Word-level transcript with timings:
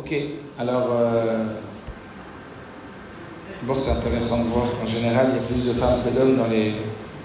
Ok, 0.00 0.14
alors, 0.58 0.88
euh, 0.92 1.44
d'abord 3.60 3.78
c'est 3.78 3.90
intéressant 3.90 4.44
de 4.44 4.48
voir 4.48 4.64
qu'en 4.70 4.86
général 4.86 5.26
il 5.28 5.36
y 5.36 5.38
a 5.38 5.42
plus 5.42 5.68
de 5.68 5.74
femmes 5.74 6.00
que 6.02 6.08
d'hommes 6.08 6.38
dans 6.38 6.46
les 6.46 6.72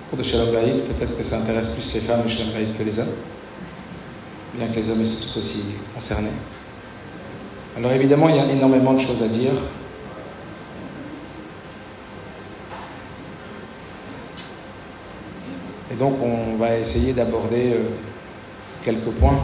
cours 0.09 0.17
de 0.17 0.23
Shalom 0.23 0.51
Bayit. 0.51 0.81
Peut-être 0.81 1.17
que 1.17 1.23
ça 1.23 1.37
intéresse 1.37 1.69
plus 1.69 1.93
les 1.93 2.01
femmes 2.01 2.23
de 2.23 2.27
Shalom 2.27 2.51
Bayit 2.51 2.73
que 2.77 2.83
les 2.83 2.99
hommes, 2.99 3.13
bien 4.55 4.67
que 4.67 4.75
les 4.75 4.89
hommes 4.89 5.05
soient 5.05 5.25
tout 5.25 5.39
aussi 5.39 5.63
concernés. 5.93 6.33
Alors 7.77 7.93
évidemment, 7.93 8.27
il 8.27 8.35
y 8.35 8.39
a 8.39 8.51
énormément 8.51 8.91
de 8.91 8.99
choses 8.99 9.23
à 9.23 9.29
dire. 9.29 9.53
Et 15.93 15.95
donc 15.95 16.15
on 16.21 16.57
va 16.57 16.75
essayer 16.77 17.13
d'aborder 17.13 17.71
euh, 17.71 17.83
quelques 18.83 19.11
points 19.11 19.39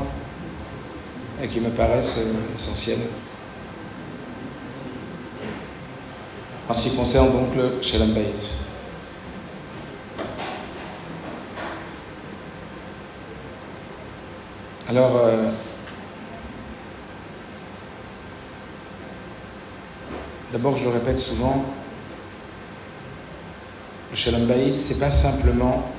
et 1.42 1.48
qui 1.48 1.60
me 1.60 1.70
paraissent 1.72 2.20
euh, 2.20 2.56
essentiels. 2.56 3.02
En 6.70 6.74
ce 6.74 6.84
qui 6.84 6.96
concerne 6.96 7.32
donc 7.32 7.56
le 7.56 7.82
Shalom 7.82 8.14
Bayit. 8.14 8.50
Alors, 14.88 15.18
euh, 15.18 15.50
d'abord, 20.52 20.78
je 20.78 20.84
le 20.84 20.92
répète 20.92 21.18
souvent, 21.18 21.66
le 24.12 24.16
Shalom 24.16 24.46
Bayit, 24.46 24.78
c'est 24.78 25.00
pas 25.00 25.12
simplement 25.12 25.90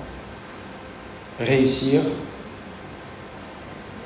réussir 1.41 2.03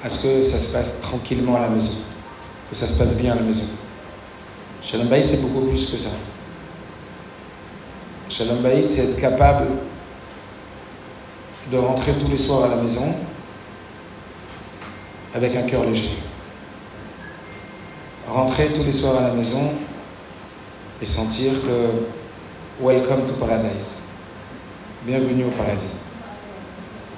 à 0.02 0.08
ce 0.08 0.20
que 0.20 0.42
ça 0.42 0.58
se 0.58 0.68
passe 0.68 1.00
tranquillement 1.00 1.56
à 1.56 1.60
la 1.60 1.68
maison, 1.68 1.98
que 2.70 2.76
ça 2.76 2.86
se 2.86 2.94
passe 2.94 3.16
bien 3.16 3.32
à 3.32 3.36
la 3.36 3.42
maison. 3.42 3.64
Shalom 4.82 5.08
Bayit, 5.08 5.26
c'est 5.28 5.40
beaucoup 5.42 5.66
plus 5.66 5.90
que 5.90 5.96
ça. 5.96 6.10
Shalom 8.28 8.58
Bayit, 8.58 8.88
c'est 8.88 9.04
être 9.04 9.16
capable 9.16 9.66
de 11.72 11.78
rentrer 11.78 12.12
tous 12.14 12.28
les 12.28 12.38
soirs 12.38 12.64
à 12.64 12.68
la 12.68 12.76
maison 12.76 13.14
avec 15.34 15.56
un 15.56 15.62
cœur 15.62 15.84
léger. 15.84 16.10
Rentrer 18.28 18.72
tous 18.72 18.84
les 18.84 18.92
soirs 18.92 19.16
à 19.16 19.28
la 19.28 19.34
maison 19.34 19.72
et 21.00 21.06
sentir 21.06 21.52
que 21.62 22.84
Welcome 22.84 23.26
to 23.26 23.34
Paradise. 23.34 23.98
Bienvenue 25.04 25.44
au 25.44 25.50
paradis. 25.50 25.88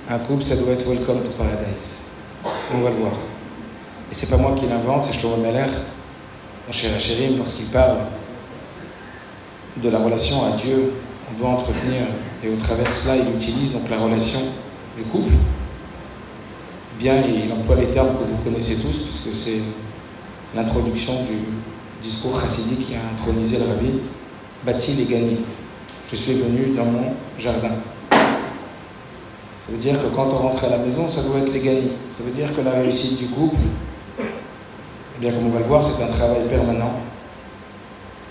Un 0.08 0.18
couple, 0.20 0.42
ça 0.42 0.56
doit 0.56 0.72
être 0.72 0.88
Welcome 0.88 1.22
to 1.22 1.30
Paradise. 1.32 2.07
On 2.74 2.80
va 2.80 2.90
le 2.90 2.96
voir. 2.96 3.12
Et 4.10 4.14
c'est 4.14 4.28
pas 4.28 4.36
moi 4.36 4.54
qui 4.58 4.66
l'invente, 4.66 5.04
c'est 5.04 5.18
Shlomo 5.18 5.36
Meller, 5.36 5.70
mon 6.66 6.72
cher 6.72 6.94
Hachérim, 6.94 7.38
lorsqu'il 7.38 7.66
parle 7.66 7.98
de 9.76 9.88
la 9.88 9.98
relation 9.98 10.44
à 10.44 10.56
Dieu 10.56 10.92
on 11.30 11.38
doit 11.38 11.50
entretenir, 11.50 12.02
et 12.42 12.48
au 12.48 12.56
travers 12.56 12.90
cela, 12.92 13.16
il 13.16 13.34
utilise 13.34 13.72
donc 13.72 13.88
la 13.90 13.98
relation 13.98 14.40
du 14.96 15.04
couple. 15.04 15.32
Bien, 16.98 17.22
il 17.22 17.52
emploie 17.52 17.76
les 17.76 17.88
termes 17.88 18.16
que 18.16 18.24
vous 18.24 18.36
connaissez 18.44 18.76
tous, 18.76 18.98
puisque 18.98 19.34
c'est 19.34 19.60
l'introduction 20.54 21.22
du 21.22 21.38
discours 22.02 22.40
chassidique 22.40 22.86
qui 22.86 22.94
a 22.94 23.00
intronisé 23.14 23.58
le 23.58 23.66
rabbi, 23.66 24.00
bâti 24.64 24.96
et 25.00 25.04
gagné. 25.04 25.38
Je 26.10 26.16
suis 26.16 26.34
venu 26.34 26.74
dans 26.76 26.86
mon 26.86 27.12
jardin. 27.38 27.72
Ça 29.68 29.74
veut 29.74 29.80
dire 29.80 30.02
que 30.02 30.08
quand 30.08 30.24
on 30.24 30.38
rentre 30.38 30.64
à 30.64 30.70
la 30.70 30.78
maison, 30.78 31.06
ça 31.10 31.22
doit 31.22 31.40
être 31.40 31.52
les 31.52 31.60
gagnés. 31.60 31.92
Ça 32.10 32.22
veut 32.22 32.30
dire 32.30 32.56
que 32.56 32.62
la 32.62 32.70
réussite 32.70 33.18
du 33.18 33.26
couple, 33.26 33.60
eh 34.18 35.20
bien, 35.20 35.30
comme 35.30 35.48
on 35.48 35.50
va 35.50 35.58
le 35.58 35.66
voir, 35.66 35.84
c'est 35.84 36.02
un 36.02 36.06
travail 36.06 36.48
permanent 36.48 36.94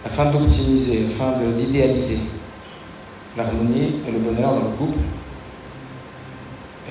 afin 0.04 0.32
d'optimiser, 0.32 1.06
afin 1.06 1.34
d'idéaliser 1.56 2.18
l'harmonie 3.38 3.98
et 4.08 4.12
le 4.12 4.18
bonheur 4.18 4.56
dans 4.56 4.62
le 4.62 4.76
couple. 4.80 4.98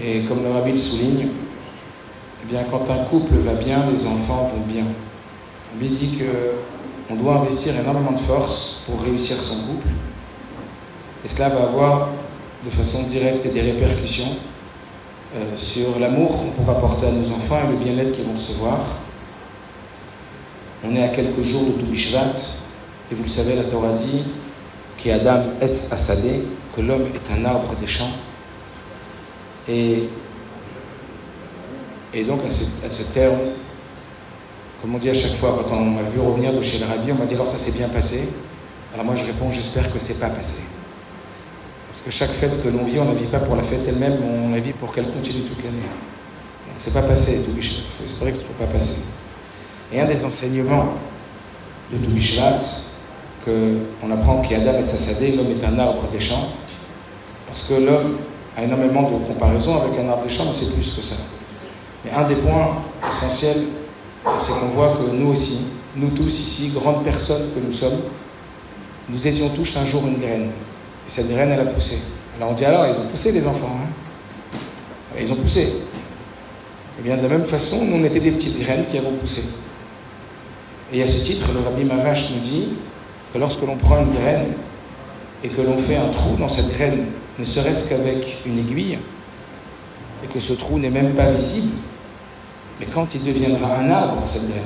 Et 0.00 0.22
comme 0.26 0.44
le 0.44 0.52
rabbi 0.52 0.70
le 0.70 0.78
souligne, 0.78 1.26
eh 2.44 2.48
bien, 2.48 2.62
quand 2.70 2.88
un 2.88 3.04
couple 3.04 3.34
va 3.38 3.54
bien, 3.54 3.86
les 3.90 4.06
enfants 4.06 4.52
vont 4.54 4.64
bien. 4.72 4.84
On 5.74 5.80
lui 5.80 5.88
dit 5.88 6.18
que 6.18 6.22
on 7.10 7.16
doit 7.16 7.38
investir 7.38 7.74
énormément 7.76 8.12
de 8.12 8.20
force 8.20 8.82
pour 8.86 9.02
réussir 9.02 9.42
son 9.42 9.56
couple. 9.56 9.88
Et 11.24 11.28
cela 11.28 11.48
va 11.48 11.64
avoir 11.64 12.10
de 12.66 12.71
façon 12.71 13.04
directe 13.04 13.47
et 13.47 13.50
des 13.50 13.60
répercussions 13.60 14.37
euh, 15.37 15.56
sur 15.56 15.99
l'amour 16.00 16.37
qu'on 16.37 16.50
pourra 16.50 16.81
porter 16.81 17.06
à 17.06 17.12
nos 17.12 17.31
enfants 17.31 17.59
et 17.65 17.71
le 17.71 17.77
bien-être 17.77 18.12
qu'ils 18.12 18.25
vont 18.25 18.32
recevoir. 18.32 18.81
On 20.84 20.94
est 20.94 21.03
à 21.03 21.09
quelques 21.09 21.43
jours 21.43 21.65
de 21.65 21.72
Toubishvat, 21.72 22.34
et 23.10 23.15
vous 23.15 23.22
le 23.22 23.28
savez, 23.28 23.54
la 23.54 23.65
Torah 23.65 23.93
dit 23.93 24.25
qui 24.99 25.10
Adam 25.10 25.44
Asadeh, 25.91 26.43
que 26.75 26.81
l'homme 26.81 27.06
est 27.15 27.32
un 27.32 27.44
arbre 27.44 27.75
des 27.81 27.87
champs. 27.87 28.12
Et, 29.69 30.09
donc 32.27 32.44
à 32.44 32.50
ce, 32.50 32.65
à 32.84 32.91
ce, 32.91 33.03
terme, 33.03 33.38
comme 34.81 34.94
on 34.94 34.98
dit 34.98 35.10
à 35.10 35.15
chaque 35.15 35.34
fois, 35.34 35.65
quand 35.69 35.77
on 35.77 35.84
m'a 35.84 36.03
vu 36.03 36.19
revenir 36.19 36.53
de 36.53 36.62
chez 36.62 36.78
le 36.78 36.87
rabbi, 36.87 37.12
on 37.12 37.16
m'a 37.16 37.27
dit 37.27 37.34
alors 37.34 37.47
ça 37.47 37.59
s'est 37.59 37.72
bien 37.72 37.88
passé? 37.88 38.28
Alors 38.94 39.04
moi 39.04 39.15
je 39.15 39.25
réponds 39.25 39.50
j'espère 39.50 39.93
que 39.93 39.98
c'est 39.98 40.19
pas 40.19 40.31
passé. 40.31 40.62
Parce 41.96 42.04
que 42.04 42.10
chaque 42.10 42.32
fête 42.32 42.62
que 42.62 42.68
l'on 42.68 42.84
vit, 42.84 42.98
on 42.98 43.06
ne 43.06 43.14
la 43.14 43.18
vit 43.18 43.24
pas 43.24 43.38
pour 43.38 43.56
la 43.56 43.62
fête 43.62 43.80
elle-même, 43.88 44.18
on 44.22 44.50
la 44.50 44.60
vit 44.60 44.74
pour 44.74 44.92
qu'elle 44.92 45.06
continue 45.06 45.44
toute 45.44 45.64
l'année. 45.64 45.78
C'est 46.76 46.92
pas 46.92 47.00
passé, 47.00 47.40
tout 47.42 47.52
Il 47.56 47.62
faut 47.62 48.04
espérer 48.04 48.32
que 48.32 48.36
ce 48.36 48.42
ne 48.42 48.48
soit 48.48 48.66
pas 48.66 48.70
passé. 48.70 48.98
Et 49.90 49.98
un 49.98 50.04
des 50.04 50.22
enseignements 50.22 50.92
de 51.90 51.96
Toubishvat, 51.96 52.58
qu'on 53.46 54.10
apprend 54.10 54.42
qu'Adam 54.42 54.74
est 54.74 54.86
Sassadé, 54.88 55.32
l'homme 55.32 55.52
est 55.52 55.64
un 55.64 55.78
arbre 55.78 56.02
des 56.12 56.20
champs, 56.20 56.50
parce 57.46 57.62
que 57.62 57.72
l'homme 57.72 58.18
a 58.58 58.64
énormément 58.64 59.10
de 59.10 59.26
comparaisons 59.26 59.80
avec 59.80 59.98
un 59.98 60.06
arbre 60.10 60.24
des 60.24 60.28
champs, 60.28 60.44
mais 60.44 60.52
c'est 60.52 60.74
plus 60.74 60.92
que 60.92 61.00
ça. 61.00 61.16
Mais 62.04 62.10
un 62.10 62.28
des 62.28 62.36
points 62.36 62.76
essentiels, 63.08 63.68
c'est 64.36 64.52
qu'on 64.52 64.68
voit 64.68 64.98
que 64.98 65.10
nous 65.14 65.28
aussi, 65.28 65.68
nous 65.96 66.10
tous 66.10 66.40
ici, 66.40 66.68
grandes 66.74 67.04
personnes 67.04 67.54
que 67.54 67.58
nous 67.66 67.72
sommes, 67.72 68.00
nous 69.08 69.26
étions 69.26 69.48
tous 69.48 69.78
un 69.78 69.86
jour 69.86 70.06
une 70.06 70.18
graine. 70.18 70.50
Et 71.06 71.10
cette 71.10 71.28
graine, 71.28 71.50
elle 71.50 71.60
a 71.60 71.70
poussé. 71.70 71.98
Alors 72.36 72.50
on 72.50 72.54
dit 72.54 72.64
alors, 72.64 72.86
ils 72.86 72.98
ont 72.98 73.06
poussé 73.06 73.32
les 73.32 73.46
enfants. 73.46 73.76
Hein 73.82 73.88
ils 75.20 75.32
ont 75.32 75.36
poussé. 75.36 75.72
Et 76.98 77.02
bien 77.02 77.16
de 77.16 77.22
la 77.22 77.28
même 77.28 77.44
façon, 77.44 77.84
nous 77.84 77.96
on 77.96 78.04
était 78.04 78.20
des 78.20 78.32
petites 78.32 78.58
graines 78.60 78.84
qui 78.90 78.98
avons 78.98 79.12
poussé. 79.12 79.44
Et 80.92 81.02
à 81.02 81.06
ce 81.06 81.18
titre, 81.18 81.48
le 81.52 81.60
Rabbi 81.60 81.84
Marash 81.84 82.30
nous 82.30 82.40
dit 82.40 82.68
que 83.32 83.38
lorsque 83.38 83.62
l'on 83.62 83.76
prend 83.76 84.00
une 84.02 84.12
graine 84.12 84.52
et 85.42 85.48
que 85.48 85.60
l'on 85.60 85.78
fait 85.78 85.96
un 85.96 86.08
trou 86.08 86.36
dans 86.36 86.48
cette 86.48 86.68
graine, 86.68 87.06
ne 87.38 87.44
serait-ce 87.44 87.90
qu'avec 87.90 88.38
une 88.46 88.58
aiguille, 88.58 88.98
et 90.24 90.26
que 90.26 90.40
ce 90.40 90.54
trou 90.54 90.78
n'est 90.78 90.90
même 90.90 91.14
pas 91.14 91.30
visible, 91.30 91.72
mais 92.80 92.86
quand 92.86 93.14
il 93.14 93.22
deviendra 93.22 93.76
un 93.76 93.90
arbre, 93.90 94.22
cette 94.26 94.48
graine, 94.48 94.62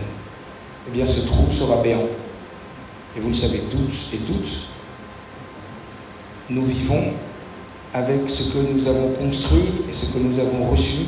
eh 0.86 0.90
bien 0.92 1.06
ce 1.06 1.26
trou 1.26 1.50
sera 1.50 1.82
béant. 1.82 2.06
Et 3.16 3.20
vous 3.20 3.28
le 3.28 3.34
savez 3.34 3.62
tous 3.70 4.10
et 4.14 4.18
toutes, 4.18 4.68
nous 6.50 6.64
vivons 6.64 7.12
avec 7.94 8.28
ce 8.28 8.44
que 8.52 8.58
nous 8.58 8.86
avons 8.86 9.10
construit 9.12 9.84
et 9.88 9.92
ce 9.92 10.06
que 10.06 10.18
nous 10.18 10.38
avons 10.38 10.64
reçu 10.70 11.06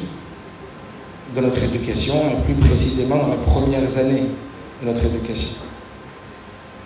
dans 1.35 1.43
notre 1.43 1.63
éducation, 1.63 2.15
et 2.15 2.43
plus 2.45 2.55
précisément 2.55 3.17
dans 3.17 3.29
les 3.29 3.39
premières 3.39 3.97
années 3.97 4.25
de 4.83 4.87
notre 4.87 5.05
éducation. 5.07 5.51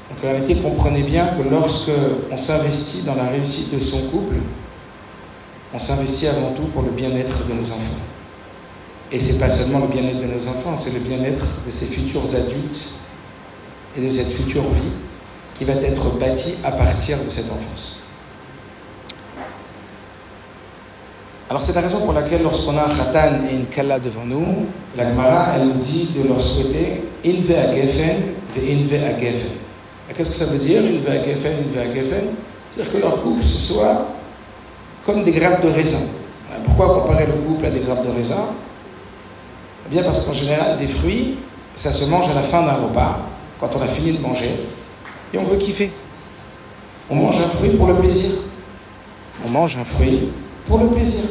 Donc 0.09 0.19
en 0.23 0.29
réalité, 0.29 0.57
comprenez 0.57 1.03
bien 1.03 1.29
que 1.29 1.49
lorsque 1.49 1.91
on 2.31 2.39
s'investit 2.39 3.03
dans 3.03 3.17
la 3.17 3.25
réussite 3.25 3.75
de 3.75 3.81
son 3.81 4.03
couple, 4.03 4.37
on 5.75 5.79
s'investit 5.79 6.29
avant 6.29 6.53
tout 6.53 6.67
pour 6.73 6.83
le 6.83 6.91
bien-être 6.91 7.45
de 7.47 7.55
nos 7.55 7.65
enfants. 7.65 7.99
Et 9.11 9.19
c'est 9.19 9.39
pas 9.39 9.51
seulement 9.51 9.81
le 9.81 9.89
bien-être 9.89 10.21
de 10.21 10.27
nos 10.27 10.49
enfants, 10.49 10.77
c'est 10.77 10.93
le 10.93 11.01
bien-être 11.01 11.45
de 11.67 11.71
ces 11.73 11.87
futurs 11.87 12.35
adultes 12.35 12.91
et 13.97 14.01
de 14.01 14.11
cette 14.11 14.31
future 14.31 14.63
vie 14.63 14.93
qui 15.55 15.65
va 15.65 15.75
être 15.75 16.19
bâtie 16.19 16.59
à 16.63 16.73
partir 16.73 17.19
de 17.25 17.31
cette 17.31 17.51
enfance. 17.51 18.06
Alors 21.49 21.63
c'est 21.63 21.75
la 21.75 21.81
raison 21.81 22.01
pour 22.01 22.13
laquelle 22.13 22.43
lorsqu'on 22.43 22.77
a 22.77 22.83
un 22.83 22.89
khatan 22.89 23.47
et 23.49 23.55
une 23.55 23.67
kalla 23.67 24.01
devant 24.01 24.25
nous, 24.25 24.67
la 24.97 25.09
Gemara, 25.09 25.53
elle 25.55 25.69
nous 25.69 25.75
dit 25.75 26.09
de 26.17 26.27
leur 26.27 26.41
souhaiter 26.41 27.05
inve 27.25 27.53
à 27.53 27.73
gefen 27.73 28.35
et 28.57 28.73
inve 28.75 28.95
à 28.95 29.17
gefen. 29.17 29.53
Qu'est-ce 30.13 30.31
que 30.31 30.37
ça 30.37 30.47
veut 30.47 30.59
dire 30.59 30.83
inve 30.83 31.09
à 31.09 31.23
gefen, 31.23 31.53
inve 31.53 31.79
à 31.79 31.95
gefen? 31.95 32.25
C'est-à-dire 32.71 32.93
que 32.93 32.99
leur 32.99 33.23
couple 33.23 33.45
ce 33.45 33.57
soit 33.57 34.09
comme 35.05 35.23
des 35.23 35.31
grappes 35.31 35.65
de 35.65 35.71
raisin. 35.71 36.03
Pourquoi 36.65 37.01
comparer 37.01 37.27
le 37.27 37.35
couple 37.35 37.67
à 37.67 37.71
des 37.71 37.79
grappes 37.79 38.05
de 38.05 38.11
raisin? 38.11 38.47
Eh 39.87 39.95
bien 39.95 40.03
parce 40.03 40.25
qu'en 40.25 40.33
général, 40.33 40.77
des 40.79 40.89
fruits, 40.89 41.39
ça 41.77 41.93
se 41.93 42.05
mange 42.07 42.29
à 42.29 42.35
la 42.35 42.43
fin 42.43 42.63
d'un 42.63 42.75
repas, 42.75 43.21
quand 43.61 43.71
on 43.77 43.83
a 43.83 43.87
fini 43.87 44.13
de 44.13 44.21
manger, 44.21 44.51
et 45.33 45.39
on 45.39 45.45
veut 45.45 45.59
kiffer. 45.59 45.93
On 47.09 47.15
mange 47.15 47.39
un 47.39 47.51
fruit 47.51 47.71
pour 47.71 47.87
le 47.87 47.95
plaisir. 47.95 48.31
On 49.47 49.51
mange 49.51 49.77
un 49.77 49.85
fruit 49.85 50.31
pour 50.67 50.79
le 50.79 50.89
plaisir. 50.89 51.25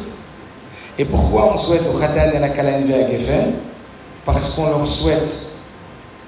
Et 0.98 1.06
pourquoi 1.06 1.54
on 1.54 1.58
souhaite 1.58 1.84
au 1.94 1.98
Khatan 1.98 2.32
et 2.34 2.38
à 2.38 2.40
la 2.40 2.50
Kalanve 2.50 2.92
à 2.92 3.10
Geffen? 3.10 3.54
Parce 4.26 4.52
qu'on 4.52 4.68
leur 4.68 4.88
souhaite 4.88 5.52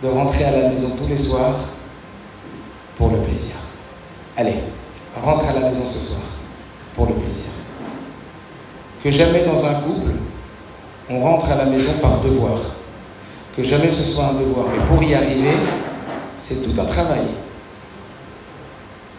de 0.03 0.07
rentrer 0.09 0.43
à 0.43 0.51
la 0.51 0.69
maison 0.69 0.91
tous 0.95 1.07
les 1.07 1.17
soirs 1.17 1.55
pour 2.97 3.09
le 3.09 3.17
plaisir. 3.17 3.55
Allez, 4.35 4.55
rentre 5.23 5.47
à 5.47 5.53
la 5.53 5.69
maison 5.69 5.87
ce 5.87 5.99
soir 5.99 6.21
pour 6.95 7.07
le 7.07 7.13
plaisir. 7.13 7.45
Que 9.03 9.09
jamais 9.09 9.45
dans 9.45 9.65
un 9.65 9.75
couple, 9.75 10.11
on 11.09 11.19
rentre 11.21 11.49
à 11.49 11.55
la 11.55 11.65
maison 11.65 11.93
par 12.01 12.21
devoir. 12.21 12.59
Que 13.55 13.63
jamais 13.63 13.89
ce 13.89 14.03
soit 14.03 14.25
un 14.25 14.33
devoir. 14.33 14.67
Mais 14.71 14.85
pour 14.85 15.01
y 15.01 15.15
arriver, 15.15 15.55
c'est 16.35 16.61
tout 16.63 16.79
un 16.79 16.85
travail. 16.85 17.25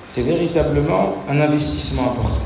C'est 0.06 0.22
véritablement 0.22 1.14
un 1.28 1.40
investissement 1.40 2.12
important. 2.12 2.42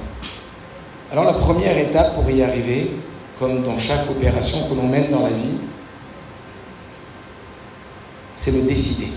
Alors 1.13 1.25
la 1.27 1.35
première 1.35 1.77
étape 1.77 2.15
pour 2.15 2.29
y 2.31 2.43
arriver, 2.43 2.91
comme 3.39 3.63
dans 3.63 3.77
chaque 3.77 4.11
opération 4.11 4.67
que 4.67 4.75
l'on 4.75 4.89
mène 4.89 5.11
dans 5.11 5.25
la 5.25 5.29
vie, 5.29 5.59
c'est 8.35 8.51
le 8.51 8.63
décider. 8.63 9.09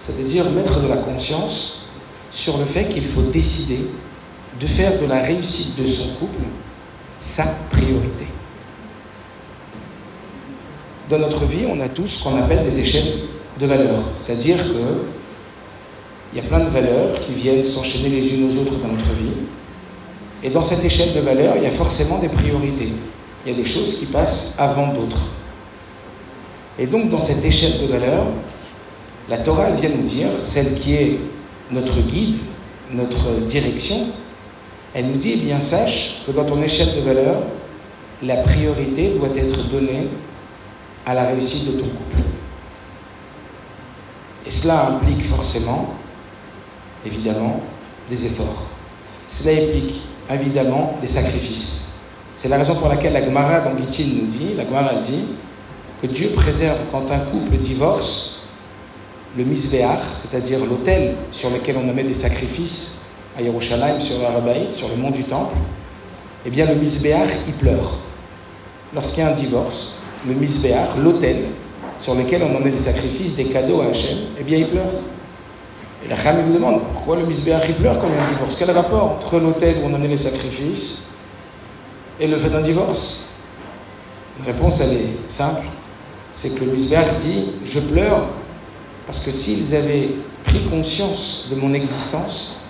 Ça 0.00 0.12
veut 0.12 0.22
dire 0.22 0.48
mettre 0.50 0.80
de 0.80 0.86
la 0.86 0.98
conscience 0.98 1.88
sur 2.30 2.58
le 2.58 2.64
fait 2.64 2.84
qu'il 2.88 3.04
faut 3.04 3.22
décider 3.22 3.80
de 4.60 4.66
faire 4.68 5.00
de 5.00 5.06
la 5.06 5.20
réussite 5.22 5.76
de 5.80 5.86
son 5.86 6.10
couple 6.14 6.44
sa 7.18 7.44
priorité. 7.70 8.28
Dans 11.10 11.18
notre 11.18 11.44
vie, 11.46 11.64
on 11.68 11.80
a 11.80 11.88
tous 11.88 12.06
ce 12.06 12.22
qu'on 12.22 12.36
appelle 12.36 12.62
des 12.62 12.78
échelles 12.78 13.18
de 13.58 13.66
valeurs. 13.66 14.02
C'est-à-dire 14.24 14.58
que 14.58 15.23
il 16.34 16.42
y 16.42 16.44
a 16.44 16.48
plein 16.48 16.60
de 16.64 16.68
valeurs 16.68 17.14
qui 17.20 17.32
viennent 17.32 17.64
s'enchaîner 17.64 18.08
les 18.08 18.34
unes 18.34 18.50
aux 18.50 18.60
autres 18.60 18.76
dans 18.78 18.88
notre 18.88 19.14
vie. 19.14 19.44
Et 20.42 20.50
dans 20.50 20.64
cette 20.64 20.84
échelle 20.84 21.14
de 21.14 21.20
valeurs, 21.20 21.54
il 21.56 21.62
y 21.62 21.66
a 21.66 21.70
forcément 21.70 22.18
des 22.18 22.28
priorités. 22.28 22.88
Il 23.46 23.52
y 23.52 23.54
a 23.54 23.56
des 23.56 23.64
choses 23.64 24.00
qui 24.00 24.06
passent 24.06 24.56
avant 24.58 24.88
d'autres. 24.88 25.28
Et 26.76 26.86
donc, 26.86 27.08
dans 27.08 27.20
cette 27.20 27.44
échelle 27.44 27.80
de 27.80 27.86
valeurs, 27.86 28.26
la 29.28 29.38
Torah 29.38 29.70
vient 29.70 29.90
nous 29.90 30.02
dire, 30.02 30.26
celle 30.44 30.74
qui 30.74 30.94
est 30.94 31.18
notre 31.70 32.00
guide, 32.00 32.38
notre 32.90 33.30
direction, 33.46 34.08
elle 34.92 35.06
nous 35.06 35.16
dit, 35.16 35.34
eh 35.34 35.40
bien, 35.40 35.60
sache 35.60 36.22
que 36.26 36.32
dans 36.32 36.44
ton 36.44 36.60
échelle 36.62 36.96
de 36.96 37.00
valeurs, 37.00 37.42
la 38.24 38.36
priorité 38.38 39.14
doit 39.16 39.36
être 39.36 39.70
donnée 39.70 40.08
à 41.06 41.14
la 41.14 41.26
réussite 41.26 41.66
de 41.66 41.72
ton 41.72 41.86
couple. 41.86 42.22
Et 44.46 44.50
cela 44.50 44.88
implique 44.88 45.24
forcément, 45.24 45.94
évidemment, 47.04 47.60
des 48.08 48.26
efforts. 48.26 48.66
Cela 49.28 49.52
implique 49.52 50.02
évidemment 50.30 50.96
des 51.00 51.08
sacrifices. 51.08 51.84
C'est 52.36 52.48
la 52.48 52.58
raison 52.58 52.74
pour 52.76 52.88
laquelle 52.88 53.12
la 53.12 53.22
Gemara 53.22 53.60
dans 53.60 53.74
nous 53.74 54.26
dit, 54.26 54.54
la 54.56 54.64
Gemara 54.64 54.94
dit, 54.96 55.24
que 56.02 56.06
Dieu 56.06 56.30
préserve 56.34 56.78
quand 56.90 57.10
un 57.10 57.20
couple 57.20 57.56
divorce 57.56 58.34
le 59.36 59.44
misbéach, 59.44 60.02
c'est-à-dire 60.18 60.64
l'autel 60.64 61.16
sur 61.32 61.50
lequel 61.50 61.76
on 61.76 61.92
met 61.92 62.04
des 62.04 62.14
sacrifices 62.14 62.98
à 63.36 63.42
Yerushalayim, 63.42 64.00
sur 64.00 64.16
le 64.18 64.76
sur 64.76 64.88
le 64.88 64.96
mont 64.96 65.10
du 65.10 65.24
Temple, 65.24 65.56
eh 66.46 66.50
bien 66.50 66.66
le 66.66 66.74
misbéach, 66.76 67.30
il 67.48 67.54
pleure. 67.54 67.96
Lorsqu'il 68.94 69.24
y 69.24 69.26
a 69.26 69.30
un 69.30 69.34
divorce, 69.34 69.94
le 70.26 70.34
misbéach, 70.34 70.96
l'autel 71.02 71.46
sur 71.98 72.14
lequel 72.14 72.42
on 72.42 72.60
met 72.60 72.70
des 72.70 72.78
sacrifices, 72.78 73.34
des 73.34 73.46
cadeaux 73.46 73.80
à 73.80 73.86
Hachem, 73.86 74.18
eh 74.38 74.44
bien 74.44 74.58
il 74.58 74.68
pleure. 74.68 74.92
Et 76.04 76.08
la 76.08 76.16
femme 76.16 76.46
nous 76.46 76.52
demande 76.52 76.82
pourquoi 76.92 77.16
le 77.16 77.24
misbéach 77.24 77.72
pleure 77.76 77.98
quand 77.98 78.08
il 78.08 78.14
y 78.14 78.18
a 78.18 78.22
un 78.22 78.28
divorce? 78.28 78.56
Quel 78.56 78.70
rapport 78.70 79.12
entre 79.12 79.38
l'autel 79.38 79.78
où 79.82 79.86
on 79.86 79.98
met 79.98 80.06
les 80.06 80.18
sacrifices 80.18 80.98
et 82.20 82.26
le 82.26 82.36
fait 82.36 82.50
d'un 82.50 82.60
divorce? 82.60 83.24
La 84.38 84.52
réponse, 84.52 84.80
elle 84.80 84.92
est 84.92 85.08
simple. 85.28 85.64
C'est 86.34 86.50
que 86.50 86.64
le 86.64 86.72
misbéach 86.72 87.16
dit 87.20 87.52
Je 87.64 87.80
pleure 87.80 88.28
parce 89.06 89.20
que 89.20 89.30
s'ils 89.30 89.74
avaient 89.74 90.10
pris 90.44 90.60
conscience 90.64 91.48
de 91.50 91.56
mon 91.56 91.72
existence, 91.72 92.60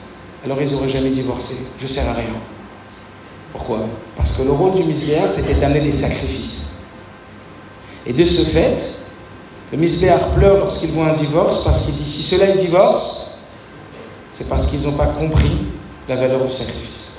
alors 0.44 0.60
ils 0.62 0.70
n'auraient 0.70 0.88
jamais 0.88 1.10
divorcé. 1.10 1.56
Je 1.78 1.84
ne 1.84 1.88
sers 1.88 2.08
à 2.08 2.12
rien. 2.12 2.34
Pourquoi? 3.52 3.80
Parce 4.16 4.32
que 4.32 4.42
le 4.42 4.52
rôle 4.52 4.74
du 4.74 4.84
misbéar, 4.84 5.28
c'était 5.32 5.54
d'amener 5.54 5.80
des 5.80 5.92
sacrifices. 5.92 6.74
Et 8.06 8.12
de 8.12 8.24
ce 8.24 8.42
fait, 8.42 9.00
le 9.72 9.78
misbéar 9.78 10.28
pleure 10.30 10.58
lorsqu'il 10.58 10.92
voit 10.92 11.06
un 11.06 11.14
divorce 11.14 11.64
parce 11.64 11.80
qu'il 11.80 11.94
dit 11.94 12.08
si 12.08 12.22
cela 12.22 12.50
est 12.50 12.58
divorce, 12.58 13.23
c'est 14.34 14.48
parce 14.48 14.66
qu'ils 14.66 14.80
n'ont 14.80 14.96
pas 14.96 15.06
compris 15.06 15.56
la 16.08 16.16
valeur 16.16 16.44
du 16.44 16.52
sacrifice. 16.52 17.12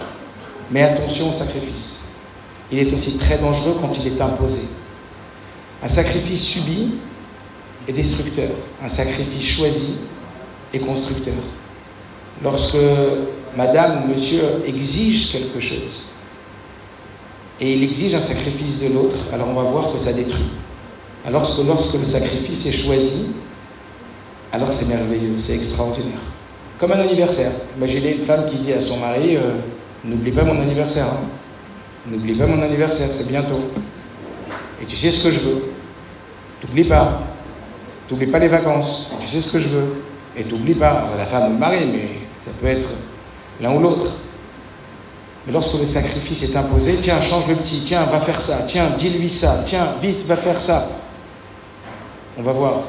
Mais 0.69 0.83
attention 0.83 1.29
au 1.29 1.33
sacrifice. 1.33 2.05
Il 2.71 2.79
est 2.79 2.93
aussi 2.93 3.17
très 3.17 3.37
dangereux 3.37 3.77
quand 3.79 3.97
il 3.97 4.07
est 4.07 4.21
imposé. 4.21 4.63
Un 5.81 5.87
sacrifice 5.87 6.43
subi, 6.43 6.95
est 7.87 7.93
destructeur, 7.93 8.49
un 8.83 8.87
sacrifice 8.87 9.45
choisi 9.45 9.97
est 10.73 10.79
constructeur. 10.79 11.35
Lorsque 12.43 12.77
madame 13.55 14.03
ou 14.03 14.13
monsieur 14.13 14.63
exige 14.67 15.31
quelque 15.31 15.59
chose, 15.59 16.07
et 17.61 17.73
il 17.73 17.83
exige 17.83 18.15
un 18.15 18.19
sacrifice 18.19 18.79
de 18.79 18.87
l'autre, 18.87 19.15
alors 19.31 19.47
on 19.47 19.53
va 19.53 19.63
voir 19.63 19.93
que 19.93 19.97
ça 19.97 20.11
détruit. 20.11 20.49
Alors 21.25 21.43
que 21.55 21.61
lorsque 21.61 21.93
le 21.93 22.03
sacrifice 22.03 22.65
est 22.65 22.71
choisi, 22.71 23.31
alors 24.51 24.73
c'est 24.73 24.87
merveilleux, 24.87 25.37
c'est 25.37 25.55
extraordinaire. 25.55 26.19
Comme 26.79 26.91
un 26.91 26.99
anniversaire. 26.99 27.51
Imaginez 27.77 28.13
une 28.13 28.25
femme 28.25 28.45
qui 28.45 28.57
dit 28.57 28.73
à 28.73 28.79
son 28.79 28.97
mari 28.97 29.37
euh, 29.37 29.53
N'oublie 30.03 30.31
pas 30.31 30.43
mon 30.43 30.61
anniversaire. 30.61 31.07
Hein. 31.07 31.27
N'oublie 32.07 32.35
pas 32.35 32.45
mon 32.45 32.61
anniversaire, 32.61 33.09
c'est 33.11 33.27
bientôt. 33.27 33.59
Et 34.81 34.85
tu 34.85 34.97
sais 34.97 35.09
ce 35.11 35.23
que 35.23 35.31
je 35.31 35.39
veux. 35.39 35.63
N'oublie 36.63 36.83
pas. 36.83 37.21
T'oublies 38.07 38.27
pas 38.27 38.37
les 38.37 38.47
vacances, 38.47 39.11
tu 39.19 39.27
sais 39.27 39.41
ce 39.41 39.51
que 39.51 39.57
je 39.57 39.69
veux. 39.69 40.03
Et 40.37 40.43
t'oublies 40.43 40.75
pas, 40.75 41.09
la 41.17 41.25
femme 41.25 41.49
ou 41.49 41.53
le 41.53 41.59
mari, 41.59 41.89
mais 41.91 42.09
ça 42.39 42.51
peut 42.59 42.67
être 42.67 42.89
l'un 43.59 43.71
ou 43.73 43.79
l'autre. 43.79 44.17
Mais 45.45 45.53
lorsque 45.53 45.79
le 45.79 45.85
sacrifice 45.85 46.43
est 46.43 46.55
imposé, 46.55 46.97
tiens, 47.01 47.19
change 47.19 47.47
le 47.47 47.55
petit, 47.55 47.81
tiens, 47.83 48.03
va 48.05 48.19
faire 48.19 48.39
ça, 48.39 48.59
tiens, 48.67 48.91
dis-lui 48.95 49.29
ça, 49.29 49.61
tiens, 49.65 49.93
vite, 50.01 50.25
va 50.25 50.35
faire 50.35 50.59
ça. 50.59 50.89
On 52.37 52.43
va 52.43 52.51
voir. 52.51 52.83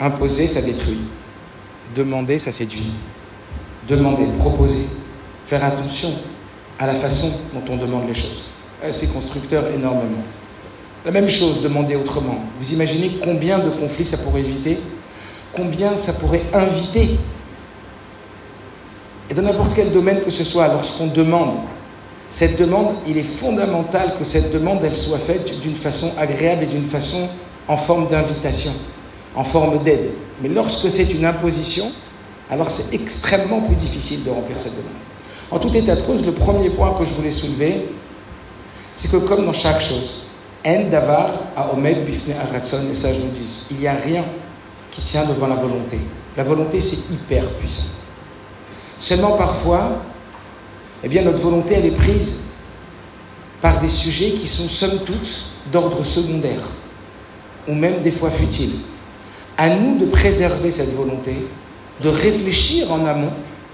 Imposer, 0.00 0.48
ça 0.48 0.60
détruit. 0.60 1.00
Demander, 1.94 2.38
ça 2.38 2.52
séduit. 2.52 2.92
Demander, 3.88 4.26
proposer. 4.38 4.86
Faire 5.46 5.64
attention 5.64 6.10
à 6.78 6.86
la 6.86 6.94
façon 6.94 7.32
dont 7.52 7.72
on 7.72 7.76
demande 7.76 8.08
les 8.08 8.14
choses. 8.14 8.44
C'est 8.90 9.12
constructeur 9.12 9.68
énormément. 9.68 10.22
La 11.04 11.10
même 11.10 11.28
chose, 11.28 11.62
demandée 11.62 11.96
autrement. 11.96 12.38
Vous 12.58 12.72
imaginez 12.72 13.18
combien 13.22 13.58
de 13.58 13.70
conflits 13.70 14.04
ça 14.04 14.18
pourrait 14.18 14.40
éviter? 14.40 14.80
Combien 15.54 15.96
ça 15.96 16.14
pourrait 16.14 16.42
inviter? 16.52 17.18
Et 19.30 19.34
dans 19.34 19.42
n'importe 19.42 19.72
quel 19.74 19.92
domaine 19.92 20.22
que 20.22 20.30
ce 20.30 20.44
soit, 20.44 20.68
lorsqu'on 20.68 21.06
demande, 21.06 21.56
cette 22.30 22.58
demande, 22.58 22.96
il 23.06 23.16
est 23.16 23.22
fondamental 23.22 24.16
que 24.18 24.24
cette 24.24 24.52
demande, 24.52 24.80
soit 24.92 25.18
faite 25.18 25.60
d'une 25.60 25.76
façon 25.76 26.12
agréable 26.18 26.64
et 26.64 26.66
d'une 26.66 26.82
façon 26.82 27.28
en 27.68 27.76
forme 27.76 28.08
d'invitation, 28.08 28.74
en 29.34 29.44
forme 29.44 29.82
d'aide. 29.82 30.10
Mais 30.42 30.48
lorsque 30.48 30.90
c'est 30.90 31.12
une 31.12 31.24
imposition, 31.24 31.90
alors 32.50 32.70
c'est 32.70 32.92
extrêmement 32.94 33.62
plus 33.62 33.76
difficile 33.76 34.24
de 34.24 34.30
remplir 34.30 34.58
cette 34.58 34.72
demande. 34.76 34.92
En 35.50 35.58
tout 35.58 35.74
état 35.76 35.96
de 35.96 36.02
cause, 36.02 36.24
le 36.24 36.32
premier 36.32 36.70
point 36.70 36.94
que 36.94 37.04
je 37.04 37.14
voulais 37.14 37.32
soulever, 37.32 37.86
c'est 38.92 39.10
que 39.10 39.16
comme 39.18 39.44
dans 39.44 39.52
chaque 39.52 39.80
chose, 39.80 40.26
en 40.66 40.88
davar 40.90 41.30
a 41.56 41.72
omed 41.72 42.04
bifne 42.04 42.32
aratson, 42.32 42.86
les 42.88 42.94
sages 42.94 43.18
nous 43.18 43.30
disent, 43.30 43.66
il 43.70 43.78
n'y 43.78 43.86
a 43.86 43.94
rien 43.94 44.24
qui 44.90 45.02
tient 45.02 45.24
devant 45.24 45.46
la 45.46 45.56
volonté. 45.56 45.98
La 46.36 46.44
volonté, 46.44 46.80
c'est 46.80 47.10
hyper 47.12 47.48
puissant. 47.52 47.84
Seulement 48.98 49.36
parfois, 49.36 50.02
eh 51.02 51.08
bien, 51.08 51.22
notre 51.22 51.38
volonté, 51.38 51.74
elle 51.74 51.86
est 51.86 51.90
prise 51.90 52.40
par 53.60 53.80
des 53.80 53.88
sujets 53.88 54.32
qui 54.32 54.48
sont 54.48 54.68
somme 54.68 55.00
toute 55.04 55.44
d'ordre 55.70 56.04
secondaire, 56.04 56.62
ou 57.68 57.74
même 57.74 58.00
des 58.02 58.10
fois 58.10 58.30
futiles. 58.30 58.76
À 59.56 59.70
nous 59.70 59.98
de 59.98 60.06
préserver 60.06 60.70
cette 60.70 60.94
volonté, 60.94 61.46
de 62.02 62.08
réfléchir 62.08 62.92
en 62.92 63.04
amont 63.04 63.32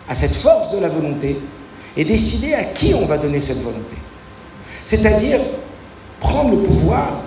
à 0.09 0.15
cette 0.15 0.37
force 0.37 0.71
de 0.73 0.79
la 0.79 0.89
volonté 0.89 1.39
et 1.97 2.05
décider 2.05 2.55
à 2.55 2.65
qui 2.65 2.95
on 2.95 3.07
va 3.07 3.17
donner 3.17 3.41
cette 3.41 3.63
volonté. 3.63 3.97
C'est-à-dire 4.85 5.41
prendre 6.19 6.51
le 6.51 6.63
pouvoir 6.63 7.23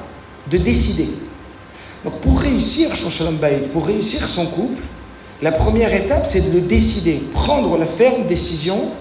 de 0.50 0.58
décider. 0.58 1.10
Donc 2.04 2.20
pour 2.20 2.40
réussir 2.40 2.96
son 2.96 3.10
shalom 3.10 3.38
bayit, 3.38 3.70
pour 3.70 3.88
réussir 3.88 4.28
son 4.28 4.48
couple, 4.48 4.82
la 5.42 5.52
première 5.52 5.94
étape 5.94 6.26
c'est 6.26 6.42
de 6.42 6.52
le 6.52 6.62
décider, 6.62 7.24
prendre 7.34 7.78
la 7.78 7.86
ferme 7.86 8.28
décision 8.28 8.92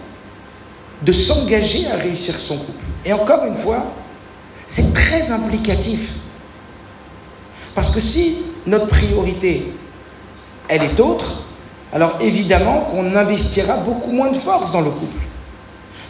de 1.02 1.12
s'engager 1.12 1.86
à 1.88 1.96
réussir 1.96 2.38
son 2.38 2.58
couple. 2.58 2.84
Et 3.04 3.12
encore 3.12 3.44
une 3.44 3.56
fois, 3.56 3.92
c'est 4.66 4.94
très 4.94 5.30
implicatif. 5.30 6.12
Parce 7.74 7.90
que 7.90 8.00
si 8.00 8.38
notre 8.66 8.86
priorité, 8.86 9.72
elle 10.68 10.82
est 10.82 11.00
autre, 11.00 11.42
alors 11.92 12.16
évidemment 12.20 12.82
qu'on 12.90 13.14
investira 13.14 13.78
beaucoup 13.78 14.12
moins 14.12 14.30
de 14.30 14.36
force 14.36 14.70
dans 14.72 14.80
le 14.80 14.90
couple. 14.90 15.18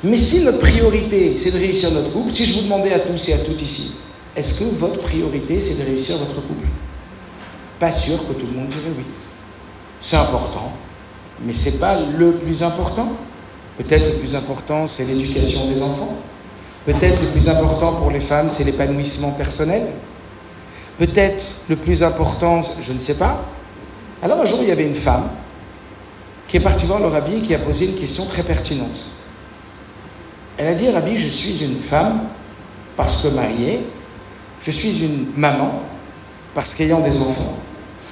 Mais 0.04 0.16
si 0.16 0.42
notre 0.44 0.58
priorité, 0.58 1.36
c'est 1.38 1.50
de 1.50 1.58
réussir 1.58 1.90
notre 1.92 2.12
couple, 2.12 2.32
si 2.32 2.44
je 2.44 2.54
vous 2.54 2.64
demandais 2.64 2.92
à 2.92 2.98
tous 2.98 3.28
et 3.28 3.34
à 3.34 3.38
toutes 3.38 3.62
ici, 3.62 3.96
est-ce 4.34 4.60
que 4.60 4.64
votre 4.64 5.00
priorité, 5.00 5.60
c'est 5.60 5.78
de 5.78 5.84
réussir 5.84 6.18
votre 6.18 6.36
couple? 6.36 6.66
Pas 7.78 7.92
sûr 7.92 8.18
que 8.26 8.32
tout 8.32 8.46
le 8.46 8.58
monde 8.58 8.68
dirait 8.68 8.92
oui. 8.96 9.04
C'est 10.00 10.16
important, 10.16 10.72
mais 11.44 11.52
ce 11.52 11.70
n'est 11.70 11.76
pas 11.76 11.98
le 12.00 12.32
plus 12.32 12.62
important. 12.62 13.12
Peut-être 13.76 14.06
le 14.06 14.18
plus 14.18 14.34
important, 14.34 14.86
c'est 14.86 15.04
l'éducation 15.04 15.68
des 15.68 15.82
enfants. 15.82 16.16
Peut-être 16.84 17.22
le 17.22 17.28
plus 17.28 17.48
important 17.48 17.94
pour 17.94 18.10
les 18.10 18.20
femmes, 18.20 18.48
c'est 18.48 18.64
l'épanouissement 18.64 19.30
personnel. 19.30 19.86
Peut-être 20.98 21.56
le 21.68 21.76
plus 21.76 22.02
important, 22.02 22.60
je 22.80 22.92
ne 22.92 23.00
sais 23.00 23.14
pas. 23.14 23.44
Alors 24.22 24.40
un 24.40 24.44
jour, 24.44 24.58
il 24.62 24.68
y 24.68 24.72
avait 24.72 24.86
une 24.86 24.94
femme 24.94 25.28
qui 26.48 26.58
est 26.58 26.60
partie 26.60 26.86
voir 26.86 27.00
le 27.00 27.06
rabbi 27.06 27.36
et 27.36 27.40
qui 27.40 27.54
a 27.54 27.58
posé 27.58 27.86
une 27.86 27.94
question 27.94 28.26
très 28.26 28.42
pertinente. 28.42 29.08
Elle 30.58 30.68
a 30.68 30.74
dit, 30.74 30.90
Rabbi, 30.90 31.16
je 31.16 31.28
suis 31.28 31.64
une 31.64 31.80
femme 31.80 32.20
parce 32.96 33.22
que 33.22 33.28
mariée, 33.28 33.80
je 34.64 34.70
suis 34.70 35.02
une 35.02 35.28
maman 35.36 35.80
parce 36.54 36.74
qu'ayant 36.74 37.00
des 37.00 37.18
enfants, 37.18 37.56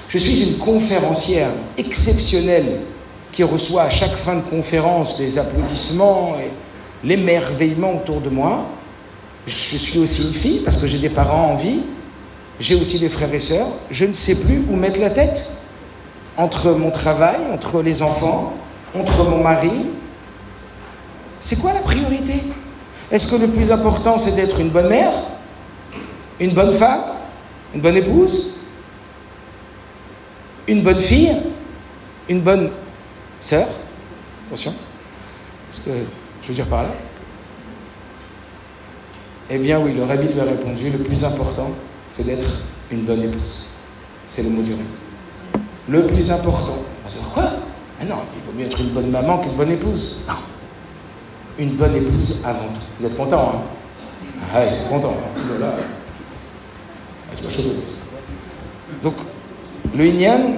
je 0.09 0.19
suis 0.19 0.43
une 0.43 0.57
conférencière 0.57 1.51
exceptionnelle 1.77 2.81
qui 3.31 3.45
reçoit 3.45 3.83
à 3.83 3.91
chaque 3.91 4.17
fin 4.17 4.37
de 4.37 4.41
conférence 4.41 5.17
des 5.17 5.39
applaudissements 5.39 6.37
et 6.41 6.51
l'émerveillement 7.07 7.97
autour 7.97 8.21
de 8.21 8.31
moi. 8.31 8.67
Je 9.47 9.77
suis 9.77 9.99
aussi 9.99 10.23
une 10.23 10.33
fille 10.33 10.61
parce 10.65 10.77
que 10.77 10.87
j'ai 10.87 10.99
des 10.99 11.11
parents 11.11 11.53
en 11.53 11.57
vie. 11.57 11.81
J'ai 12.61 12.75
aussi 12.75 12.99
des 12.99 13.09
frères 13.09 13.33
et 13.33 13.41
sœurs. 13.41 13.69
Je 13.91 14.05
ne 14.05 14.13
sais 14.13 14.35
plus 14.35 14.63
où 14.71 14.77
mettre 14.77 15.01
la 15.01 15.11
tête. 15.11 15.51
Entre 16.37 16.73
mon 16.73 16.91
travail, 16.91 17.37
entre 17.53 17.83
les 17.83 18.03
enfants, 18.03 18.53
entre 18.95 19.25
mon 19.25 19.43
mari. 19.43 19.73
C'est 21.41 21.59
quoi 21.59 21.73
la 21.73 21.81
priorité? 21.81 22.45
Est-ce 23.11 23.27
que 23.27 23.37
le 23.37 23.49
plus 23.49 23.73
important 23.73 24.19
c'est 24.19 24.37
d'être 24.37 24.61
une 24.61 24.69
bonne 24.69 24.89
mère? 24.89 25.13
Une 26.39 26.53
bonne 26.53 26.73
femme? 26.73 27.03
Une 27.75 27.81
bonne 27.81 27.97
épouse? 27.97 28.53
Une 30.69 30.83
bonne 30.83 31.01
fille? 31.01 31.35
Une 32.29 32.41
bonne 32.41 32.71
sœur? 33.41 33.67
Attention. 34.47 34.75
Parce 35.71 35.83
que 35.83 35.91
je 36.43 36.49
veux 36.49 36.55
dire 36.55 36.67
par 36.67 36.83
là 36.83 36.91
Eh 39.49 39.59
bien 39.59 39.81
oui, 39.81 39.93
le 39.95 40.05
rabbi 40.05 40.29
lui 40.29 40.41
a 40.41 40.45
répondu, 40.45 40.91
le 40.91 40.99
plus 40.99 41.25
important, 41.25 41.71
c'est 42.11 42.27
d'être 42.27 42.61
une 42.91 43.03
bonne 43.03 43.23
épouse. 43.23 43.67
C'est 44.27 44.43
le 44.43 44.51
mot 44.51 44.63
du 44.63 44.73
rabbi. 44.73 44.85
Le 45.89 46.07
plus 46.07 46.31
important. 46.31 46.77
On 47.05 47.09
se 47.09 47.15
dit, 47.17 47.25
quoi? 47.33 47.45
Ah 48.01 48.05
non, 48.05 48.17
il 48.35 48.43
vaut 48.43 48.59
mieux 48.59 48.67
être 48.67 48.81
une 48.81 48.91
bonne 48.91 49.11
maman 49.11 49.39
qu'une 49.39 49.55
bonne 49.55 49.71
épouse. 49.71 50.25
Non. 50.29 50.35
Une 51.59 51.71
bonne 51.71 51.95
épouse 51.95 52.43
avant 52.45 52.69
tout. 52.75 52.81
Vous 52.99 53.07
êtes 53.07 53.17
content, 53.17 53.53
hein? 53.55 53.61
Ah 54.53 54.63
oui, 54.65 54.69
c'est 54.73 54.89
content. 54.89 55.15
Hein 55.15 55.67
ah, 57.33 57.37
Donc, 59.03 59.15
le 59.97 60.07
Inyan, 60.07 60.53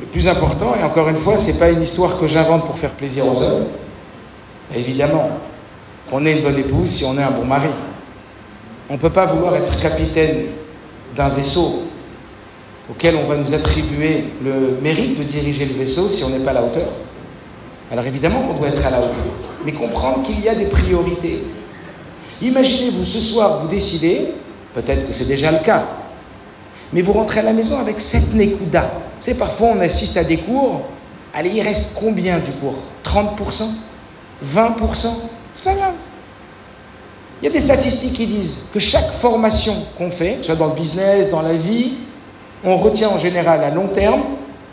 le 0.00 0.06
plus 0.06 0.28
important, 0.28 0.74
et 0.76 0.82
encore 0.82 1.08
une 1.08 1.16
fois, 1.16 1.36
c'est 1.36 1.58
pas 1.58 1.70
une 1.70 1.82
histoire 1.82 2.18
que 2.18 2.26
j'invente 2.26 2.64
pour 2.64 2.78
faire 2.78 2.92
plaisir 2.92 3.26
aux 3.26 3.42
hommes. 3.42 3.66
Évidemment, 4.74 5.30
qu'on 6.10 6.24
ait 6.24 6.38
une 6.38 6.42
bonne 6.42 6.58
épouse 6.58 6.88
si 6.88 7.04
on 7.04 7.18
est 7.18 7.22
un 7.22 7.30
bon 7.30 7.44
mari. 7.44 7.68
On 8.88 8.94
ne 8.94 8.98
peut 8.98 9.10
pas 9.10 9.26
vouloir 9.26 9.56
être 9.56 9.78
capitaine 9.80 10.46
d'un 11.16 11.28
vaisseau 11.28 11.82
auquel 12.90 13.16
on 13.16 13.26
va 13.26 13.36
nous 13.36 13.52
attribuer 13.52 14.24
le 14.44 14.78
mérite 14.80 15.18
de 15.18 15.24
diriger 15.24 15.64
le 15.64 15.74
vaisseau 15.74 16.08
si 16.08 16.22
on 16.22 16.28
n'est 16.28 16.38
pas 16.38 16.50
à 16.50 16.54
la 16.54 16.62
hauteur. 16.62 16.88
Alors 17.90 18.06
évidemment 18.06 18.42
qu'on 18.42 18.54
doit 18.54 18.68
être 18.68 18.84
à 18.84 18.90
la 18.90 18.98
hauteur, 18.98 19.14
mais 19.64 19.72
comprendre 19.72 20.22
qu'il 20.22 20.40
y 20.40 20.48
a 20.48 20.54
des 20.54 20.66
priorités. 20.66 21.42
Imaginez-vous 22.42 23.04
ce 23.04 23.20
soir, 23.20 23.62
vous 23.62 23.68
décidez, 23.68 24.28
peut-être 24.74 25.08
que 25.08 25.12
c'est 25.12 25.24
déjà 25.24 25.50
le 25.50 25.60
cas, 25.60 25.86
mais 26.92 27.02
vous 27.02 27.12
rentrez 27.12 27.40
à 27.40 27.42
la 27.42 27.52
maison 27.52 27.78
avec 27.78 28.00
sept 28.00 28.34
nekuda. 28.34 28.82
Vous 28.82 29.22
savez, 29.24 29.38
parfois 29.38 29.68
on 29.68 29.80
assiste 29.80 30.16
à 30.16 30.24
des 30.24 30.36
cours, 30.36 30.82
allez, 31.34 31.50
il 31.50 31.62
reste 31.62 31.92
combien 31.94 32.38
du 32.38 32.52
cours? 32.52 32.76
30% 33.04 33.64
20%, 34.44 35.08
c'est 35.54 35.64
pas 35.64 35.74
grave. 35.74 35.94
Il 37.40 37.44
y 37.44 37.48
a 37.48 37.50
des 37.50 37.60
statistiques 37.60 38.14
qui 38.14 38.26
disent 38.26 38.58
que 38.72 38.80
chaque 38.80 39.10
formation 39.10 39.74
qu'on 39.98 40.10
fait, 40.10 40.38
soit 40.42 40.56
dans 40.56 40.68
le 40.68 40.74
business, 40.74 41.30
dans 41.30 41.42
la 41.42 41.52
vie, 41.52 41.98
on 42.64 42.76
retient 42.78 43.10
en 43.10 43.18
général 43.18 43.62
à 43.62 43.70
long 43.70 43.88
terme 43.88 44.22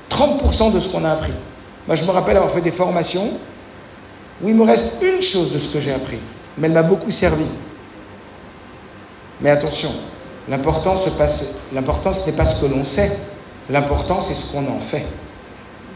30% 0.10 0.72
de 0.72 0.80
ce 0.80 0.88
qu'on 0.88 1.04
a 1.04 1.12
appris. 1.12 1.34
Moi, 1.88 1.96
je 1.96 2.04
me 2.06 2.12
rappelle 2.12 2.38
avoir 2.38 2.54
fait 2.54 2.62
des 2.62 2.72
formations 2.72 3.32
où 4.42 4.48
il 4.48 4.56
me 4.56 4.64
reste 4.64 4.94
une 5.02 5.22
chose 5.22 5.52
de 5.52 5.60
ce 5.60 5.70
que 5.70 5.80
j'ai 5.80 5.92
appris, 5.92 6.20
mais 6.58 6.68
elle 6.68 6.74
m'a 6.74 6.84
beaucoup 6.84 7.12
servi. 7.12 7.46
Mais 9.42 9.50
attention, 9.50 9.92
l'important, 10.48 10.96
ce 10.96 11.10
n'est 11.10 11.16
pas 11.16 11.28
ce 12.46 12.62
que 12.62 12.66
l'on 12.66 12.84
sait, 12.86 13.18
l'important, 13.70 14.22
c'est 14.22 14.36
ce 14.36 14.54
qu'on 14.54 14.66
en 14.72 14.80
fait. 14.80 15.06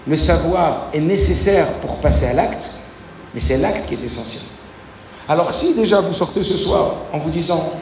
Le 0.05 0.17
savoir 0.17 0.87
est 0.93 0.99
nécessaire 0.99 1.67
pour 1.75 1.97
passer 1.97 2.25
à 2.25 2.33
l'acte, 2.33 2.75
mais 3.33 3.39
c'est 3.39 3.57
l'acte 3.57 3.85
qui 3.87 3.93
est 3.93 4.03
essentiel. 4.03 4.43
Alors 5.29 5.53
si 5.53 5.75
déjà 5.75 5.99
vous 5.99 6.13
sortez 6.13 6.43
ce 6.43 6.55
soir 6.55 6.95
en 7.11 7.17
vous 7.17 7.29
disant, 7.29 7.73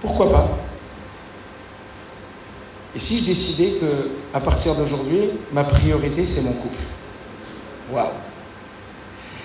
pourquoi 0.00 0.30
pas? 0.30 0.48
Et 2.96 2.98
si 2.98 3.18
je 3.18 3.24
décidais 3.24 3.72
que, 3.72 4.10
à 4.32 4.40
partir 4.40 4.74
d'aujourd'hui, 4.74 5.30
ma 5.52 5.64
priorité, 5.64 6.24
c'est 6.26 6.42
mon 6.42 6.52
couple? 6.52 6.78
Waouh 7.92 8.06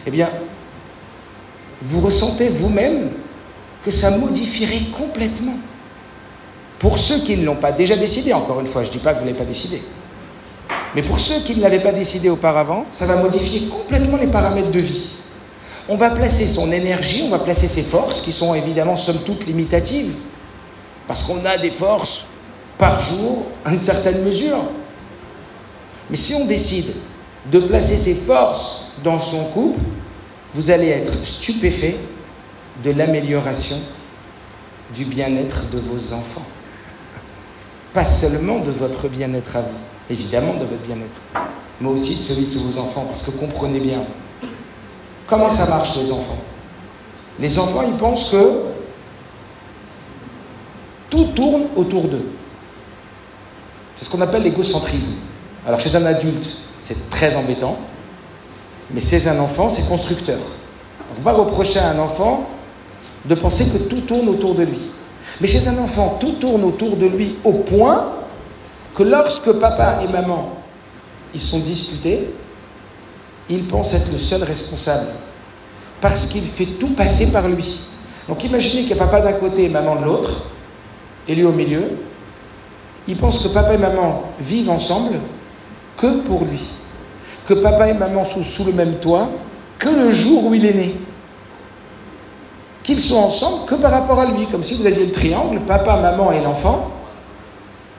Eh 0.06 0.12
bien, 0.12 0.30
vous 1.82 2.00
ressentez 2.00 2.50
vous-même 2.50 3.10
que 3.84 3.92
ça 3.92 4.16
modifierait 4.18 4.92
complètement. 4.96 5.58
Pour 6.78 6.98
ceux 6.98 7.20
qui 7.20 7.36
ne 7.36 7.46
l'ont 7.46 7.56
pas 7.56 7.72
déjà 7.72 7.98
décidé, 7.98 8.34
encore 8.34 8.60
une 8.62 8.68
fois, 8.68 8.84
je 8.84 8.90
ne 8.90 8.94
dis 8.94 9.00
pas 9.00 9.14
que 9.14 9.20
vous 9.20 9.26
ne 9.26 9.32
l'avez 9.32 9.40
pas 9.40 9.46
décidé, 9.46 9.82
mais 10.96 11.04
pour 11.04 11.20
ceux 11.20 11.42
qui 11.42 11.56
ne 11.56 11.62
l'avaient 11.62 11.82
pas 11.82 11.92
décidé 11.92 12.30
auparavant, 12.30 12.86
ça 12.92 13.06
va 13.06 13.18
modifier 13.18 13.68
complètement 13.68 14.18
les 14.18 14.28
paramètres 14.28 14.72
de 14.72 14.80
vie. 14.80 15.19
On 15.90 15.98
va 15.98 16.12
placer 16.12 16.48
son 16.48 16.72
énergie, 16.72 17.24
on 17.26 17.30
va 17.30 17.40
placer 17.40 17.68
ses 17.68 17.84
forces, 17.84 18.22
qui 18.22 18.32
sont 18.32 18.54
évidemment 18.54 18.96
somme 18.96 19.20
toute 19.26 19.46
limitatives, 19.46 20.14
parce 21.08 21.24
qu'on 21.24 21.44
a 21.44 21.58
des 21.58 21.72
forces 21.72 22.26
par 22.78 23.02
jour 23.02 23.46
à 23.66 23.74
une 23.74 23.80
certaine 23.80 24.24
mesure. 24.24 24.64
Mais 26.10 26.16
si 26.16 26.36
on 26.36 26.46
décide 26.46 26.94
de 27.52 27.60
placer 27.60 27.98
ses 27.98 28.16
forces 28.16 28.92
dans 29.04 29.20
son 29.20 29.46
couple, 29.46 29.80
vous 30.54 30.70
allez 30.70 30.90
être 30.90 31.26
stupéfait 31.26 31.98
de 32.84 32.92
l'amélioration 32.92 33.80
du 34.96 35.06
bien-être 35.06 35.70
de 35.72 35.80
vos 35.80 36.14
enfants. 36.14 36.46
Pas 37.94 38.06
seulement 38.06 38.60
de 38.60 38.72
votre 38.72 39.08
bien-être 39.08 39.56
à 39.56 39.62
vous 39.62 39.78
évidemment 40.10 40.54
de 40.54 40.66
votre 40.66 40.82
bien-être, 40.82 41.20
mais 41.80 41.88
aussi 41.88 42.16
de 42.16 42.24
celui 42.24 42.46
de 42.46 42.60
vos 42.60 42.80
enfants, 42.80 43.06
parce 43.06 43.22
que 43.22 43.32
comprenez 43.32 43.80
bien, 43.80 44.04
comment 45.30 45.50
ça 45.50 45.68
marche 45.68 45.96
les 45.96 46.12
enfants? 46.12 46.38
Les 47.40 47.58
enfants, 47.58 47.84
ils 47.84 47.96
pensent 47.96 48.30
que 48.30 48.64
tout 51.10 51.26
tourne 51.36 51.68
autour 51.76 52.04
d'eux. 52.04 52.28
C'est 53.96 54.06
ce 54.06 54.10
qu'on 54.10 54.22
appelle 54.22 54.44
l'égocentrisme. 54.44 55.16
Alors 55.66 55.80
chez 55.80 55.96
un 55.96 56.06
adulte, 56.06 56.58
c'est 56.80 57.10
très 57.10 57.36
embêtant, 57.36 57.78
mais 58.92 59.02
chez 59.02 59.28
un 59.28 59.40
enfant, 59.40 59.70
c'est 59.70 59.88
constructeur. 59.88 60.40
On 61.18 61.22
va 61.22 61.32
reprocher 61.32 61.80
à 61.80 61.90
un 61.90 62.00
enfant 62.00 62.48
de 63.26 63.36
penser 63.36 63.66
que 63.68 63.78
tout 63.78 64.02
tourne 64.02 64.30
autour 64.30 64.56
de 64.56 64.64
lui. 64.64 64.80
Mais 65.42 65.48
chez 65.48 65.68
un 65.68 65.78
enfant, 65.78 66.18
tout 66.20 66.34
tourne 66.34 66.64
autour 66.64 66.96
de 66.96 67.06
lui 67.06 67.36
au 67.44 67.54
point 67.54 68.14
que 68.96 69.04
lorsque 69.04 69.52
papa 69.54 70.00
et 70.04 70.08
maman 70.08 70.50
ils 71.34 71.40
sont 71.40 71.60
disputés, 71.60 72.34
il 73.50 73.66
pense 73.66 73.94
être 73.94 74.12
le 74.12 74.18
seul 74.18 74.44
responsable 74.44 75.08
parce 76.02 76.28
qu'il 76.28 76.44
fait 76.44 76.66
tout 76.66 76.90
passer 76.90 77.32
par 77.32 77.48
lui. 77.48 77.82
Donc 78.28 78.44
imaginez 78.44 78.84
qu'il 78.84 78.92
y 78.92 79.00
a 79.00 79.04
papa 79.04 79.22
d'un 79.22 79.34
côté 79.34 79.66
et 79.66 79.70
maman 79.70 79.96
de 79.96 80.06
l'autre, 80.06 80.44
et 81.28 81.36
lui 81.36 81.44
au 81.44 81.52
milieu. 81.52 81.84
Il 83.08 83.18
pense 83.18 83.40
que 83.40 83.48
papa 83.48 83.74
et 83.74 83.78
maman 83.78 84.24
vivent 84.40 84.70
ensemble 84.70 85.16
que 85.98 86.22
pour 86.22 86.46
lui. 86.46 86.62
Que 87.48 87.56
papa 87.56 87.90
et 87.90 87.94
maman 87.94 88.24
sont 88.26 88.44
sous 88.44 88.64
le 88.64 88.72
même 88.72 88.96
toit 88.96 89.30
que 89.78 89.90
le 89.90 90.12
jour 90.12 90.46
où 90.46 90.54
il 90.54 90.66
est 90.66 90.74
né. 90.74 90.96
Qu'ils 92.84 93.00
sont 93.00 93.18
ensemble 93.18 93.66
que 93.66 93.76
par 93.76 93.92
rapport 93.92 94.20
à 94.20 94.26
lui, 94.26 94.46
comme 94.46 94.64
si 94.64 94.76
vous 94.76 94.86
aviez 94.86 95.06
le 95.06 95.12
triangle, 95.12 95.60
papa, 95.62 95.98
maman 95.98 96.32
et 96.32 96.42
l'enfant, 96.42 96.92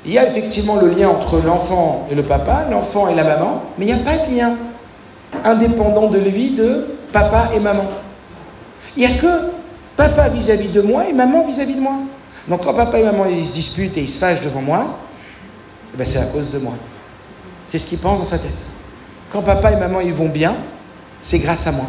il 0.04 0.12
y 0.12 0.18
a 0.18 0.28
effectivement 0.28 0.76
le 0.76 0.88
lien 0.88 1.08
entre 1.08 1.38
l'enfant 1.38 2.06
et 2.10 2.14
le 2.14 2.22
papa, 2.22 2.66
l'enfant 2.70 3.08
et 3.08 3.14
la 3.14 3.24
maman, 3.24 3.62
mais 3.78 3.86
il 3.86 3.94
n'y 3.94 4.00
a 4.00 4.04
pas 4.04 4.16
de 4.16 4.34
lien 4.34 4.56
indépendant 5.44 6.08
de 6.08 6.18
lui 6.18 6.50
de 6.50 6.86
papa 7.12 7.50
et 7.54 7.60
maman. 7.60 7.86
Il 8.96 9.00
n'y 9.00 9.06
a 9.06 9.16
que 9.16 9.50
papa 9.96 10.28
vis-à-vis 10.28 10.68
de 10.68 10.80
moi 10.80 11.08
et 11.08 11.12
maman 11.12 11.46
vis-à-vis 11.46 11.74
de 11.74 11.80
moi. 11.80 11.94
Donc 12.48 12.64
quand 12.64 12.74
papa 12.74 12.98
et 12.98 13.04
maman 13.04 13.26
ils 13.26 13.46
se 13.46 13.52
disputent 13.52 13.96
et 13.96 14.02
ils 14.02 14.10
se 14.10 14.18
fâchent 14.18 14.40
devant 14.40 14.62
moi, 14.62 14.98
eh 15.94 15.96
ben, 15.96 16.04
c'est 16.06 16.18
à 16.18 16.24
cause 16.24 16.50
de 16.50 16.58
moi. 16.58 16.74
C'est 17.68 17.78
ce 17.78 17.86
qu'il 17.86 17.98
pense 17.98 18.18
dans 18.18 18.24
sa 18.24 18.38
tête. 18.38 18.66
Quand 19.30 19.42
papa 19.42 19.72
et 19.72 19.76
maman 19.76 20.00
ils 20.00 20.12
vont 20.12 20.28
bien, 20.28 20.56
c'est 21.20 21.38
grâce 21.38 21.66
à 21.66 21.72
moi. 21.72 21.86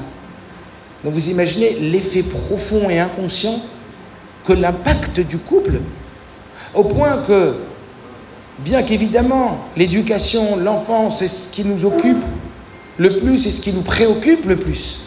Donc 1.04 1.14
vous 1.14 1.30
imaginez 1.30 1.74
l'effet 1.74 2.24
profond 2.24 2.90
et 2.90 3.00
inconscient 3.00 3.60
que 4.46 4.54
l'impact 4.54 5.20
du 5.20 5.38
couple, 5.38 5.80
au 6.74 6.84
point 6.84 7.18
que, 7.28 7.56
bien 8.60 8.84
qu'évidemment, 8.84 9.58
l'éducation, 9.76 10.58
l'enfance, 10.58 11.20
c'est 11.20 11.28
ce 11.28 11.50
qui 11.50 11.64
nous 11.64 11.86
occupe 11.86 12.24
le 12.98 13.18
plus 13.18 13.46
et 13.46 13.52
ce 13.52 13.62
qui 13.62 13.74
nous 13.74 13.82
préoccupe 13.82 14.46
le 14.46 14.58
plus. 14.58 15.00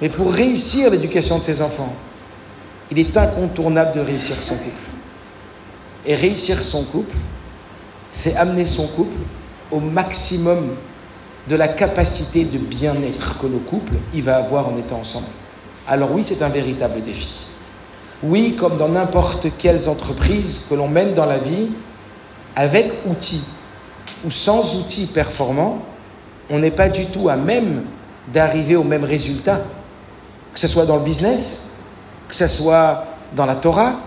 Mais 0.00 0.08
pour 0.08 0.32
réussir 0.32 0.90
l'éducation 0.90 1.38
de 1.38 1.44
ses 1.44 1.62
enfants, 1.62 1.94
il 2.90 2.98
est 2.98 3.16
incontournable 3.16 3.92
de 3.92 4.00
réussir 4.00 4.42
son 4.42 4.56
couple. 4.56 4.80
Et 6.04 6.14
réussir 6.14 6.58
son 6.58 6.84
couple, 6.84 7.16
c'est 8.10 8.36
amener 8.36 8.66
son 8.66 8.86
couple 8.88 9.16
au 9.70 9.80
maximum 9.80 10.74
de 11.48 11.56
la 11.56 11.68
capacité 11.68 12.44
de 12.44 12.58
bien-être 12.58 13.38
que 13.38 13.46
le 13.46 13.58
couple 13.58 13.94
il 14.14 14.22
va 14.22 14.36
avoir 14.36 14.68
en 14.68 14.76
étant 14.76 14.98
ensemble. 14.98 15.26
Alors 15.88 16.12
oui, 16.12 16.22
c'est 16.24 16.42
un 16.42 16.48
véritable 16.48 17.02
défi. 17.02 17.46
Oui, 18.22 18.54
comme 18.54 18.76
dans 18.76 18.88
n'importe 18.88 19.48
quelles 19.58 19.88
entreprises 19.88 20.64
que 20.68 20.74
l'on 20.74 20.86
mène 20.86 21.14
dans 21.14 21.26
la 21.26 21.38
vie, 21.38 21.68
avec 22.54 22.92
outils 23.06 23.42
ou 24.24 24.30
sans 24.30 24.76
outils 24.76 25.06
performants, 25.06 25.82
on 26.50 26.58
n'est 26.58 26.70
pas 26.70 26.88
du 26.88 27.06
tout 27.06 27.28
à 27.28 27.36
même 27.36 27.84
d'arriver 28.32 28.76
au 28.76 28.84
même 28.84 29.04
résultat, 29.04 29.60
que 30.52 30.60
ce 30.60 30.68
soit 30.68 30.86
dans 30.86 30.96
le 30.96 31.02
business, 31.02 31.68
que 32.28 32.34
ce 32.34 32.46
soit 32.46 33.04
dans 33.34 33.46
la 33.46 33.54
Torah, 33.54 34.00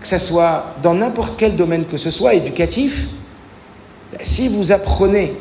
que 0.00 0.06
ce 0.06 0.18
soit 0.18 0.74
dans 0.82 0.94
n'importe 0.94 1.34
quel 1.36 1.56
domaine 1.56 1.84
que 1.84 1.96
ce 1.96 2.10
soit, 2.10 2.34
éducatif. 2.34 3.06
Si 4.22 4.48
vous 4.48 4.70
apprenez 4.70 5.34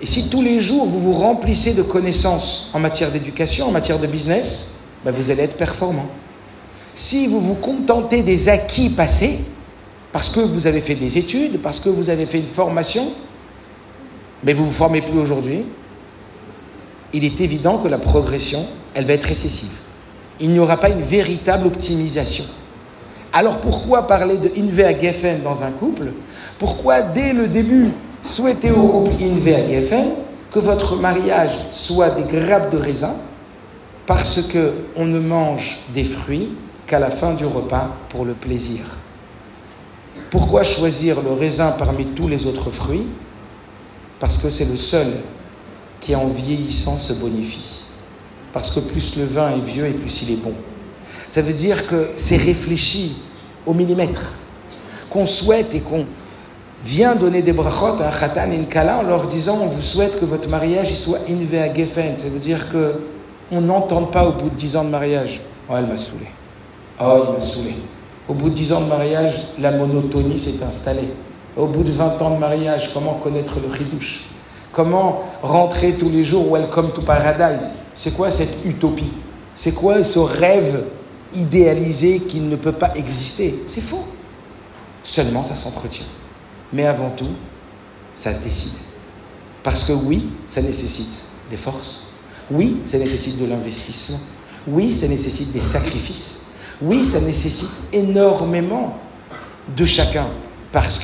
et 0.00 0.06
si 0.06 0.28
tous 0.28 0.42
les 0.42 0.60
jours 0.60 0.86
vous 0.86 1.00
vous 1.00 1.12
remplissez 1.12 1.74
de 1.74 1.82
connaissances 1.82 2.70
en 2.72 2.78
matière 2.78 3.10
d'éducation, 3.10 3.68
en 3.68 3.72
matière 3.72 3.98
de 3.98 4.06
business, 4.06 4.68
ben 5.04 5.12
vous 5.12 5.30
allez 5.30 5.42
être 5.42 5.56
performant. 5.56 6.06
Si 6.94 7.26
vous 7.26 7.40
vous 7.40 7.54
contentez 7.54 8.22
des 8.22 8.48
acquis 8.48 8.90
passés, 8.90 9.40
parce 10.12 10.28
que 10.28 10.40
vous 10.40 10.66
avez 10.66 10.80
fait 10.80 10.94
des 10.94 11.18
études, 11.18 11.60
parce 11.60 11.80
que 11.80 11.88
vous 11.88 12.10
avez 12.10 12.26
fait 12.26 12.38
une 12.38 12.46
formation, 12.46 13.12
mais 14.44 14.52
vous 14.52 14.62
ne 14.62 14.68
vous 14.68 14.74
formez 14.74 15.02
plus 15.02 15.18
aujourd'hui, 15.18 15.64
il 17.12 17.24
est 17.24 17.40
évident 17.40 17.78
que 17.78 17.88
la 17.88 17.98
progression, 17.98 18.66
elle 18.94 19.06
va 19.06 19.14
être 19.14 19.24
récessive. 19.24 19.72
Il 20.40 20.50
n'y 20.50 20.58
aura 20.58 20.76
pas 20.76 20.90
une 20.90 21.02
véritable 21.02 21.66
optimisation. 21.66 22.44
Alors 23.32 23.58
pourquoi 23.58 24.06
parler 24.06 24.36
de 24.36 24.50
Inve 24.56 25.00
Geffen 25.00 25.42
dans 25.42 25.62
un 25.62 25.72
couple? 25.72 26.12
Pourquoi 26.58 27.02
dès 27.02 27.32
le 27.32 27.46
début 27.46 27.90
souhaiter 28.22 28.70
au 28.70 28.86
couple 28.88 29.22
Inve 29.22 29.68
Geffen 29.68 30.06
que 30.50 30.58
votre 30.58 30.96
mariage 30.96 31.58
soit 31.70 32.10
des 32.10 32.22
grappes 32.22 32.70
de 32.70 32.78
raisin 32.78 33.16
parce 34.06 34.40
que 34.42 34.72
on 34.96 35.04
ne 35.04 35.20
mange 35.20 35.78
des 35.92 36.04
fruits 36.04 36.50
qu'à 36.86 36.98
la 36.98 37.10
fin 37.10 37.34
du 37.34 37.44
repas 37.44 37.90
pour 38.08 38.24
le 38.24 38.32
plaisir? 38.32 38.80
Pourquoi 40.30 40.62
choisir 40.62 41.22
le 41.22 41.32
raisin 41.32 41.72
parmi 41.72 42.06
tous 42.06 42.28
les 42.28 42.46
autres 42.46 42.70
fruits? 42.70 43.06
Parce 44.20 44.38
que 44.38 44.50
c'est 44.50 44.64
le 44.64 44.76
seul 44.76 45.12
qui 46.00 46.14
en 46.14 46.26
vieillissant 46.28 46.98
se 46.98 47.12
bonifie. 47.12 47.84
Parce 48.52 48.70
que 48.70 48.80
plus 48.80 49.16
le 49.16 49.24
vin 49.24 49.50
est 49.50 49.60
vieux 49.60 49.86
et 49.86 49.92
plus 49.92 50.22
il 50.22 50.32
est 50.32 50.42
bon. 50.42 50.54
Ça 51.28 51.42
veut 51.42 51.52
dire 51.52 51.86
que 51.86 52.10
c'est 52.16 52.36
réfléchi 52.36 53.22
au 53.66 53.74
millimètre. 53.74 54.34
Qu'on 55.10 55.26
souhaite 55.26 55.74
et 55.74 55.80
qu'on 55.80 56.06
vient 56.84 57.14
donner 57.14 57.42
des 57.42 57.52
brachot 57.52 58.00
à 58.00 58.08
un 58.08 58.10
khatan 58.10 58.50
et 58.50 58.56
une 58.56 58.66
kala 58.66 58.98
en 58.98 59.02
leur 59.02 59.26
disant 59.26 59.58
on 59.60 59.66
vous 59.66 59.82
souhaite 59.82 60.18
que 60.18 60.24
votre 60.24 60.48
mariage 60.48 60.92
soit 60.94 61.20
inve 61.28 61.54
à 61.54 61.72
gefen. 61.72 62.16
Ça 62.16 62.28
veut 62.28 62.38
dire 62.38 62.68
que 62.70 62.94
on 63.50 63.60
n'entend 63.60 64.04
pas 64.04 64.26
au 64.26 64.32
bout 64.32 64.50
de 64.50 64.54
dix 64.54 64.76
ans 64.76 64.84
de 64.84 64.90
mariage. 64.90 65.40
Oh, 65.68 65.74
elle 65.76 65.86
m'a 65.86 65.96
saoulé. 65.96 66.26
Oh, 67.00 67.24
il 67.28 67.34
m'a 67.34 67.40
saoulé. 67.40 67.74
Au 68.28 68.34
bout 68.34 68.50
de 68.50 68.54
dix 68.54 68.72
ans 68.72 68.80
de 68.80 68.86
mariage, 68.86 69.40
la 69.58 69.70
monotonie 69.70 70.38
s'est 70.38 70.62
installée. 70.62 71.08
Au 71.58 71.66
bout 71.66 71.82
de 71.82 71.90
20 71.90 72.22
ans 72.22 72.30
de 72.30 72.38
mariage, 72.38 72.94
comment 72.94 73.14
connaître 73.14 73.54
le 73.58 73.74
chidouche? 73.76 74.20
Comment 74.70 75.24
rentrer 75.42 75.94
tous 75.94 76.08
les 76.08 76.22
jours 76.22 76.54
Welcome 76.54 76.92
to 76.92 77.02
Paradise? 77.02 77.72
C'est 77.94 78.12
quoi 78.12 78.30
cette 78.30 78.64
utopie? 78.64 79.10
C'est 79.56 79.72
quoi 79.72 80.04
ce 80.04 80.20
rêve 80.20 80.84
idéalisé 81.34 82.20
qui 82.20 82.38
ne 82.38 82.54
peut 82.54 82.70
pas 82.70 82.92
exister? 82.94 83.64
C'est 83.66 83.80
faux. 83.80 84.04
Seulement, 85.02 85.42
ça 85.42 85.56
s'entretient. 85.56 86.06
Mais 86.72 86.86
avant 86.86 87.10
tout, 87.10 87.34
ça 88.14 88.32
se 88.32 88.38
décide. 88.38 88.74
Parce 89.64 89.82
que 89.82 89.92
oui, 89.92 90.30
ça 90.46 90.62
nécessite 90.62 91.26
des 91.50 91.56
forces. 91.56 92.06
Oui, 92.52 92.82
ça 92.84 92.98
nécessite 92.98 93.36
de 93.36 93.46
l'investissement. 93.46 94.20
Oui, 94.68 94.92
ça 94.92 95.08
nécessite 95.08 95.50
des 95.50 95.62
sacrifices. 95.62 96.40
Oui, 96.80 97.04
ça 97.04 97.18
nécessite 97.18 97.80
énormément 97.92 98.94
de 99.76 99.84
chacun. 99.84 100.28
Parce 100.70 101.00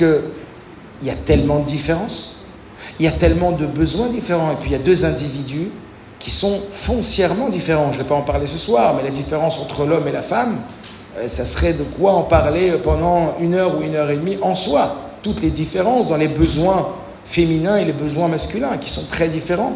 qu'il 0.98 1.08
y 1.08 1.10
a 1.10 1.14
tellement 1.14 1.60
de 1.60 1.66
différences 1.66 2.34
il 2.98 3.04
y 3.04 3.08
a 3.08 3.12
tellement 3.12 3.52
de 3.52 3.66
besoins 3.66 4.08
différents. 4.08 4.52
Et 4.52 4.56
puis 4.56 4.70
il 4.70 4.72
y 4.72 4.76
a 4.76 4.82
deux 4.82 5.04
individus 5.04 5.70
qui 6.18 6.30
sont 6.30 6.60
foncièrement 6.70 7.48
différents. 7.48 7.92
Je 7.92 7.98
ne 7.98 8.02
vais 8.02 8.08
pas 8.08 8.14
en 8.14 8.22
parler 8.22 8.46
ce 8.46 8.58
soir, 8.58 8.94
mais 8.96 9.02
la 9.02 9.10
différence 9.10 9.58
entre 9.58 9.84
l'homme 9.84 10.08
et 10.08 10.12
la 10.12 10.22
femme, 10.22 10.60
euh, 11.18 11.28
ça 11.28 11.44
serait 11.44 11.72
de 11.72 11.82
quoi 11.82 12.12
en 12.12 12.22
parler 12.22 12.72
pendant 12.82 13.34
une 13.40 13.54
heure 13.54 13.78
ou 13.78 13.82
une 13.82 13.94
heure 13.94 14.10
et 14.10 14.16
demie 14.16 14.38
en 14.42 14.54
soi. 14.54 14.96
Toutes 15.22 15.42
les 15.42 15.50
différences 15.50 16.08
dans 16.08 16.16
les 16.16 16.28
besoins 16.28 16.88
féminins 17.24 17.76
et 17.76 17.84
les 17.84 17.92
besoins 17.92 18.28
masculins 18.28 18.76
qui 18.78 18.90
sont 18.90 19.06
très 19.06 19.28
différents. 19.28 19.74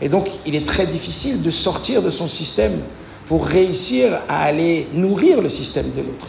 Et 0.00 0.08
donc 0.08 0.28
il 0.46 0.54
est 0.54 0.66
très 0.66 0.86
difficile 0.86 1.42
de 1.42 1.50
sortir 1.50 2.02
de 2.02 2.10
son 2.10 2.28
système 2.28 2.82
pour 3.26 3.46
réussir 3.46 4.20
à 4.28 4.42
aller 4.42 4.88
nourrir 4.92 5.40
le 5.40 5.48
système 5.48 5.90
de 5.92 6.00
l'autre. 6.00 6.26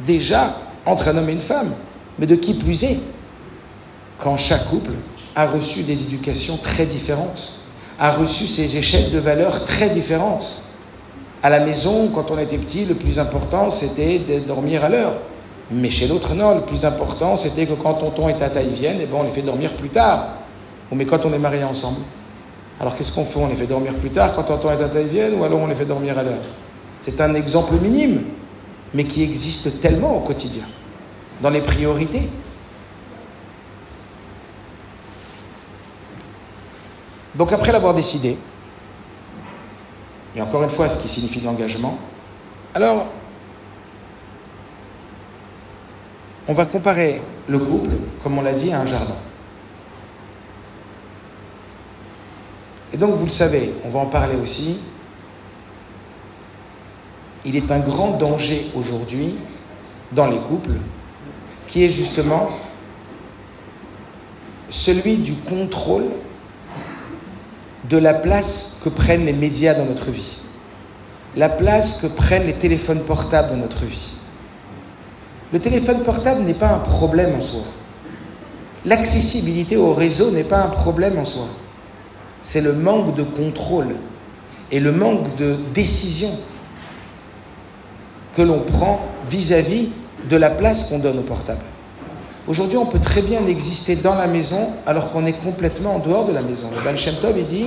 Déjà 0.00 0.56
entre 0.86 1.08
un 1.08 1.16
homme 1.16 1.28
et 1.28 1.32
une 1.32 1.40
femme, 1.40 1.74
mais 2.18 2.26
de 2.26 2.36
qui 2.36 2.54
plus 2.54 2.84
est, 2.84 2.98
quand 4.18 4.36
chaque 4.36 4.66
couple 4.66 4.92
a 5.36 5.46
reçu 5.46 5.82
des 5.82 6.02
éducations 6.04 6.56
très 6.56 6.86
différentes, 6.86 7.54
a 7.98 8.10
reçu 8.10 8.46
ses 8.46 8.76
échelles 8.76 9.10
de 9.10 9.18
valeurs 9.18 9.64
très 9.64 9.90
différentes. 9.90 10.62
À 11.42 11.50
la 11.50 11.60
maison, 11.60 12.08
quand 12.08 12.30
on 12.30 12.38
était 12.38 12.58
petit, 12.58 12.84
le 12.84 12.94
plus 12.94 13.18
important, 13.18 13.70
c'était 13.70 14.18
de 14.18 14.38
dormir 14.40 14.84
à 14.84 14.88
l'heure. 14.88 15.14
Mais 15.70 15.90
chez 15.90 16.06
l'autre, 16.06 16.34
non, 16.34 16.54
le 16.54 16.62
plus 16.62 16.84
important, 16.84 17.36
c'était 17.36 17.66
que 17.66 17.74
quand 17.74 17.94
tonton 17.94 18.28
et 18.28 18.36
tata 18.36 18.62
y 18.62 18.70
viennent, 18.70 18.98
eh 19.00 19.06
ben, 19.06 19.18
on 19.20 19.22
les 19.24 19.30
fait 19.30 19.42
dormir 19.42 19.74
plus 19.74 19.88
tard. 19.88 20.38
Ou 20.90 20.94
mais 20.94 21.04
quand 21.06 21.24
on 21.24 21.32
est 21.32 21.38
mariés 21.38 21.64
ensemble. 21.64 22.00
Alors 22.80 22.96
qu'est-ce 22.96 23.12
qu'on 23.12 23.24
fait? 23.24 23.38
On 23.38 23.46
les 23.46 23.54
fait 23.54 23.66
dormir 23.66 23.94
plus 23.94 24.10
tard 24.10 24.34
quand 24.34 24.42
tonton 24.42 24.72
et 24.72 24.76
tata 24.76 25.00
y 25.00 25.06
viennent, 25.06 25.38
ou 25.38 25.44
alors 25.44 25.60
on 25.60 25.66
les 25.66 25.74
fait 25.74 25.84
dormir 25.84 26.18
à 26.18 26.22
l'heure? 26.22 26.42
C'est 27.00 27.20
un 27.20 27.34
exemple 27.34 27.74
minime, 27.74 28.22
mais 28.92 29.04
qui 29.04 29.22
existe 29.22 29.80
tellement 29.80 30.16
au 30.16 30.20
quotidien, 30.20 30.64
dans 31.42 31.50
les 31.50 31.60
priorités. 31.60 32.28
Donc 37.34 37.52
après 37.52 37.72
l'avoir 37.72 37.94
décidé, 37.94 38.36
et 40.36 40.42
encore 40.42 40.62
une 40.62 40.70
fois 40.70 40.88
ce 40.88 40.98
qui 40.98 41.08
signifie 41.08 41.40
l'engagement, 41.40 41.98
alors 42.74 43.06
on 46.46 46.54
va 46.54 46.66
comparer 46.66 47.22
le 47.48 47.58
couple, 47.58 47.90
comme 48.22 48.38
on 48.38 48.42
l'a 48.42 48.52
dit, 48.52 48.72
à 48.72 48.80
un 48.80 48.86
jardin. 48.86 49.16
Et 52.92 52.96
donc 52.96 53.14
vous 53.14 53.24
le 53.24 53.30
savez, 53.30 53.74
on 53.84 53.88
va 53.88 54.00
en 54.00 54.06
parler 54.06 54.36
aussi, 54.36 54.78
il 57.44 57.56
est 57.56 57.70
un 57.70 57.80
grand 57.80 58.16
danger 58.16 58.70
aujourd'hui 58.76 59.36
dans 60.12 60.28
les 60.28 60.38
couples 60.38 60.76
qui 61.66 61.84
est 61.84 61.88
justement 61.88 62.50
celui 64.70 65.16
du 65.16 65.34
contrôle 65.34 66.04
de 67.88 67.98
la 67.98 68.14
place 68.14 68.78
que 68.82 68.88
prennent 68.88 69.26
les 69.26 69.32
médias 69.32 69.74
dans 69.74 69.84
notre 69.84 70.10
vie, 70.10 70.36
la 71.36 71.48
place 71.48 72.00
que 72.00 72.06
prennent 72.06 72.46
les 72.46 72.54
téléphones 72.54 73.02
portables 73.02 73.50
dans 73.50 73.56
notre 73.56 73.84
vie. 73.84 74.14
Le 75.52 75.60
téléphone 75.60 76.02
portable 76.02 76.42
n'est 76.42 76.54
pas 76.54 76.70
un 76.70 76.78
problème 76.78 77.34
en 77.36 77.40
soi. 77.40 77.62
L'accessibilité 78.84 79.76
au 79.76 79.92
réseau 79.92 80.30
n'est 80.30 80.44
pas 80.44 80.62
un 80.62 80.68
problème 80.68 81.18
en 81.18 81.24
soi. 81.24 81.46
C'est 82.42 82.60
le 82.60 82.72
manque 82.72 83.14
de 83.14 83.22
contrôle 83.22 83.96
et 84.70 84.80
le 84.80 84.92
manque 84.92 85.36
de 85.36 85.56
décision 85.72 86.30
que 88.34 88.42
l'on 88.42 88.60
prend 88.60 89.00
vis-à-vis 89.28 89.90
de 90.28 90.36
la 90.36 90.50
place 90.50 90.84
qu'on 90.84 90.98
donne 90.98 91.18
au 91.18 91.22
portable. 91.22 91.62
Aujourd'hui, 92.46 92.76
on 92.76 92.84
peut 92.84 92.98
très 92.98 93.22
bien 93.22 93.46
exister 93.46 93.96
dans 93.96 94.14
la 94.14 94.26
maison 94.26 94.68
alors 94.86 95.10
qu'on 95.10 95.24
est 95.24 95.32
complètement 95.32 95.94
en 95.94 95.98
dehors 95.98 96.26
de 96.26 96.32
la 96.32 96.42
maison. 96.42 96.68
Le 96.76 96.84
Baal 96.84 96.98
Shem 96.98 97.14
Tov, 97.16 97.38
il 97.38 97.46
dit 97.46 97.66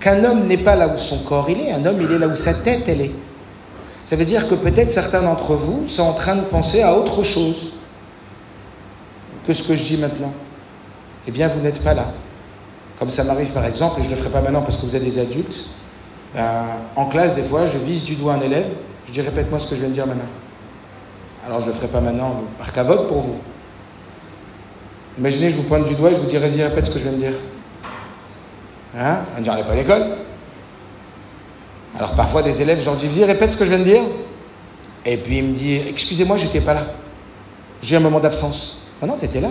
qu'un 0.00 0.24
homme 0.24 0.46
n'est 0.46 0.58
pas 0.58 0.74
là 0.74 0.88
où 0.88 0.98
son 0.98 1.18
corps 1.18 1.48
il 1.48 1.60
est, 1.60 1.72
un 1.72 1.84
homme 1.86 1.98
il 2.00 2.10
est 2.10 2.18
là 2.18 2.26
où 2.26 2.34
sa 2.34 2.54
tête 2.54 2.84
elle 2.88 3.00
est. 3.00 3.12
Ça 4.04 4.16
veut 4.16 4.24
dire 4.24 4.48
que 4.48 4.56
peut-être 4.56 4.90
certains 4.90 5.22
d'entre 5.22 5.54
vous 5.54 5.86
sont 5.86 6.02
en 6.02 6.14
train 6.14 6.34
de 6.34 6.40
penser 6.42 6.82
à 6.82 6.94
autre 6.96 7.22
chose 7.22 7.72
que 9.46 9.52
ce 9.52 9.62
que 9.62 9.76
je 9.76 9.84
dis 9.84 9.96
maintenant. 9.96 10.32
Eh 11.28 11.30
bien, 11.30 11.48
vous 11.48 11.60
n'êtes 11.60 11.80
pas 11.80 11.94
là. 11.94 12.06
Comme 12.98 13.10
ça 13.10 13.22
m'arrive 13.22 13.50
par 13.50 13.64
exemple, 13.64 14.00
et 14.00 14.02
je 14.02 14.08
ne 14.08 14.14
le 14.14 14.20
ferai 14.20 14.30
pas 14.30 14.40
maintenant 14.40 14.62
parce 14.62 14.78
que 14.78 14.84
vous 14.84 14.96
êtes 14.96 15.04
des 15.04 15.18
adultes, 15.18 15.66
ben, 16.34 16.64
en 16.96 17.06
classe, 17.06 17.36
des 17.36 17.42
fois, 17.42 17.66
je 17.66 17.78
vise 17.78 18.02
du 18.02 18.16
doigt 18.16 18.34
un 18.34 18.40
élève, 18.40 18.72
je 19.06 19.12
dis 19.12 19.20
répète-moi 19.20 19.60
ce 19.60 19.68
que 19.68 19.76
je 19.76 19.80
viens 19.80 19.90
de 19.90 19.94
dire 19.94 20.06
maintenant. 20.06 20.24
Alors 21.46 21.60
je 21.60 21.66
ne 21.66 21.70
le 21.70 21.76
ferai 21.76 21.88
pas 21.88 22.00
maintenant 22.00 22.42
par 22.58 22.72
cavote 22.72 23.06
pour 23.06 23.20
vous. 23.20 23.36
Imaginez, 25.18 25.50
je 25.50 25.56
vous 25.56 25.64
pointe 25.64 25.84
du 25.84 25.94
doigt 25.94 26.10
et 26.10 26.14
je 26.14 26.20
vous 26.20 26.26
dis, 26.26 26.36
vas-y, 26.36 26.62
répète 26.62 26.86
ce 26.86 26.90
que 26.90 26.98
je 26.98 27.04
viens 27.04 27.12
de 27.12 27.18
dire. 27.18 27.32
Hein? 28.98 29.18
On 29.36 29.40
ne 29.40 29.46
pas 29.46 29.72
à 29.72 29.74
l'école. 29.74 30.16
Alors 31.96 32.14
parfois, 32.14 32.42
des 32.42 32.62
élèves, 32.62 32.80
je 32.80 32.86
leur 32.86 32.96
dis, 32.96 33.06
vas-y, 33.06 33.24
répète 33.24 33.52
ce 33.52 33.56
que 33.56 33.64
je 33.64 33.70
viens 33.70 33.78
de 33.78 33.84
dire. 33.84 34.02
Et 35.04 35.16
puis 35.16 35.38
il 35.38 35.44
me 35.44 35.54
dit, 35.54 35.80
excusez-moi, 35.88 36.36
j'étais 36.36 36.60
pas 36.60 36.74
là. 36.74 36.86
J'ai 37.82 37.96
un 37.96 38.00
moment 38.00 38.20
d'absence. 38.20 38.86
Ah 39.02 39.06
non, 39.06 39.16
tu 39.18 39.24
étais 39.24 39.40
là. 39.40 39.50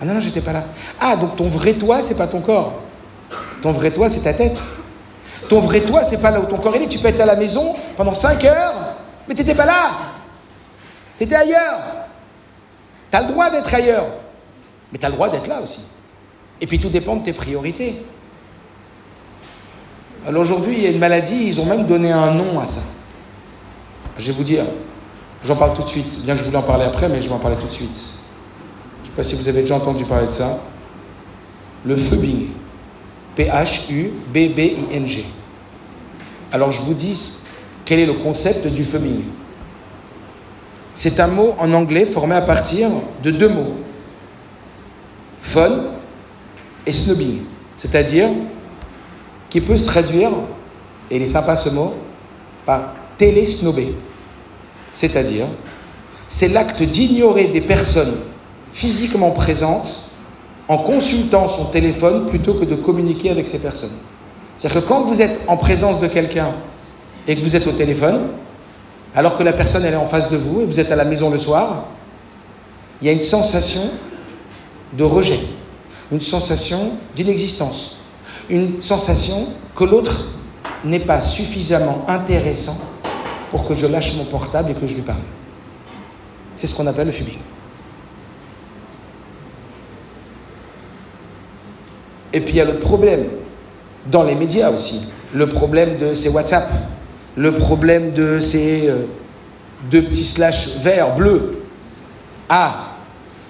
Ah 0.00 0.04
non, 0.04 0.14
non, 0.14 0.20
j'étais 0.20 0.40
pas 0.40 0.52
là. 0.52 0.64
Ah, 1.00 1.16
donc 1.16 1.36
ton 1.36 1.48
vrai 1.48 1.74
toi, 1.74 2.02
c'est 2.02 2.16
pas 2.16 2.26
ton 2.26 2.40
corps. 2.40 2.80
Ton 3.62 3.72
vrai 3.72 3.90
toi, 3.90 4.08
c'est 4.08 4.20
ta 4.20 4.34
tête. 4.34 4.60
Ton 5.48 5.60
vrai 5.60 5.80
toi, 5.80 6.04
c'est 6.04 6.20
pas 6.20 6.30
là 6.30 6.40
où 6.40 6.44
ton 6.44 6.58
corps 6.58 6.74
est. 6.76 6.86
Tu 6.86 6.98
peux 6.98 7.08
être 7.08 7.20
à 7.20 7.26
la 7.26 7.36
maison 7.36 7.74
pendant 7.96 8.14
5 8.14 8.44
heures, 8.44 8.96
mais 9.26 9.34
tu 9.34 9.40
n'étais 9.40 9.54
pas 9.54 9.66
là. 9.66 9.90
Tu 11.16 11.24
étais 11.24 11.34
ailleurs. 11.34 11.80
Tu 13.10 13.16
as 13.16 13.22
le 13.22 13.28
droit 13.28 13.50
d'être 13.50 13.74
ailleurs. 13.74 14.06
Mais 14.92 14.98
tu 14.98 15.04
as 15.04 15.08
le 15.08 15.14
droit 15.14 15.28
d'être 15.28 15.46
là 15.46 15.60
aussi. 15.62 15.80
Et 16.60 16.66
puis 16.66 16.78
tout 16.78 16.88
dépend 16.88 17.16
de 17.16 17.24
tes 17.24 17.32
priorités. 17.32 18.02
Alors 20.26 20.42
aujourd'hui, 20.42 20.74
il 20.76 20.82
y 20.82 20.86
a 20.86 20.90
une 20.90 20.98
maladie, 20.98 21.46
ils 21.46 21.60
ont 21.60 21.66
même 21.66 21.86
donné 21.86 22.10
un 22.12 22.32
nom 22.32 22.58
à 22.60 22.66
ça. 22.66 22.82
Je 24.18 24.26
vais 24.26 24.32
vous 24.32 24.42
dire, 24.42 24.64
j'en 25.44 25.56
parle 25.56 25.74
tout 25.74 25.82
de 25.82 25.88
suite, 25.88 26.20
bien 26.22 26.34
que 26.34 26.40
je 26.40 26.44
voulais 26.44 26.56
en 26.56 26.62
parler 26.62 26.84
après, 26.84 27.08
mais 27.08 27.20
je 27.20 27.28
vais 27.28 27.34
en 27.34 27.38
parler 27.38 27.56
tout 27.56 27.68
de 27.68 27.72
suite. 27.72 28.14
Je 29.02 29.02
ne 29.02 29.06
sais 29.06 29.16
pas 29.16 29.22
si 29.22 29.36
vous 29.36 29.48
avez 29.48 29.60
déjà 29.60 29.76
entendu 29.76 30.04
parler 30.04 30.26
de 30.26 30.32
ça. 30.32 30.60
Le 31.84 31.96
phubbing. 31.96 32.48
P-H-U-B-B-I-N-G. 33.36 35.24
Alors 36.50 36.72
je 36.72 36.82
vous 36.82 36.94
dis 36.94 37.38
quel 37.84 38.00
est 38.00 38.06
le 38.06 38.14
concept 38.14 38.66
du 38.66 38.82
phubbing. 38.82 39.22
C'est 40.94 41.20
un 41.20 41.28
mot 41.28 41.54
en 41.58 41.72
anglais 41.72 42.04
formé 42.04 42.34
à 42.34 42.40
partir 42.40 42.90
de 43.22 43.30
deux 43.30 43.48
mots. 43.48 43.76
Fun 45.48 45.80
et 46.86 46.92
snubbing. 46.92 47.38
C'est-à-dire 47.78 48.28
qui 49.48 49.62
peut 49.62 49.76
se 49.76 49.86
traduire, 49.86 50.30
et 51.10 51.16
il 51.16 51.22
est 51.22 51.28
sympa 51.28 51.56
ce 51.56 51.70
mot, 51.70 51.94
par 52.66 52.92
télésnobé. 53.16 53.94
C'est-à-dire, 54.92 55.46
c'est 56.28 56.48
l'acte 56.48 56.82
d'ignorer 56.82 57.46
des 57.46 57.62
personnes 57.62 58.14
physiquement 58.72 59.30
présentes 59.30 60.02
en 60.68 60.76
consultant 60.76 61.48
son 61.48 61.64
téléphone 61.64 62.26
plutôt 62.26 62.52
que 62.52 62.66
de 62.66 62.74
communiquer 62.74 63.30
avec 63.30 63.48
ces 63.48 63.58
personnes. 63.58 63.96
C'est-à-dire 64.58 64.82
que 64.82 64.86
quand 64.86 65.04
vous 65.04 65.22
êtes 65.22 65.40
en 65.48 65.56
présence 65.56 65.98
de 65.98 66.08
quelqu'un 66.08 66.50
et 67.26 67.36
que 67.36 67.40
vous 67.40 67.56
êtes 67.56 67.66
au 67.66 67.72
téléphone, 67.72 68.20
alors 69.14 69.38
que 69.38 69.42
la 69.42 69.54
personne 69.54 69.86
elle 69.86 69.94
est 69.94 69.96
en 69.96 70.06
face 70.06 70.30
de 70.30 70.36
vous 70.36 70.60
et 70.60 70.66
vous 70.66 70.78
êtes 70.78 70.92
à 70.92 70.96
la 70.96 71.06
maison 71.06 71.30
le 71.30 71.38
soir, 71.38 71.84
il 73.00 73.06
y 73.06 73.10
a 73.10 73.14
une 73.14 73.22
sensation 73.22 73.88
de 74.92 75.04
rejet, 75.04 75.40
une 76.10 76.20
sensation 76.20 76.92
d'inexistence, 77.14 77.96
une 78.48 78.80
sensation 78.80 79.48
que 79.76 79.84
l'autre 79.84 80.28
n'est 80.84 81.00
pas 81.00 81.20
suffisamment 81.20 82.04
intéressant 82.08 82.78
pour 83.50 83.66
que 83.66 83.74
je 83.74 83.86
lâche 83.86 84.14
mon 84.16 84.24
portable 84.24 84.70
et 84.70 84.74
que 84.74 84.86
je 84.86 84.94
lui 84.94 85.02
parle. 85.02 85.18
C'est 86.56 86.66
ce 86.66 86.74
qu'on 86.74 86.86
appelle 86.86 87.06
le 87.06 87.12
fubing. 87.12 87.38
Et 92.32 92.40
puis 92.40 92.50
il 92.50 92.56
y 92.56 92.60
a 92.60 92.64
le 92.64 92.78
problème 92.78 93.26
dans 94.06 94.22
les 94.22 94.34
médias 94.34 94.70
aussi, 94.70 95.08
le 95.34 95.48
problème 95.48 95.98
de 95.98 96.14
ces 96.14 96.28
WhatsApp, 96.28 96.70
le 97.36 97.52
problème 97.52 98.12
de 98.12 98.40
ces 98.40 98.88
euh, 98.88 99.06
deux 99.90 100.02
petits 100.02 100.24
slash 100.24 100.68
verts, 100.78 101.14
bleus. 101.16 101.62
Ah, 102.48 102.87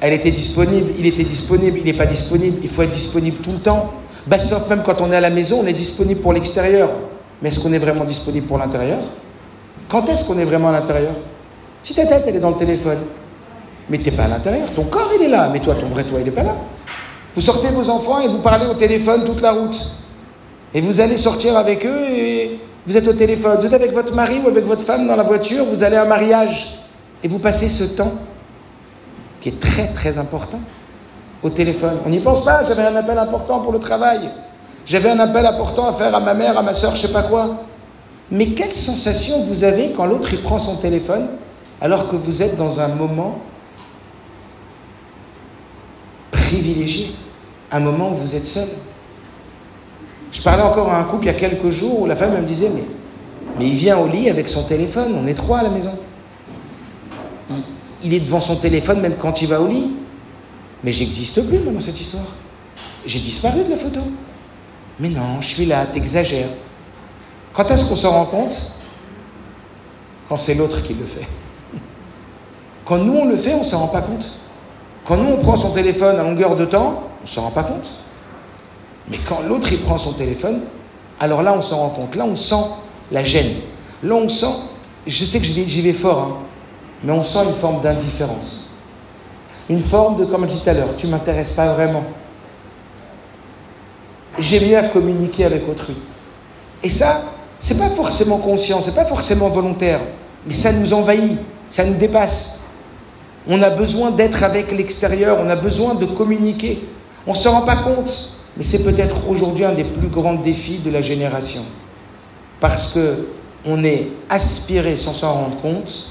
elle 0.00 0.12
était 0.12 0.30
disponible, 0.30 0.92
il 0.98 1.06
était 1.06 1.24
disponible, 1.24 1.78
il 1.78 1.84
n'est 1.84 1.92
pas 1.92 2.06
disponible, 2.06 2.58
il 2.62 2.68
faut 2.68 2.82
être 2.82 2.90
disponible 2.90 3.38
tout 3.38 3.52
le 3.52 3.58
temps. 3.58 3.92
Bah, 4.26 4.38
sauf 4.38 4.68
même 4.68 4.82
quand 4.84 5.00
on 5.00 5.10
est 5.10 5.16
à 5.16 5.20
la 5.20 5.30
maison, 5.30 5.60
on 5.62 5.66
est 5.66 5.72
disponible 5.72 6.20
pour 6.20 6.32
l'extérieur. 6.32 6.90
Mais 7.42 7.48
est-ce 7.48 7.60
qu'on 7.60 7.72
est 7.72 7.78
vraiment 7.78 8.04
disponible 8.04 8.46
pour 8.46 8.58
l'intérieur? 8.58 8.98
Quand 9.88 10.06
est-ce 10.08 10.24
qu'on 10.24 10.38
est 10.38 10.44
vraiment 10.44 10.68
à 10.68 10.72
l'intérieur? 10.72 11.14
Si 11.82 11.94
ta 11.94 12.04
tête, 12.06 12.24
elle 12.26 12.36
est 12.36 12.40
dans 12.40 12.50
le 12.50 12.56
téléphone, 12.56 12.98
mais 13.88 13.98
tu 13.98 14.10
n'es 14.10 14.16
pas 14.16 14.24
à 14.24 14.28
l'intérieur, 14.28 14.68
ton 14.74 14.84
corps, 14.84 15.10
il 15.18 15.24
est 15.24 15.28
là, 15.28 15.48
mais 15.52 15.60
toi, 15.60 15.74
ton 15.74 15.86
vrai 15.86 16.04
toi, 16.04 16.18
il 16.20 16.26
n'est 16.26 16.30
pas 16.30 16.42
là. 16.42 16.54
Vous 17.34 17.40
sortez 17.40 17.68
vos 17.68 17.88
enfants 17.88 18.20
et 18.20 18.28
vous 18.28 18.38
parlez 18.38 18.66
au 18.66 18.74
téléphone 18.74 19.24
toute 19.24 19.40
la 19.40 19.52
route. 19.52 19.90
Et 20.74 20.80
vous 20.80 21.00
allez 21.00 21.16
sortir 21.16 21.56
avec 21.56 21.86
eux 21.86 22.04
et 22.10 22.58
vous 22.86 22.96
êtes 22.96 23.06
au 23.08 23.12
téléphone. 23.12 23.58
Vous 23.60 23.66
êtes 23.66 23.74
avec 23.74 23.92
votre 23.92 24.14
mari 24.14 24.40
ou 24.44 24.48
avec 24.48 24.64
votre 24.64 24.84
femme 24.84 25.06
dans 25.06 25.16
la 25.16 25.22
voiture, 25.22 25.64
vous 25.64 25.82
allez 25.82 25.96
à 25.96 26.02
un 26.02 26.06
mariage. 26.06 26.78
Et 27.22 27.28
vous 27.28 27.38
passez 27.38 27.68
ce 27.68 27.84
temps 27.84 28.12
qui 29.40 29.50
est 29.50 29.60
très 29.60 29.88
très 29.88 30.18
important 30.18 30.60
au 31.42 31.50
téléphone. 31.50 31.98
On 32.04 32.08
n'y 32.08 32.20
pense 32.20 32.44
pas, 32.44 32.62
j'avais 32.66 32.82
un 32.82 32.96
appel 32.96 33.18
important 33.18 33.60
pour 33.60 33.72
le 33.72 33.78
travail. 33.78 34.30
J'avais 34.84 35.10
un 35.10 35.20
appel 35.20 35.44
important 35.46 35.86
à 35.86 35.92
faire 35.92 36.14
à 36.14 36.20
ma 36.20 36.34
mère, 36.34 36.58
à 36.58 36.62
ma 36.62 36.74
soeur, 36.74 36.96
je 36.96 37.02
sais 37.02 37.12
pas 37.12 37.22
quoi. 37.22 37.62
Mais 38.30 38.46
quelle 38.48 38.74
sensation 38.74 39.44
vous 39.44 39.64
avez 39.64 39.92
quand 39.92 40.06
l'autre 40.06 40.34
prend 40.42 40.58
son 40.58 40.76
téléphone 40.76 41.28
alors 41.80 42.08
que 42.08 42.16
vous 42.16 42.42
êtes 42.42 42.56
dans 42.56 42.80
un 42.80 42.88
moment 42.88 43.38
privilégié, 46.30 47.14
un 47.70 47.80
moment 47.80 48.12
où 48.12 48.16
vous 48.16 48.34
êtes 48.34 48.46
seul? 48.46 48.68
Je 50.32 50.42
parlais 50.42 50.62
encore 50.62 50.90
à 50.90 50.98
un 50.98 51.04
couple 51.04 51.24
il 51.24 51.28
y 51.28 51.30
a 51.30 51.34
quelques 51.34 51.70
jours 51.70 52.02
où 52.02 52.06
la 52.06 52.16
femme 52.16 52.34
me 52.34 52.42
disait 52.42 52.70
mais, 52.74 52.84
mais 53.58 53.66
il 53.66 53.76
vient 53.76 53.98
au 53.98 54.06
lit 54.06 54.28
avec 54.28 54.48
son 54.48 54.64
téléphone, 54.64 55.14
on 55.18 55.26
est 55.26 55.34
trois 55.34 55.58
à 55.58 55.62
la 55.62 55.70
maison. 55.70 55.92
Il 58.02 58.14
est 58.14 58.20
devant 58.20 58.40
son 58.40 58.56
téléphone 58.56 59.00
même 59.00 59.16
quand 59.16 59.42
il 59.42 59.48
va 59.48 59.60
au 59.60 59.66
lit. 59.66 59.90
Mais 60.84 60.92
j'existe 60.92 61.46
plus 61.46 61.58
dans 61.58 61.80
cette 61.80 62.00
histoire. 62.00 62.26
J'ai 63.04 63.18
disparu 63.18 63.64
de 63.64 63.70
la 63.70 63.76
photo. 63.76 64.00
Mais 65.00 65.08
non, 65.08 65.40
je 65.40 65.48
suis 65.48 65.66
là, 65.66 65.86
t'exagères. 65.86 66.50
Quand 67.52 67.70
est-ce 67.70 67.84
qu'on 67.84 67.96
se 67.96 68.06
rend 68.06 68.26
compte? 68.26 68.72
Quand 70.28 70.36
c'est 70.36 70.54
l'autre 70.54 70.82
qui 70.82 70.94
le 70.94 71.04
fait. 71.04 71.26
Quand 72.84 72.98
nous 72.98 73.14
on 73.14 73.24
le 73.24 73.36
fait, 73.36 73.54
on 73.54 73.60
ne 73.60 73.64
se 73.64 73.74
rend 73.74 73.88
pas 73.88 74.00
compte. 74.00 74.38
Quand 75.08 75.16
nous, 75.16 75.30
on 75.30 75.38
prend 75.38 75.56
son 75.56 75.70
téléphone 75.70 76.18
à 76.18 76.22
longueur 76.22 76.54
de 76.54 76.66
temps, 76.66 77.04
on 77.20 77.24
ne 77.24 77.28
se 77.28 77.40
rend 77.40 77.50
pas 77.50 77.62
compte. 77.62 77.88
Mais 79.10 79.16
quand 79.26 79.40
l'autre, 79.40 79.72
il 79.72 79.80
prend 79.80 79.96
son 79.96 80.12
téléphone, 80.12 80.60
alors 81.18 81.42
là, 81.42 81.54
on 81.56 81.62
s'en 81.62 81.78
rend 81.78 81.88
compte. 81.88 82.14
Là, 82.14 82.26
on 82.26 82.36
sent 82.36 82.66
la 83.10 83.22
gêne. 83.22 83.54
Là, 84.02 84.16
on 84.16 84.28
sent, 84.28 84.52
je 85.06 85.24
sais 85.24 85.38
que 85.38 85.46
j'y 85.46 85.80
vais, 85.80 85.94
fort, 85.94 86.18
hein, 86.18 86.36
mais 87.02 87.12
on 87.12 87.24
sent 87.24 87.44
une 87.44 87.54
forme 87.54 87.80
d'indifférence. 87.80 88.70
Une 89.68 89.80
forme 89.80 90.16
de, 90.16 90.24
comme 90.24 90.42
je 90.42 90.48
disais 90.48 90.62
tout 90.62 90.70
à 90.70 90.72
l'heure, 90.72 90.96
tu 90.96 91.06
ne 91.06 91.12
m'intéresses 91.12 91.52
pas 91.52 91.72
vraiment. 91.74 92.04
J'ai 94.38 94.66
mieux 94.66 94.78
à 94.78 94.84
communiquer 94.84 95.44
avec 95.44 95.68
autrui. 95.68 95.96
Et 96.82 96.90
ça, 96.90 97.22
c'est 97.60 97.78
pas 97.78 97.90
forcément 97.90 98.38
conscient, 98.38 98.80
c'est 98.80 98.94
pas 98.94 99.04
forcément 99.04 99.48
volontaire, 99.48 100.00
mais 100.46 100.54
ça 100.54 100.72
nous 100.72 100.92
envahit, 100.92 101.38
ça 101.68 101.84
nous 101.84 101.94
dépasse. 101.94 102.60
On 103.46 103.60
a 103.62 103.70
besoin 103.70 104.10
d'être 104.10 104.42
avec 104.42 104.72
l'extérieur, 104.72 105.38
on 105.40 105.48
a 105.48 105.56
besoin 105.56 105.94
de 105.94 106.06
communiquer. 106.06 106.86
On 107.26 107.32
ne 107.32 107.36
se 107.36 107.48
rend 107.48 107.62
pas 107.62 107.76
compte, 107.76 108.32
mais 108.56 108.64
c'est 108.64 108.84
peut-être 108.84 109.28
aujourd'hui 109.28 109.64
un 109.64 109.72
des 109.72 109.84
plus 109.84 110.08
grands 110.08 110.34
défis 110.34 110.78
de 110.78 110.90
la 110.90 111.02
génération. 111.02 111.62
Parce 112.60 112.92
que 112.92 113.28
on 113.66 113.82
est 113.84 114.08
aspiré 114.30 114.96
sans 114.96 115.12
s'en 115.12 115.32
rendre 115.32 115.56
compte 115.60 116.10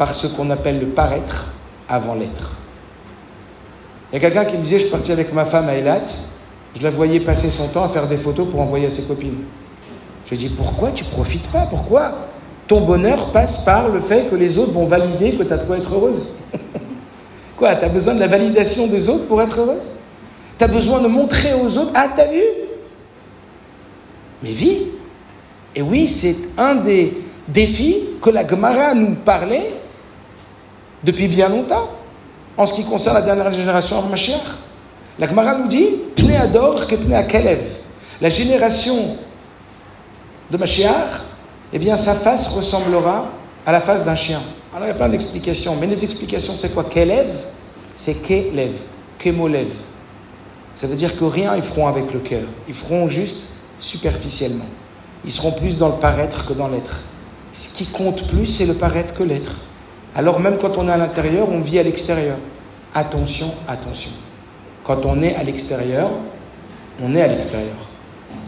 par 0.00 0.14
ce 0.14 0.28
qu'on 0.28 0.48
appelle 0.48 0.80
le 0.80 0.86
paraître 0.86 1.52
avant 1.86 2.14
l'être. 2.14 2.52
Il 4.10 4.14
y 4.14 4.16
a 4.16 4.20
quelqu'un 4.20 4.46
qui 4.46 4.56
me 4.56 4.62
disait, 4.62 4.78
je 4.78 4.84
suis 4.84 4.90
parti 4.90 5.12
avec 5.12 5.30
ma 5.34 5.44
femme 5.44 5.68
à 5.68 5.74
Elat, 5.74 6.04
je 6.74 6.82
la 6.82 6.88
voyais 6.88 7.20
passer 7.20 7.50
son 7.50 7.68
temps 7.68 7.84
à 7.84 7.90
faire 7.90 8.08
des 8.08 8.16
photos 8.16 8.48
pour 8.48 8.62
envoyer 8.62 8.86
à 8.86 8.90
ses 8.90 9.02
copines. 9.02 9.42
Je 10.24 10.30
lui 10.30 10.38
dit, 10.38 10.48
pourquoi 10.48 10.92
tu 10.92 11.04
profites 11.04 11.48
pas? 11.48 11.66
Pourquoi 11.66 12.14
ton 12.66 12.80
bonheur 12.80 13.26
passe 13.30 13.62
par 13.62 13.90
le 13.90 14.00
fait 14.00 14.30
que 14.30 14.36
les 14.36 14.56
autres 14.56 14.72
vont 14.72 14.86
valider 14.86 15.32
que 15.32 15.42
tu 15.42 15.52
as 15.52 15.58
de 15.58 15.66
quoi 15.66 15.76
être 15.76 15.94
heureuse? 15.94 16.34
quoi, 17.58 17.74
tu 17.74 17.84
as 17.84 17.90
besoin 17.90 18.14
de 18.14 18.20
la 18.20 18.26
validation 18.26 18.86
des 18.86 19.06
autres 19.10 19.26
pour 19.26 19.42
être 19.42 19.60
heureuse? 19.60 19.92
Tu 20.56 20.64
as 20.64 20.68
besoin 20.68 21.02
de 21.02 21.08
montrer 21.08 21.52
aux 21.52 21.76
autres, 21.76 21.92
ah, 21.94 22.08
t'as 22.16 22.28
vu? 22.28 22.40
Mais 24.42 24.52
vis. 24.52 24.78
Et 25.76 25.82
oui, 25.82 26.08
c'est 26.08 26.36
un 26.56 26.76
des 26.76 27.18
défis 27.46 27.98
que 28.22 28.30
la 28.30 28.46
Gemara 28.46 28.94
nous 28.94 29.16
parlait 29.16 29.72
depuis 31.04 31.28
bien 31.28 31.48
longtemps, 31.48 31.88
en 32.56 32.66
ce 32.66 32.74
qui 32.74 32.84
concerne 32.84 33.14
la 33.14 33.22
dernière 33.22 33.52
génération 33.52 34.02
Mashiach. 34.02 34.40
La 35.18 35.26
Gemara 35.26 35.54
nous 35.56 35.68
dit, 35.68 35.88
Pne 36.16 36.36
Ador, 36.36 36.86
Pne 36.86 37.26
Kelev. 37.26 37.62
La 38.20 38.28
génération 38.28 39.16
de 40.50 40.56
Mashiach 40.56 41.22
eh 41.72 41.78
bien 41.78 41.96
sa 41.96 42.14
face 42.14 42.48
ressemblera 42.48 43.26
à 43.64 43.72
la 43.72 43.80
face 43.80 44.04
d'un 44.04 44.14
chien. 44.14 44.42
Alors 44.74 44.86
il 44.86 44.88
y 44.88 44.92
a 44.92 44.94
plein 44.94 45.08
d'explications, 45.08 45.76
mais 45.76 45.86
les 45.86 46.04
explications 46.04 46.54
c'est 46.56 46.72
quoi? 46.72 46.84
Qu'élève 46.84 47.32
C'est 47.96 48.14
qu'élève, 48.14 48.76
qu'émolève. 49.18 49.72
Ça 50.74 50.86
veut 50.86 50.96
dire 50.96 51.16
que 51.16 51.24
rien 51.24 51.56
ils 51.56 51.62
feront 51.62 51.86
avec 51.86 52.12
le 52.12 52.20
cœur, 52.20 52.46
ils 52.68 52.74
feront 52.74 53.08
juste 53.08 53.48
superficiellement. 53.78 54.66
Ils 55.24 55.32
seront 55.32 55.52
plus 55.52 55.76
dans 55.76 55.88
le 55.88 55.96
paraître 55.96 56.46
que 56.46 56.52
dans 56.52 56.68
l'être. 56.68 57.04
Ce 57.52 57.74
qui 57.74 57.86
compte 57.86 58.26
plus, 58.28 58.46
c'est 58.46 58.66
le 58.66 58.74
paraître 58.74 59.12
que 59.12 59.22
l'être. 59.22 59.52
Alors 60.14 60.40
même 60.40 60.58
quand 60.58 60.76
on 60.76 60.88
est 60.88 60.92
à 60.92 60.96
l'intérieur, 60.96 61.48
on 61.48 61.60
vit 61.60 61.78
à 61.78 61.82
l'extérieur. 61.82 62.36
Attention, 62.94 63.54
attention. 63.68 64.10
Quand 64.84 65.04
on 65.06 65.22
est 65.22 65.34
à 65.36 65.42
l'extérieur, 65.42 66.10
on 67.02 67.14
est 67.14 67.22
à 67.22 67.28
l'extérieur. 67.28 67.76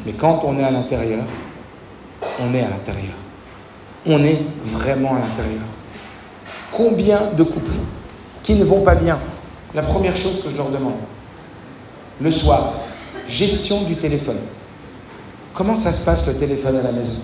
Mais 0.05 0.12
quand 0.12 0.42
on 0.44 0.59
est 0.59 0.64
à 0.64 0.70
l'intérieur, 0.70 1.25
on 2.40 2.55
est 2.55 2.61
à 2.61 2.68
l'intérieur. 2.68 3.14
On 4.07 4.25
est 4.25 4.40
vraiment 4.64 5.14
à 5.14 5.20
l'intérieur. 5.20 5.62
Combien 6.72 7.33
de 7.37 7.44
couples 7.44 7.70
qui 8.42 8.55
ne 8.55 8.64
vont 8.64 8.81
pas 8.81 8.94
bien? 8.94 9.18
La 9.75 9.83
première 9.83 10.16
chose 10.16 10.42
que 10.42 10.51
je 10.51 10.57
leur 10.57 10.70
demande, 10.70 10.94
le 12.20 12.31
soir, 12.31 12.75
gestion 13.29 13.83
du 13.85 13.96
téléphone. 13.96 14.38
Comment 15.55 15.77
ça 15.77 15.92
se 15.92 16.05
passe 16.05 16.27
le 16.27 16.35
téléphone 16.35 16.77
à 16.79 16.83
la 16.83 16.92
maison? 16.92 17.20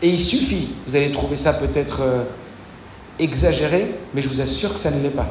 Et 0.00 0.08
il 0.08 0.18
suffit, 0.18 0.70
vous 0.86 0.96
allez 0.96 1.12
trouver 1.12 1.36
ça 1.36 1.52
peut-être 1.52 2.00
euh, 2.00 2.24
exagéré, 3.18 3.94
mais 4.14 4.22
je 4.22 4.28
vous 4.28 4.40
assure 4.40 4.74
que 4.74 4.80
ça 4.80 4.90
ne 4.90 5.02
l'est 5.02 5.10
pas. 5.10 5.28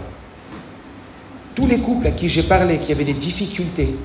Tous 1.55 1.67
les 1.67 1.79
couples 1.79 2.07
à 2.07 2.11
qui 2.11 2.29
j'ai 2.29 2.43
parlé 2.43 2.79
qui 2.79 2.91
avaient 2.91 3.03
des 3.03 3.13
difficultés 3.13 3.95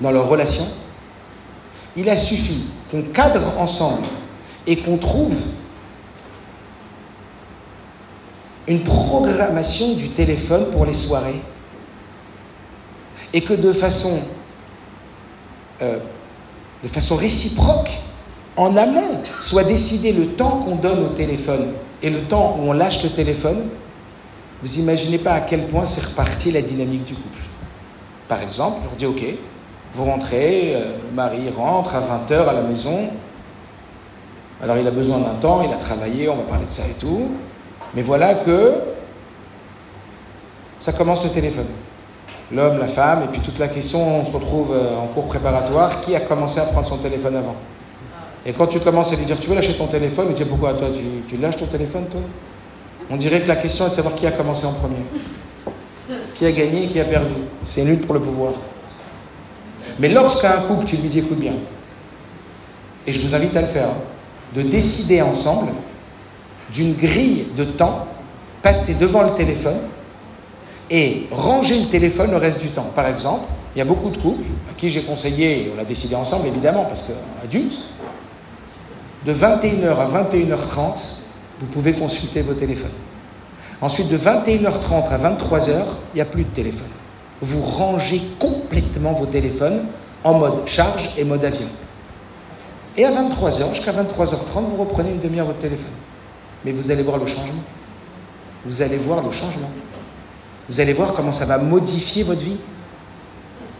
dans 0.00 0.10
leur 0.10 0.28
relation, 0.28 0.66
il 1.96 2.08
a 2.08 2.16
suffi 2.16 2.66
qu'on 2.90 3.02
cadre 3.02 3.58
ensemble 3.58 4.06
et 4.66 4.76
qu'on 4.76 4.98
trouve 4.98 5.36
une 8.68 8.80
programmation 8.80 9.94
du 9.94 10.08
téléphone 10.10 10.70
pour 10.70 10.84
les 10.84 10.94
soirées 10.94 11.40
et 13.32 13.40
que 13.42 13.54
de 13.54 13.72
façon, 13.72 14.20
euh, 15.82 15.98
de 16.82 16.88
façon 16.88 17.16
réciproque, 17.16 17.90
en 18.56 18.76
amont, 18.76 19.22
soit 19.40 19.64
décidé 19.64 20.12
le 20.12 20.28
temps 20.28 20.60
qu'on 20.60 20.76
donne 20.76 21.04
au 21.04 21.08
téléphone 21.08 21.68
et 22.02 22.10
le 22.10 22.22
temps 22.22 22.56
où 22.58 22.68
on 22.68 22.72
lâche 22.72 23.02
le 23.02 23.10
téléphone, 23.10 23.68
vous 24.62 24.78
imaginez 24.78 25.18
pas 25.18 25.32
à 25.32 25.40
quel 25.40 25.66
point 25.66 25.84
c'est 25.84 26.04
reparti 26.04 26.50
la 26.50 26.62
dynamique 26.62 27.04
du 27.04 27.14
couple. 27.14 27.38
Par 28.28 28.42
exemple, 28.42 28.80
on 28.92 28.96
dit 28.96 29.06
ok, 29.06 29.22
vous 29.94 30.04
rentrez, 30.04 30.74
euh, 30.74 30.96
Marie 31.14 31.48
rentre 31.56 31.94
à 31.94 32.00
20h 32.00 32.48
à 32.48 32.52
la 32.52 32.62
maison, 32.62 33.10
alors 34.62 34.76
il 34.78 34.86
a 34.86 34.90
besoin 34.90 35.18
d'un 35.18 35.34
temps, 35.34 35.62
il 35.62 35.72
a 35.72 35.76
travaillé, 35.76 36.28
on 36.28 36.36
va 36.36 36.42
parler 36.42 36.66
de 36.66 36.72
ça 36.72 36.82
et 36.88 36.94
tout, 36.98 37.30
mais 37.94 38.02
voilà 38.02 38.34
que 38.34 38.74
ça 40.78 40.92
commence 40.92 41.24
le 41.24 41.30
téléphone. 41.30 41.66
L'homme, 42.52 42.78
la 42.78 42.86
femme, 42.86 43.24
et 43.24 43.26
puis 43.26 43.40
toute 43.40 43.58
la 43.58 43.68
question, 43.68 44.20
on 44.20 44.24
se 44.24 44.30
retrouve 44.30 44.72
euh, 44.72 44.98
en 44.98 45.08
cours 45.08 45.26
préparatoire, 45.26 46.00
qui 46.00 46.14
a 46.14 46.20
commencé 46.20 46.60
à 46.60 46.64
prendre 46.64 46.86
son 46.86 46.98
téléphone 46.98 47.36
avant? 47.36 47.56
Et 48.46 48.52
quand 48.52 48.68
tu 48.68 48.78
commences 48.78 49.12
à 49.12 49.16
lui 49.16 49.24
dire, 49.24 49.38
tu 49.40 49.48
veux 49.48 49.56
lâcher 49.56 49.74
ton 49.74 49.88
téléphone, 49.88 50.28
il 50.30 50.34
dit, 50.34 50.44
pourquoi 50.44 50.74
toi, 50.74 50.88
tu, 51.28 51.36
lâches 51.36 51.56
ton 51.56 51.66
téléphone, 51.66 52.04
toi? 52.08 52.20
On 53.10 53.16
dirait 53.16 53.42
que 53.42 53.48
la 53.48 53.56
question 53.56 53.86
est 53.86 53.90
de 53.90 53.94
savoir 53.94 54.14
qui 54.14 54.26
a 54.26 54.30
commencé 54.30 54.64
en 54.66 54.72
premier. 54.72 55.04
Qui 56.36 56.46
a 56.46 56.52
gagné 56.52 56.84
et 56.84 56.86
qui 56.86 57.00
a 57.00 57.04
perdu. 57.04 57.34
C'est 57.64 57.80
une 57.82 57.88
lutte 57.88 58.06
pour 58.06 58.14
le 58.14 58.20
pouvoir. 58.20 58.52
Mais 59.98 60.08
lorsqu'un 60.08 60.58
couple, 60.68 60.86
tu 60.86 60.96
lui 60.96 61.08
dis, 61.08 61.18
écoute 61.18 61.40
bien, 61.40 61.54
et 63.04 63.12
je 63.12 63.20
vous 63.20 63.34
invite 63.34 63.56
à 63.56 63.62
le 63.62 63.66
faire, 63.66 63.94
de 64.54 64.62
décider 64.62 65.22
ensemble 65.22 65.72
d'une 66.72 66.94
grille 66.94 67.48
de 67.56 67.64
temps 67.64 68.06
passé 68.62 68.94
devant 68.94 69.22
le 69.22 69.34
téléphone 69.34 69.78
et 70.90 71.26
ranger 71.32 71.80
le 71.80 71.88
téléphone 71.88 72.30
le 72.30 72.36
reste 72.36 72.60
du 72.60 72.68
temps. 72.68 72.90
Par 72.94 73.06
exemple, 73.06 73.46
il 73.74 73.78
y 73.80 73.82
a 73.82 73.84
beaucoup 73.84 74.10
de 74.10 74.16
couples 74.16 74.44
à 74.70 74.74
qui 74.74 74.88
j'ai 74.88 75.02
conseillé, 75.02 75.70
on 75.72 75.76
l'a 75.76 75.84
décidé 75.84 76.14
ensemble 76.14 76.46
évidemment, 76.46 76.84
parce 76.84 77.02
qu'adultes, 77.02 77.78
de 79.26 79.34
21h 79.34 79.98
à 79.98 80.22
21h30, 80.22 81.16
vous 81.58 81.66
pouvez 81.66 81.92
consulter 81.92 82.42
vos 82.42 82.54
téléphones. 82.54 82.92
Ensuite, 83.80 84.08
de 84.08 84.16
21h30 84.16 85.08
à 85.08 85.18
23h, 85.18 85.84
il 86.12 86.16
n'y 86.16 86.20
a 86.20 86.24
plus 86.24 86.44
de 86.44 86.50
téléphone. 86.50 86.88
Vous 87.42 87.60
rangez 87.60 88.22
complètement 88.38 89.12
vos 89.12 89.26
téléphones 89.26 89.86
en 90.22 90.34
mode 90.34 90.66
charge 90.66 91.10
et 91.18 91.24
mode 91.24 91.44
avion. 91.44 91.66
Et 92.96 93.04
à 93.04 93.10
23h, 93.10 93.74
jusqu'à 93.74 93.92
23h30, 93.92 94.68
vous 94.70 94.76
reprenez 94.76 95.10
une 95.10 95.20
demi-heure 95.20 95.46
votre 95.46 95.58
téléphone. 95.58 95.90
Mais 96.64 96.70
vous 96.70 96.90
allez 96.90 97.02
voir 97.02 97.18
le 97.18 97.26
changement. 97.26 97.62
Vous 98.64 98.80
allez 98.80 98.96
voir 98.96 99.22
le 99.22 99.30
changement. 99.32 99.70
Vous 100.68 100.80
allez 100.80 100.92
voir 100.92 101.12
comment 101.12 101.32
ça 101.32 101.46
va 101.46 101.58
modifier 101.58 102.22
votre 102.22 102.42
vie. 102.42 102.56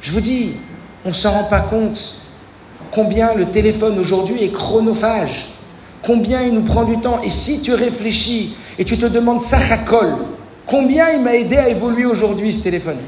Je 0.01 0.11
vous 0.11 0.21
dis, 0.21 0.57
on 1.05 1.09
ne 1.09 1.15
s'en 1.15 1.31
rend 1.31 1.45
pas 1.45 1.61
compte 1.61 2.26
combien 2.93 3.35
le 3.35 3.47
téléphone 3.47 3.99
aujourd'hui 3.99 4.43
est 4.43 4.53
chronophage, 4.53 5.47
combien 6.03 6.43
il 6.43 6.55
nous 6.55 6.63
prend 6.63 6.85
du 6.85 6.99
temps. 6.99 7.21
Et 7.23 7.31
si 7.31 7.61
tu 7.61 7.75
réfléchis 7.75 8.57
et 8.79 8.85
tu 8.85 8.99
te 8.99 9.07
demandes 9.07 9.41
ça 9.41 9.59
racole, 9.59 10.17
combien 10.67 11.11
il 11.11 11.23
m'a 11.23 11.35
aidé 11.35 11.57
à 11.57 11.69
évoluer 11.69 12.07
aujourd'hui 12.07 12.53
ce 12.53 12.61
téléphone 12.61 12.99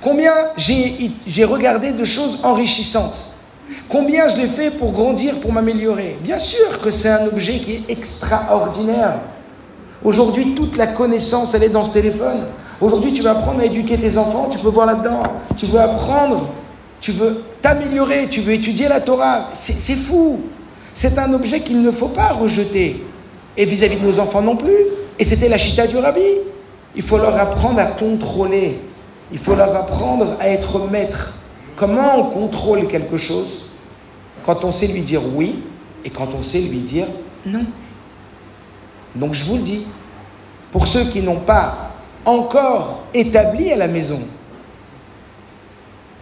Combien 0.00 0.32
j'ai 0.58 1.44
regardé 1.44 1.92
de 1.92 2.04
choses 2.04 2.38
enrichissantes 2.42 3.34
Combien 3.88 4.28
je 4.28 4.36
l'ai 4.36 4.48
fait 4.48 4.70
pour 4.70 4.92
grandir, 4.92 5.40
pour 5.40 5.52
m'améliorer 5.52 6.18
Bien 6.20 6.38
sûr 6.38 6.80
que 6.80 6.90
c'est 6.90 7.08
un 7.08 7.26
objet 7.26 7.58
qui 7.58 7.72
est 7.72 7.90
extraordinaire. 7.90 9.14
Aujourd'hui, 10.04 10.54
toute 10.54 10.76
la 10.76 10.86
connaissance, 10.86 11.54
elle 11.54 11.64
est 11.64 11.70
dans 11.70 11.84
ce 11.84 11.92
téléphone. 11.92 12.46
Aujourd'hui, 12.80 13.12
tu 13.12 13.22
veux 13.22 13.30
apprendre 13.30 13.60
à 13.60 13.64
éduquer 13.64 13.96
tes 13.96 14.18
enfants, 14.18 14.48
tu 14.50 14.58
peux 14.58 14.68
voir 14.68 14.86
là-dedans. 14.86 15.22
Tu 15.56 15.64
veux 15.64 15.80
apprendre, 15.80 16.48
tu 17.00 17.12
veux 17.12 17.42
t'améliorer, 17.64 18.28
tu 18.28 18.42
veux 18.42 18.52
étudier 18.52 18.88
la 18.88 19.00
Torah. 19.00 19.48
C'est 19.54 19.96
fou. 19.96 20.40
C'est 20.92 21.18
un 21.18 21.32
objet 21.32 21.60
qu'il 21.60 21.80
ne 21.80 21.90
faut 21.90 22.08
pas 22.08 22.28
rejeter. 22.28 23.02
Et 23.56 23.64
vis-à-vis 23.64 23.96
de 23.96 24.04
nos 24.04 24.18
enfants 24.18 24.42
non 24.42 24.56
plus. 24.56 24.76
Et 25.18 25.24
c'était 25.24 25.48
la 25.48 25.56
chita 25.56 25.86
du 25.86 25.96
rabbi. 25.96 26.20
Il 26.94 27.00
faut 27.00 27.16
leur 27.16 27.34
apprendre 27.38 27.80
à 27.80 27.86
contrôler. 27.86 28.78
Il 29.32 29.38
faut 29.38 29.54
leur 29.54 29.74
apprendre 29.74 30.36
à 30.40 30.48
être 30.50 30.90
maître. 30.90 31.38
Comment 31.74 32.18
on 32.18 32.24
contrôle 32.30 32.86
quelque 32.86 33.16
chose? 33.16 33.62
Quand 34.44 34.62
on 34.64 34.70
sait 34.70 34.86
lui 34.86 35.00
dire 35.00 35.22
oui 35.34 35.62
et 36.04 36.10
quand 36.10 36.28
on 36.38 36.42
sait 36.42 36.60
lui 36.60 36.80
dire 36.80 37.06
non. 37.46 37.64
Donc 39.14 39.32
je 39.32 39.42
vous 39.42 39.56
le 39.56 39.62
dis, 39.62 39.86
pour 40.70 40.86
ceux 40.86 41.04
qui 41.04 41.22
n'ont 41.22 41.40
pas 41.40 41.92
encore 42.26 43.04
établi 43.14 43.72
à 43.72 43.76
la 43.76 43.88
maison 43.88 44.20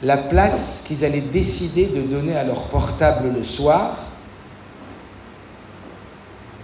la 0.02 0.16
place 0.16 0.84
qu'ils 0.86 1.04
allaient 1.04 1.20
décider 1.20 1.86
de 1.86 2.02
donner 2.02 2.36
à 2.36 2.44
leur 2.44 2.64
portable 2.64 3.32
le 3.34 3.44
soir, 3.44 3.96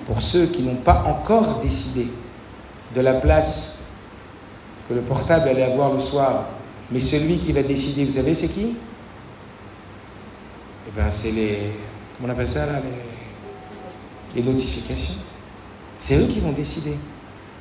pour 0.06 0.22
ceux 0.22 0.46
qui 0.46 0.62
n'ont 0.62 0.76
pas 0.76 1.04
encore 1.06 1.60
décidé 1.60 2.08
de 2.96 3.00
la 3.00 3.14
place 3.14 3.84
que 4.88 4.94
le 4.94 5.02
portable 5.02 5.48
allait 5.48 5.62
avoir 5.62 5.92
le 5.92 6.00
soir, 6.00 6.46
mais 6.90 7.00
celui 7.00 7.38
qui 7.38 7.52
va 7.52 7.62
décider, 7.62 8.04
vous 8.04 8.12
savez, 8.12 8.34
c'est 8.34 8.48
qui? 8.48 8.74
Eh 10.88 10.98
bien, 10.98 11.10
c'est 11.10 11.30
les. 11.30 11.58
Comment 12.16 12.30
on 12.30 12.32
appelle 12.32 12.48
ça 12.48 12.64
là 12.64 12.80
les, 14.34 14.42
notifications. 14.42 15.14
C'est 15.98 16.16
eux 16.16 16.26
qui 16.26 16.40
vont 16.40 16.52
décider. 16.52 16.94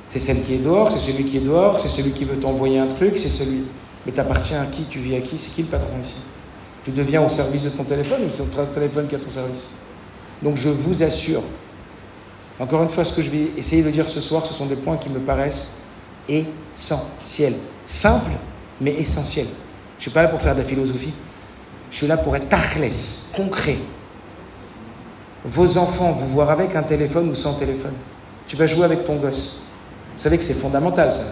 C'est 0.08 0.20
celle 0.20 0.42
qui 0.42 0.54
est 0.54 0.58
dehors, 0.58 0.90
c'est 0.90 1.00
celui 1.00 1.24
qui 1.24 1.36
est 1.36 1.40
dehors, 1.40 1.78
c'est 1.78 1.88
celui 1.88 2.12
qui 2.12 2.24
veut 2.24 2.38
t'envoyer 2.38 2.78
un 2.78 2.86
truc, 2.86 3.18
c'est 3.18 3.28
celui. 3.28 3.64
Mais 4.06 4.12
t'appartiens 4.12 4.62
à 4.62 4.66
qui? 4.66 4.84
Tu 4.84 4.98
vis 4.98 5.16
à 5.16 5.20
qui? 5.20 5.38
C'est 5.38 5.50
qui 5.50 5.62
le 5.62 5.68
patron 5.68 5.98
ici? 6.00 6.16
Tu 6.84 6.90
deviens 6.90 7.22
au 7.22 7.28
service 7.28 7.64
de 7.64 7.70
ton 7.70 7.84
téléphone 7.84 8.22
ou 8.26 8.30
c'est 8.30 8.44
ton 8.50 8.66
téléphone 8.66 9.06
qui 9.08 9.14
est 9.14 9.18
à 9.18 9.20
ton 9.20 9.30
service? 9.30 9.68
Donc 10.42 10.56
je 10.56 10.68
vous 10.68 11.02
assure, 11.02 11.42
encore 12.60 12.82
une 12.82 12.90
fois, 12.90 13.04
ce 13.04 13.12
que 13.12 13.22
je 13.22 13.30
vais 13.30 13.50
essayer 13.56 13.82
de 13.82 13.90
dire 13.90 14.08
ce 14.08 14.20
soir, 14.20 14.44
ce 14.46 14.54
sont 14.54 14.66
des 14.66 14.76
points 14.76 14.96
qui 14.96 15.08
me 15.08 15.18
paraissent 15.18 15.78
essentiels. 16.28 17.54
Simples, 17.84 18.32
mais 18.80 18.92
essentiels. 18.92 19.46
Je 19.46 19.98
ne 19.98 20.02
suis 20.02 20.10
pas 20.10 20.22
là 20.22 20.28
pour 20.28 20.40
faire 20.40 20.54
de 20.54 20.60
la 20.60 20.66
philosophie. 20.66 21.12
Je 21.90 21.96
suis 21.96 22.06
là 22.06 22.16
pour 22.16 22.36
être 22.36 22.48
tachles, 22.48 22.88
concret. 23.34 23.78
Vos 25.44 25.78
enfants 25.78 26.12
vous 26.12 26.28
voir 26.28 26.50
avec 26.50 26.74
un 26.76 26.82
téléphone 26.82 27.30
ou 27.30 27.34
sans 27.34 27.54
téléphone. 27.54 27.94
Tu 28.46 28.56
vas 28.56 28.66
jouer 28.66 28.84
avec 28.84 29.04
ton 29.04 29.16
gosse. 29.16 29.62
Vous 30.16 30.22
savez 30.22 30.36
que 30.36 30.44
c'est 30.44 30.54
fondamental, 30.54 31.12
ça. 31.12 31.22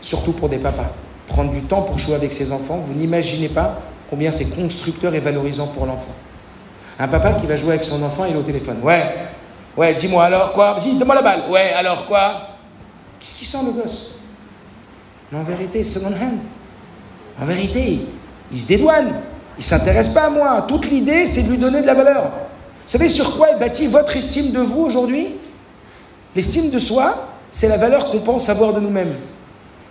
Surtout 0.00 0.32
pour 0.32 0.48
des 0.48 0.58
papas. 0.58 0.90
Prendre 1.30 1.52
du 1.52 1.62
temps 1.62 1.82
pour 1.82 1.96
jouer 1.96 2.16
avec 2.16 2.32
ses 2.32 2.50
enfants, 2.50 2.82
vous 2.84 2.92
n'imaginez 2.92 3.48
pas 3.48 3.78
combien 4.10 4.32
c'est 4.32 4.46
constructeur 4.46 5.14
et 5.14 5.20
valorisant 5.20 5.68
pour 5.68 5.86
l'enfant. 5.86 6.10
Un 6.98 7.06
papa 7.06 7.34
qui 7.34 7.46
va 7.46 7.56
jouer 7.56 7.70
avec 7.70 7.84
son 7.84 8.02
enfant, 8.02 8.24
il 8.24 8.34
est 8.34 8.38
au 8.38 8.42
téléphone. 8.42 8.78
Ouais, 8.82 9.14
ouais, 9.76 9.94
dis-moi 9.94 10.24
alors 10.24 10.52
quoi? 10.52 10.74
Vas-y, 10.74 10.98
donne-moi 10.98 11.14
la 11.14 11.22
balle. 11.22 11.42
Ouais, 11.48 11.72
alors 11.72 12.06
quoi? 12.06 12.32
Qu'est-ce 13.20 13.34
qui 13.36 13.44
sent 13.44 13.58
le 13.64 13.70
gosse? 13.70 14.10
Mais 15.30 15.38
en 15.38 15.44
vérité, 15.44 15.84
second 15.84 16.08
hand. 16.08 16.42
En 17.40 17.44
vérité, 17.44 18.08
il 18.50 18.58
se 18.58 18.66
dédouane. 18.66 19.14
Il 19.56 19.60
ne 19.60 19.62
s'intéresse 19.62 20.08
pas 20.08 20.24
à 20.24 20.30
moi. 20.30 20.64
Toute 20.66 20.90
l'idée, 20.90 21.26
c'est 21.26 21.44
de 21.44 21.50
lui 21.50 21.58
donner 21.58 21.80
de 21.80 21.86
la 21.86 21.94
valeur. 21.94 22.24
Vous 22.24 22.86
savez 22.86 23.08
sur 23.08 23.36
quoi 23.36 23.50
est 23.50 23.58
bâtie 23.60 23.86
votre 23.86 24.16
estime 24.16 24.50
de 24.50 24.58
vous 24.58 24.80
aujourd'hui? 24.80 25.36
L'estime 26.34 26.70
de 26.70 26.78
soi, 26.80 27.28
c'est 27.52 27.68
la 27.68 27.76
valeur 27.76 28.10
qu'on 28.10 28.18
pense 28.18 28.48
avoir 28.48 28.72
de 28.72 28.80
nous-mêmes. 28.80 29.14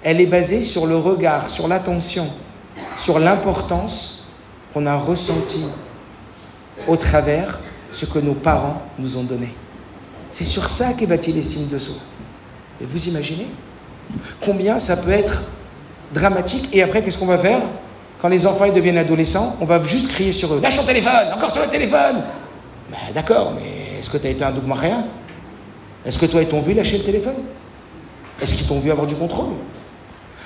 Elle 0.04 0.22
est 0.22 0.26
basée 0.26 0.64
sur 0.64 0.86
le 0.86 0.98
regard, 0.98 1.50
sur 1.50 1.68
l'attention, 1.68 2.28
sur 2.96 3.20
l'importance 3.20 4.28
qu'on 4.74 4.86
a 4.86 4.96
ressentie 4.96 5.66
au 6.88 6.96
travers 6.96 7.60
ce 7.92 8.06
que 8.06 8.20
nos 8.20 8.34
parents 8.34 8.82
nous 8.98 9.18
ont 9.18 9.24
donné. 9.24 9.54
C'est 10.30 10.46
sur 10.46 10.70
ça 10.70 10.94
qu'est 10.94 11.06
bâtie 11.08 11.32
l'estime 11.32 11.68
de 11.68 11.80
soi. 11.80 11.96
Et 12.82 12.86
vous 12.86 13.08
imaginez 13.08 13.48
combien 14.42 14.80
ça 14.80 14.96
peut 14.96 15.12
être 15.12 15.44
dramatique 16.14 16.70
Et 16.72 16.82
après, 16.82 17.02
qu'est-ce 17.02 17.18
qu'on 17.18 17.26
va 17.26 17.38
faire? 17.38 17.62
Quand 18.22 18.30
les 18.30 18.46
enfants 18.46 18.68
deviennent 18.70 18.98
adolescents, 18.98 19.56
on 19.62 19.66
va 19.66 19.82
juste 19.84 20.10
crier 20.10 20.34
sur 20.34 20.54
eux. 20.54 20.60
Lâche 20.62 20.76
ton 20.76 20.86
téléphone, 20.86 21.34
encore 21.34 21.52
sur 21.52 21.62
le 21.62 21.70
téléphone 21.70 22.24
ben, 22.90 22.98
D'accord, 23.14 23.54
mais 23.56 24.00
est-ce 24.00 24.10
que 24.10 24.18
tu 24.18 24.28
as 24.28 24.32
été 24.32 24.44
un 24.44 24.54
rien? 24.74 25.06
Est-ce 26.06 26.18
que 26.18 26.26
toi, 26.26 26.42
ils 26.42 26.48
t'ont 26.48 26.62
vu 26.62 26.74
lâcher 26.74 26.98
le 26.98 27.04
téléphone? 27.04 27.36
Est-ce 28.42 28.56
qu'ils 28.56 28.68
t'ont 28.68 28.80
vu 28.80 28.92
avoir 28.92 29.08
du 29.08 29.16
contrôle? 29.16 29.54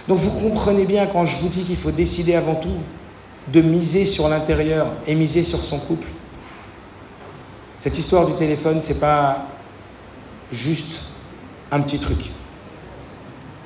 Donc 0.08 0.18
vous 0.18 0.32
comprenez 0.32 0.86
bien 0.86 1.08
quand 1.08 1.26
je 1.26 1.38
vous 1.38 1.48
dis 1.48 1.64
qu'il 1.64 1.78
faut 1.78 1.92
décider 1.92 2.36
avant 2.36 2.56
tout 2.56 2.78
de 3.48 3.62
miser 3.62 4.06
sur 4.06 4.28
l'intérieur 4.28 4.88
et 5.08 5.16
miser 5.16 5.44
sur 5.44 5.60
son 5.60 5.80
couple. 5.80 6.08
Cette 7.80 7.98
histoire 7.98 8.26
du 8.26 8.34
téléphone, 8.34 8.80
c'est 8.80 9.00
pas 9.00 9.46
juste 10.52 11.04
un 11.72 11.82
petit 11.82 12.00
truc. 12.00 12.32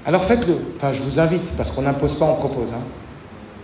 Alors 0.05 0.23
faites-le. 0.23 0.57
Enfin, 0.77 0.91
je 0.91 1.01
vous 1.01 1.19
invite, 1.19 1.55
parce 1.55 1.71
qu'on 1.71 1.83
n'impose 1.83 2.15
pas, 2.17 2.25
on 2.25 2.35
propose. 2.35 2.73
Hein. 2.73 2.81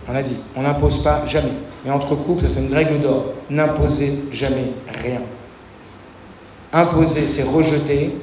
On 0.08 0.14
a 0.14 0.22
dit, 0.22 0.36
on 0.54 0.62
n'impose 0.62 1.02
pas 1.02 1.24
jamais. 1.26 1.52
Mais 1.84 1.90
entre 1.90 2.14
couples, 2.14 2.42
ça 2.42 2.50
c'est 2.50 2.64
une 2.64 2.74
règle 2.74 3.00
d'or. 3.00 3.26
N'imposez 3.50 4.24
jamais 4.30 4.72
rien. 5.02 5.22
Imposer, 6.72 7.26
c'est 7.26 7.44
rejeter. 7.44 8.16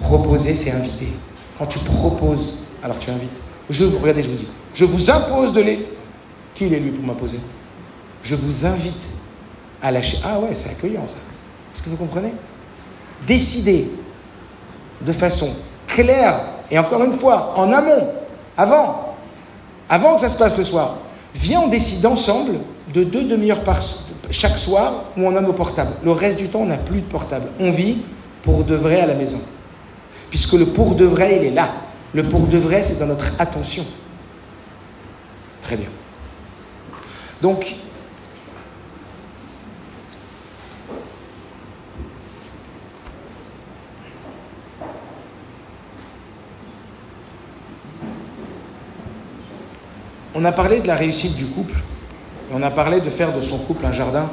Proposer, 0.00 0.54
c'est 0.54 0.70
inviter. 0.70 1.08
Quand 1.58 1.66
tu 1.66 1.78
proposes, 1.80 2.66
alors 2.82 2.98
tu 2.98 3.10
invites. 3.10 3.40
Je 3.72 3.84
vous, 3.84 3.98
regardez, 3.98 4.22
je 4.22 4.28
vous 4.28 4.36
dis, 4.36 4.48
je 4.74 4.84
vous 4.84 5.10
impose 5.10 5.52
de 5.52 5.62
les. 5.62 5.88
Qui 6.54 6.66
il 6.66 6.74
est 6.74 6.78
lui 6.78 6.90
pour 6.90 7.04
m'imposer? 7.04 7.40
Je 8.22 8.34
vous 8.34 8.66
invite 8.66 9.08
à 9.82 9.90
lâcher. 9.90 10.18
Ah 10.22 10.38
ouais, 10.38 10.54
c'est 10.54 10.68
accueillant 10.68 11.06
ça. 11.06 11.18
Est-ce 11.72 11.82
que 11.82 11.88
vous 11.88 11.96
comprenez? 11.96 12.34
Décidez 13.26 13.90
de 15.00 15.12
façon 15.12 15.50
claire 15.86 16.40
et 16.70 16.78
encore 16.78 17.02
une 17.02 17.14
fois, 17.14 17.54
en 17.56 17.72
amont, 17.72 18.08
avant, 18.56 19.16
avant 19.88 20.14
que 20.14 20.20
ça 20.20 20.28
se 20.28 20.36
passe 20.36 20.56
le 20.58 20.64
soir. 20.64 20.98
Viens, 21.34 21.62
on 21.62 21.68
décide 21.68 22.04
ensemble 22.04 22.58
de 22.92 23.04
deux 23.04 23.24
demi-heures 23.24 23.64
par 23.64 23.80
chaque 24.30 24.58
soir 24.58 25.04
où 25.16 25.22
on 25.22 25.34
a 25.34 25.40
nos 25.40 25.54
portables. 25.54 25.92
Le 26.04 26.12
reste 26.12 26.38
du 26.38 26.48
temps, 26.48 26.60
on 26.60 26.66
n'a 26.66 26.76
plus 26.76 27.00
de 27.00 27.06
portable. 27.06 27.46
On 27.58 27.70
vit 27.70 27.98
pour 28.42 28.64
de 28.64 28.74
vrai 28.74 29.00
à 29.00 29.06
la 29.06 29.14
maison. 29.14 29.40
Puisque 30.28 30.52
le 30.52 30.66
pour 30.66 30.94
de 30.94 31.06
vrai, 31.06 31.38
il 31.40 31.46
est 31.46 31.50
là. 31.50 31.70
Le 32.14 32.28
pour 32.28 32.46
de 32.46 32.58
vrai, 32.58 32.82
c'est 32.82 32.98
dans 32.98 33.06
notre 33.06 33.32
attention. 33.40 33.86
Très 35.62 35.76
bien. 35.76 35.88
Donc, 37.40 37.76
On 50.34 50.44
a 50.46 50.52
parlé 50.52 50.80
de 50.80 50.86
la 50.86 50.96
réussite 50.96 51.36
du 51.36 51.44
couple, 51.46 51.74
on 52.52 52.62
a 52.62 52.70
parlé 52.70 53.00
de 53.00 53.10
faire 53.10 53.34
de 53.34 53.40
son 53.42 53.58
couple 53.58 53.84
un 53.84 53.92
jardin. 53.92 54.30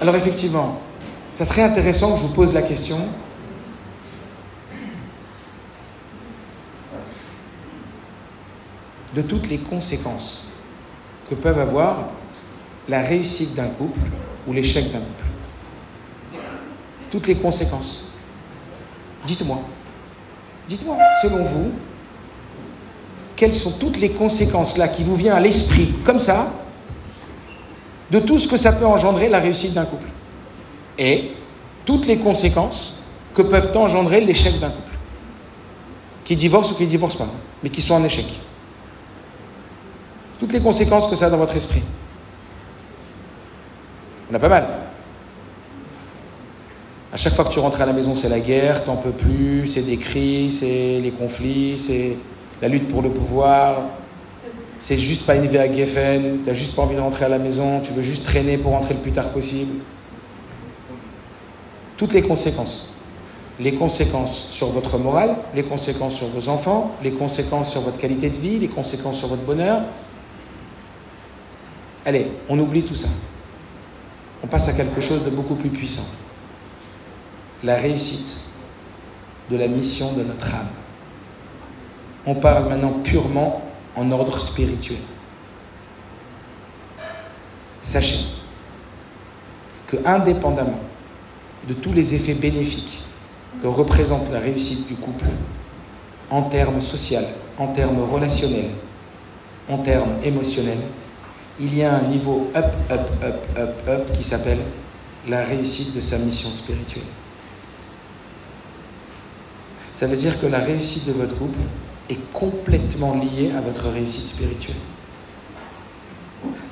Alors 0.00 0.14
effectivement, 0.14 0.78
ça 1.34 1.44
serait 1.44 1.62
intéressant 1.62 2.12
que 2.12 2.20
je 2.20 2.26
vous 2.26 2.32
pose 2.32 2.52
la 2.52 2.62
question. 2.62 2.98
De 9.14 9.22
toutes 9.22 9.48
les 9.48 9.58
conséquences 9.58 10.48
que 11.28 11.34
peuvent 11.34 11.58
avoir 11.58 12.08
la 12.88 13.00
réussite 13.00 13.54
d'un 13.54 13.68
couple 13.68 14.00
ou 14.46 14.52
l'échec 14.52 14.92
d'un 14.92 14.98
couple. 14.98 15.24
Toutes 17.10 17.26
les 17.26 17.36
conséquences. 17.36 18.06
Dites-moi. 19.26 19.60
Dites-moi, 20.68 20.96
selon 21.22 21.44
vous, 21.44 21.70
quelles 23.36 23.52
sont 23.52 23.72
toutes 23.72 23.98
les 24.00 24.10
conséquences 24.10 24.76
là 24.76 24.88
qui 24.88 25.04
vous 25.04 25.16
viennent 25.16 25.34
à 25.34 25.40
l'esprit, 25.40 25.94
comme 26.04 26.18
ça, 26.18 26.52
de 28.10 28.18
tout 28.20 28.38
ce 28.38 28.48
que 28.48 28.56
ça 28.56 28.72
peut 28.72 28.86
engendrer 28.86 29.28
la 29.28 29.38
réussite 29.38 29.74
d'un 29.74 29.84
couple? 29.84 30.08
Et 30.98 31.32
toutes 31.84 32.06
les 32.06 32.18
conséquences 32.18 32.96
que 33.34 33.42
peuvent 33.42 33.76
engendrer 33.76 34.20
l'échec 34.20 34.58
d'un 34.60 34.70
couple? 34.70 34.92
Qui 36.24 36.36
divorce 36.36 36.70
ou 36.70 36.74
qui 36.74 36.84
ne 36.84 36.88
divorce 36.88 37.16
pas, 37.16 37.28
mais 37.62 37.68
qui 37.68 37.82
soit 37.82 37.96
en 37.96 38.04
échec. 38.04 38.26
Toutes 40.44 40.52
les 40.52 40.60
conséquences 40.60 41.08
que 41.08 41.16
ça 41.16 41.28
a 41.28 41.30
dans 41.30 41.38
votre 41.38 41.56
esprit. 41.56 41.80
On 44.30 44.34
a 44.34 44.38
pas 44.38 44.50
mal. 44.50 44.66
À 47.10 47.16
chaque 47.16 47.32
fois 47.32 47.46
que 47.46 47.50
tu 47.50 47.60
rentres 47.60 47.80
à 47.80 47.86
la 47.86 47.94
maison, 47.94 48.14
c'est 48.14 48.28
la 48.28 48.40
guerre, 48.40 48.84
t'en 48.84 48.96
peux 48.96 49.12
plus, 49.12 49.66
c'est 49.68 49.80
des 49.80 49.96
cris, 49.96 50.52
c'est 50.52 51.00
les 51.02 51.12
conflits, 51.12 51.78
c'est 51.78 52.18
la 52.60 52.68
lutte 52.68 52.88
pour 52.88 53.00
le 53.00 53.08
pouvoir, 53.08 53.84
c'est 54.80 54.98
juste 54.98 55.24
pas 55.24 55.34
une 55.34 55.46
vie 55.46 55.56
à 55.56 55.72
Geffen, 55.72 56.40
t'as 56.44 56.52
juste 56.52 56.76
pas 56.76 56.82
envie 56.82 56.96
de 56.96 57.00
rentrer 57.00 57.24
à 57.24 57.30
la 57.30 57.38
maison, 57.38 57.80
tu 57.80 57.94
veux 57.94 58.02
juste 58.02 58.26
traîner 58.26 58.58
pour 58.58 58.72
rentrer 58.72 58.92
le 58.92 59.00
plus 59.00 59.12
tard 59.12 59.30
possible. 59.30 59.76
Toutes 61.96 62.12
les 62.12 62.20
conséquences. 62.20 62.92
Les 63.58 63.72
conséquences 63.72 64.48
sur 64.50 64.68
votre 64.68 64.98
morale, 64.98 65.36
les 65.54 65.62
conséquences 65.62 66.16
sur 66.16 66.26
vos 66.26 66.50
enfants, 66.50 66.90
les 67.02 67.12
conséquences 67.12 67.70
sur 67.70 67.80
votre 67.80 67.96
qualité 67.96 68.28
de 68.28 68.36
vie, 68.36 68.58
les 68.58 68.68
conséquences 68.68 69.16
sur 69.16 69.28
votre 69.28 69.44
bonheur. 69.44 69.80
Allez, 72.06 72.26
on 72.48 72.58
oublie 72.58 72.82
tout 72.82 72.94
ça. 72.94 73.08
On 74.42 74.46
passe 74.46 74.68
à 74.68 74.72
quelque 74.72 75.00
chose 75.00 75.24
de 75.24 75.30
beaucoup 75.30 75.54
plus 75.54 75.70
puissant. 75.70 76.06
La 77.62 77.76
réussite 77.76 78.40
de 79.50 79.56
la 79.56 79.68
mission 79.68 80.12
de 80.12 80.22
notre 80.22 80.54
âme. 80.54 80.68
On 82.26 82.34
parle 82.34 82.68
maintenant 82.68 82.92
purement 83.02 83.62
en 83.96 84.10
ordre 84.10 84.38
spirituel. 84.40 84.98
Sachez 87.80 88.20
que 89.86 89.96
indépendamment 90.04 90.80
de 91.68 91.74
tous 91.74 91.92
les 91.92 92.14
effets 92.14 92.34
bénéfiques 92.34 93.02
que 93.62 93.66
représente 93.66 94.30
la 94.30 94.40
réussite 94.40 94.86
du 94.86 94.94
couple, 94.94 95.26
en 96.30 96.42
termes 96.42 96.80
sociaux, 96.80 97.20
en 97.58 97.68
termes 97.68 98.02
relationnels, 98.10 98.70
en 99.68 99.78
termes 99.78 100.14
émotionnels, 100.22 100.80
il 101.60 101.76
y 101.76 101.82
a 101.82 101.94
un 101.94 102.02
niveau 102.02 102.50
up, 102.56 102.72
up, 102.90 103.00
up, 103.22 103.58
up, 103.58 103.88
up 103.88 104.12
qui 104.12 104.24
s'appelle 104.24 104.60
la 105.28 105.44
réussite 105.44 105.94
de 105.94 106.00
sa 106.00 106.18
mission 106.18 106.50
spirituelle. 106.50 107.04
Ça 109.94 110.06
veut 110.06 110.16
dire 110.16 110.40
que 110.40 110.46
la 110.46 110.58
réussite 110.58 111.06
de 111.06 111.12
votre 111.12 111.36
couple 111.36 111.60
est 112.10 112.32
complètement 112.32 113.14
lié 113.14 113.52
à 113.56 113.60
votre 113.60 113.88
réussite 113.88 114.26
spirituelle. 114.26 114.76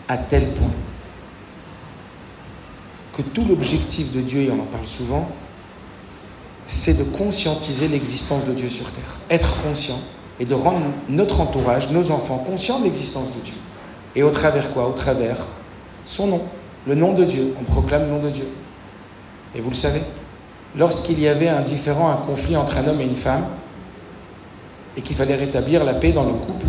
À 0.08 0.18
tel 0.18 0.48
point 0.48 0.72
que 3.16 3.22
tout 3.22 3.44
l'objectif 3.44 4.10
de 4.12 4.20
Dieu, 4.20 4.42
et 4.42 4.50
on 4.50 4.60
en 4.60 4.64
parle 4.64 4.86
souvent, 4.86 5.28
c'est 6.66 6.94
de 6.94 7.04
conscientiser 7.04 7.88
l'existence 7.88 8.44
de 8.46 8.52
Dieu 8.54 8.68
sur 8.68 8.90
terre. 8.90 9.20
Être 9.30 9.62
conscient 9.62 9.98
et 10.40 10.44
de 10.44 10.54
rendre 10.54 10.86
notre 11.08 11.40
entourage, 11.40 11.90
nos 11.90 12.10
enfants, 12.10 12.38
conscients 12.38 12.78
de 12.78 12.84
l'existence 12.84 13.28
de 13.28 13.40
Dieu. 13.40 13.54
Et 14.14 14.22
au 14.22 14.30
travers 14.30 14.72
quoi 14.72 14.88
Au 14.88 14.92
travers 14.92 15.38
son 16.04 16.26
nom, 16.26 16.40
le 16.86 16.94
nom 16.94 17.12
de 17.12 17.24
Dieu. 17.24 17.54
On 17.60 17.64
proclame 17.64 18.02
le 18.02 18.08
nom 18.08 18.22
de 18.22 18.30
Dieu. 18.30 18.46
Et 19.54 19.60
vous 19.60 19.70
le 19.70 19.76
savez, 19.76 20.02
lorsqu'il 20.76 21.20
y 21.20 21.28
avait 21.28 21.48
un 21.48 21.60
différent, 21.60 22.10
un 22.10 22.16
conflit 22.16 22.56
entre 22.56 22.76
un 22.78 22.86
homme 22.86 23.00
et 23.00 23.04
une 23.04 23.14
femme, 23.14 23.44
et 24.96 25.02
qu'il 25.02 25.16
fallait 25.16 25.36
rétablir 25.36 25.84
la 25.84 25.94
paix 25.94 26.12
dans 26.12 26.24
le 26.24 26.34
couple. 26.34 26.66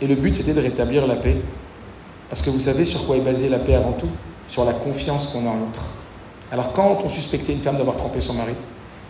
Et 0.00 0.06
le 0.06 0.14
but 0.14 0.40
était 0.40 0.54
de 0.54 0.60
rétablir 0.60 1.06
la 1.06 1.16
paix. 1.16 1.36
Parce 2.28 2.40
que 2.40 2.50
vous 2.50 2.60
savez 2.60 2.84
sur 2.86 3.06
quoi 3.06 3.16
est 3.16 3.20
basée 3.20 3.48
la 3.48 3.58
paix 3.58 3.74
avant 3.74 3.92
tout 3.92 4.08
Sur 4.48 4.64
la 4.64 4.72
confiance 4.72 5.26
qu'on 5.26 5.46
a 5.46 5.50
en 5.50 5.56
l'autre. 5.56 5.86
Alors 6.50 6.72
quand 6.72 7.02
on 7.04 7.08
suspectait 7.08 7.52
une 7.52 7.60
femme 7.60 7.76
d'avoir 7.76 7.96
trompé 7.96 8.20
son 8.20 8.34
mari, 8.34 8.54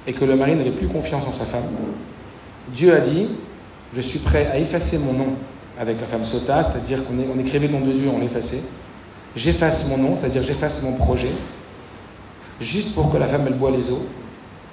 et 0.07 0.13
que 0.13 0.25
le 0.25 0.35
mari 0.35 0.57
n'avait 0.57 0.73
plus 0.73 0.89
confiance 0.89 1.27
en 1.27 1.33
sa 1.33 1.45
femme, 1.45 1.65
Dieu 2.75 2.95
a 2.95 3.01
dit, 3.01 3.29
je 3.95 4.01
suis 4.01 4.19
prêt 4.19 4.47
à 4.47 4.59
effacer 4.59 4.99
mon 4.99 5.13
nom 5.13 5.35
avec 5.79 6.01
la 6.01 6.07
femme 6.07 6.25
sota, 6.25 6.63
c'est-à-dire 6.63 7.05
qu'on 7.05 7.15
on 7.15 7.39
écrivait 7.39 7.67
le 7.67 7.73
nom 7.73 7.81
de 7.81 7.93
Dieu, 7.93 8.09
on 8.15 8.19
l'effaçait. 8.19 8.63
J'efface 9.35 9.89
mon 9.89 9.97
nom, 9.97 10.15
c'est-à-dire 10.15 10.43
j'efface 10.43 10.83
mon 10.83 10.93
projet, 10.93 11.33
juste 12.61 12.95
pour 12.95 13.11
que 13.11 13.17
la 13.17 13.27
femme 13.27 13.45
elle 13.47 13.55
boit 13.55 13.71
les 13.71 13.91
eaux 13.91 14.05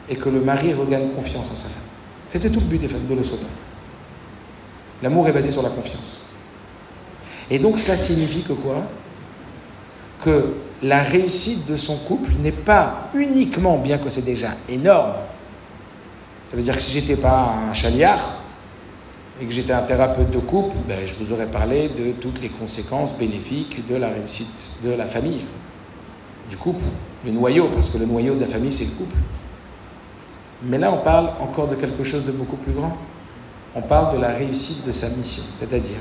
et 0.09 0.15
que 0.15 0.29
le 0.29 0.41
mari 0.41 0.73
regagne 0.73 1.09
confiance 1.09 1.49
en 1.49 1.55
sa 1.55 1.69
femme. 1.69 1.83
C'était 2.29 2.49
tout 2.49 2.59
le 2.59 2.65
but 2.65 2.81
de 2.81 3.15
l'Osota. 3.15 3.45
L'amour 5.01 5.27
est 5.29 5.31
basé 5.31 5.49
sur 5.49 5.63
la 5.63 5.69
confiance. 5.69 6.23
Et 7.49 7.57
donc 7.57 7.79
cela 7.79 7.95
signifie 7.95 8.41
que 8.41 8.53
quoi? 8.53 8.83
Que 10.23 10.53
la 10.83 11.01
réussite 11.01 11.65
de 11.65 11.77
son 11.77 11.97
couple 11.97 12.31
n'est 12.41 12.51
pas 12.51 13.09
uniquement, 13.13 13.77
bien 13.77 13.97
que 13.97 14.09
c'est 14.09 14.25
déjà 14.25 14.49
énorme, 14.67 15.13
ça 16.49 16.55
veut 16.55 16.63
dire 16.63 16.75
que 16.75 16.81
si 16.81 16.91
j'étais 16.91 17.15
pas 17.15 17.53
un 17.69 17.73
chaliard 17.73 18.38
et 19.41 19.45
que 19.45 19.51
j'étais 19.51 19.73
un 19.73 19.81
thérapeute 19.81 20.31
de 20.31 20.39
couple, 20.39 20.75
ben, 20.87 20.99
je 21.05 21.13
vous 21.13 21.31
aurais 21.31 21.47
parlé 21.47 21.89
de 21.89 22.11
toutes 22.13 22.41
les 22.41 22.49
conséquences 22.49 23.15
bénéfiques 23.17 23.87
de 23.87 23.95
la 23.95 24.09
réussite 24.09 24.71
de 24.83 24.91
la 24.91 25.05
famille, 25.05 25.41
du 26.49 26.57
couple, 26.57 26.83
le 27.25 27.31
noyau, 27.31 27.69
parce 27.73 27.89
que 27.89 27.97
le 27.97 28.05
noyau 28.05 28.35
de 28.35 28.41
la 28.41 28.47
famille, 28.47 28.73
c'est 28.73 28.85
le 28.85 28.91
couple. 28.91 29.15
Mais 30.63 30.77
là, 30.77 30.91
on 30.91 30.97
parle 30.97 31.29
encore 31.39 31.67
de 31.67 31.75
quelque 31.75 32.03
chose 32.03 32.25
de 32.25 32.31
beaucoup 32.31 32.57
plus 32.57 32.73
grand. 32.73 32.97
On 33.75 33.81
parle 33.81 34.17
de 34.17 34.21
la 34.21 34.29
réussite 34.29 34.85
de 34.85 34.91
sa 34.91 35.09
mission, 35.09 35.43
c'est-à-dire 35.55 35.99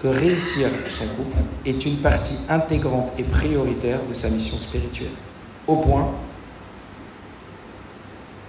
que 0.00 0.08
réussir 0.08 0.68
son 0.88 1.06
couple 1.06 1.36
est 1.66 1.84
une 1.84 1.98
partie 1.98 2.36
intégrante 2.48 3.12
et 3.18 3.24
prioritaire 3.24 3.98
de 4.08 4.14
sa 4.14 4.30
mission 4.30 4.56
spirituelle, 4.56 5.10
au 5.66 5.76
point 5.76 6.08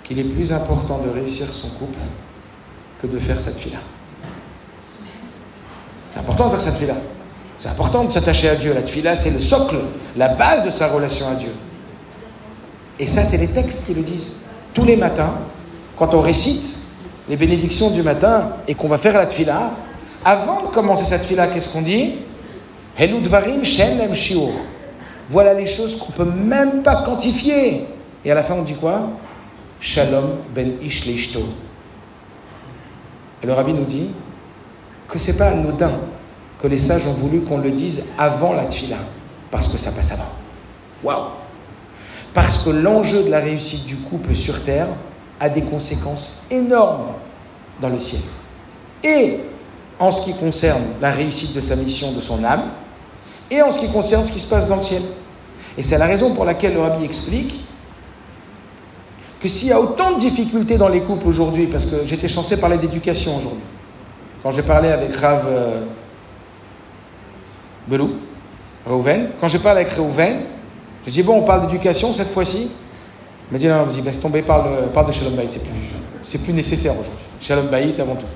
qu'il 0.03 0.19
est 0.19 0.23
plus 0.23 0.53
important 0.53 0.99
de 0.99 1.09
réussir 1.09 1.51
son 1.51 1.69
couple 1.69 1.99
que 3.01 3.07
de 3.07 3.19
faire 3.19 3.39
cette 3.39 3.57
fille-là. 3.57 3.79
C'est 6.13 6.19
important 6.19 6.45
de 6.45 6.51
faire 6.51 6.61
cette 6.61 6.75
fille-là. 6.75 6.97
C'est 7.57 7.69
important 7.69 8.03
de 8.05 8.11
s'attacher 8.11 8.49
à 8.49 8.55
Dieu. 8.55 8.73
La 8.73 8.83
fille-là, 8.83 9.15
c'est 9.15 9.31
le 9.31 9.39
socle, 9.39 9.77
la 10.15 10.29
base 10.29 10.65
de 10.65 10.69
sa 10.69 10.87
relation 10.87 11.27
à 11.27 11.35
Dieu. 11.35 11.51
Et 12.99 13.07
ça, 13.07 13.23
c'est 13.23 13.37
les 13.37 13.47
textes 13.47 13.85
qui 13.85 13.93
le 13.93 14.01
disent. 14.01 14.35
Tous 14.73 14.85
les 14.85 14.95
matins, 14.95 15.33
quand 15.97 16.13
on 16.13 16.21
récite 16.21 16.77
les 17.29 17.37
bénédictions 17.37 17.91
du 17.91 18.01
matin 18.01 18.51
et 18.67 18.75
qu'on 18.75 18.87
va 18.87 18.97
faire 18.97 19.17
la 19.17 19.25
tfila, 19.25 19.71
avant 20.25 20.63
de 20.63 20.67
commencer 20.67 21.05
cette 21.05 21.23
tfila, 21.23 21.47
qu'est-ce 21.47 21.69
qu'on 21.69 21.81
dit? 21.81 22.15
Voilà 25.29 25.53
les 25.53 25.67
choses 25.67 25.97
qu'on 25.97 26.11
peut 26.11 26.25
même 26.25 26.83
pas 26.83 27.03
quantifier. 27.03 27.85
Et 28.25 28.31
à 28.31 28.35
la 28.35 28.43
fin, 28.43 28.55
on 28.55 28.63
dit 28.63 28.73
quoi? 28.73 29.09
Shalom 29.79 30.39
ben 30.53 30.73
ish 30.81 31.07
Et 33.41 33.47
le 33.47 33.53
rabbi 33.53 33.73
nous 33.73 33.85
dit 33.85 34.09
que 35.07 35.17
c'est 35.17 35.37
pas 35.37 35.47
anodin 35.49 35.91
que 36.61 36.67
les 36.67 36.77
sages 36.77 37.07
ont 37.07 37.13
voulu 37.13 37.41
qu'on 37.41 37.57
le 37.57 37.71
dise 37.71 38.03
avant 38.17 38.53
la 38.53 38.65
tfila, 38.65 38.97
parce 39.49 39.69
que 39.69 39.77
ça 39.77 39.91
passe 39.91 40.11
avant. 40.11 40.29
Waouh 41.03 41.29
Parce 42.33 42.59
que 42.59 42.69
l'enjeu 42.69 43.23
de 43.23 43.29
la 43.29 43.39
réussite 43.39 43.85
du 43.85 43.95
couple 43.95 44.35
sur 44.35 44.63
terre 44.63 44.87
a 45.39 45.47
des 45.47 45.63
conséquences 45.63 46.45
énormes 46.51 47.13
dans 47.81 47.89
le 47.89 47.99
ciel. 47.99 48.21
Et 49.03 49.39
en 49.99 50.11
ce 50.11 50.21
qui 50.21 50.33
concerne 50.33 50.83
la 51.01 51.11
réussite 51.11 51.53
de 51.53 51.61
sa 51.61 51.75
mission, 51.75 52.11
de 52.11 52.19
son 52.19 52.43
âme, 52.43 52.63
et 53.49 53.61
en 53.61 53.71
ce 53.71 53.79
qui 53.79 53.89
concerne 53.89 54.25
ce 54.25 54.31
qui 54.31 54.39
se 54.39 54.47
passe 54.47 54.67
dans 54.67 54.75
le 54.75 54.81
ciel. 54.81 55.01
Et 55.77 55.83
c'est 55.83 55.97
la 55.97 56.05
raison 56.05 56.35
pour 56.35 56.45
laquelle 56.45 56.73
le 56.73 56.81
rabbi 56.81 57.05
explique 57.05 57.65
que 59.39 59.47
s'il 59.47 59.69
y 59.69 59.71
a 59.71 59.79
autant 59.79 60.11
de 60.11 60.19
difficultés 60.19 60.77
dans 60.77 60.89
les 60.89 61.01
couples 61.01 61.27
aujourd'hui, 61.27 61.67
parce 61.67 61.85
que 61.85 62.05
j'étais 62.05 62.27
censé 62.27 62.57
parler 62.57 62.77
d'éducation 62.77 63.37
aujourd'hui, 63.37 63.63
quand 64.43 64.51
j'ai 64.51 64.63
parlé 64.63 64.89
avec 64.89 65.15
Rav 65.15 65.43
euh, 65.47 65.81
Belou, 67.87 68.11
Reuven, 68.85 69.31
quand 69.39 69.47
je 69.47 69.57
parle 69.57 69.77
avec 69.77 69.89
Reuven, 69.89 70.41
je 71.05 71.11
dis 71.11 71.23
bon, 71.23 71.37
on 71.37 71.43
parle 71.43 71.61
d'éducation 71.67 72.13
cette 72.13 72.29
fois-ci. 72.29 72.71
Il 73.49 73.53
m'a 73.53 73.59
dit 73.59 73.67
non, 73.67 73.83
vas-y, 73.83 74.01
laisse 74.01 74.19
tomber, 74.19 74.41
parle, 74.41 74.89
parle 74.93 75.07
de 75.07 75.11
Shalom 75.11 75.33
Bayit, 75.33 75.51
c'est 75.51 75.63
plus, 75.63 75.71
c'est 76.21 76.37
plus 76.39 76.53
nécessaire 76.53 76.93
aujourd'hui. 76.93 77.25
Shalom 77.39 77.67
Bayit 77.67 77.99
avant 77.99 78.15
tout. 78.15 78.27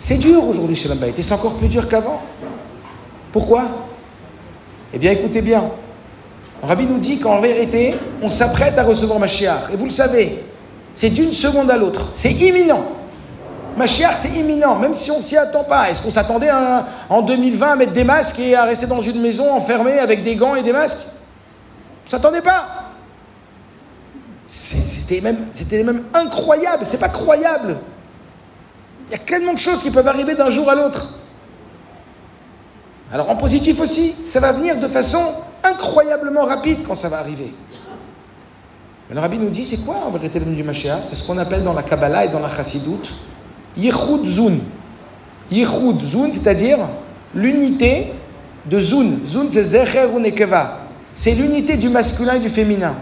C'est 0.00 0.18
dur 0.18 0.46
aujourd'hui 0.46 0.74
Shalom 0.74 0.98
Bayit, 0.98 1.14
et 1.18 1.22
c'est 1.22 1.34
encore 1.34 1.54
plus 1.54 1.68
dur 1.68 1.88
qu'avant. 1.88 2.22
Pourquoi? 3.30 3.64
Eh 4.92 4.98
bien, 4.98 5.12
écoutez 5.12 5.42
bien. 5.42 5.70
Rabbi 6.64 6.86
nous 6.86 6.98
dit 6.98 7.18
qu'en 7.18 7.40
vérité, 7.40 7.94
on 8.22 8.30
s'apprête 8.30 8.78
à 8.78 8.82
recevoir 8.82 9.18
Mashiach. 9.18 9.70
Et 9.72 9.76
vous 9.76 9.84
le 9.84 9.90
savez, 9.90 10.44
c'est 10.92 11.10
d'une 11.10 11.32
seconde 11.32 11.70
à 11.70 11.76
l'autre. 11.76 12.10
C'est 12.14 12.32
imminent. 12.32 12.84
Mashiach, 13.76 14.14
c'est 14.16 14.36
imminent, 14.38 14.76
même 14.76 14.94
si 14.94 15.10
on 15.10 15.20
s'y 15.20 15.36
attend 15.36 15.64
pas. 15.64 15.90
Est-ce 15.90 16.02
qu'on 16.02 16.10
s'attendait 16.10 16.50
en 17.08 17.22
2020 17.22 17.68
à 17.68 17.76
mettre 17.76 17.92
des 17.92 18.04
masques 18.04 18.38
et 18.38 18.54
à 18.54 18.64
rester 18.64 18.86
dans 18.86 19.00
une 19.00 19.20
maison 19.20 19.52
enfermée 19.52 19.98
avec 19.98 20.22
des 20.22 20.36
gants 20.36 20.54
et 20.54 20.62
des 20.62 20.72
masques? 20.72 21.06
On 22.06 22.10
s'attendait 22.10 22.42
pas. 22.42 22.66
C'était 24.46 25.20
même, 25.20 25.46
même 25.72 26.02
incroyable, 26.12 26.84
c'est 26.84 26.98
pas 26.98 27.08
croyable. 27.08 27.78
Il 29.08 29.12
y 29.12 29.14
a 29.16 29.24
tellement 29.24 29.54
de 29.54 29.58
choses 29.58 29.82
qui 29.82 29.90
peuvent 29.90 30.06
arriver 30.06 30.34
d'un 30.34 30.50
jour 30.50 30.70
à 30.70 30.74
l'autre. 30.74 31.14
Alors 33.12 33.30
en 33.30 33.36
positif 33.36 33.80
aussi, 33.80 34.14
ça 34.28 34.40
va 34.40 34.52
venir 34.52 34.78
de 34.78 34.86
façon 34.86 35.32
incroyablement 35.64 36.44
rapide 36.44 36.78
quand 36.86 36.94
ça 36.94 37.08
va 37.08 37.18
arriver. 37.18 37.52
Le 39.12 39.20
rabbi 39.20 39.38
nous 39.38 39.50
dit, 39.50 39.64
c'est 39.64 39.84
quoi 39.84 39.96
en 40.06 40.10
vérité 40.10 40.38
le 40.38 40.46
nom 40.46 40.52
du 40.52 40.62
Mashiach? 40.62 41.02
C'est 41.06 41.14
ce 41.14 41.24
qu'on 41.24 41.38
appelle 41.38 41.62
dans 41.62 41.72
la 41.72 41.82
Kabbalah 41.82 42.24
et 42.24 42.28
dans 42.30 42.40
la 42.40 42.48
Chassidoute 42.48 43.12
Yichud 43.76 44.26
Zun. 44.26 44.58
Yichud 45.50 46.00
Zun, 46.00 46.30
c'est-à-dire 46.30 46.78
l'unité 47.34 48.12
de 48.66 48.80
Zun. 48.80 49.18
Zun, 49.26 49.46
c'est 49.48 49.64
Zecher 49.64 50.06
ou 50.14 50.18
Nekeva. 50.18 50.80
C'est 51.14 51.32
l'unité 51.32 51.76
du 51.76 51.88
masculin 51.88 52.34
et 52.34 52.38
du 52.40 52.48
féminin. 52.48 52.94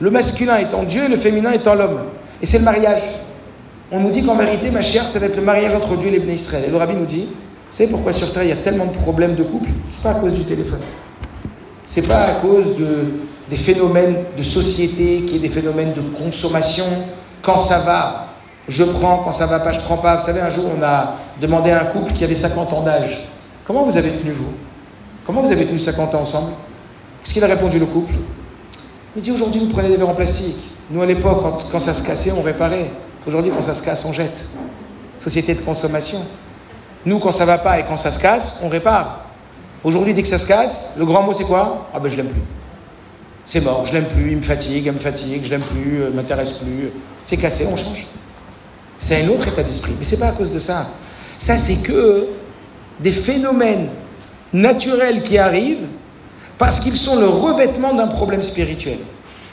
Le 0.00 0.10
masculin 0.10 0.58
étant 0.58 0.82
Dieu 0.82 1.04
et 1.04 1.08
le 1.08 1.16
féminin 1.16 1.52
étant 1.52 1.74
l'homme. 1.74 2.00
Et 2.40 2.46
c'est 2.46 2.58
le 2.58 2.64
mariage. 2.64 3.02
On 3.92 4.00
nous 4.00 4.10
dit 4.10 4.22
qu'en 4.22 4.36
vérité, 4.36 4.70
ma 4.70 4.80
chère, 4.80 5.06
ça 5.06 5.18
va 5.18 5.26
être 5.26 5.36
le 5.36 5.42
mariage 5.42 5.74
entre 5.74 5.96
Dieu 5.96 6.08
et 6.08 6.18
les 6.18 6.34
Israël. 6.34 6.64
Et 6.66 6.70
le 6.70 6.76
rabbi 6.76 6.94
nous 6.94 7.04
dit, 7.04 7.26
vous 7.26 7.76
savez 7.76 7.90
pourquoi 7.90 8.12
sur 8.12 8.32
Terre 8.32 8.44
il 8.44 8.48
y 8.48 8.52
a 8.52 8.56
tellement 8.56 8.86
de 8.86 8.96
problèmes 8.96 9.34
de 9.34 9.42
couple? 9.42 9.68
C'est 9.90 10.02
pas 10.02 10.10
à 10.10 10.14
cause 10.14 10.34
du 10.34 10.44
téléphone. 10.44 10.80
C'est 11.90 12.06
pas 12.06 12.20
à 12.20 12.34
cause 12.34 12.76
de, 12.76 13.14
des 13.50 13.56
phénomènes 13.56 14.22
de 14.38 14.44
société, 14.44 15.22
qui 15.22 15.34
est 15.34 15.38
des 15.40 15.48
phénomènes 15.48 15.92
de 15.92 16.00
consommation. 16.16 16.84
Quand 17.42 17.58
ça 17.58 17.80
va, 17.80 18.26
je 18.68 18.84
prends, 18.84 19.18
quand 19.24 19.32
ça 19.32 19.46
va 19.46 19.58
pas, 19.58 19.72
je 19.72 19.80
prends 19.80 19.96
pas. 19.96 20.14
Vous 20.14 20.24
savez, 20.24 20.40
un 20.40 20.50
jour, 20.50 20.66
on 20.66 20.80
a 20.84 21.16
demandé 21.40 21.72
à 21.72 21.80
un 21.80 21.84
couple 21.86 22.12
qui 22.12 22.22
avait 22.22 22.36
50 22.36 22.72
ans 22.74 22.82
d'âge 22.82 23.28
Comment 23.64 23.82
vous 23.82 23.96
avez 23.96 24.10
tenu, 24.10 24.30
vous? 24.30 24.52
Comment 25.26 25.42
vous 25.42 25.50
avez 25.50 25.66
tenu 25.66 25.80
50 25.80 26.14
ans 26.14 26.20
ensemble? 26.20 26.52
Qu'est-ce 27.24 27.34
qu'il 27.34 27.42
a 27.42 27.48
répondu, 27.48 27.80
le 27.80 27.86
couple? 27.86 28.14
Il 29.16 29.22
dit 29.22 29.32
Aujourd'hui, 29.32 29.60
vous 29.60 29.66
prenez 29.66 29.88
des 29.88 29.96
verres 29.96 30.10
en 30.10 30.14
plastique. 30.14 30.70
Nous, 30.92 31.02
à 31.02 31.06
l'époque, 31.06 31.40
quand, 31.42 31.70
quand, 31.72 31.80
ça 31.80 31.92
se 31.92 32.04
cassait, 32.04 32.30
on 32.30 32.42
réparait. 32.42 32.88
Aujourd'hui, 33.26 33.50
quand 33.50 33.62
ça 33.62 33.74
se 33.74 33.82
casse, 33.82 34.04
on 34.04 34.12
jette. 34.12 34.46
Société 35.18 35.54
de 35.54 35.60
consommation. 35.60 36.20
Nous, 37.04 37.18
quand 37.18 37.32
ça 37.32 37.46
va 37.46 37.58
pas 37.58 37.80
et 37.80 37.82
quand 37.82 37.96
ça 37.96 38.12
se 38.12 38.20
casse, 38.20 38.60
on 38.62 38.68
répare. 38.68 39.29
Aujourd'hui, 39.82 40.12
dès 40.12 40.22
que 40.22 40.28
ça 40.28 40.38
se 40.38 40.46
casse, 40.46 40.94
le 40.98 41.04
grand 41.04 41.22
mot, 41.22 41.32
c'est 41.32 41.44
quoi? 41.44 41.88
Ah 41.94 42.00
ben, 42.00 42.10
je 42.10 42.16
l'aime 42.16 42.28
plus. 42.28 42.42
C'est 43.44 43.60
mort, 43.60 43.86
je 43.86 43.92
l'aime 43.92 44.06
plus, 44.06 44.32
il 44.32 44.36
me 44.36 44.42
fatigue, 44.42 44.86
elle 44.86 44.94
me 44.94 44.98
fatigue, 44.98 45.42
je 45.42 45.50
l'aime 45.50 45.62
plus, 45.62 46.04
il 46.08 46.14
m'intéresse 46.14 46.52
plus. 46.52 46.90
C'est 47.24 47.36
cassé, 47.36 47.66
on 47.70 47.76
change. 47.76 48.06
C'est 48.98 49.22
un 49.22 49.28
autre 49.28 49.48
état 49.48 49.62
d'esprit. 49.62 49.94
Mais 49.98 50.04
ce 50.04 50.14
n'est 50.14 50.20
pas 50.20 50.28
à 50.28 50.32
cause 50.32 50.52
de 50.52 50.58
ça. 50.58 50.88
Ça, 51.38 51.56
c'est 51.56 51.76
que 51.76 52.26
des 53.00 53.12
phénomènes 53.12 53.88
naturels 54.52 55.22
qui 55.22 55.38
arrivent 55.38 55.88
parce 56.58 56.78
qu'ils 56.78 56.96
sont 56.96 57.16
le 57.16 57.26
revêtement 57.26 57.94
d'un 57.94 58.08
problème 58.08 58.42
spirituel. 58.42 58.98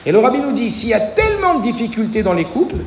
Et 0.06 0.12
le 0.12 0.20
rabbi 0.20 0.40
nous 0.40 0.52
dit, 0.52 0.70
s'il 0.70 0.90
y 0.90 0.94
a 0.94 1.00
tellement 1.00 1.56
de 1.56 1.62
difficultés 1.64 2.24
dans 2.24 2.34
les 2.34 2.44
couples, 2.44 2.82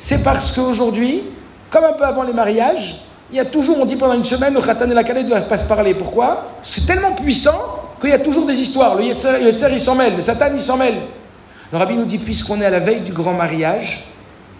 c'est 0.00 0.22
parce 0.22 0.52
qu'aujourd'hui, 0.52 1.24
comme 1.70 1.84
un 1.84 1.92
peu 1.92 2.04
avant 2.04 2.22
les 2.22 2.32
mariages, 2.32 3.02
il 3.30 3.36
y 3.36 3.40
a 3.40 3.44
toujours, 3.44 3.78
on 3.78 3.86
dit 3.86 3.96
pendant 3.96 4.14
une 4.14 4.24
semaine, 4.24 4.54
le 4.54 4.60
khatan 4.60 4.88
et 4.90 4.94
la 4.94 5.02
kalet 5.02 5.22
ne 5.22 5.28
doivent 5.28 5.48
pas 5.48 5.58
se 5.58 5.64
parler. 5.64 5.94
Pourquoi? 5.94 6.46
C'est 6.62 6.86
tellement 6.86 7.12
puissant 7.12 7.58
qu'il 8.00 8.10
y 8.10 8.12
a 8.12 8.18
toujours 8.18 8.46
des 8.46 8.60
histoires. 8.60 8.96
Le 8.96 9.04
yetzer, 9.04 9.68
il 9.72 9.80
s'en 9.80 9.94
mêle, 9.94 10.16
le 10.16 10.22
satan, 10.22 10.50
il 10.54 10.60
s'en 10.60 10.76
mêle. 10.76 11.00
Le 11.72 11.78
rabbi 11.78 11.96
nous 11.96 12.04
dit, 12.04 12.18
puisqu'on 12.18 12.60
est 12.60 12.66
à 12.66 12.70
la 12.70 12.80
veille 12.80 13.00
du 13.00 13.12
grand 13.12 13.32
mariage, 13.32 14.04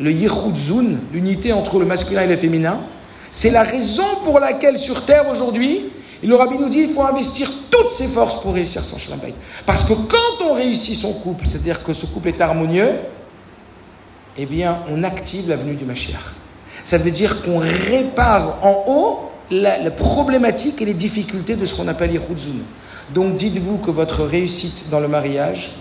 le 0.01 0.11
Yichud 0.11 0.57
Zun, 0.57 0.99
l'unité 1.13 1.53
entre 1.53 1.79
le 1.79 1.87
masculin 1.87 2.23
et 2.23 2.27
le 2.27 2.37
féminin. 2.37 2.81
C'est 3.31 3.51
la 3.51 3.63
raison 3.63 4.07
pour 4.25 4.41
laquelle 4.41 4.79
sur 4.79 5.05
Terre 5.05 5.29
aujourd'hui, 5.31 5.91
le 6.23 6.35
rabbi 6.35 6.59
nous 6.59 6.69
dit 6.69 6.81
il 6.81 6.91
faut 6.91 7.03
investir 7.03 7.51
toutes 7.71 7.91
ses 7.91 8.09
forces 8.09 8.41
pour 8.41 8.55
réussir 8.55 8.83
son 8.85 8.99
Shalom 8.99 9.21
Parce 9.65 9.85
que 9.85 9.93
quand 9.93 10.45
on 10.45 10.55
réussit 10.55 10.97
son 10.97 11.13
couple, 11.13 11.47
c'est-à-dire 11.47 11.83
que 11.83 11.95
ce 11.95 12.07
couple 12.07 12.29
est 12.29 12.41
harmonieux, 12.41 12.91
eh 14.37 14.47
bien, 14.47 14.79
on 14.91 15.03
active 15.03 15.49
l'avenue 15.49 15.75
du 15.75 15.85
Mashiach. 15.85 16.35
Ça 16.87 16.99
veut 16.99 17.11
dire 17.11 17.43
qu'on 17.43 17.59
répare 17.59 18.59
en 18.63 18.85
haut 18.87 19.31
la, 19.51 19.91
problématique 19.91 20.81
et 20.81 20.85
les 20.85 20.95
difficultés 20.95 21.57
de 21.57 21.67
ce 21.67 21.75
qu'on 21.75 21.89
appelle 21.89 22.13
Zun. 22.13 22.51
Donc 23.13 23.35
dites-vous 23.35 23.79
que 23.79 23.91
votre 23.91 24.23
réussite 24.23 24.89
dans 24.89 25.01
le 25.01 25.09
mariage, 25.09 25.73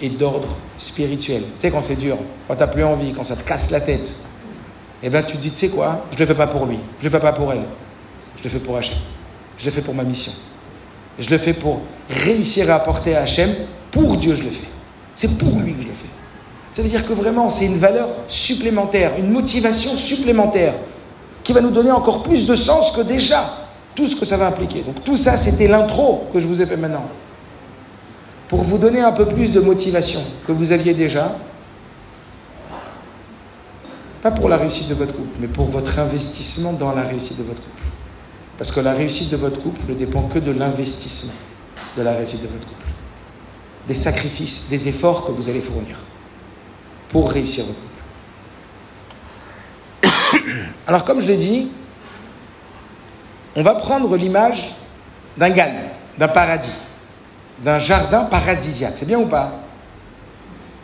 et 0.00 0.08
d'ordre 0.08 0.56
spirituel. 0.76 1.42
Tu 1.42 1.60
sais, 1.60 1.70
quand 1.70 1.80
c'est 1.80 1.94
dur, 1.94 2.18
quand 2.48 2.54
tu 2.56 2.60
n'as 2.60 2.66
plus 2.66 2.82
envie, 2.82 3.12
quand 3.12 3.22
ça 3.22 3.36
te 3.36 3.44
casse 3.44 3.70
la 3.70 3.80
tête, 3.80 4.20
eh 5.00 5.10
bien, 5.10 5.22
tu 5.22 5.36
dis, 5.36 5.52
tu 5.52 5.58
sais 5.58 5.68
quoi, 5.68 6.06
je 6.12 6.18
le 6.18 6.26
fais 6.26 6.34
pas 6.34 6.48
pour 6.48 6.66
lui, 6.66 6.80
je 6.98 7.04
le 7.04 7.10
fais 7.10 7.20
pas 7.20 7.32
pour 7.32 7.52
elle, 7.52 7.62
je 8.36 8.42
le 8.42 8.50
fais 8.50 8.58
pour 8.58 8.76
Hachem, 8.76 8.98
je 9.58 9.64
le 9.64 9.70
fais 9.70 9.82
pour 9.82 9.94
ma 9.94 10.02
mission. 10.02 10.32
Je 11.20 11.30
le 11.30 11.38
fais 11.38 11.52
pour 11.52 11.82
réussir 12.10 12.68
à 12.68 12.74
apporter 12.74 13.14
à 13.14 13.22
Hachem, 13.22 13.54
pour 13.92 14.16
Dieu 14.16 14.34
je 14.34 14.42
le 14.42 14.50
fais. 14.50 14.66
C'est 15.14 15.38
pour 15.38 15.60
lui 15.60 15.74
que 15.74 15.82
je 15.82 15.88
le 15.88 15.94
fais. 15.94 16.17
Ça 16.70 16.82
veut 16.82 16.88
dire 16.88 17.04
que 17.04 17.12
vraiment, 17.12 17.48
c'est 17.48 17.64
une 17.64 17.78
valeur 17.78 18.08
supplémentaire, 18.28 19.12
une 19.18 19.30
motivation 19.30 19.96
supplémentaire, 19.96 20.74
qui 21.42 21.52
va 21.52 21.60
nous 21.60 21.70
donner 21.70 21.90
encore 21.90 22.22
plus 22.22 22.46
de 22.46 22.54
sens 22.54 22.90
que 22.90 23.00
déjà 23.00 23.50
tout 23.94 24.06
ce 24.06 24.14
que 24.14 24.24
ça 24.24 24.36
va 24.36 24.46
impliquer. 24.46 24.82
Donc 24.82 25.02
tout 25.02 25.16
ça, 25.16 25.36
c'était 25.36 25.66
l'intro 25.66 26.28
que 26.32 26.40
je 26.40 26.46
vous 26.46 26.60
ai 26.60 26.66
fait 26.66 26.76
maintenant 26.76 27.06
pour 28.48 28.62
vous 28.62 28.78
donner 28.78 29.00
un 29.00 29.12
peu 29.12 29.26
plus 29.26 29.52
de 29.52 29.60
motivation 29.60 30.20
que 30.46 30.52
vous 30.52 30.72
aviez 30.72 30.94
déjà, 30.94 31.36
pas 34.22 34.30
pour 34.30 34.48
la 34.48 34.56
réussite 34.56 34.88
de 34.88 34.94
votre 34.94 35.14
couple, 35.14 35.38
mais 35.40 35.48
pour 35.48 35.66
votre 35.66 35.98
investissement 35.98 36.72
dans 36.72 36.92
la 36.92 37.02
réussite 37.02 37.38
de 37.38 37.42
votre 37.42 37.62
couple. 37.62 37.82
Parce 38.56 38.72
que 38.72 38.80
la 38.80 38.92
réussite 38.92 39.30
de 39.30 39.36
votre 39.36 39.60
couple 39.60 39.80
ne 39.88 39.94
dépend 39.94 40.22
que 40.22 40.38
de 40.38 40.50
l'investissement 40.50 41.34
de 41.96 42.02
la 42.02 42.12
réussite 42.12 42.42
de 42.42 42.48
votre 42.48 42.66
couple, 42.66 42.86
des 43.86 43.94
sacrifices, 43.94 44.66
des 44.68 44.88
efforts 44.88 45.26
que 45.26 45.32
vous 45.32 45.48
allez 45.48 45.60
fournir. 45.60 45.96
Pour 47.08 47.30
réussir 47.30 47.64
votre 47.64 47.78
couple. 47.78 47.88
Alors 50.86 51.04
comme 51.04 51.20
je 51.20 51.26
l'ai 51.26 51.36
dit, 51.36 51.68
on 53.56 53.62
va 53.62 53.74
prendre 53.74 54.16
l'image 54.16 54.74
d'un 55.36 55.50
gan, 55.50 55.72
d'un 56.16 56.28
paradis, 56.28 56.78
d'un 57.60 57.78
jardin 57.78 58.24
paradisiaque. 58.24 58.92
C'est 58.96 59.06
bien 59.06 59.18
ou 59.18 59.26
pas? 59.26 59.52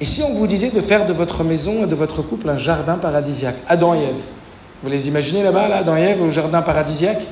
Et 0.01 0.05
si 0.05 0.23
on 0.23 0.35
vous 0.35 0.47
disait 0.47 0.71
de 0.71 0.81
faire 0.81 1.07
de 1.07 1.13
votre 1.13 1.45
maison 1.45 1.85
et 1.85 1.87
de 1.87 1.95
votre 1.95 2.23
couple 2.23 2.49
un 2.51 2.59
jardin 2.59 2.97
paradisiaque? 2.99 3.57
Adam 3.69 3.95
et 3.95 4.03
Ève. 4.03 4.23
Vous 4.83 4.91
les 4.91 5.09
imaginez 5.09 5.43
là-bas, 5.43 5.69
là, 5.69 5.77
Adam 5.79 5.97
et 5.97 6.03
Ève, 6.03 6.21
au 6.23 6.31
jardin 6.31 6.63
paradisiaque? 6.63 7.23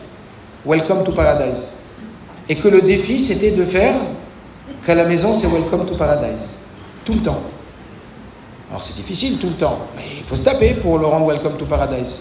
Welcome 0.65 1.05
to 1.05 1.13
Paradise. 1.13 1.69
Et 2.49 2.55
que 2.57 2.69
le 2.69 2.81
défi, 2.81 3.21
c'était 3.21 3.51
de 3.51 3.65
faire 3.65 3.97
qu'à 4.87 4.95
la 4.95 5.05
maison, 5.05 5.35
c'est 5.35 5.49
Welcome 5.49 5.87
to 5.87 5.97
Paradise. 5.97 6.53
Tout 7.05 7.15
le 7.15 7.21
temps. 7.21 7.43
Alors 8.73 8.83
c'est 8.83 8.97
difficile 8.97 9.37
tout 9.37 9.49
le 9.49 9.57
temps, 9.57 9.81
mais 9.95 10.03
il 10.17 10.25
faut 10.25 10.35
se 10.35 10.45
taper 10.45 10.73
pour 10.73 10.97
le 10.97 11.05
rendre 11.05 11.27
Welcome 11.27 11.59
to 11.59 11.67
Paradise. 11.67 12.21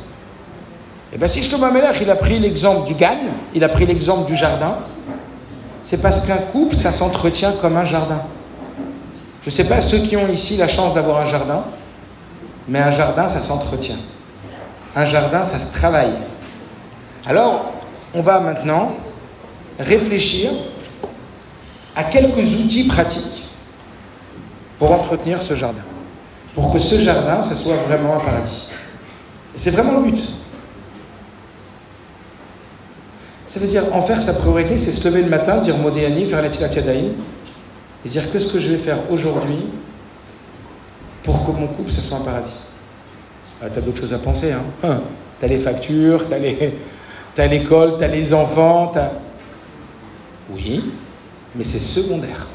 Et 1.09 1.15
eh 1.15 1.17
bien 1.17 1.25
si 1.25 1.41
Shlomo 1.41 1.63
Amelech, 1.63 1.99
il 2.01 2.09
a 2.09 2.17
pris 2.17 2.39
l'exemple 2.39 2.85
du 2.85 2.93
Gan, 2.93 3.19
il 3.55 3.63
a 3.63 3.69
pris 3.69 3.85
l'exemple 3.85 4.27
du 4.27 4.35
jardin, 4.35 4.75
c'est 5.81 6.01
parce 6.01 6.19
qu'un 6.19 6.35
couple, 6.35 6.75
ça 6.75 6.91
s'entretient 6.91 7.53
comme 7.53 7.77
un 7.77 7.85
jardin. 7.85 8.21
Je 9.43 9.47
ne 9.47 9.51
sais 9.51 9.63
pas 9.63 9.79
ceux 9.79 9.99
qui 9.99 10.17
ont 10.17 10.27
ici 10.27 10.57
la 10.57 10.67
chance 10.67 10.93
d'avoir 10.93 11.21
un 11.21 11.25
jardin, 11.25 11.63
mais 12.67 12.79
un 12.79 12.91
jardin, 12.91 13.29
ça 13.29 13.39
s'entretient. 13.39 13.99
Un 14.93 15.05
jardin, 15.05 15.45
ça 15.45 15.57
se 15.57 15.71
travaille. 15.71 16.15
Alors, 17.25 17.71
on 18.13 18.21
va 18.21 18.41
maintenant 18.41 18.91
réfléchir 19.79 20.51
à 21.95 22.03
quelques 22.03 22.59
outils 22.59 22.87
pratiques 22.87 23.47
pour 24.77 24.91
entretenir 24.91 25.41
ce 25.41 25.55
jardin. 25.55 25.83
Pour 26.53 26.71
que 26.73 26.79
ce 26.79 26.99
jardin, 26.99 27.41
ça 27.41 27.55
soit 27.55 27.75
vraiment 27.87 28.15
un 28.15 28.19
paradis. 28.19 28.69
Et 29.55 29.57
c'est 29.57 29.71
vraiment 29.71 29.99
le 29.99 30.11
but. 30.11 30.21
Ça 33.45 33.59
veut 33.59 33.67
dire 33.67 33.93
en 33.93 34.01
faire 34.01 34.21
sa 34.21 34.33
priorité, 34.33 34.77
c'est 34.77 34.91
se 34.91 35.07
lever 35.07 35.23
le 35.23 35.29
matin, 35.29 35.57
dire 35.57 35.77
Modéani, 35.77 36.25
faire 36.25 36.41
la 36.41 36.49
Tiadaïm, 36.49 37.13
et 38.05 38.09
dire 38.09 38.31
qu'est-ce 38.31 38.51
que 38.51 38.59
je 38.59 38.71
vais 38.71 38.77
faire 38.77 39.11
aujourd'hui 39.11 39.67
pour 41.23 41.45
que 41.45 41.51
mon 41.51 41.67
couple, 41.67 41.91
ce 41.91 42.01
soit 42.01 42.17
un 42.17 42.21
paradis? 42.21 42.59
Ah, 43.61 43.69
tu 43.69 43.77
as 43.77 43.81
d'autres 43.81 44.01
choses 44.01 44.13
à 44.13 44.19
penser. 44.19 44.51
Hein. 44.51 44.63
hein. 44.83 45.01
Tu 45.39 45.45
as 45.45 45.47
les 45.47 45.59
factures, 45.59 46.27
tu 46.27 46.33
as 47.41 47.47
l'école, 47.47 47.97
tu 47.97 48.03
as 48.03 48.07
les 48.07 48.33
enfants. 48.33 48.91
As... 48.95 49.11
Oui, 50.53 50.91
mais 51.55 51.63
c'est 51.63 51.79
secondaire. 51.79 52.47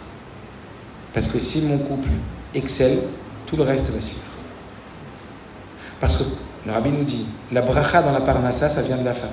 Parce 1.15 1.29
que 1.29 1.39
si 1.39 1.63
mon 1.63 1.79
couple 1.79 2.09
excelle, 2.55 2.99
tout 3.47 3.57
le 3.57 3.63
reste 3.63 3.91
va 3.91 4.01
suivre. 4.01 4.21
Parce 6.01 6.17
que 6.17 6.25
le 6.67 6.73
rabbi 6.73 6.91
nous 6.91 7.05
dit, 7.05 7.27
la 7.53 7.63
bracha 7.63 8.03
dans 8.03 8.13
la 8.13 8.21
parnassa, 8.21 8.69
ça 8.69 8.83
vient 8.83 8.97
de 8.97 9.05
la 9.05 9.15
femme. 9.15 9.31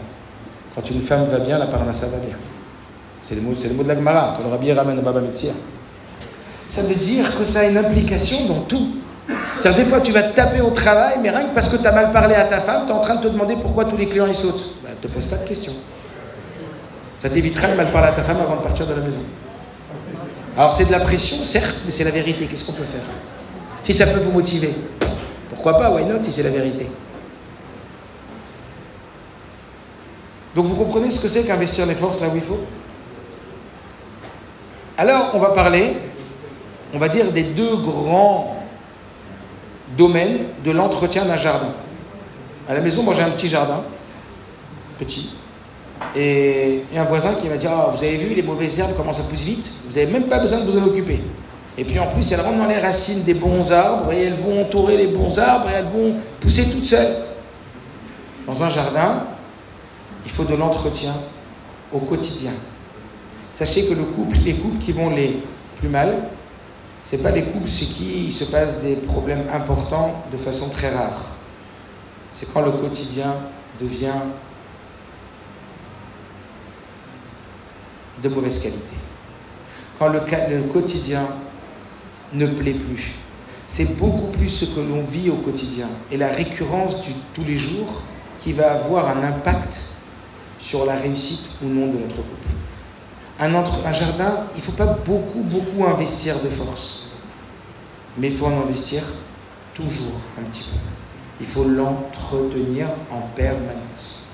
Quand 0.76 0.90
une 0.90 1.02
femme 1.02 1.26
va 1.26 1.40
bien, 1.40 1.58
la 1.58 1.66
parnassa 1.68 2.08
va 2.08 2.18
bien. 2.18 2.36
C'est 3.22 3.36
le 3.36 3.42
mot, 3.42 3.54
c'est 3.58 3.70
le 3.70 3.74
mot 3.74 3.84
de 3.84 3.88
la 3.88 3.96
Gemara, 3.96 4.34
quand 4.36 4.44
le 4.44 4.50
rabbi 4.50 4.72
ramène 4.72 5.00
Baba 5.02 5.22
Metzia. 5.22 5.54
Ça 6.68 6.82
veut 6.84 6.96
dire 6.96 7.38
que 7.38 7.46
ça 7.46 7.62
a 7.62 7.64
une 7.66 7.78
implication 7.78 8.46
dans 8.48 8.62
tout. 8.62 8.88
C'est-à-dire, 9.60 9.86
des 9.86 9.90
fois, 9.90 10.02
tu 10.02 10.12
vas 10.12 10.24
te 10.24 10.36
taper 10.36 10.62
au 10.62 10.72
travail, 10.72 11.16
mais 11.22 11.30
rien 11.30 11.46
que 11.46 11.54
parce 11.54 11.70
que 11.70 11.78
tu 11.78 11.86
as 11.86 11.92
mal 11.92 12.12
parlé 12.12 12.36
à 12.36 12.44
ta 12.44 12.60
femme, 12.60 12.84
tu 12.86 12.92
es 12.92 12.96
en 12.96 13.00
train 13.00 13.16
de 13.16 13.22
te 13.22 13.28
demander 13.28 13.56
pourquoi 13.56 13.86
tous 13.86 13.98
les 13.98 14.08
clients 14.08 14.28
ils 14.28 14.36
sautent. 14.36 14.76
Ne 14.84 14.90
bah, 14.90 14.96
te 15.02 15.08
pose 15.08 15.26
pas 15.26 15.38
de 15.38 15.48
questions. 15.48 15.74
Ça 17.20 17.30
t'évitera 17.30 17.70
de 17.70 17.76
mal 17.76 17.90
parler 17.92 18.10
à 18.10 18.12
ta 18.12 18.24
femme 18.24 18.42
avant 18.42 18.58
de 18.58 18.62
partir 18.62 18.86
de 18.86 18.94
la 18.94 19.02
maison. 19.02 19.22
Alors, 20.58 20.74
c'est 20.74 20.86
de 20.86 20.92
la 20.92 21.00
pression, 21.00 21.44
certes, 21.44 21.84
mais 21.86 21.92
c'est 21.92 22.04
la 22.04 22.12
vérité. 22.12 22.46
Qu'est-ce 22.46 22.66
qu'on 22.66 22.74
peut 22.74 22.84
faire? 22.84 23.02
Si 23.84 23.94
ça 23.94 24.08
peut 24.08 24.20
vous 24.20 24.32
motiver, 24.32 24.74
pourquoi 25.50 25.78
pas 25.78 25.92
Why 25.92 26.06
not 26.06 26.24
si 26.24 26.32
c'est 26.32 26.44
la 26.44 26.50
vérité 26.50 26.88
Donc 30.56 30.66
vous 30.66 30.76
comprenez 30.76 31.12
ce 31.12 31.20
que 31.20 31.28
c'est 31.28 31.44
qu'investir 31.44 31.86
les 31.86 31.96
forces 31.96 32.20
là 32.22 32.30
où 32.30 32.36
il 32.36 32.42
faut? 32.42 32.60
Alors 34.98 35.32
on 35.34 35.40
va 35.40 35.50
parler, 35.50 35.98
on 36.94 36.98
va 36.98 37.10
dire, 37.10 37.32
des 37.32 37.44
deux 37.44 37.76
grands 37.78 38.64
domaines 39.98 40.46
de 40.64 40.72
l'entretien 40.72 41.26
d'un 41.26 41.38
jardin. 41.38 41.74
À 42.70 42.74
la 42.74 42.82
maison, 42.82 43.04
moi 43.04 43.14
j'ai 43.14 43.24
un 43.24 43.32
petit 43.32 43.50
jardin, 43.50 43.84
petit, 45.00 45.34
et, 46.16 46.84
un 46.96 47.04
voisin 47.06 47.34
qui 47.34 47.50
m'a 47.50 47.58
dit 47.58 47.68
ah, 47.68 47.92
Vous 47.94 48.04
avez 48.04 48.18
vu 48.18 48.34
les 48.36 48.44
mauvaises 48.44 48.80
herbes, 48.80 48.94
comment 48.96 49.14
ça 49.14 49.24
pousse 49.24 49.42
vite 49.42 49.72
Vous 49.88 49.98
n'avez 49.98 50.12
même 50.12 50.28
pas 50.28 50.40
besoin 50.40 50.60
de 50.60 50.70
vous 50.70 50.78
en 50.78 50.84
occuper. 50.84 51.22
Et 51.78 51.84
puis 51.84 51.98
en 52.00 52.08
plus, 52.08 52.32
elles 52.32 52.42
rentrent 52.42 52.60
dans 52.60 52.68
les 52.68 52.78
racines 52.78 53.24
des 53.24 53.34
bons 53.34 53.72
arbres 53.72 54.12
et 54.12 54.24
elles 54.24 54.36
vont 54.36 54.62
entourer 54.62 54.98
les 54.98 55.08
bons 55.08 55.40
arbres 55.40 55.70
et 55.70 55.74
elles 55.74 55.86
vont 55.86 56.16
pousser 56.40 56.70
toutes 56.70 56.86
seules. 56.86 57.18
Dans 58.46 58.62
un 58.62 58.70
jardin, 58.70 59.24
il 60.26 60.32
faut 60.32 60.44
de 60.44 60.56
l'entretien 60.56 61.14
au 61.92 62.00
quotidien. 62.00 62.54
Sachez 63.52 63.88
que 63.88 63.94
le 63.94 64.04
couple, 64.04 64.38
les 64.46 64.56
couples 64.56 64.78
qui 64.78 64.92
vont 64.92 65.10
les 65.10 65.42
plus 65.78 65.90
mal, 65.90 66.30
ce 67.04 67.16
pas 67.18 67.32
les 67.32 67.44
couples 67.44 67.68
chez 67.70 67.86
qui 67.86 68.26
il 68.28 68.34
se 68.34 68.46
passe 68.46 68.82
des 68.82 68.96
problèmes 68.96 69.46
importants 69.52 70.24
de 70.32 70.38
façon 70.38 70.70
très 70.70 70.94
rare. 70.94 71.30
C'est 72.32 72.52
quand 72.52 72.62
le 72.62 72.72
quotidien 72.72 73.36
devient 73.80 74.22
de 78.22 78.30
mauvaise 78.30 78.60
qualité. 78.60 78.96
Quand 80.00 80.08
le 80.10 80.64
quotidien 80.72 81.28
ne 82.34 82.48
plaît 82.48 82.74
plus. 82.74 83.14
C'est 83.68 83.96
beaucoup 83.98 84.28
plus 84.28 84.50
ce 84.50 84.66
que 84.66 84.80
l'on 84.80 85.04
vit 85.04 85.30
au 85.30 85.36
quotidien 85.36 85.88
et 86.12 86.18
la 86.18 86.28
récurrence 86.28 87.02
du 87.02 87.12
tous 87.34 87.44
les 87.44 87.58
jours 87.58 88.02
qui 88.40 88.54
va 88.54 88.74
avoir 88.74 89.16
un 89.18 89.24
impact 89.24 89.90
sur 90.60 90.86
la 90.86 90.96
réussite 90.96 91.50
ou 91.64 91.68
non 91.68 91.88
de 91.88 91.98
notre 91.98 92.18
couple. 92.18 92.50
Un, 93.40 93.54
un 93.54 93.94
jardin, 93.94 94.48
il 94.56 94.60
ne 94.60 94.64
faut 94.64 94.74
pas 94.74 94.86
beaucoup, 94.86 95.42
beaucoup 95.42 95.86
investir 95.86 96.40
de 96.42 96.50
force. 96.50 97.08
Mais 98.18 98.28
il 98.28 98.36
faut 98.36 98.46
en 98.46 98.62
investir 98.62 99.04
toujours 99.74 100.22
un 100.40 100.44
petit 100.44 100.64
peu. 100.64 100.78
Il 101.40 101.48
faut 101.48 101.64
l'entretenir 101.64 102.88
en 103.10 103.22
permanence. 103.36 104.30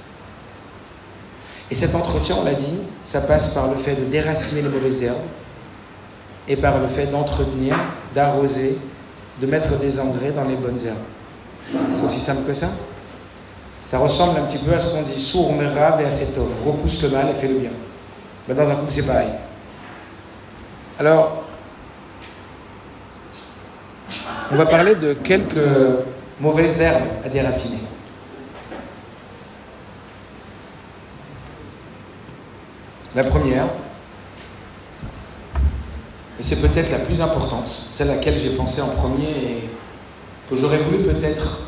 Et 1.71 1.75
cet 1.75 1.95
entretien, 1.95 2.37
on 2.41 2.43
l'a 2.43 2.55
dit, 2.55 2.79
ça 3.03 3.21
passe 3.21 3.53
par 3.53 3.71
le 3.71 3.77
fait 3.77 3.95
de 3.95 4.05
déraciner 4.05 4.63
les 4.63 4.69
mauvaises 4.69 5.03
herbes 5.03 5.17
et 6.49 6.57
par 6.57 6.79
le 6.79 6.87
fait 6.87 7.05
d'entretenir, 7.05 7.75
d'arroser, 8.13 8.77
de 9.39 9.47
mettre 9.47 9.77
des 9.77 9.99
engrais 9.99 10.31
dans 10.31 10.43
les 10.43 10.55
bonnes 10.55 10.79
herbes. 10.85 10.97
C'est 11.95 12.03
aussi 12.03 12.19
simple 12.19 12.41
que 12.45 12.53
ça 12.53 12.69
ça 13.89 13.97
ressemble 13.97 14.37
un 14.37 14.43
petit 14.43 14.59
peu 14.59 14.71
à 14.71 14.79
ce 14.79 14.93
qu'on 14.93 15.01
dit 15.01 15.19
sourd, 15.19 15.51
rave 15.75 15.99
et 15.99 16.05
à 16.05 16.11
cet 16.11 16.37
homme. 16.37 16.51
Repousse 16.63 17.01
le 17.01 17.09
mal 17.09 17.27
et 17.29 17.33
fais 17.33 17.47
le 17.47 17.55
bien. 17.55 17.71
Mais 18.47 18.53
dans 18.53 18.69
un 18.69 18.75
couple, 18.75 18.91
c'est 18.91 19.07
pareil. 19.07 19.29
Alors, 20.99 21.45
on 24.51 24.55
va 24.55 24.67
parler 24.67 24.93
de 24.93 25.13
quelques 25.13 25.57
mauvaises 26.39 26.79
herbes 26.81 27.07
à 27.25 27.29
déraciner. 27.29 27.81
La 33.15 33.23
première, 33.23 33.69
et 36.39 36.43
c'est 36.43 36.61
peut-être 36.61 36.91
la 36.91 36.99
plus 36.99 37.19
importante, 37.19 37.87
celle 37.91 38.09
à 38.11 38.15
laquelle 38.15 38.37
j'ai 38.37 38.51
pensé 38.51 38.81
en 38.81 38.89
premier 38.89 39.29
et 39.29 39.69
que 40.49 40.55
j'aurais 40.55 40.79
voulu 40.79 41.03
peut-être 41.03 41.61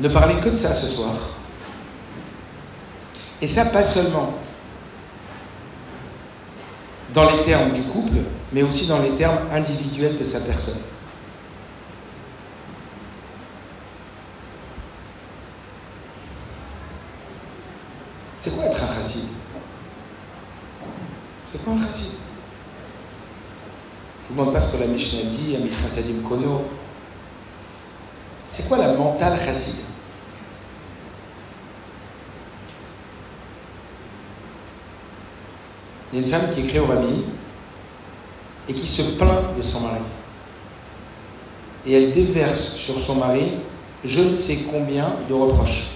ne 0.00 0.08
parler 0.08 0.36
que 0.36 0.48
de 0.48 0.54
ça 0.56 0.72
ce 0.72 0.88
soir, 0.88 1.14
et 3.44 3.46
ça, 3.46 3.66
pas 3.66 3.82
seulement 3.82 4.32
dans 7.12 7.30
les 7.30 7.42
termes 7.42 7.72
du 7.72 7.82
couple, 7.82 8.16
mais 8.52 8.62
aussi 8.62 8.86
dans 8.86 9.00
les 9.00 9.10
termes 9.10 9.38
individuels 9.52 10.16
de 10.16 10.24
sa 10.24 10.40
personne. 10.40 10.80
C'est 18.38 18.56
quoi 18.56 18.64
être 18.64 18.82
un 18.82 18.94
chassid 18.94 19.24
C'est 21.46 21.62
quoi 21.62 21.74
un 21.74 21.78
chassid 21.78 22.23
Je 24.26 24.32
ne 24.32 24.36
vous 24.36 24.40
demande 24.40 24.54
pas 24.54 24.60
ce 24.60 24.74
que 24.74 24.80
la 24.80 24.86
Mishnah 24.86 25.22
dit, 25.24 25.56
Amit 25.56 25.70
Chassadim 25.70 26.26
Kono. 26.26 26.62
C'est 28.48 28.68
quoi 28.68 28.78
la 28.78 28.94
mentale 28.94 29.38
chassid? 29.38 29.76
Il 36.12 36.20
y 36.20 36.22
a 36.22 36.24
une 36.24 36.30
femme 36.30 36.48
qui 36.48 36.60
écrit 36.60 36.78
au 36.78 36.86
Rabbi 36.86 37.24
et 38.68 38.72
qui 38.72 38.86
se 38.86 39.02
plaint 39.16 39.56
de 39.56 39.62
son 39.62 39.80
mari. 39.80 40.00
Et 41.86 41.92
elle 41.92 42.12
déverse 42.12 42.74
sur 42.76 42.98
son 42.98 43.16
mari 43.16 43.52
je 44.04 44.20
ne 44.20 44.32
sais 44.32 44.58
combien 44.70 45.16
de 45.28 45.34
reproches. 45.34 45.86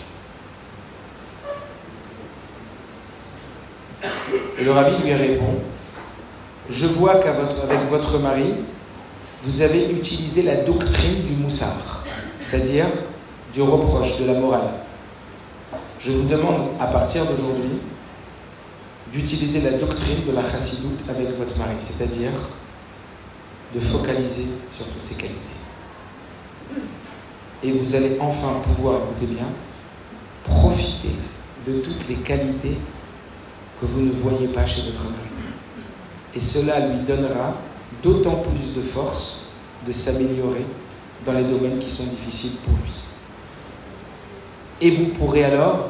Et 4.59 4.65
le 4.65 4.73
rabbi 4.73 5.03
lui 5.03 5.13
répond 5.13 5.55
Je 6.71 6.87
vois 6.87 7.17
qu'avec 7.17 7.89
votre 7.91 8.19
mari, 8.19 8.55
vous 9.43 9.63
avez 9.63 9.91
utilisé 9.93 10.43
la 10.43 10.57
doctrine 10.57 11.23
du 11.23 11.33
moussard. 11.33 12.05
c'est-à-dire 12.41 12.87
du 13.53 13.63
reproche, 13.63 14.19
de 14.19 14.27
la 14.27 14.35
morale. 14.35 14.71
Je 15.99 16.13
vous 16.13 16.29
demande 16.29 16.69
à 16.79 16.87
partir 16.87 17.27
d'aujourd'hui 17.27 17.81
d'utiliser 19.13 19.61
la 19.61 19.73
doctrine 19.73 20.25
de 20.27 20.33
la 20.33 20.43
chassidoute 20.43 21.03
avec 21.09 21.37
votre 21.37 21.57
mari, 21.59 21.75
c'est-à-dire 21.81 22.33
de 23.75 23.81
focaliser 23.81 24.47
sur 24.71 24.87
toutes 24.87 25.05
ses 25.05 25.15
qualités. 25.15 25.39
Et 27.63 27.73
vous 27.73 27.95
allez 27.95 28.17
enfin 28.21 28.61
pouvoir, 28.63 29.01
écoutez 29.03 29.27
bien, 29.27 29.47
profiter 30.45 31.11
de 31.67 31.81
toutes 31.81 32.09
les 32.09 32.17
qualités 32.17 32.79
que 33.81 33.87
vous 33.87 34.01
ne 34.01 34.11
voyez 34.11 34.49
pas 34.49 34.65
chez 34.65 34.83
votre 34.83 35.05
mari. 35.05 35.48
Et 36.39 36.41
cela 36.41 36.79
lui 36.87 37.01
donnera 37.01 37.55
d'autant 38.01 38.37
plus 38.37 38.73
de 38.73 38.81
force 38.81 39.47
de 39.85 39.91
s'améliorer 39.91 40.65
dans 41.27 41.33
les 41.33 41.43
domaines 41.43 41.81
qui 41.81 41.91
sont 41.91 42.05
difficiles 42.05 42.53
pour 42.65 42.75
lui. 42.75 42.93
Et 44.81 44.93
vous 44.93 45.07
pourrez 45.07 45.43
alors 45.43 45.89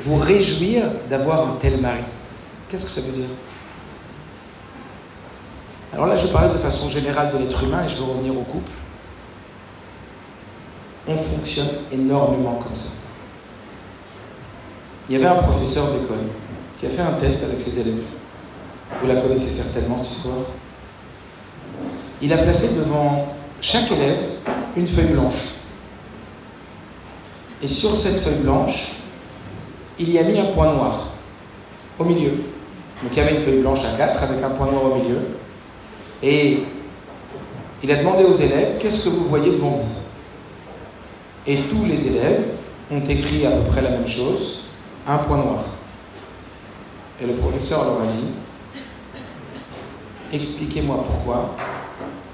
vous 0.00 0.16
réjouir 0.16 0.82
d'avoir 1.08 1.48
un 1.48 1.56
tel 1.60 1.80
mari. 1.80 2.02
Qu'est-ce 2.68 2.86
que 2.86 2.90
ça 2.90 3.02
veut 3.02 3.12
dire? 3.12 3.28
Alors 5.92 6.06
là, 6.06 6.16
je 6.16 6.26
parlais 6.26 6.52
de 6.52 6.58
façon 6.58 6.88
générale 6.88 7.32
de 7.32 7.38
l'être 7.38 7.62
humain 7.62 7.84
et 7.84 7.88
je 7.88 7.94
vais 7.94 8.02
revenir 8.02 8.36
au 8.36 8.42
couple. 8.42 8.72
On 11.06 11.16
fonctionne 11.16 11.68
énormément 11.92 12.56
comme 12.56 12.74
ça. 12.74 12.90
Il 15.08 15.12
y 15.12 15.24
avait 15.24 15.38
un 15.38 15.40
professeur 15.40 15.92
d'école 15.92 16.26
qui 16.80 16.86
a 16.86 16.90
fait 16.90 17.02
un 17.02 17.12
test 17.12 17.44
avec 17.44 17.60
ses 17.60 17.78
élèves. 17.78 18.02
Vous 19.00 19.06
la 19.06 19.20
connaissez 19.20 19.50
certainement, 19.50 19.98
cette 19.98 20.12
histoire. 20.12 20.46
Il 22.22 22.32
a 22.32 22.38
placé 22.38 22.74
devant 22.74 23.34
chaque 23.60 23.90
élève 23.92 24.18
une 24.76 24.86
feuille 24.86 25.12
blanche. 25.12 25.50
Et 27.62 27.68
sur 27.68 27.96
cette 27.96 28.18
feuille 28.18 28.40
blanche, 28.40 28.92
il 29.98 30.10
y 30.10 30.18
a 30.18 30.22
mis 30.22 30.38
un 30.38 30.46
point 30.46 30.72
noir 30.72 31.08
au 31.98 32.04
milieu. 32.04 32.30
Donc 33.02 33.12
il 33.12 33.18
y 33.18 33.20
avait 33.20 33.36
une 33.36 33.42
feuille 33.42 33.60
blanche 33.60 33.80
à 33.84 33.96
4 33.96 34.22
avec 34.22 34.42
un 34.42 34.50
point 34.50 34.70
noir 34.70 34.84
au 34.84 34.94
milieu. 34.96 35.18
Et 36.22 36.60
il 37.82 37.90
a 37.90 37.96
demandé 37.96 38.24
aux 38.24 38.32
élèves, 38.32 38.78
qu'est-ce 38.78 39.04
que 39.04 39.10
vous 39.10 39.24
voyez 39.24 39.50
devant 39.50 39.70
vous? 39.70 39.88
Et 41.46 41.58
tous 41.62 41.84
les 41.84 42.06
élèves 42.06 42.44
ont 42.90 43.04
écrit 43.04 43.46
à 43.46 43.50
peu 43.50 43.62
près 43.70 43.82
la 43.82 43.90
même 43.90 44.06
chose, 44.06 44.60
un 45.06 45.18
point 45.18 45.36
noir. 45.36 45.62
Et 47.20 47.26
le 47.26 47.34
professeur 47.34 47.84
leur 47.84 48.00
a 48.00 48.06
dit, 48.06 48.28
expliquez-moi 50.36 51.02
pourquoi 51.04 51.56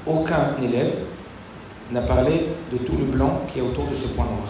aucun 0.07 0.57
élève 0.63 1.05
n'a 1.91 2.03
parlé 2.03 2.49
de 2.73 2.79
tout 2.79 2.97
le 2.99 3.05
blanc 3.05 3.43
qui 3.49 3.61
est 3.61 3.63
autour 3.63 3.87
de 3.87 3.95
ce 3.95 4.09
point 4.09 4.25
noir. 4.25 4.49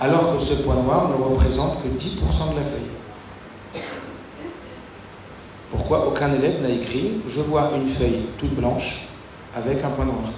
Alors 0.00 0.36
que 0.36 0.42
ce 0.42 0.54
point 0.54 0.76
noir 0.76 1.08
ne 1.08 1.22
représente 1.22 1.82
que 1.82 1.88
10% 1.88 2.52
de 2.52 2.56
la 2.56 2.62
feuille. 2.62 3.82
Pourquoi 5.70 6.08
aucun 6.08 6.32
élève 6.32 6.62
n'a 6.62 6.70
écrit 6.70 7.20
Je 7.26 7.40
vois 7.40 7.70
une 7.76 7.88
feuille 7.88 8.26
toute 8.38 8.54
blanche 8.54 9.08
avec 9.54 9.82
un 9.84 9.90
point 9.90 10.04
noir 10.04 10.32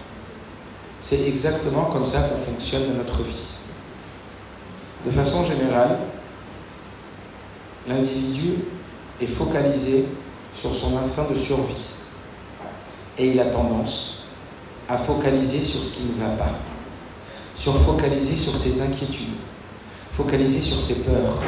C'est 1.01 1.22
exactement 1.26 1.84
comme 1.84 2.07
ça 2.07 2.20
qu'on 2.22 2.53
fonctionne 2.53 2.88
dans 2.88 2.99
notre 2.99 3.22
vie. 3.22 3.51
De 5.05 5.11
façon 5.11 5.44
générale, 5.44 5.99
l'individu 7.86 8.55
est 9.20 9.26
focalisé 9.26 10.07
sur 10.57 10.74
son 10.74 10.96
instinct 10.96 11.26
de 11.30 11.36
survie. 11.36 11.90
Et 13.18 13.28
il 13.28 13.40
a 13.40 13.46
tendance 13.46 14.26
à 14.88 14.96
focaliser 14.96 15.62
sur 15.62 15.82
ce 15.82 15.96
qui 15.96 16.04
ne 16.04 16.24
va 16.24 16.30
pas, 16.36 16.52
sur 17.54 17.76
focaliser 17.82 18.36
sur 18.36 18.57
ses 18.57 18.82
inquiétudes, 18.82 19.34
focaliser 20.12 20.61
sur 20.61 20.80
ses 20.80 21.02
peurs. 21.02 21.42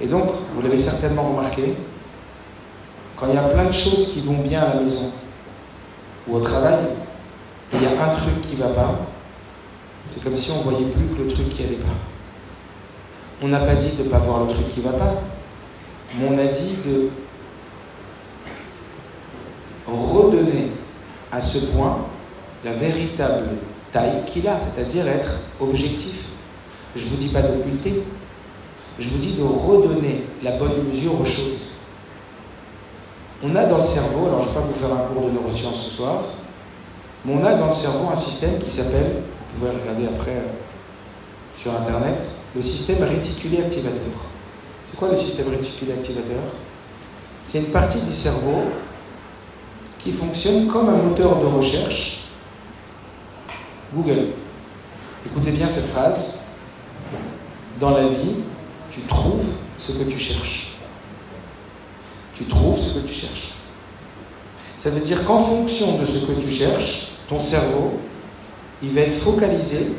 Et 0.00 0.06
donc, 0.06 0.30
vous 0.54 0.62
l'avez 0.62 0.78
certainement 0.78 1.30
remarqué, 1.30 1.74
quand 3.16 3.26
il 3.28 3.34
y 3.34 3.38
a 3.38 3.42
plein 3.42 3.64
de 3.64 3.72
choses 3.72 4.12
qui 4.12 4.20
vont 4.20 4.38
bien 4.38 4.62
à 4.62 4.74
la 4.74 4.80
maison 4.80 5.12
ou 6.28 6.36
au 6.36 6.40
travail, 6.40 6.78
il 7.72 7.82
y 7.82 7.86
a 7.86 7.90
un 7.90 8.14
truc 8.14 8.40
qui 8.42 8.56
ne 8.56 8.62
va 8.62 8.68
pas, 8.68 8.94
c'est 10.06 10.22
comme 10.22 10.36
si 10.36 10.50
on 10.50 10.60
voyait 10.60 10.86
plus 10.86 11.04
que 11.04 11.22
le 11.22 11.28
truc 11.28 11.48
qui 11.50 11.62
n'allait 11.62 11.76
pas. 11.76 11.88
On 13.42 13.48
n'a 13.48 13.60
pas 13.60 13.74
dit 13.74 13.92
de 13.92 14.04
ne 14.04 14.08
pas 14.08 14.18
voir 14.18 14.44
le 14.44 14.48
truc 14.48 14.68
qui 14.68 14.80
ne 14.80 14.84
va 14.84 14.92
pas, 14.92 15.14
mais 16.16 16.26
on 16.28 16.38
a 16.38 16.46
dit 16.46 16.76
de 16.84 17.10
redonner 19.88 20.72
à 21.32 21.40
ce 21.40 21.58
point 21.58 21.98
la 22.64 22.72
véritable 22.72 23.48
taille 23.92 24.24
qu'il 24.26 24.46
a, 24.48 24.60
c'est-à-dire 24.60 25.06
être 25.08 25.38
objectif. 25.60 26.26
Je 26.96 27.04
ne 27.04 27.10
vous 27.10 27.16
dis 27.16 27.28
pas 27.28 27.42
d'occulter, 27.42 28.02
je 28.98 29.08
vous 29.08 29.18
dis 29.18 29.34
de 29.34 29.42
redonner 29.42 30.24
la 30.42 30.52
bonne 30.52 30.84
mesure 30.88 31.20
aux 31.20 31.24
choses. 31.24 31.68
On 33.42 33.54
a 33.54 33.66
dans 33.66 33.78
le 33.78 33.84
cerveau, 33.84 34.26
alors 34.26 34.40
je 34.40 34.48
ne 34.48 34.50
vais 34.50 34.60
pas 34.60 34.66
vous 34.66 34.74
faire 34.74 34.92
un 34.92 35.06
cours 35.08 35.26
de 35.26 35.30
neurosciences 35.30 35.84
ce 35.84 35.90
soir, 35.90 36.24
mais 37.24 37.34
on 37.34 37.44
a 37.44 37.54
dans 37.54 37.68
le 37.68 37.72
cerveau 37.72 38.08
un 38.10 38.16
système 38.16 38.58
qui 38.58 38.70
s'appelle, 38.70 39.22
vous 39.54 39.60
pouvez 39.60 39.70
regarder 39.70 40.06
après 40.06 40.32
euh, 40.32 41.56
sur 41.56 41.72
Internet, 41.74 42.34
le 42.54 42.62
système 42.62 43.02
réticulé 43.04 43.58
activateur. 43.58 44.12
C'est 44.86 44.96
quoi 44.96 45.08
le 45.08 45.16
système 45.16 45.48
réticulé 45.48 45.92
activateur? 45.92 46.42
C'est 47.42 47.58
une 47.58 47.66
partie 47.66 48.00
du 48.00 48.14
cerveau 48.14 48.62
fonctionne 50.12 50.66
comme 50.66 50.88
un 50.88 50.96
moteur 50.96 51.40
de 51.40 51.46
recherche 51.46 52.20
Google. 53.94 54.28
Écoutez 55.26 55.50
bien 55.50 55.68
cette 55.68 55.86
phrase. 55.86 56.34
Dans 57.80 57.90
la 57.90 58.06
vie, 58.08 58.36
tu 58.90 59.00
trouves 59.02 59.46
ce 59.78 59.92
que 59.92 60.02
tu 60.04 60.18
cherches. 60.18 60.68
Tu 62.34 62.44
trouves 62.44 62.78
ce 62.78 62.90
que 62.90 63.06
tu 63.06 63.14
cherches. 63.14 63.52
Ça 64.76 64.90
veut 64.90 65.00
dire 65.00 65.24
qu'en 65.24 65.38
fonction 65.38 65.98
de 65.98 66.04
ce 66.04 66.18
que 66.18 66.32
tu 66.32 66.48
cherches, 66.50 67.08
ton 67.28 67.40
cerveau, 67.40 67.94
il 68.82 68.90
va 68.90 69.02
être 69.02 69.14
focalisé 69.14 69.92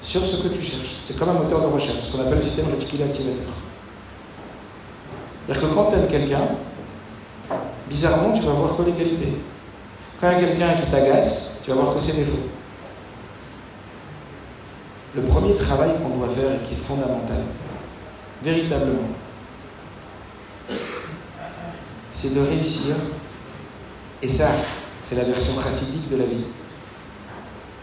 sur 0.00 0.24
ce 0.24 0.36
que 0.36 0.48
tu 0.48 0.62
cherches. 0.62 0.96
C'est 1.04 1.18
comme 1.18 1.28
un 1.28 1.34
moteur 1.34 1.60
de 1.60 1.66
recherche, 1.66 1.98
c'est 1.98 2.06
ce 2.06 2.12
qu'on 2.16 2.22
appelle 2.22 2.38
le 2.38 2.42
système 2.42 2.70
réticulé 2.70 3.04
activateur. 3.04 3.52
C'est-à-dire 5.46 5.68
que 5.68 5.74
quand 5.74 5.84
tu 5.86 5.94
aimes 5.96 6.08
quelqu'un, 6.08 6.48
bizarrement, 7.88 8.32
tu 8.32 8.42
vas 8.42 8.52
voir 8.52 8.76
que 8.76 8.82
les 8.82 8.92
qualités. 8.92 9.36
Quand 10.20 10.30
il 10.30 10.40
y 10.40 10.44
a 10.44 10.48
quelqu'un 10.48 10.74
qui 10.74 10.90
t'agace, 10.90 11.56
tu 11.62 11.70
vas 11.70 11.76
voir 11.76 11.94
que 11.94 12.00
ses 12.00 12.12
défauts. 12.12 12.48
Le 15.14 15.22
premier 15.22 15.54
travail 15.56 15.92
qu'on 16.00 16.18
doit 16.18 16.28
faire 16.28 16.52
et 16.52 16.58
qui 16.58 16.74
est 16.74 16.76
fondamental, 16.76 17.42
véritablement, 18.42 19.08
c'est 22.10 22.34
de 22.34 22.40
réussir, 22.40 22.94
et 24.22 24.28
ça, 24.28 24.50
c'est 25.00 25.16
la 25.16 25.24
version 25.24 25.60
chassidique 25.60 26.08
de 26.10 26.16
la 26.16 26.26
vie, 26.26 26.44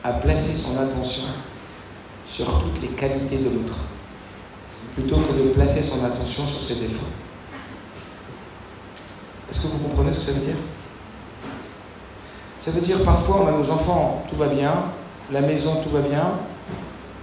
à 0.03 0.13
placer 0.13 0.55
son 0.55 0.78
attention 0.78 1.28
sur 2.26 2.45
toutes 2.45 2.82
les 2.82 2.89
qualités 2.89 3.38
de 3.38 3.49
l'autre, 3.49 3.76
plutôt 4.93 5.18
que 5.18 5.34
de 5.34 5.49
placer 5.49 5.82
son 5.82 6.05
attention 6.05 6.45
sur 6.45 6.63
ses 6.63 6.76
défauts. 6.76 7.07
Est-ce 9.50 9.62
que 9.62 9.68
vous 9.68 9.78
comprenez 9.78 10.12
ce 10.12 10.20
que 10.20 10.26
ça 10.26 10.32
veut 10.32 10.45
dire? 10.45 10.56
Ça 12.60 12.72
veut 12.72 12.82
dire 12.82 13.04
parfois 13.04 13.43
on 13.43 13.48
a 13.48 13.52
nos 13.52 13.70
enfants, 13.70 14.24
tout 14.30 14.36
va 14.36 14.48
bien, 14.48 14.74
la 15.32 15.41
maison, 15.41 15.76
tout 15.82 15.89
va 15.89 16.02
bien, 16.02 16.34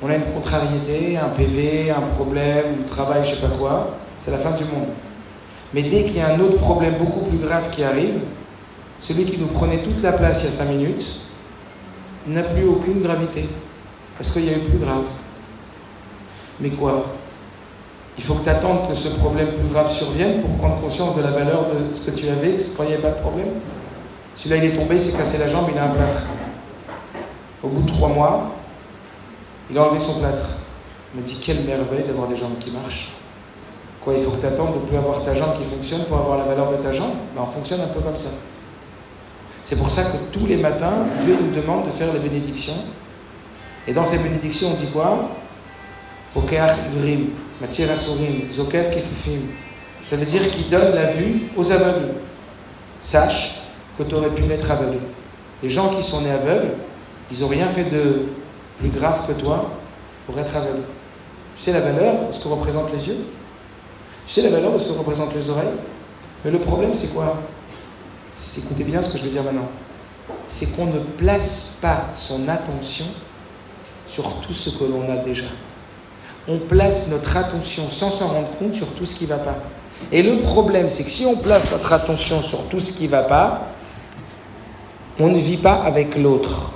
on 0.01 0.09
a 0.09 0.16
une 0.16 0.33
contrariété, 0.33 1.18
un 1.18 1.31
PV, 1.31 1.91
un 1.91 2.03
problème, 2.03 2.85
un 2.85 2.89
travail, 2.89 3.25
je 3.25 3.35
sais 3.35 3.41
pas 3.41 3.57
quoi, 3.57 3.97
c'est 4.18 4.31
la 4.31 4.39
fin 4.39 4.53
du 4.53 4.64
monde. 4.64 4.89
Mais 5.75 5.83
dès 5.83 6.05
qu'il 6.05 6.16
y 6.16 6.20
a 6.20 6.35
un 6.35 6.41
autre 6.41 6.59
problème 6.59 6.95
beaucoup 6.99 7.20
plus 7.20 7.39
grave 7.39 7.70
qui 7.70 7.83
arrive, 7.83 8.20
celui 8.97 9.25
qui 9.25 9.39
nous 9.39 9.49
prenait 9.49 9.83
toute 9.83 10.01
la 10.03 10.12
place 10.12 10.43
il 10.43 10.47
y 10.47 10.49
a 10.49 10.53
cinq 10.53 10.68
minutes 10.68 11.20
n'a 12.27 12.43
plus 12.43 12.66
aucune 12.66 13.03
gravité. 13.03 13.49
Parce 14.16 14.31
qu'il 14.31 14.45
y 14.45 14.51
a 14.51 14.57
eu 14.57 14.61
plus 14.61 14.79
grave. 14.79 15.05
Mais 16.61 16.70
quoi? 16.70 17.07
Il 18.17 18.23
faut 18.23 18.35
que 18.35 18.45
tu 18.45 18.49
attendes 18.49 18.89
que 18.89 18.95
ce 18.95 19.09
problème 19.09 19.53
plus 19.53 19.69
grave 19.69 19.91
survienne 19.91 20.41
pour 20.41 20.51
prendre 20.51 20.81
conscience 20.81 21.17
de 21.17 21.23
la 21.23 21.31
valeur 21.31 21.67
de 21.67 21.93
ce 21.93 22.09
que 22.09 22.17
tu 22.17 22.29
avais 22.29 22.55
quand 22.77 22.85
il 22.85 22.89
n'y 22.89 22.93
avait 22.95 23.03
pas 23.03 23.11
de 23.11 23.21
problème? 23.21 23.49
Celui-là, 24.35 24.57
il 24.57 24.65
est 24.71 24.77
tombé, 24.77 24.97
il 24.97 25.01
s'est 25.01 25.17
cassé 25.17 25.39
la 25.39 25.49
jambe, 25.49 25.67
il 25.73 25.79
a 25.79 25.85
un 25.85 25.89
plâtre. 25.89 26.23
Au 27.62 27.69
bout 27.69 27.83
de 27.83 27.89
trois 27.89 28.09
mois, 28.09 28.53
il 29.71 29.79
a 29.79 29.83
enlevé 29.83 30.01
son 30.01 30.21
plâtre. 30.21 30.49
Il 31.12 31.21
m'a 31.21 31.27
dit 31.27 31.39
quelle 31.41 31.65
merveille 31.65 32.05
d'avoir 32.07 32.29
des 32.29 32.37
jambes 32.37 32.59
qui 32.59 32.71
marchent. 32.71 33.12
Quoi, 34.01 34.15
il 34.15 34.25
faut 34.25 34.33
que 34.33 34.41
tu 34.41 34.47
attendes 34.47 34.75
de 34.75 34.81
ne 34.81 34.87
plus 34.87 34.97
avoir 34.97 35.25
ta 35.25 35.35
jambe 35.35 35.57
qui 35.57 35.65
fonctionne 35.65 36.05
pour 36.05 36.19
avoir 36.19 36.39
la 36.39 36.45
valeur 36.45 36.71
de 36.71 36.77
ta 36.77 36.93
jambe? 36.93 37.12
Ben, 37.35 37.43
On 37.43 37.47
fonctionne 37.47 37.81
un 37.81 37.89
peu 37.89 38.01
comme 38.01 38.17
ça. 38.17 38.29
C'est 39.62 39.77
pour 39.77 39.89
ça 39.89 40.05
que 40.05 40.17
tous 40.31 40.47
les 40.47 40.59
matins, 40.59 41.07
Dieu 41.23 41.39
nous 41.41 41.51
demande 41.59 41.87
de 41.87 41.91
faire 41.91 42.12
les 42.12 42.21
bénédictions 42.21 42.77
et 43.87 43.93
dans 43.93 44.05
ces 44.05 44.19
bénédictions, 44.19 44.69
on 44.73 44.75
dit 44.75 44.87
quoi? 44.87 45.31
Ça 50.05 50.16
veut 50.16 50.26
dire 50.26 50.50
qu'il 50.50 50.68
donne 50.68 50.94
la 50.94 51.12
vue 51.12 51.48
aux 51.57 51.70
aveugles. 51.70 52.14
Sache 53.00 53.61
que 53.96 54.02
tu 54.02 54.14
aurais 54.14 54.30
pu 54.30 54.42
naître 54.42 54.70
aveugle. 54.70 54.98
Les 55.62 55.70
gens 55.70 55.88
qui 55.88 56.02
sont 56.02 56.20
nés 56.22 56.30
aveugles, 56.30 56.74
Ils 57.30 57.40
n'ont 57.40 57.48
rien 57.48 57.66
fait 57.68 57.84
de 57.84 58.26
plus 58.78 58.90
grave 58.90 59.26
que 59.26 59.32
toi 59.32 59.70
pour 60.26 60.38
être 60.38 60.55
aveugle. 60.57 60.82
Tu 61.57 61.62
sais 61.62 61.72
la 61.72 61.80
valeur 61.80 62.28
de 62.28 62.32
ce 62.32 62.40
que 62.40 62.48
représentent 62.48 62.92
les 62.92 63.09
yeux? 63.09 63.26
Tu 64.26 64.32
sais 64.32 64.42
la 64.42 64.50
valeur 64.50 64.72
de 64.72 64.78
ce 64.78 64.86
que 64.86 64.92
représentent 64.92 65.34
les 65.34 65.48
oreilles? 65.48 65.74
Mais 66.44 66.50
le 66.50 66.59
problème, 66.59 66.94
c'est 66.94 67.14
quoi? 67.14 67.38
Écoutez 68.59 68.84
bien 68.84 69.00
ce 69.00 69.09
que 69.09 69.16
je 69.16 69.24
vais 69.24 69.30
dire 69.30 69.42
maintenant, 69.42 69.68
c'est 70.46 70.74
qu'on 70.74 70.86
ne 70.86 70.98
place 70.98 71.78
pas 71.80 72.07
son 72.12 72.48
attention 72.48 73.07
sur 74.07 74.40
tout 74.40 74.52
ce 74.52 74.70
que 74.70 74.84
l'on 74.84 75.11
a 75.11 75.16
déjà. 75.16 75.46
On 76.47 76.59
place 76.59 77.09
notre 77.09 77.36
attention 77.36 77.88
sans 77.88 78.11
s'en 78.11 78.28
rendre 78.28 78.51
compte 78.59 78.74
sur 78.74 78.88
tout 78.88 79.07
ce 79.07 79.14
qui 79.14 79.24
ne 79.24 79.30
va 79.30 79.38
pas. 79.38 79.57
Et 80.12 80.22
le 80.22 80.38
problème, 80.38 80.88
c'est 80.88 81.05
que 81.05 81.11
si 81.11 81.24
on 81.24 81.36
place 81.36 81.70
notre 81.72 81.92
attention 81.92 82.42
sur 82.42 82.64
tout 82.64 82.80
ce 82.80 82.92
qui 82.92 83.05
ne 83.05 83.11
va 83.11 83.22
pas, 83.22 83.68
on 85.18 85.28
ne 85.28 85.38
vit 85.38 85.57
pas 85.57 85.74
avec 85.74 86.16
l'autre. 86.16 86.72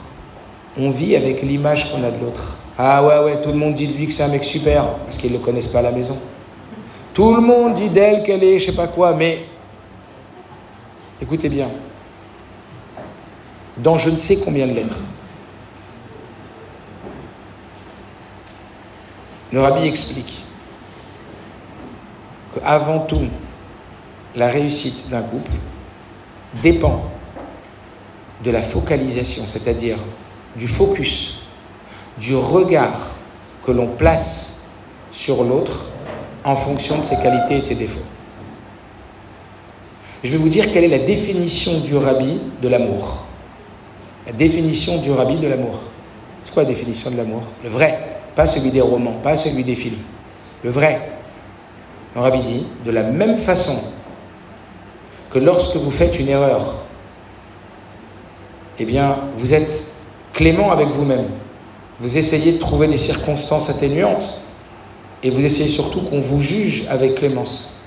On 0.78 0.90
vit 0.90 1.16
avec 1.16 1.42
l'image 1.42 1.90
qu'on 1.90 2.04
a 2.04 2.10
de 2.10 2.20
l'autre. 2.24 2.56
Ah 2.78 3.04
ouais, 3.04 3.18
ouais, 3.24 3.42
tout 3.42 3.50
le 3.50 3.56
monde 3.56 3.74
dit 3.74 3.88
de 3.88 3.94
lui 3.94 4.06
que 4.06 4.12
c'est 4.12 4.22
un 4.22 4.28
mec 4.28 4.44
super, 4.44 4.98
parce 5.04 5.18
qu'ils 5.18 5.32
ne 5.32 5.38
le 5.38 5.44
connaissent 5.44 5.66
pas 5.68 5.80
à 5.80 5.82
la 5.82 5.90
maison. 5.90 6.16
Tout 7.12 7.34
le 7.34 7.40
monde 7.40 7.74
dit 7.74 7.88
d'elle 7.88 8.22
qu'elle 8.22 8.44
est, 8.44 8.60
je 8.60 8.66
sais 8.66 8.76
pas 8.76 8.86
quoi, 8.86 9.12
mais 9.12 9.46
écoutez 11.20 11.48
bien, 11.48 11.68
dans 13.76 13.96
je 13.96 14.10
ne 14.10 14.16
sais 14.16 14.36
combien 14.36 14.68
de 14.68 14.72
lettres, 14.72 14.98
le 19.52 19.60
rabbi 19.60 19.86
explique 19.86 20.44
qu'avant 22.54 23.00
tout, 23.00 23.26
la 24.36 24.48
réussite 24.48 25.08
d'un 25.08 25.22
couple 25.22 25.52
dépend 26.62 27.04
de 28.44 28.50
la 28.50 28.62
focalisation, 28.62 29.44
c'est-à-dire 29.46 29.98
du 30.56 30.68
focus, 30.68 31.34
du 32.18 32.34
regard 32.34 33.14
que 33.64 33.72
l'on 33.72 33.88
place 33.88 34.60
sur 35.10 35.44
l'autre 35.44 35.86
en 36.44 36.56
fonction 36.56 36.98
de 36.98 37.04
ses 37.04 37.16
qualités 37.16 37.56
et 37.56 37.60
de 37.60 37.66
ses 37.66 37.74
défauts. 37.74 37.98
Je 40.22 40.30
vais 40.30 40.36
vous 40.36 40.48
dire 40.48 40.70
quelle 40.72 40.84
est 40.84 40.88
la 40.88 40.98
définition 40.98 41.80
du 41.80 41.96
rabbi 41.96 42.40
de 42.60 42.68
l'amour. 42.68 43.24
La 44.26 44.32
définition 44.32 44.98
du 44.98 45.10
rabbi 45.10 45.36
de 45.36 45.46
l'amour. 45.46 45.80
C'est 46.44 46.52
quoi 46.52 46.64
la 46.64 46.68
définition 46.68 47.10
de 47.10 47.16
l'amour? 47.16 47.42
Le 47.62 47.70
vrai, 47.70 48.17
pas 48.38 48.46
celui 48.46 48.70
des 48.70 48.80
romans, 48.80 49.16
pas 49.20 49.36
celui 49.36 49.64
des 49.64 49.74
films. 49.74 49.98
Le 50.62 50.70
vrai. 50.70 51.10
Le 52.14 52.20
rabbi 52.20 52.40
dit, 52.40 52.66
de 52.84 52.92
la 52.92 53.02
même 53.02 53.36
façon 53.36 53.76
que 55.30 55.40
lorsque 55.40 55.74
vous 55.74 55.90
faites 55.90 56.20
une 56.20 56.28
erreur, 56.28 56.76
eh 58.78 58.84
bien, 58.84 59.16
vous 59.38 59.54
êtes 59.54 59.90
clément 60.32 60.70
avec 60.70 60.86
vous-même. 60.86 61.26
Vous 61.98 62.16
essayez 62.16 62.52
de 62.52 62.58
trouver 62.58 62.86
des 62.86 62.96
circonstances 62.96 63.70
atténuantes 63.70 64.40
et 65.24 65.30
vous 65.30 65.44
essayez 65.44 65.68
surtout 65.68 66.02
qu'on 66.02 66.20
vous 66.20 66.40
juge 66.40 66.86
avec 66.88 67.16
clémence. 67.16 67.82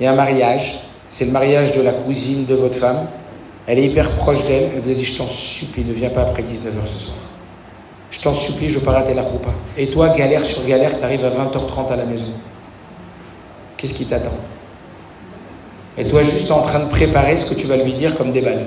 Il 0.00 0.02
y 0.02 0.06
a 0.08 0.12
un 0.14 0.16
mariage, 0.16 0.80
c'est 1.10 1.26
le 1.26 1.30
mariage 1.30 1.70
de 1.70 1.80
la 1.80 1.92
cousine 1.92 2.44
de 2.44 2.56
votre 2.56 2.76
femme. 2.76 3.06
Elle 3.68 3.78
est 3.78 3.84
hyper 3.84 4.10
proche 4.16 4.44
d'elle. 4.46 4.70
Elle 4.74 4.80
vous 4.80 4.90
a 4.90 4.94
dit 4.94 5.04
Je 5.04 5.16
t'en 5.16 5.28
supplie, 5.28 5.84
ne 5.84 5.92
viens 5.92 6.10
pas 6.10 6.22
après 6.22 6.42
19h 6.42 6.86
ce 6.86 6.98
soir. 6.98 7.18
Je 8.10 8.20
t'en 8.20 8.32
supplie, 8.32 8.68
je 8.68 8.78
veux 8.78 8.84
pas 8.84 8.92
rater 8.92 9.14
la. 9.14 9.24
Et 9.76 9.88
toi, 9.90 10.10
galère 10.10 10.44
sur 10.44 10.64
galère, 10.64 10.98
tu 10.98 11.04
arrives 11.04 11.24
à 11.24 11.30
20h30 11.30 11.92
à 11.92 11.96
la 11.96 12.04
maison. 12.04 12.32
Qu'est-ce 13.76 13.94
qui 13.94 14.06
t'attend? 14.06 14.36
Et 15.96 16.08
toi, 16.08 16.22
juste 16.22 16.50
en 16.50 16.62
train 16.62 16.80
de 16.80 16.88
préparer 16.88 17.36
ce 17.36 17.50
que 17.50 17.54
tu 17.54 17.66
vas 17.66 17.76
lui 17.76 17.92
dire 17.92 18.14
comme 18.14 18.32
des 18.32 18.40
balles 18.40 18.66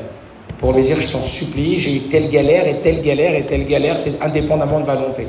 pour 0.61 0.73
lui 0.73 0.83
dire 0.83 0.99
je 0.99 1.11
t'en 1.11 1.23
supplie, 1.23 1.79
j'ai 1.79 1.95
eu 1.95 1.99
telle 2.01 2.29
galère 2.29 2.67
et 2.67 2.81
telle 2.81 3.01
galère 3.01 3.35
et 3.35 3.45
telle 3.47 3.65
galère, 3.65 3.99
c'est 3.99 4.21
indépendamment 4.21 4.79
de 4.79 4.85
volonté. 4.85 5.27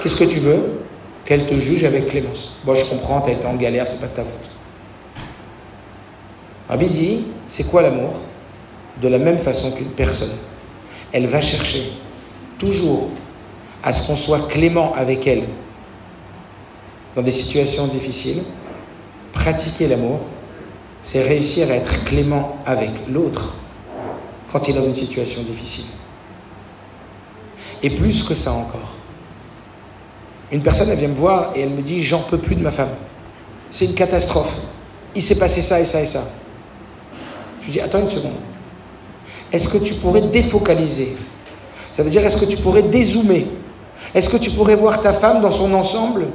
Qu'est-ce 0.00 0.14
que 0.14 0.24
tu 0.24 0.38
veux? 0.38 0.82
Qu'elle 1.24 1.46
te 1.46 1.58
juge 1.58 1.82
avec 1.84 2.08
clémence. 2.08 2.58
Bon, 2.64 2.74
je 2.74 2.84
comprends, 2.84 3.22
tu 3.22 3.30
as 3.30 3.32
été 3.32 3.46
en 3.46 3.54
galère, 3.54 3.88
c'est 3.88 4.00
pas 4.00 4.06
de 4.06 4.12
ta 4.12 4.22
faute. 4.22 4.50
Rabbi 6.68 7.24
c'est 7.48 7.64
quoi 7.64 7.82
l'amour? 7.82 8.20
De 9.00 9.08
la 9.08 9.18
même 9.18 9.38
façon 9.38 9.72
qu'une 9.72 9.88
personne, 9.88 10.32
elle 11.12 11.26
va 11.26 11.40
chercher 11.40 11.92
toujours 12.58 13.08
à 13.86 13.92
ce 13.92 14.04
qu'on 14.04 14.16
soit 14.16 14.48
clément 14.48 14.92
avec 14.94 15.28
elle 15.28 15.44
dans 17.14 17.22
des 17.22 17.30
situations 17.30 17.86
difficiles. 17.86 18.42
Pratiquer 19.32 19.86
l'amour, 19.86 20.18
c'est 21.02 21.22
réussir 21.22 21.70
à 21.70 21.74
être 21.74 22.04
clément 22.04 22.58
avec 22.66 22.90
l'autre 23.08 23.54
quand 24.50 24.66
il 24.66 24.76
est 24.76 24.80
dans 24.80 24.86
une 24.86 24.96
situation 24.96 25.42
difficile. 25.42 25.84
Et 27.80 27.90
plus 27.90 28.24
que 28.24 28.34
ça 28.34 28.52
encore. 28.52 28.96
Une 30.50 30.62
personne, 30.62 30.90
elle 30.90 30.98
vient 30.98 31.08
me 31.08 31.14
voir 31.14 31.52
et 31.54 31.60
elle 31.60 31.70
me 31.70 31.82
dit 31.82 32.02
J'en 32.02 32.22
peux 32.22 32.38
plus 32.38 32.56
de 32.56 32.62
ma 32.62 32.72
femme. 32.72 32.94
C'est 33.70 33.84
une 33.84 33.94
catastrophe. 33.94 34.54
Il 35.14 35.22
s'est 35.22 35.38
passé 35.38 35.62
ça 35.62 35.80
et 35.80 35.84
ça 35.84 36.02
et 36.02 36.06
ça. 36.06 36.24
Je 37.60 37.70
dis 37.70 37.80
Attends 37.80 38.00
une 38.00 38.10
seconde. 38.10 38.32
Est-ce 39.52 39.68
que 39.68 39.78
tu 39.78 39.94
pourrais 39.94 40.22
défocaliser? 40.22 41.14
Ça 41.92 42.02
veut 42.02 42.10
dire 42.10 42.24
est-ce 42.24 42.36
que 42.36 42.44
tu 42.44 42.56
pourrais 42.56 42.82
dézoomer? 42.82 43.46
Est-ce 44.16 44.30
que 44.30 44.38
tu 44.38 44.50
pourrais 44.50 44.76
voir 44.76 45.02
ta 45.02 45.12
femme 45.12 45.42
dans 45.42 45.50
son 45.50 45.74
ensemble? 45.74 46.28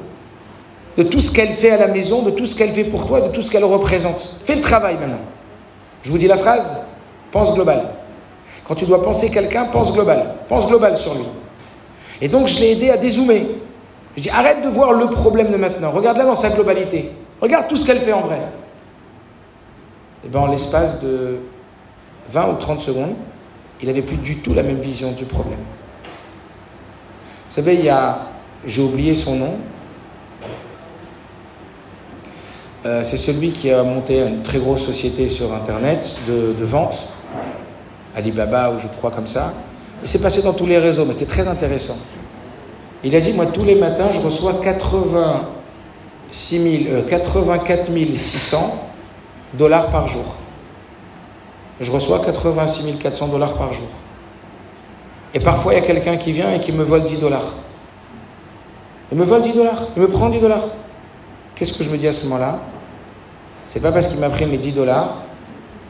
De 0.97 1.01
tout 1.01 1.19
ce 1.19 1.31
qu'elle 1.31 1.53
fait 1.53 1.71
à 1.71 1.77
la 1.77 1.87
maison, 1.87 2.21
de 2.21 2.29
tout 2.29 2.45
ce 2.45 2.55
qu'elle 2.55 2.69
fait 2.71 2.83
pour 2.83 3.07
toi, 3.07 3.21
de 3.21 3.29
tout 3.29 3.41
ce 3.41 3.49
qu'elle 3.49 3.63
représente. 3.63 4.35
Fais 4.45 4.53
le 4.55 4.61
travail 4.61 4.97
maintenant. 4.99 5.21
Je 6.03 6.11
vous 6.11 6.19
dis 6.19 6.27
la 6.27 6.37
phrase 6.37 6.85
Pense 7.31 7.53
global. 7.55 7.85
Quand 8.67 8.75
tu 8.75 8.85
dois 8.85 9.01
penser 9.01 9.31
quelqu'un, 9.31 9.65
pense 9.65 9.93
global. 9.93 10.35
Pense 10.47 10.67
global 10.67 10.95
sur 10.95 11.15
lui. 11.15 11.25
Et 12.21 12.27
donc, 12.27 12.47
je 12.47 12.59
l'ai 12.59 12.73
aidé 12.73 12.91
à 12.91 12.97
dézoomer. 12.97 13.47
Je 14.15 14.21
dis, 14.21 14.29
arrête 14.29 14.63
de 14.63 14.69
voir 14.69 14.91
le 14.93 15.09
problème 15.09 15.49
de 15.49 15.57
maintenant. 15.57 15.89
Regarde-la 15.89 16.25
dans 16.25 16.35
sa 16.35 16.49
globalité. 16.49 17.09
Regarde 17.41 17.67
tout 17.67 17.77
ce 17.77 17.85
qu'elle 17.85 18.01
fait 18.01 18.13
en 18.13 18.21
vrai. 18.21 18.41
Et 20.23 20.27
bien, 20.27 20.41
en 20.41 20.47
l'espace 20.47 20.99
de 20.99 21.39
20 22.31 22.49
ou 22.49 22.53
30 22.57 22.81
secondes, 22.81 23.15
il 23.81 23.87
n'avait 23.87 24.03
plus 24.03 24.17
du 24.17 24.37
tout 24.37 24.53
la 24.53 24.61
même 24.61 24.79
vision 24.79 25.13
du 25.13 25.25
problème. 25.25 25.57
Vous 27.51 27.55
savez, 27.55 27.75
il 27.75 27.83
y 27.83 27.89
a, 27.89 28.27
j'ai 28.65 28.81
oublié 28.81 29.13
son 29.13 29.35
nom, 29.35 29.55
euh, 32.85 33.03
c'est 33.03 33.17
celui 33.17 33.51
qui 33.51 33.69
a 33.69 33.83
monté 33.83 34.25
une 34.25 34.41
très 34.41 34.59
grosse 34.59 34.85
société 34.85 35.27
sur 35.27 35.53
Internet 35.53 36.15
de, 36.29 36.53
de 36.53 36.63
vente 36.63 37.09
Alibaba 38.15 38.71
ou 38.71 38.79
je 38.79 38.87
crois 38.87 39.11
comme 39.11 39.27
ça. 39.27 39.51
Il 40.01 40.07
s'est 40.07 40.21
passé 40.21 40.41
dans 40.41 40.53
tous 40.53 40.65
les 40.65 40.77
réseaux, 40.77 41.03
mais 41.03 41.11
c'était 41.11 41.25
très 41.25 41.45
intéressant. 41.45 41.97
Il 43.03 43.13
a 43.17 43.19
dit, 43.19 43.33
moi 43.33 43.47
tous 43.47 43.65
les 43.65 43.75
matins, 43.75 44.11
je 44.13 44.21
reçois 44.21 44.61
86 44.63 46.85
000, 46.85 47.01
84 47.09 47.89
600 48.17 48.75
dollars 49.55 49.89
par 49.89 50.07
jour. 50.07 50.37
Je 51.81 51.91
reçois 51.91 52.21
86 52.21 52.95
400 52.95 53.27
dollars 53.27 53.55
par 53.55 53.73
jour. 53.73 53.89
Et 55.33 55.39
parfois, 55.39 55.73
il 55.73 55.79
y 55.79 55.79
a 55.79 55.85
quelqu'un 55.85 56.17
qui 56.17 56.31
vient 56.31 56.51
et 56.51 56.59
qui 56.59 56.71
me 56.71 56.83
vole 56.83 57.03
10 57.03 57.17
dollars. 57.17 57.53
Il 59.11 59.17
me 59.17 59.23
vole 59.23 59.41
10 59.41 59.53
dollars, 59.53 59.87
il 59.95 60.01
me 60.01 60.07
prend 60.07 60.29
10 60.29 60.39
dollars. 60.39 60.65
Qu'est-ce 61.55 61.73
que 61.73 61.83
je 61.83 61.89
me 61.89 61.97
dis 61.97 62.07
à 62.07 62.13
ce 62.13 62.23
moment-là? 62.25 62.59
C'est 63.67 63.79
pas 63.79 63.91
parce 63.91 64.07
qu'il 64.07 64.19
m'a 64.19 64.29
pris 64.29 64.45
mes 64.45 64.57
10 64.57 64.71
dollars 64.73 65.17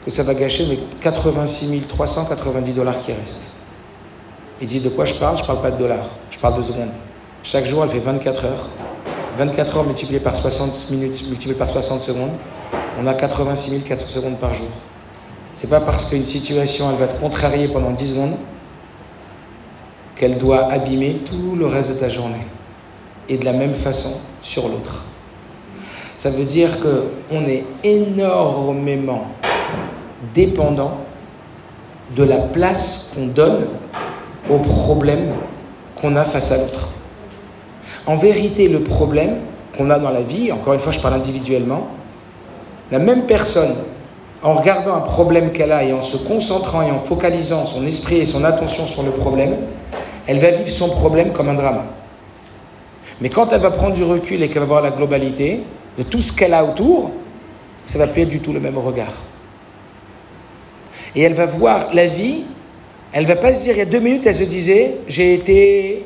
que 0.05 0.11
ça 0.11 0.23
va 0.23 0.33
gâcher 0.33 0.65
mes 0.65 0.79
86 0.99 1.85
390 1.87 2.71
dollars 2.73 2.99
qui 3.01 3.13
restent. 3.13 3.51
Il 4.59 4.67
dit 4.67 4.79
de 4.79 4.89
quoi 4.89 5.05
je 5.05 5.13
parle? 5.15 5.37
Je 5.37 5.43
parle 5.43 5.61
pas 5.61 5.71
de 5.71 5.77
dollars, 5.77 6.05
je 6.29 6.37
parle 6.37 6.57
de 6.57 6.61
secondes. 6.61 6.91
Chaque 7.43 7.65
jour, 7.65 7.83
elle 7.83 7.89
fait 7.89 7.99
24 7.99 8.45
heures. 8.45 8.69
24 9.37 9.77
heures 9.77 9.83
multipliées 9.85 10.19
par 10.19 10.35
60 10.35 10.89
minutes, 10.91 11.27
multipliées 11.27 11.57
par 11.57 11.69
60 11.69 12.01
secondes, 12.01 12.31
on 12.99 13.07
a 13.07 13.13
86 13.13 13.81
400 13.83 14.07
secondes 14.07 14.37
par 14.37 14.53
jour. 14.53 14.67
C'est 15.55 15.69
pas 15.69 15.79
parce 15.79 16.05
qu'une 16.05 16.25
situation, 16.25 16.89
elle 16.91 16.97
va 16.97 17.07
te 17.07 17.19
contrarier 17.19 17.67
pendant 17.67 17.91
10 17.91 18.09
secondes 18.09 18.35
qu'elle 20.21 20.37
doit 20.37 20.71
abîmer 20.71 21.21
tout 21.25 21.55
le 21.57 21.65
reste 21.65 21.89
de 21.89 21.95
ta 21.95 22.07
journée. 22.07 22.45
Et 23.27 23.37
de 23.37 23.43
la 23.45 23.53
même 23.53 23.73
façon 23.73 24.17
sur 24.43 24.67
l'autre. 24.67 25.05
Ça 26.15 26.29
veut 26.29 26.43
dire 26.45 26.77
qu'on 26.79 27.45
est 27.47 27.65
énormément 27.83 29.23
dépendant 30.35 30.97
de 32.15 32.23
la 32.23 32.37
place 32.37 33.13
qu'on 33.15 33.25
donne 33.25 33.65
au 34.47 34.59
problème 34.59 35.33
qu'on 35.99 36.15
a 36.15 36.23
face 36.23 36.51
à 36.51 36.57
l'autre. 36.57 36.89
En 38.05 38.17
vérité, 38.17 38.67
le 38.67 38.81
problème 38.81 39.37
qu'on 39.75 39.89
a 39.89 39.97
dans 39.97 40.11
la 40.11 40.21
vie, 40.21 40.51
encore 40.51 40.75
une 40.75 40.79
fois 40.79 40.91
je 40.91 40.99
parle 40.99 41.15
individuellement, 41.15 41.87
la 42.91 42.99
même 42.99 43.25
personne, 43.25 43.75
en 44.43 44.53
regardant 44.53 44.93
un 44.93 45.01
problème 45.01 45.51
qu'elle 45.51 45.71
a 45.71 45.83
et 45.83 45.93
en 45.93 46.03
se 46.03 46.17
concentrant 46.17 46.83
et 46.83 46.91
en 46.91 46.99
focalisant 46.99 47.65
son 47.65 47.87
esprit 47.87 48.17
et 48.17 48.25
son 48.27 48.43
attention 48.43 48.85
sur 48.85 49.01
le 49.01 49.11
problème, 49.11 49.55
elle 50.27 50.39
va 50.39 50.51
vivre 50.51 50.69
son 50.69 50.89
problème 50.89 51.33
comme 51.33 51.49
un 51.49 51.53
drame. 51.53 51.83
Mais 53.21 53.29
quand 53.29 53.51
elle 53.53 53.61
va 53.61 53.71
prendre 53.71 53.93
du 53.93 54.03
recul 54.03 54.41
et 54.41 54.49
qu'elle 54.49 54.61
va 54.61 54.67
voir 54.67 54.81
la 54.81 54.91
globalité 54.91 55.61
de 55.97 56.03
tout 56.03 56.21
ce 56.21 56.31
qu'elle 56.31 56.53
a 56.53 56.65
autour, 56.65 57.11
ça 57.85 57.99
va 57.99 58.07
plus 58.07 58.23
être 58.23 58.29
du 58.29 58.39
tout 58.39 58.53
le 58.53 58.59
même 58.59 58.77
regard. 58.77 59.13
Et 61.15 61.21
elle 61.21 61.33
va 61.33 61.45
voir 61.45 61.93
la 61.93 62.07
vie 62.07 62.43
Elle 63.13 63.25
va 63.25 63.35
pas 63.35 63.53
se 63.53 63.63
dire, 63.63 63.73
il 63.73 63.79
y 63.79 63.81
a 63.81 63.85
deux 63.85 63.99
minutes, 63.99 64.23
elle 64.25 64.35
se 64.35 64.43
disait, 64.43 64.99
j'ai 65.07 65.33
été, 65.33 66.05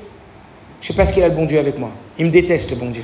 je 0.81 0.87
sais 0.87 0.93
pas 0.93 1.05
ce 1.05 1.13
qu'il 1.13 1.23
a 1.23 1.27
le 1.27 1.35
bon 1.35 1.45
Dieu 1.45 1.59
avec 1.59 1.77
moi. 1.77 1.91
Il 2.17 2.25
me 2.25 2.31
déteste, 2.31 2.71
le 2.71 2.77
bon 2.77 2.89
Dieu. 2.89 3.03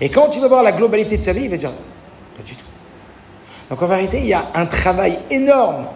Et 0.00 0.10
quand 0.10 0.36
il 0.36 0.42
va 0.42 0.48
voir 0.48 0.62
la 0.62 0.72
globalité 0.72 1.16
de 1.16 1.22
sa 1.22 1.32
vie, 1.32 1.44
il 1.44 1.50
va 1.50 1.56
dire, 1.56 1.72
pas 2.36 2.42
du 2.42 2.54
tout. 2.54 2.66
Donc 3.70 3.80
en 3.80 3.86
vérité, 3.86 4.18
il 4.18 4.26
y 4.26 4.34
a 4.34 4.50
un 4.54 4.66
travail 4.66 5.18
énorme 5.30 5.86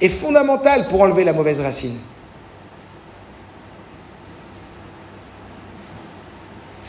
et 0.00 0.08
fondamental 0.08 0.88
pour 0.88 1.02
enlever 1.02 1.24
la 1.24 1.34
mauvaise 1.34 1.60
racine. 1.60 1.98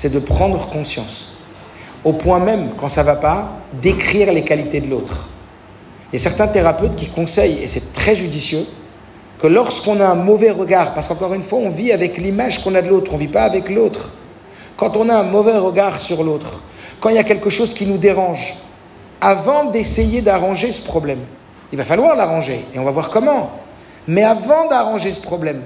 C'est 0.01 0.09
de 0.09 0.17
prendre 0.17 0.67
conscience, 0.67 1.31
au 2.03 2.13
point 2.13 2.39
même, 2.39 2.69
quand 2.75 2.89
ça 2.89 3.03
va 3.03 3.15
pas, 3.15 3.51
d'écrire 3.83 4.33
les 4.33 4.43
qualités 4.43 4.81
de 4.81 4.89
l'autre. 4.89 5.29
Il 6.11 6.15
y 6.15 6.19
a 6.19 6.19
certains 6.19 6.47
thérapeutes 6.47 6.95
qui 6.95 7.05
conseillent, 7.05 7.59
et 7.61 7.67
c'est 7.67 7.93
très 7.93 8.15
judicieux, 8.15 8.65
que 9.39 9.45
lorsqu'on 9.45 9.99
a 9.99 10.07
un 10.07 10.15
mauvais 10.15 10.49
regard, 10.49 10.95
parce 10.95 11.07
qu'encore 11.07 11.35
une 11.35 11.43
fois, 11.43 11.59
on 11.59 11.69
vit 11.69 11.91
avec 11.91 12.17
l'image 12.17 12.63
qu'on 12.63 12.73
a 12.73 12.81
de 12.81 12.89
l'autre, 12.89 13.11
on 13.13 13.17
ne 13.17 13.21
vit 13.21 13.27
pas 13.27 13.43
avec 13.43 13.69
l'autre. 13.69 14.09
Quand 14.75 14.97
on 14.97 15.07
a 15.07 15.13
un 15.13 15.23
mauvais 15.23 15.55
regard 15.57 16.01
sur 16.01 16.23
l'autre, 16.23 16.63
quand 16.99 17.09
il 17.09 17.15
y 17.15 17.19
a 17.19 17.23
quelque 17.23 17.51
chose 17.51 17.75
qui 17.75 17.85
nous 17.85 17.99
dérange, 17.99 18.55
avant 19.21 19.65
d'essayer 19.65 20.23
d'arranger 20.23 20.71
ce 20.71 20.83
problème, 20.83 21.19
il 21.71 21.77
va 21.77 21.83
falloir 21.83 22.15
l'arranger, 22.15 22.65
et 22.73 22.79
on 22.79 22.85
va 22.85 22.91
voir 22.91 23.11
comment. 23.11 23.51
Mais 24.07 24.23
avant 24.23 24.67
d'arranger 24.67 25.11
ce 25.11 25.21
problème, 25.21 25.61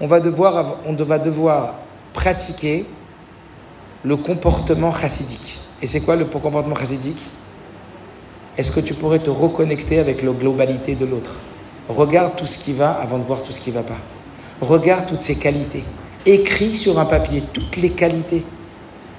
on 0.00 0.06
va 0.06 0.20
devoir, 0.20 0.76
on 0.86 0.94
va 0.94 1.18
devoir 1.18 1.74
pratiquer 2.14 2.86
le 4.06 4.16
comportement 4.16 4.94
chassidique. 4.94 5.58
Et 5.82 5.88
c'est 5.88 6.00
quoi 6.00 6.14
le 6.14 6.26
comportement 6.26 6.76
chassidique? 6.76 7.20
Est-ce 8.56 8.70
que 8.70 8.78
tu 8.78 8.94
pourrais 8.94 9.18
te 9.18 9.30
reconnecter 9.30 9.98
avec 9.98 10.22
la 10.22 10.30
globalité 10.30 10.94
de 10.94 11.04
l'autre? 11.04 11.34
Regarde 11.88 12.36
tout 12.36 12.46
ce 12.46 12.56
qui 12.56 12.72
va 12.72 12.92
avant 12.92 13.18
de 13.18 13.24
voir 13.24 13.42
tout 13.42 13.52
ce 13.52 13.60
qui 13.60 13.70
ne 13.70 13.74
va 13.74 13.82
pas. 13.82 13.98
Regarde 14.60 15.06
toutes 15.08 15.22
ses 15.22 15.34
qualités. 15.34 15.82
Écris 16.24 16.74
sur 16.74 17.00
un 17.00 17.04
papier 17.04 17.42
toutes 17.52 17.76
les 17.78 17.90
qualités. 17.90 18.44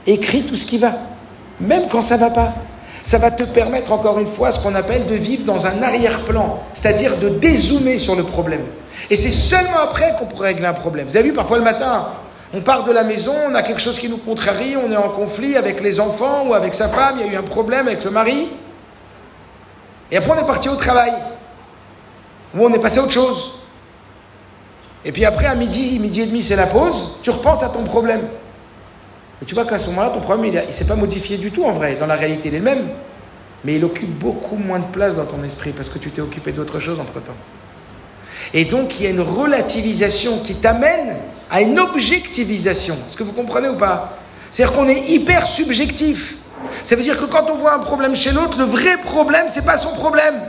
Écris 0.07 0.43
tout 0.43 0.55
ce 0.55 0.65
qui 0.65 0.77
va, 0.77 0.93
même 1.59 1.89
quand 1.89 2.01
ça 2.01 2.15
ne 2.15 2.21
va 2.21 2.29
pas. 2.29 2.53
Ça 3.03 3.17
va 3.17 3.29
te 3.31 3.43
permettre, 3.43 3.91
encore 3.91 4.19
une 4.19 4.27
fois, 4.27 4.53
ce 4.53 4.59
qu'on 4.59 4.73
appelle 4.73 5.05
de 5.05 5.15
vivre 5.15 5.43
dans 5.43 5.67
un 5.67 5.81
arrière-plan, 5.81 6.61
c'est-à-dire 6.73 7.17
de 7.19 7.27
dézoomer 7.27 7.99
sur 7.99 8.15
le 8.15 8.23
problème. 8.23 8.63
Et 9.09 9.17
c'est 9.17 9.31
seulement 9.31 9.79
après 9.83 10.15
qu'on 10.17 10.25
pourrait 10.25 10.49
régler 10.49 10.65
un 10.65 10.73
problème. 10.73 11.07
Vous 11.07 11.17
avez 11.17 11.29
vu, 11.29 11.33
parfois 11.33 11.57
le 11.57 11.63
matin, 11.63 12.07
on 12.54 12.62
part 12.62 12.84
de 12.86 12.91
la 12.91 13.04
maison, 13.04 13.34
on 13.50 13.56
a 13.56 13.62
quelque 13.62 13.82
chose 13.82 14.00
qui 14.00 14.08
nous 14.08 14.18
contrarie, 14.18 14.76
on 14.78 14.91
est 14.91 14.98
en 14.98 15.10
conflit 15.10 15.58
avec 15.58 15.82
les 15.82 16.00
enfants 16.00 16.48
ou 16.48 16.54
avec 16.54 16.74
sa 16.74 16.88
femme, 16.88 17.16
il 17.20 17.26
y 17.26 17.30
a 17.30 17.34
eu 17.34 17.36
un 17.36 17.43
problème 17.43 17.88
avec 17.88 18.04
le 18.04 18.12
mari. 18.12 18.50
Et 20.12 20.18
après, 20.18 20.32
on 20.32 20.41
est 20.41 20.48
parti 20.48 20.70
au 20.70 20.76
travail. 20.76 21.14
Ou 22.56 22.66
on 22.66 22.74
est 22.74 22.80
passé 22.80 23.00
à 23.00 23.04
autre 23.04 23.12
chose. 23.12 23.56
Et 25.04 25.12
puis 25.12 25.26
après, 25.26 25.45
à 25.45 25.56
midi, 25.56 26.00
midi 26.00 26.22
et 26.22 26.26
demi, 26.26 26.41
c'est 26.41 26.56
la 26.56 26.68
pause, 26.68 27.20
tu 27.22 27.30
repenses 27.30 27.64
à 27.64 27.70
ton 27.70 27.84
problème. 27.84 28.22
Et 29.41 29.45
tu 29.45 29.54
vois 29.54 29.66
qu'à 29.66 29.78
ce 29.78 29.88
moment-là, 29.88 30.10
ton 30.10 30.22
problème, 30.22 30.54
il 30.54 30.68
ne 30.68 30.72
s'est 30.72 30.88
pas 30.88 30.95
modifié 30.95 31.38
du 31.38 31.52
tout 31.52 31.66
en 31.66 31.72
vrai. 31.72 31.95
Dans 31.95 32.08
la 32.08 32.16
réalité, 32.16 32.48
il 32.48 32.56
est 32.56 32.60
le 32.60 32.64
même. 32.64 32.89
Mais 33.66 33.76
il 33.76 33.86
occupe 33.86 34.10
beaucoup 34.10 34.56
moins 34.56 34.80
de 34.80 34.86
place 34.86 35.18
dans 35.18 35.26
ton 35.26 35.43
esprit 35.43 35.72
parce 35.72 35.89
que 35.89 36.00
tu 36.00 36.12
t'es 36.12 36.22
occupé 36.22 36.52
d'autre 36.54 36.80
chose 36.80 37.00
entre-temps. 37.00 37.36
Et 38.54 38.66
donc, 38.66 39.00
il 39.00 39.04
y 39.04 39.08
a 39.08 39.10
une 39.10 39.22
relativisation 39.22 40.39
qui 40.39 40.56
t'amène 40.56 41.18
à 41.50 41.62
une 41.62 41.80
objectivisation. 41.80 42.98
Est-ce 43.08 43.18
que 43.18 43.24
vous 43.24 43.32
comprenez 43.32 43.70
ou 43.70 43.76
pas? 43.76 44.18
C'est-à-dire 44.52 44.76
qu'on 44.76 44.88
est 44.88 45.10
hyper 45.10 45.45
subjectif. 45.45 46.36
Ça 46.84 46.95
veut 46.95 47.04
dire 47.04 47.18
que 47.18 47.26
quand 47.26 47.50
on 47.50 47.56
voit 47.56 47.74
un 47.74 47.80
problème 47.80 48.16
chez 48.16 48.32
l'autre, 48.32 48.58
le 48.58 48.66
vrai 48.66 48.98
problème, 48.98 49.45
c'est 49.48 49.66
pas 49.66 49.78
son 49.78 49.93
problème. 49.93 50.41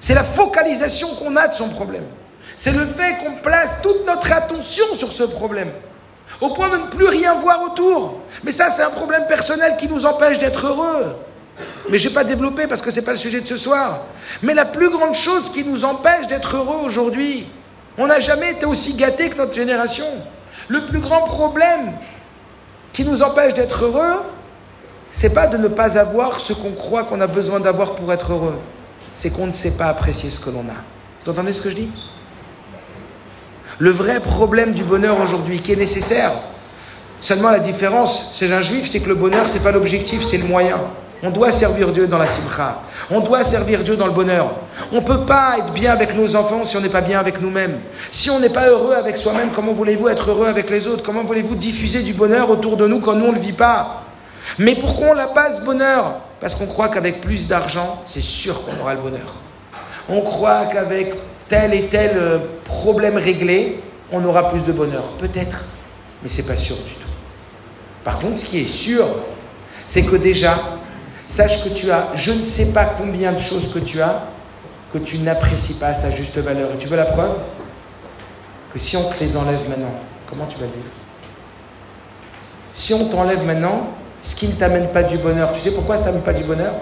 C'est 0.00 0.14
la 0.14 0.24
focalisation 0.24 1.08
qu'on 1.16 1.36
a 1.36 1.48
de 1.48 1.54
son 1.54 1.68
problème. 1.68 2.04
C'est 2.56 2.72
le 2.72 2.86
fait 2.86 3.18
qu'on 3.18 3.32
place 3.42 3.76
toute 3.82 4.06
notre 4.06 4.32
attention 4.32 4.94
sur 4.94 5.12
ce 5.12 5.24
problème 5.24 5.70
au 6.40 6.50
point 6.50 6.68
de 6.68 6.76
ne 6.76 6.86
plus 6.88 7.06
rien 7.06 7.34
voir 7.34 7.62
autour. 7.62 8.20
Mais 8.44 8.52
ça, 8.52 8.70
c'est 8.70 8.82
un 8.82 8.90
problème 8.90 9.26
personnel 9.26 9.76
qui 9.76 9.88
nous 9.88 10.04
empêche 10.04 10.38
d'être 10.38 10.66
heureux. 10.66 11.16
Mais 11.88 11.98
je 11.98 12.08
n'ai 12.08 12.14
pas 12.14 12.24
développé 12.24 12.66
parce 12.66 12.82
que 12.82 12.90
ce 12.90 13.00
n'est 13.00 13.06
pas 13.06 13.12
le 13.12 13.18
sujet 13.18 13.40
de 13.40 13.46
ce 13.46 13.56
soir. 13.56 14.02
Mais 14.42 14.52
la 14.52 14.66
plus 14.66 14.90
grande 14.90 15.14
chose 15.14 15.50
qui 15.50 15.64
nous 15.64 15.84
empêche 15.84 16.26
d'être 16.26 16.56
heureux 16.56 16.84
aujourd'hui, 16.84 17.46
on 17.96 18.06
n'a 18.06 18.20
jamais 18.20 18.52
été 18.52 18.66
aussi 18.66 18.94
gâté 18.94 19.30
que 19.30 19.36
notre 19.38 19.54
génération. 19.54 20.06
Le 20.68 20.86
plus 20.86 21.00
grand 21.00 21.22
problème 21.22 21.92
qui 22.92 23.04
nous 23.04 23.22
empêche 23.22 23.54
d'être 23.54 23.84
heureux, 23.84 24.22
c'est 25.12 25.30
pas 25.30 25.46
de 25.46 25.56
ne 25.56 25.68
pas 25.68 25.98
avoir 25.98 26.40
ce 26.40 26.52
qu'on 26.52 26.72
croit 26.72 27.04
qu'on 27.04 27.20
a 27.20 27.26
besoin 27.26 27.60
d'avoir 27.60 27.94
pour 27.94 28.12
être 28.12 28.32
heureux. 28.32 28.58
C'est 29.14 29.30
qu'on 29.30 29.46
ne 29.46 29.52
sait 29.52 29.72
pas 29.72 29.86
apprécier 29.86 30.30
ce 30.30 30.40
que 30.40 30.50
l'on 30.50 30.60
a. 30.60 30.76
Vous 31.24 31.30
entendez 31.30 31.52
ce 31.52 31.62
que 31.62 31.70
je 31.70 31.76
dis? 31.76 31.90
Le 33.78 33.90
vrai 33.90 34.20
problème 34.20 34.72
du 34.72 34.84
bonheur 34.84 35.20
aujourd'hui 35.20 35.60
qui 35.60 35.72
est 35.72 35.76
nécessaire. 35.76 36.32
Seulement 37.20 37.50
la 37.50 37.60
différence 37.60 38.32
chez 38.34 38.52
un 38.52 38.60
juif, 38.60 38.88
c'est 38.90 39.00
que 39.00 39.08
le 39.08 39.14
bonheur, 39.14 39.48
c'est 39.48 39.62
pas 39.62 39.72
l'objectif, 39.72 40.22
c'est 40.22 40.38
le 40.38 40.44
moyen. 40.44 40.80
On 41.22 41.30
doit 41.30 41.50
servir 41.50 41.92
Dieu 41.92 42.06
dans 42.06 42.18
la 42.18 42.26
simcha. 42.26 42.82
On 43.10 43.20
doit 43.20 43.42
servir 43.42 43.82
Dieu 43.82 43.96
dans 43.96 44.06
le 44.06 44.12
bonheur. 44.12 44.50
On 44.92 44.96
ne 44.96 45.00
peut 45.00 45.24
pas 45.24 45.56
être 45.58 45.72
bien 45.72 45.92
avec 45.92 46.14
nos 46.14 46.36
enfants 46.36 46.62
si 46.64 46.76
on 46.76 46.80
n'est 46.80 46.90
pas 46.90 47.00
bien 47.00 47.18
avec 47.18 47.40
nous-mêmes. 47.40 47.80
Si 48.10 48.28
on 48.28 48.38
n'est 48.38 48.50
pas 48.50 48.68
heureux 48.68 48.92
avec 48.92 49.16
soi-même, 49.16 49.50
comment 49.50 49.72
voulez-vous 49.72 50.08
être 50.08 50.30
heureux 50.30 50.46
avec 50.46 50.68
les 50.68 50.86
autres? 50.86 51.02
Comment 51.02 51.24
voulez-vous 51.24 51.54
diffuser 51.54 52.02
du 52.02 52.12
bonheur 52.12 52.50
autour 52.50 52.76
de 52.76 52.86
nous 52.86 53.00
quand 53.00 53.14
nous, 53.14 53.26
on 53.26 53.32
ne 53.32 53.36
le 53.36 53.40
vit 53.40 53.52
pas? 53.52 54.02
Mais 54.58 54.74
pourquoi 54.74 55.08
on 55.08 55.14
n'a 55.14 55.28
pas 55.28 55.50
ce 55.50 55.62
bonheur? 55.62 56.20
Parce 56.40 56.54
qu'on 56.54 56.66
croit 56.66 56.88
qu'avec 56.88 57.20
plus 57.20 57.48
d'argent, 57.48 58.02
c'est 58.04 58.22
sûr 58.22 58.62
qu'on 58.64 58.78
aura 58.80 58.94
le 58.94 59.00
bonheur. 59.00 59.36
On 60.08 60.20
croit 60.20 60.66
qu'avec 60.66 61.14
tel 61.48 61.72
et 61.72 61.86
tel 61.86 62.12
euh, 62.16 62.38
problème 62.64 63.16
réglé, 63.16 63.80
on 64.12 64.24
aura 64.24 64.50
plus 64.50 64.64
de 64.64 64.72
bonheur. 64.72 65.04
Peut-être, 65.18 65.64
mais 66.22 66.28
c'est 66.28 66.44
pas 66.44 66.56
sûr 66.56 66.76
du 66.76 66.92
tout. 66.92 67.08
Par 68.04 68.18
contre, 68.18 68.38
ce 68.38 68.44
qui 68.44 68.60
est 68.60 68.68
sûr, 68.68 69.06
c'est 69.84 70.02
que 70.02 70.16
déjà, 70.16 70.58
sache 71.26 71.64
que 71.64 71.70
tu 71.70 71.90
as 71.90 72.08
je 72.14 72.32
ne 72.32 72.40
sais 72.40 72.66
pas 72.66 72.84
combien 72.84 73.32
de 73.32 73.38
choses 73.38 73.72
que 73.72 73.78
tu 73.78 74.00
as 74.00 74.22
que 74.92 74.98
tu 74.98 75.18
n'apprécies 75.18 75.74
pas 75.74 75.88
à 75.88 75.94
sa 75.94 76.10
juste 76.10 76.38
valeur. 76.38 76.72
Et 76.72 76.78
tu 76.78 76.88
veux 76.88 76.96
la 76.96 77.06
preuve? 77.06 77.36
Que 78.72 78.78
si 78.78 78.96
on 78.96 79.08
te 79.10 79.18
les 79.20 79.36
enlève 79.36 79.68
maintenant, 79.68 79.92
comment 80.26 80.46
tu 80.46 80.58
vas 80.58 80.66
vivre? 80.66 80.90
Si 82.72 82.94
on 82.94 83.08
t'enlève 83.08 83.44
maintenant 83.44 83.88
ce 84.22 84.34
qui 84.34 84.48
ne 84.48 84.52
t'amène 84.52 84.88
pas 84.88 85.02
du 85.02 85.18
bonheur, 85.18 85.52
tu 85.52 85.60
sais 85.60 85.70
pourquoi 85.70 85.96
ça 85.96 86.04
ne 86.04 86.08
t'amène 86.08 86.22
pas 86.22 86.32
du 86.32 86.44
bonheur? 86.44 86.74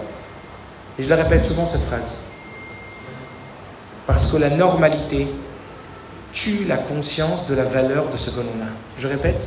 Et 0.98 1.02
je 1.02 1.08
la 1.08 1.16
répète 1.16 1.44
souvent 1.44 1.66
cette 1.66 1.82
phrase. 1.82 2.14
Parce 4.06 4.26
que 4.26 4.36
la 4.36 4.50
normalité 4.50 5.28
tue 6.32 6.64
la 6.66 6.76
conscience 6.76 7.46
de 7.46 7.54
la 7.54 7.64
valeur 7.64 8.08
de 8.10 8.16
ce 8.16 8.30
que 8.30 8.40
l'on 8.40 8.62
a. 8.62 8.68
Je 8.98 9.08
répète, 9.08 9.46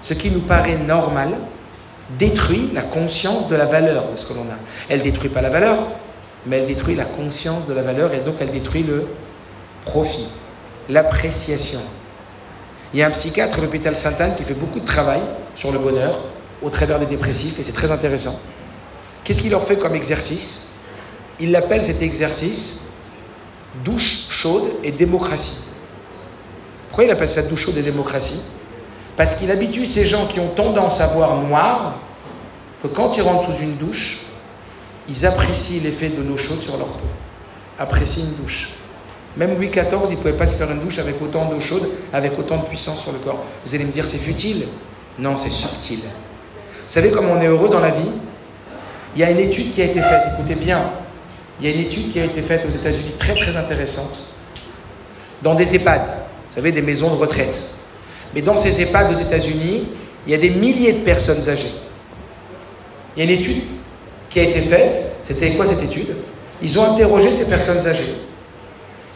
ce 0.00 0.14
qui 0.14 0.30
nous 0.30 0.40
paraît 0.40 0.76
normal 0.76 1.34
détruit 2.18 2.70
la 2.72 2.82
conscience 2.82 3.48
de 3.48 3.56
la 3.56 3.66
valeur 3.66 4.10
de 4.12 4.16
ce 4.16 4.26
que 4.26 4.34
l'on 4.34 4.42
a. 4.42 4.58
Elle 4.88 5.02
détruit 5.02 5.28
pas 5.28 5.40
la 5.40 5.50
valeur, 5.50 5.78
mais 6.46 6.58
elle 6.58 6.66
détruit 6.66 6.94
la 6.94 7.04
conscience 7.04 7.66
de 7.66 7.72
la 7.72 7.82
valeur 7.82 8.12
et 8.12 8.18
donc 8.18 8.36
elle 8.40 8.50
détruit 8.50 8.82
le 8.82 9.06
profit, 9.84 10.26
l'appréciation. 10.88 11.80
Il 12.92 12.98
y 12.98 13.02
a 13.02 13.06
un 13.06 13.10
psychiatre 13.10 13.58
à 13.58 13.60
l'hôpital 13.62 13.94
Sainte-Anne 13.94 14.34
qui 14.34 14.42
fait 14.42 14.54
beaucoup 14.54 14.80
de 14.80 14.84
travail 14.84 15.20
sur 15.54 15.70
le 15.70 15.78
bonheur 15.78 16.18
au 16.62 16.70
travers 16.70 16.98
des 16.98 17.06
dépressifs 17.06 17.58
et 17.58 17.62
c'est 17.62 17.72
très 17.72 17.92
intéressant. 17.92 18.38
Qu'est-ce 19.22 19.42
qu'il 19.42 19.50
leur 19.50 19.64
fait 19.64 19.78
comme 19.78 19.94
exercice? 19.94 20.66
Il 21.38 21.52
l'appelle 21.52 21.84
cet 21.84 22.02
exercice 22.02 22.86
douche 23.84 24.28
chaude 24.28 24.72
et 24.82 24.90
démocratie. 24.90 25.58
Pourquoi 26.88 27.04
il 27.04 27.10
appelle 27.10 27.28
ça 27.28 27.42
douche 27.42 27.66
chaude 27.66 27.76
et 27.76 27.82
démocratie? 27.82 28.40
Parce 29.20 29.34
qu'il 29.34 29.50
habitue 29.50 29.84
ces 29.84 30.06
gens 30.06 30.26
qui 30.26 30.40
ont 30.40 30.48
tendance 30.48 31.02
à 31.02 31.08
voir 31.08 31.36
noir 31.36 31.96
que 32.82 32.88
quand 32.88 33.18
ils 33.18 33.20
rentrent 33.20 33.52
sous 33.52 33.62
une 33.62 33.76
douche, 33.76 34.18
ils 35.10 35.26
apprécient 35.26 35.82
l'effet 35.82 36.08
de 36.08 36.22
l'eau 36.22 36.38
chaude 36.38 36.62
sur 36.62 36.78
leur 36.78 36.86
peau. 36.86 37.06
Apprécient 37.78 38.24
une 38.24 38.42
douche. 38.42 38.70
Même 39.36 39.58
Louis 39.58 39.68
XIV, 39.68 39.84
il 40.06 40.12
ne 40.12 40.16
pouvait 40.16 40.32
pas 40.32 40.46
se 40.46 40.56
faire 40.56 40.70
une 40.70 40.80
douche 40.80 40.98
avec 40.98 41.20
autant 41.20 41.50
d'eau 41.50 41.60
chaude, 41.60 41.90
avec 42.14 42.38
autant 42.38 42.60
de 42.60 42.64
puissance 42.64 43.02
sur 43.02 43.12
le 43.12 43.18
corps. 43.18 43.44
Vous 43.66 43.74
allez 43.74 43.84
me 43.84 43.92
dire, 43.92 44.06
c'est 44.06 44.16
futile 44.16 44.68
Non, 45.18 45.36
c'est 45.36 45.50
subtil. 45.50 45.98
Vous 45.98 46.88
savez 46.88 47.10
comment 47.10 47.32
on 47.32 47.42
est 47.42 47.46
heureux 47.46 47.68
dans 47.68 47.80
la 47.80 47.90
vie? 47.90 48.12
Il 49.14 49.20
y 49.20 49.24
a 49.24 49.30
une 49.30 49.40
étude 49.40 49.70
qui 49.70 49.82
a 49.82 49.84
été 49.84 50.00
faite, 50.00 50.22
écoutez 50.32 50.54
bien, 50.54 50.92
il 51.60 51.68
y 51.68 51.70
a 51.70 51.74
une 51.74 51.82
étude 51.82 52.10
qui 52.10 52.20
a 52.20 52.24
été 52.24 52.40
faite 52.40 52.64
aux 52.66 52.70
États-Unis 52.70 53.12
très 53.18 53.34
très 53.34 53.54
intéressante 53.54 54.18
dans 55.42 55.54
des 55.54 55.74
EHPAD, 55.74 56.04
vous 56.06 56.54
savez, 56.54 56.72
des 56.72 56.80
maisons 56.80 57.10
de 57.10 57.16
retraite. 57.16 57.70
Mais 58.34 58.42
dans 58.42 58.56
ces 58.56 58.80
EHPAD 58.80 59.12
aux 59.12 59.18
États-Unis, 59.18 59.84
il 60.26 60.32
y 60.32 60.34
a 60.34 60.38
des 60.38 60.50
milliers 60.50 60.92
de 60.92 60.98
personnes 61.00 61.48
âgées. 61.48 61.72
Il 63.16 63.24
y 63.24 63.28
a 63.28 63.32
une 63.32 63.38
étude 63.40 63.64
qui 64.28 64.40
a 64.40 64.44
été 64.44 64.60
faite. 64.62 64.94
C'était 65.26 65.52
quoi 65.54 65.66
cette 65.66 65.82
étude? 65.82 66.14
Ils 66.62 66.78
ont 66.78 66.92
interrogé 66.92 67.32
ces 67.32 67.46
personnes 67.46 67.84
âgées. 67.86 68.14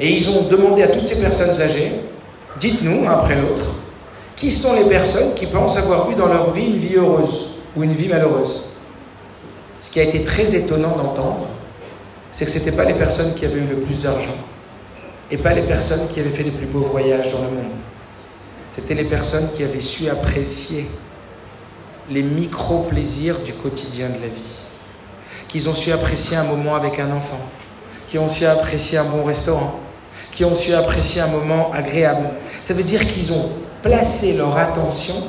Et 0.00 0.10
ils 0.10 0.28
ont 0.28 0.42
demandé 0.42 0.82
à 0.82 0.88
toutes 0.88 1.06
ces 1.06 1.20
personnes 1.20 1.60
âgées, 1.60 1.92
dites-nous, 2.58 3.06
un 3.06 3.12
après 3.12 3.40
l'autre, 3.40 3.66
qui 4.34 4.50
sont 4.50 4.74
les 4.74 4.84
personnes 4.84 5.34
qui 5.34 5.46
pensent 5.46 5.76
avoir 5.76 6.10
eu 6.10 6.16
dans 6.16 6.26
leur 6.26 6.50
vie 6.52 6.66
une 6.66 6.78
vie 6.78 6.96
heureuse 6.96 7.50
ou 7.76 7.84
une 7.84 7.92
vie 7.92 8.08
malheureuse. 8.08 8.64
Ce 9.80 9.90
qui 9.90 10.00
a 10.00 10.02
été 10.02 10.24
très 10.24 10.52
étonnant 10.56 10.96
d'entendre, 10.96 11.46
c'est 12.32 12.44
que 12.44 12.50
ce 12.50 12.58
n'étaient 12.58 12.72
pas 12.72 12.84
les 12.84 12.94
personnes 12.94 13.34
qui 13.34 13.44
avaient 13.46 13.60
eu 13.60 13.66
le 13.70 13.76
plus 13.76 14.02
d'argent. 14.02 14.34
et 15.30 15.36
pas 15.36 15.54
les 15.54 15.62
personnes 15.62 16.06
qui 16.08 16.20
avaient 16.20 16.30
fait 16.30 16.42
les 16.42 16.50
plus 16.50 16.66
beaux 16.66 16.86
voyages 16.90 17.32
dans 17.32 17.38
le 17.42 17.48
monde. 17.48 17.72
C'était 18.74 18.94
les 18.94 19.04
personnes 19.04 19.50
qui 19.52 19.62
avaient 19.62 19.80
su 19.80 20.08
apprécier 20.08 20.90
les 22.10 22.22
micro-plaisirs 22.22 23.38
du 23.40 23.52
quotidien 23.52 24.08
de 24.08 24.14
la 24.14 24.26
vie. 24.26 24.62
Qu'ils 25.46 25.68
ont 25.68 25.74
su 25.74 25.92
apprécier 25.92 26.36
un 26.36 26.42
moment 26.42 26.74
avec 26.74 26.98
un 26.98 27.12
enfant, 27.12 27.38
qui 28.08 28.18
ont 28.18 28.28
su 28.28 28.44
apprécier 28.44 28.98
un 28.98 29.04
bon 29.04 29.22
restaurant, 29.22 29.78
qui 30.32 30.44
ont 30.44 30.56
su 30.56 30.74
apprécier 30.74 31.20
un 31.20 31.28
moment 31.28 31.70
agréable. 31.72 32.30
Ça 32.64 32.74
veut 32.74 32.82
dire 32.82 33.06
qu'ils 33.06 33.32
ont 33.32 33.50
placé 33.80 34.32
leur 34.32 34.56
attention 34.56 35.22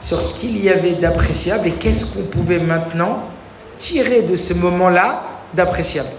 sur 0.00 0.20
ce 0.20 0.40
qu'il 0.40 0.62
y 0.62 0.68
avait 0.68 0.94
d'appréciable 0.94 1.68
et 1.68 1.72
qu'est-ce 1.72 2.16
qu'on 2.16 2.24
pouvait 2.24 2.58
maintenant 2.58 3.22
tirer 3.78 4.22
de 4.22 4.36
ce 4.36 4.54
moment-là 4.54 5.22
d'appréciable. 5.54 6.10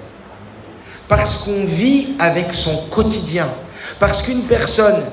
Parce 1.09 1.39
qu'on 1.39 1.65
vit 1.65 2.15
avec 2.19 2.53
son 2.53 2.85
quotidien. 2.89 3.49
Parce 3.99 4.21
qu'une 4.21 4.43
personne 4.43 5.03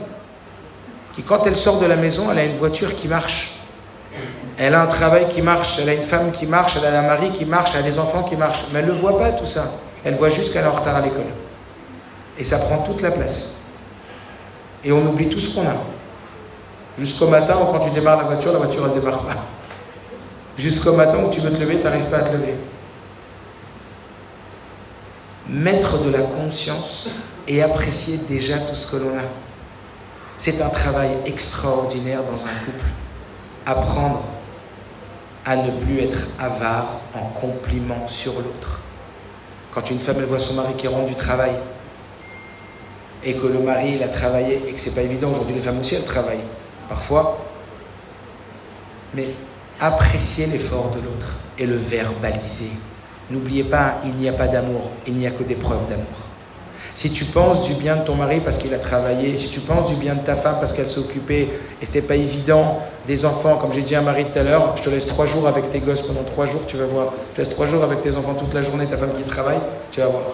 qui, 1.12 1.22
quand 1.22 1.46
elle 1.46 1.56
sort 1.56 1.80
de 1.80 1.86
la 1.86 1.96
maison, 1.96 2.30
elle 2.30 2.38
a 2.38 2.44
une 2.44 2.56
voiture 2.56 2.94
qui 2.94 3.08
marche. 3.08 3.56
Elle 4.58 4.74
a 4.74 4.82
un 4.82 4.86
travail 4.86 5.28
qui 5.28 5.42
marche, 5.42 5.78
elle 5.78 5.88
a 5.88 5.94
une 5.94 6.02
femme 6.02 6.32
qui 6.32 6.46
marche, 6.46 6.76
elle 6.76 6.84
a 6.84 6.98
un 6.98 7.06
mari 7.06 7.32
qui 7.32 7.46
marche, 7.46 7.70
elle 7.74 7.80
a 7.80 7.82
des 7.90 7.98
enfants 7.98 8.22
qui 8.22 8.36
marchent. 8.36 8.66
Mais 8.72 8.80
elle 8.80 8.86
ne 8.86 8.92
voit 8.92 9.18
pas 9.18 9.32
tout 9.32 9.46
ça. 9.46 9.72
Elle 10.04 10.16
voit 10.16 10.28
juste 10.28 10.52
qu'elle 10.52 10.64
est 10.64 10.68
en 10.68 10.72
retard 10.72 10.96
à 10.96 11.00
l'école. 11.00 11.24
Et 12.38 12.44
ça 12.44 12.58
prend 12.58 12.78
toute 12.78 13.00
la 13.02 13.10
place. 13.10 13.62
Et 14.84 14.92
on 14.92 14.98
oublie 15.06 15.28
tout 15.28 15.40
ce 15.40 15.54
qu'on 15.54 15.66
a. 15.66 15.74
Jusqu'au 16.98 17.28
matin 17.28 17.56
quand 17.72 17.80
tu 17.80 17.90
démarres 17.90 18.18
la 18.18 18.24
voiture, 18.24 18.52
la 18.52 18.58
voiture 18.58 18.86
ne 18.86 18.92
démarre 18.92 19.20
pas. 19.20 19.36
Jusqu'au 20.58 20.92
matin 20.94 21.24
où 21.24 21.30
tu 21.30 21.40
veux 21.40 21.50
te 21.50 21.60
lever, 21.60 21.78
tu 21.78 21.84
n'arrives 21.84 22.10
pas 22.10 22.18
à 22.18 22.22
te 22.22 22.32
lever. 22.32 22.54
Mettre 25.48 25.98
de 25.98 26.10
la 26.10 26.20
conscience 26.20 27.08
et 27.48 27.62
apprécier 27.62 28.18
déjà 28.28 28.58
tout 28.58 28.74
ce 28.74 28.86
que 28.86 28.96
l'on 28.96 29.16
a. 29.16 29.49
C'est 30.40 30.62
un 30.62 30.70
travail 30.70 31.18
extraordinaire 31.26 32.22
dans 32.22 32.46
un 32.46 32.64
couple. 32.64 32.86
Apprendre 33.66 34.22
à 35.44 35.54
ne 35.54 35.70
plus 35.82 36.00
être 36.00 36.28
avare 36.38 37.00
en 37.12 37.26
compliment 37.38 38.08
sur 38.08 38.32
l'autre. 38.32 38.80
Quand 39.70 39.90
une 39.90 39.98
femme 39.98 40.22
voit 40.22 40.38
son 40.38 40.54
mari 40.54 40.72
qui 40.78 40.88
rentre 40.88 41.08
du 41.08 41.14
travail 41.14 41.52
et 43.22 43.34
que 43.34 43.46
le 43.48 43.58
mari 43.58 43.96
il 43.96 44.02
a 44.02 44.08
travaillé 44.08 44.62
et 44.66 44.72
que 44.72 44.80
c'est 44.80 44.94
pas 44.94 45.02
évident 45.02 45.30
aujourd'hui 45.30 45.56
les 45.56 45.60
femmes 45.60 45.78
aussi 45.78 45.96
elles 45.96 46.06
travaillent 46.06 46.46
parfois 46.88 47.44
mais 49.12 49.28
apprécier 49.78 50.46
l'effort 50.46 50.90
de 50.92 51.02
l'autre 51.02 51.36
et 51.58 51.66
le 51.66 51.76
verbaliser. 51.76 52.70
N'oubliez 53.30 53.64
pas, 53.64 54.00
il 54.06 54.14
n'y 54.14 54.30
a 54.30 54.32
pas 54.32 54.46
d'amour, 54.46 54.90
il 55.06 55.16
n'y 55.16 55.26
a 55.26 55.32
que 55.32 55.42
des 55.42 55.54
preuves 55.54 55.86
d'amour. 55.86 56.29
Si 56.94 57.10
tu 57.10 57.24
penses 57.24 57.62
du 57.62 57.74
bien 57.74 57.96
de 57.96 58.04
ton 58.04 58.14
mari 58.14 58.40
parce 58.40 58.58
qu'il 58.58 58.74
a 58.74 58.78
travaillé, 58.78 59.36
si 59.36 59.48
tu 59.48 59.60
penses 59.60 59.88
du 59.88 59.94
bien 59.94 60.14
de 60.14 60.20
ta 60.20 60.36
femme 60.36 60.56
parce 60.58 60.72
qu'elle 60.72 60.88
s'est 60.88 60.98
occupée 60.98 61.48
et 61.80 61.86
c'était 61.86 62.02
pas 62.02 62.16
évident, 62.16 62.80
des 63.06 63.24
enfants, 63.24 63.56
comme 63.56 63.72
j'ai 63.72 63.82
dit 63.82 63.94
à 63.94 64.02
Marie 64.02 64.26
tout 64.26 64.38
à 64.38 64.42
l'heure, 64.42 64.76
je 64.76 64.82
te 64.82 64.90
laisse 64.90 65.06
trois 65.06 65.26
jours 65.26 65.46
avec 65.46 65.70
tes 65.70 65.80
gosses 65.80 66.02
pendant 66.02 66.24
trois 66.24 66.46
jours, 66.46 66.62
tu 66.66 66.76
vas 66.76 66.86
voir. 66.86 67.12
Je 67.30 67.36
te 67.36 67.40
laisse 67.42 67.54
trois 67.54 67.66
jours 67.66 67.84
avec 67.84 68.02
tes 68.02 68.16
enfants 68.16 68.34
toute 68.34 68.52
la 68.54 68.62
journée, 68.62 68.86
ta 68.86 68.98
femme 68.98 69.12
qui 69.12 69.22
travaille, 69.22 69.60
tu 69.90 70.00
vas 70.00 70.08
voir. 70.08 70.24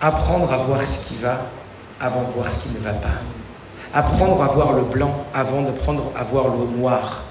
Apprendre 0.00 0.52
à 0.52 0.58
voir 0.58 0.86
ce 0.86 0.98
qui 1.08 1.16
va 1.16 1.40
avant 2.00 2.22
de 2.22 2.32
voir 2.34 2.52
ce 2.52 2.58
qui 2.58 2.68
ne 2.68 2.78
va 2.78 2.92
pas. 2.92 3.08
Apprendre 3.94 4.42
à 4.42 4.48
voir 4.48 4.74
le 4.74 4.82
blanc 4.82 5.24
avant 5.32 5.62
de 5.62 5.70
prendre 5.70 6.12
à 6.16 6.22
voir 6.22 6.48
le 6.48 6.78
noir. 6.78 7.24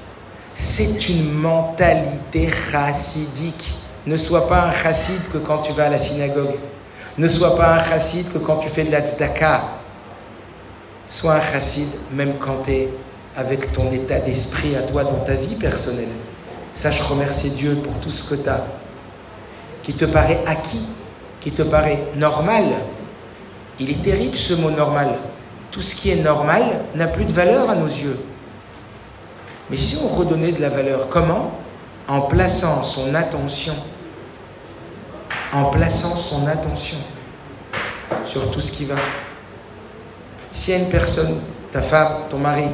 C'est 0.55 1.09
une 1.09 1.31
mentalité 1.31 2.49
chassidique. 2.49 3.75
Ne 4.05 4.17
sois 4.17 4.47
pas 4.47 4.65
un 4.65 4.71
chassid 4.71 5.19
que 5.31 5.37
quand 5.37 5.59
tu 5.59 5.73
vas 5.73 5.85
à 5.85 5.89
la 5.89 5.99
synagogue. 5.99 6.55
Ne 7.17 7.27
sois 7.27 7.55
pas 7.55 7.75
un 7.75 7.79
chassid 7.79 8.31
que 8.31 8.37
quand 8.37 8.57
tu 8.57 8.69
fais 8.69 8.83
de 8.83 8.91
la 8.91 9.01
tzedaka. 9.01 9.63
Sois 11.07 11.33
un 11.33 11.41
chassid 11.41 11.89
même 12.11 12.35
quand 12.39 12.63
tu 12.63 12.71
es 12.71 12.89
avec 13.35 13.73
ton 13.73 13.91
état 13.91 14.19
d'esprit 14.19 14.75
à 14.75 14.81
toi 14.83 15.03
dans 15.03 15.19
ta 15.25 15.33
vie 15.33 15.55
personnelle. 15.55 16.09
Sache 16.73 17.01
remercier 17.01 17.49
Dieu 17.51 17.75
pour 17.83 17.93
tout 17.99 18.11
ce 18.11 18.29
que 18.29 18.41
tu 18.41 18.49
as, 18.49 18.65
qui 19.81 19.93
te 19.93 20.05
paraît 20.05 20.41
acquis, 20.45 20.87
qui 21.39 21.51
te 21.51 21.63
paraît 21.63 22.03
normal. 22.15 22.73
Il 23.79 23.89
est 23.89 24.01
terrible 24.01 24.37
ce 24.37 24.53
mot 24.53 24.71
normal 24.71 25.15
tout 25.75 25.81
ce 25.81 25.93
qui 25.93 26.09
est 26.09 26.15
normal 26.15 26.63
n'a 26.95 27.07
plus 27.07 27.25
de 27.25 27.33
valeur 27.33 27.69
à 27.69 27.75
nos 27.75 27.87
yeux. 27.87 28.17
Mais 29.69 29.75
si 29.75 29.97
on 30.01 30.07
redonnait 30.07 30.53
de 30.53 30.61
la 30.61 30.69
valeur, 30.69 31.09
comment? 31.09 31.51
En 32.07 32.21
plaçant 32.21 32.81
son 32.81 33.13
attention, 33.13 33.73
en 35.53 35.65
plaçant 35.65 36.15
son 36.15 36.47
attention 36.47 36.97
sur 38.23 38.51
tout 38.51 38.61
ce 38.61 38.71
qui 38.71 38.85
va. 38.85 38.95
Si 40.51 40.73
a 40.73 40.77
une 40.77 40.89
personne, 40.89 41.41
ta 41.71 41.81
femme, 41.81 42.29
ton 42.29 42.37
mari, 42.37 42.65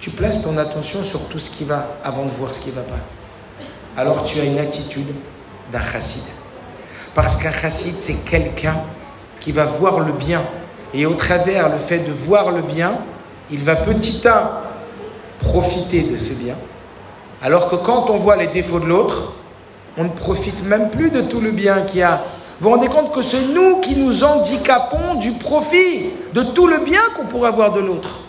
tu 0.00 0.10
places 0.10 0.42
ton 0.42 0.56
attention 0.58 1.02
sur 1.02 1.28
tout 1.28 1.38
ce 1.38 1.50
qui 1.50 1.64
va 1.64 1.86
avant 2.04 2.24
de 2.24 2.30
voir 2.30 2.54
ce 2.54 2.60
qui 2.60 2.70
ne 2.70 2.74
va 2.74 2.82
pas. 2.82 2.98
Alors 3.96 4.24
tu 4.24 4.38
as 4.40 4.44
une 4.44 4.58
attitude 4.58 5.08
d'un 5.72 5.82
chassid. 5.82 6.22
Parce 7.14 7.36
qu'un 7.36 7.50
chassid, 7.50 7.96
c'est 7.98 8.24
quelqu'un 8.24 8.76
qui 9.40 9.52
va 9.52 9.64
voir 9.64 10.00
le 10.00 10.12
bien 10.12 10.42
et 10.94 11.04
au 11.06 11.14
travers 11.14 11.68
le 11.68 11.78
fait 11.78 12.00
de 12.00 12.12
voir 12.12 12.52
le 12.52 12.62
bien, 12.62 12.98
il 13.50 13.64
va 13.64 13.76
petit 13.76 14.26
à 14.26 14.62
profiter 15.40 16.02
de 16.02 16.16
ce 16.16 16.34
bien. 16.34 16.54
Alors 17.42 17.68
que 17.68 17.76
quand 17.76 18.10
on 18.10 18.18
voit 18.18 18.36
les 18.36 18.48
défauts 18.48 18.80
de 18.80 18.86
l'autre, 18.86 19.32
on 19.98 20.04
ne 20.04 20.08
profite 20.10 20.64
même 20.64 20.90
plus 20.90 21.10
de 21.10 21.22
tout 21.22 21.40
le 21.40 21.50
bien 21.50 21.82
qu'il 21.82 22.00
y 22.00 22.02
a. 22.02 22.22
Vous 22.60 22.68
vous 22.68 22.74
rendez 22.74 22.88
compte 22.88 23.12
que 23.12 23.20
c'est 23.20 23.42
nous 23.42 23.80
qui 23.80 23.96
nous 23.96 24.24
handicapons 24.24 25.16
du 25.16 25.32
profit 25.32 26.10
de 26.32 26.42
tout 26.42 26.66
le 26.66 26.78
bien 26.78 27.00
qu'on 27.16 27.26
pourrait 27.26 27.48
avoir 27.48 27.72
de 27.72 27.80
l'autre. 27.80 28.20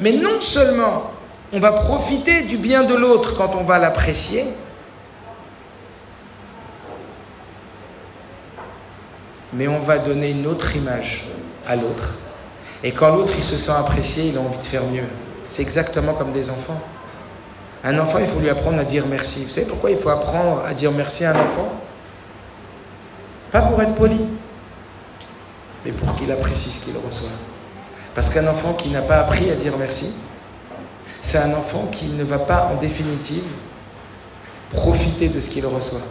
Mais 0.00 0.12
non 0.12 0.40
seulement 0.40 1.10
on 1.52 1.58
va 1.58 1.72
profiter 1.72 2.42
du 2.42 2.56
bien 2.56 2.84
de 2.84 2.94
l'autre 2.94 3.34
quand 3.34 3.56
on 3.56 3.64
va 3.64 3.78
l'apprécier, 3.78 4.44
mais 9.52 9.66
on 9.66 9.80
va 9.80 9.98
donner 9.98 10.30
une 10.30 10.46
autre 10.46 10.76
image 10.76 11.24
à 11.66 11.74
l'autre. 11.74 12.18
Et 12.84 12.92
quand 12.92 13.14
l'autre 13.14 13.32
il 13.36 13.42
se 13.42 13.56
sent 13.56 13.72
apprécié, 13.72 14.28
il 14.28 14.38
a 14.38 14.40
envie 14.40 14.58
de 14.58 14.64
faire 14.64 14.84
mieux. 14.84 15.08
C'est 15.48 15.62
exactement 15.62 16.14
comme 16.14 16.32
des 16.32 16.50
enfants. 16.50 16.80
Un 17.82 17.98
enfant, 17.98 18.18
il 18.18 18.26
faut 18.26 18.38
lui 18.38 18.50
apprendre 18.50 18.78
à 18.78 18.84
dire 18.84 19.06
merci. 19.08 19.44
Vous 19.44 19.50
savez 19.50 19.66
pourquoi 19.66 19.90
il 19.90 19.96
faut 19.96 20.10
apprendre 20.10 20.62
à 20.66 20.74
dire 20.74 20.92
merci 20.92 21.24
à 21.24 21.30
un 21.30 21.40
enfant? 21.40 21.72
Pas 23.50 23.62
pour 23.62 23.80
être 23.82 23.94
poli, 23.94 24.20
mais 25.84 25.92
pour 25.92 26.14
qu'il 26.14 26.30
apprécie 26.30 26.70
ce 26.70 26.84
qu'il 26.84 26.94
reçoit. 26.96 27.30
Parce 28.14 28.28
qu'un 28.28 28.46
enfant 28.46 28.74
qui 28.74 28.90
n'a 28.90 29.02
pas 29.02 29.18
appris 29.18 29.50
à 29.50 29.54
dire 29.54 29.74
merci, 29.78 30.12
c'est 31.22 31.38
un 31.38 31.54
enfant 31.54 31.88
qui 31.90 32.06
ne 32.06 32.22
va 32.22 32.38
pas, 32.38 32.70
en 32.72 32.80
définitive, 32.80 33.44
profiter 34.70 35.28
de 35.28 35.40
ce 35.40 35.50
qu'il 35.50 35.66
reçoit 35.66 36.02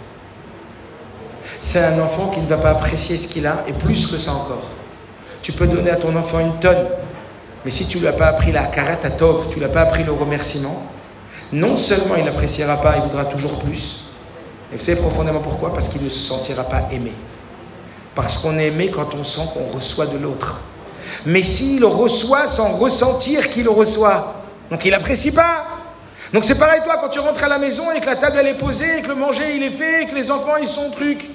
c'est 1.61 1.84
un 1.84 1.99
enfant 1.99 2.28
qui 2.30 2.39
ne 2.39 2.47
va 2.47 2.57
pas 2.57 2.72
apprécier 2.72 3.17
ce 3.17 3.28
qu'il 3.28 3.45
a, 3.45 3.63
et 3.67 3.74
plus 3.74 4.07
que 4.07 4.17
ça 4.17 4.32
encore. 4.32 4.63
Tu 5.41 5.51
peux 5.51 5.67
donner 5.67 5.91
à 5.91 5.95
ton 5.95 6.15
enfant 6.15 6.39
une 6.39 6.57
tonne, 6.59 6.86
mais 7.65 7.72
si 7.72 7.86
tu 7.88 7.97
ne 7.97 8.03
lui 8.03 8.09
as 8.09 8.13
pas 8.13 8.28
appris 8.28 8.51
la 8.51 8.65
karatatov, 8.65 9.47
tu 9.49 9.55
ne 9.55 9.59
lui 9.59 9.65
as 9.65 9.74
pas 9.74 9.82
appris 9.82 10.03
le 10.03 10.11
remerciement, 10.11 10.84
non 11.51 11.77
seulement 11.77 12.15
il 12.15 12.25
n'appréciera 12.25 12.81
pas, 12.81 12.95
il 12.97 13.03
voudra 13.03 13.25
toujours 13.25 13.59
plus, 13.59 14.03
et 14.71 14.77
vous 14.77 14.83
savez 14.83 14.99
profondément 14.99 15.39
pourquoi? 15.39 15.73
Parce 15.73 15.87
qu'il 15.87 16.03
ne 16.03 16.09
se 16.09 16.19
sentira 16.19 16.63
pas 16.63 16.83
aimé. 16.91 17.13
Parce 18.13 18.37
qu'on 18.37 18.57
est 18.59 18.67
aimé 18.67 18.91
quand 18.91 19.15
on 19.15 19.23
sent 19.23 19.41
qu'on 19.53 19.75
reçoit 19.75 20.05
de 20.05 20.17
l'autre. 20.17 20.61
Mais 21.25 21.41
s'il 21.41 21.83
reçoit 21.85 22.47
sans 22.47 22.73
ressentir 22.73 23.49
qu'il 23.49 23.67
reçoit, 23.67 24.43
donc 24.69 24.85
il 24.85 24.91
n'apprécie 24.91 25.31
pas. 25.31 25.65
Donc 26.33 26.45
c'est 26.45 26.59
pareil 26.59 26.81
toi 26.83 26.97
quand 27.01 27.09
tu 27.09 27.19
rentres 27.19 27.43
à 27.43 27.47
la 27.47 27.57
maison 27.57 27.91
et 27.91 27.99
que 27.99 28.05
la 28.05 28.15
table 28.15 28.37
elle 28.39 28.47
est 28.47 28.57
posée, 28.57 28.99
et 28.99 29.01
que 29.01 29.07
le 29.07 29.15
manger 29.15 29.55
il 29.55 29.63
est 29.63 29.71
fait, 29.71 30.03
et 30.03 30.05
que 30.05 30.15
les 30.15 30.29
enfants 30.29 30.57
ils 30.57 30.67
sont 30.67 30.91
trucs 30.91 31.29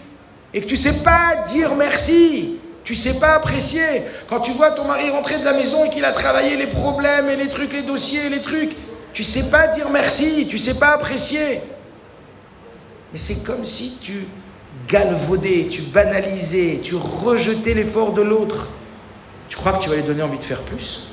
et 0.55 0.61
que 0.61 0.67
tu 0.67 0.77
sais 0.77 1.03
pas 1.03 1.43
dire 1.49 1.75
merci, 1.75 2.61
tu 2.85 2.95
sais 2.95 3.15
pas 3.15 3.35
apprécier. 3.35 4.05
Quand 4.29 4.39
tu 4.39 4.53
vois 4.53 4.71
ton 4.71 4.85
mari 4.85 5.11
rentrer 5.11 5.39
de 5.39 5.45
la 5.45 5.53
maison 5.53 5.85
et 5.85 5.91
qu'il 5.91 6.05
a 6.05 6.13
travaillé 6.13 6.57
les 6.57 6.69
problèmes 6.69 7.29
et 7.29 7.35
les 7.35 7.49
trucs, 7.49 7.73
les 7.73 7.83
dossiers, 7.83 8.29
les 8.29 8.41
trucs, 8.41 8.77
tu 9.15 9.23
sais 9.23 9.45
pas 9.45 9.69
dire 9.69 9.89
merci, 9.91 10.47
tu 10.49 10.59
sais 10.59 10.75
pas 10.75 10.89
apprécier. 10.89 11.63
Mais 13.13 13.19
c'est 13.19 13.45
comme 13.45 13.65
si 13.65 13.97
tu 14.03 14.27
galvaudais, 14.89 15.69
tu 15.71 15.83
banalisais, 15.83 16.81
tu 16.83 16.97
rejetais 16.97 17.75
l'effort 17.75 18.13
de 18.13 18.23
l'autre. 18.23 18.69
Tu 19.49 19.57
crois 19.57 19.75
que 19.75 19.85
tu 19.85 19.89
vas 19.89 19.95
lui 19.95 20.03
donner 20.03 20.23
envie 20.23 20.39
de 20.39 20.45
faire 20.45 20.63
plus? 20.63 21.07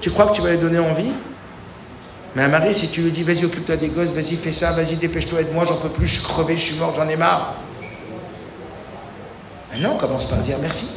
Tu 0.00 0.10
crois 0.10 0.26
que 0.26 0.34
tu 0.34 0.42
vas 0.42 0.50
lui 0.50 0.58
donner 0.58 0.80
envie? 0.80 1.12
Mais 2.34 2.42
un 2.42 2.48
mari, 2.48 2.74
si 2.74 2.88
tu 2.88 3.02
lui 3.02 3.12
dis, 3.12 3.22
vas-y, 3.22 3.44
occupe-toi 3.44 3.76
des 3.76 3.88
gosses, 3.88 4.10
vas-y, 4.10 4.36
fais 4.36 4.52
ça, 4.52 4.72
vas-y, 4.72 4.96
dépêche-toi, 4.96 5.42
aide-moi, 5.42 5.64
j'en 5.64 5.76
peux 5.76 5.90
plus, 5.90 6.06
je 6.06 6.14
suis 6.14 6.22
crevé, 6.22 6.56
je 6.56 6.62
suis 6.62 6.78
mort, 6.78 6.92
j'en 6.94 7.08
ai 7.08 7.16
marre. 7.16 7.54
Non, 9.78 9.96
commence 9.96 10.26
par 10.26 10.38
dire 10.40 10.58
merci. 10.60 10.90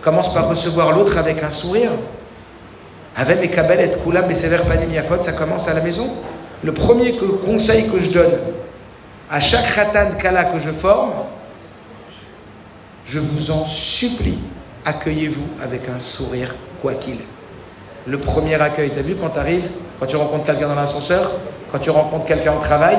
Commence 0.00 0.32
par 0.32 0.48
recevoir 0.48 0.92
l'autre 0.92 1.18
avec 1.18 1.42
un 1.42 1.50
sourire. 1.50 1.90
Avec 3.16 3.40
mes 3.40 3.50
kabel 3.50 3.80
et 3.80 3.90
koulam 3.96 4.30
et 4.30 4.34
sévère 4.34 4.64
faute, 5.06 5.22
ça 5.22 5.32
commence 5.32 5.68
à 5.68 5.74
la 5.74 5.80
maison. 5.80 6.14
Le 6.62 6.72
premier 6.72 7.16
conseil 7.16 7.88
que 7.88 8.00
je 8.00 8.10
donne 8.10 8.38
à 9.30 9.38
chaque 9.40 9.72
khatan 9.74 10.16
kala 10.18 10.44
que 10.44 10.58
je 10.58 10.70
forme, 10.70 11.12
Je 13.06 13.18
vous 13.18 13.50
en 13.50 13.66
supplie, 13.66 14.38
accueillez-vous 14.86 15.44
avec 15.62 15.88
un 15.88 15.98
sourire, 15.98 16.56
quoi 16.80 16.94
qu'il. 16.94 17.18
Le 18.06 18.18
premier 18.18 18.54
accueil, 18.54 18.90
tu 18.92 18.98
as 18.98 19.02
vu 19.02 19.14
quand 19.14 19.28
tu 19.28 19.38
arrives, 19.38 19.68
quand 20.00 20.06
tu 20.06 20.16
rencontres 20.16 20.46
quelqu'un 20.46 20.68
dans 20.68 20.74
l'ascenseur, 20.74 21.32
quand 21.70 21.78
tu 21.78 21.90
rencontres 21.90 22.24
quelqu'un 22.24 22.54
au 22.54 22.60
travail, 22.60 22.96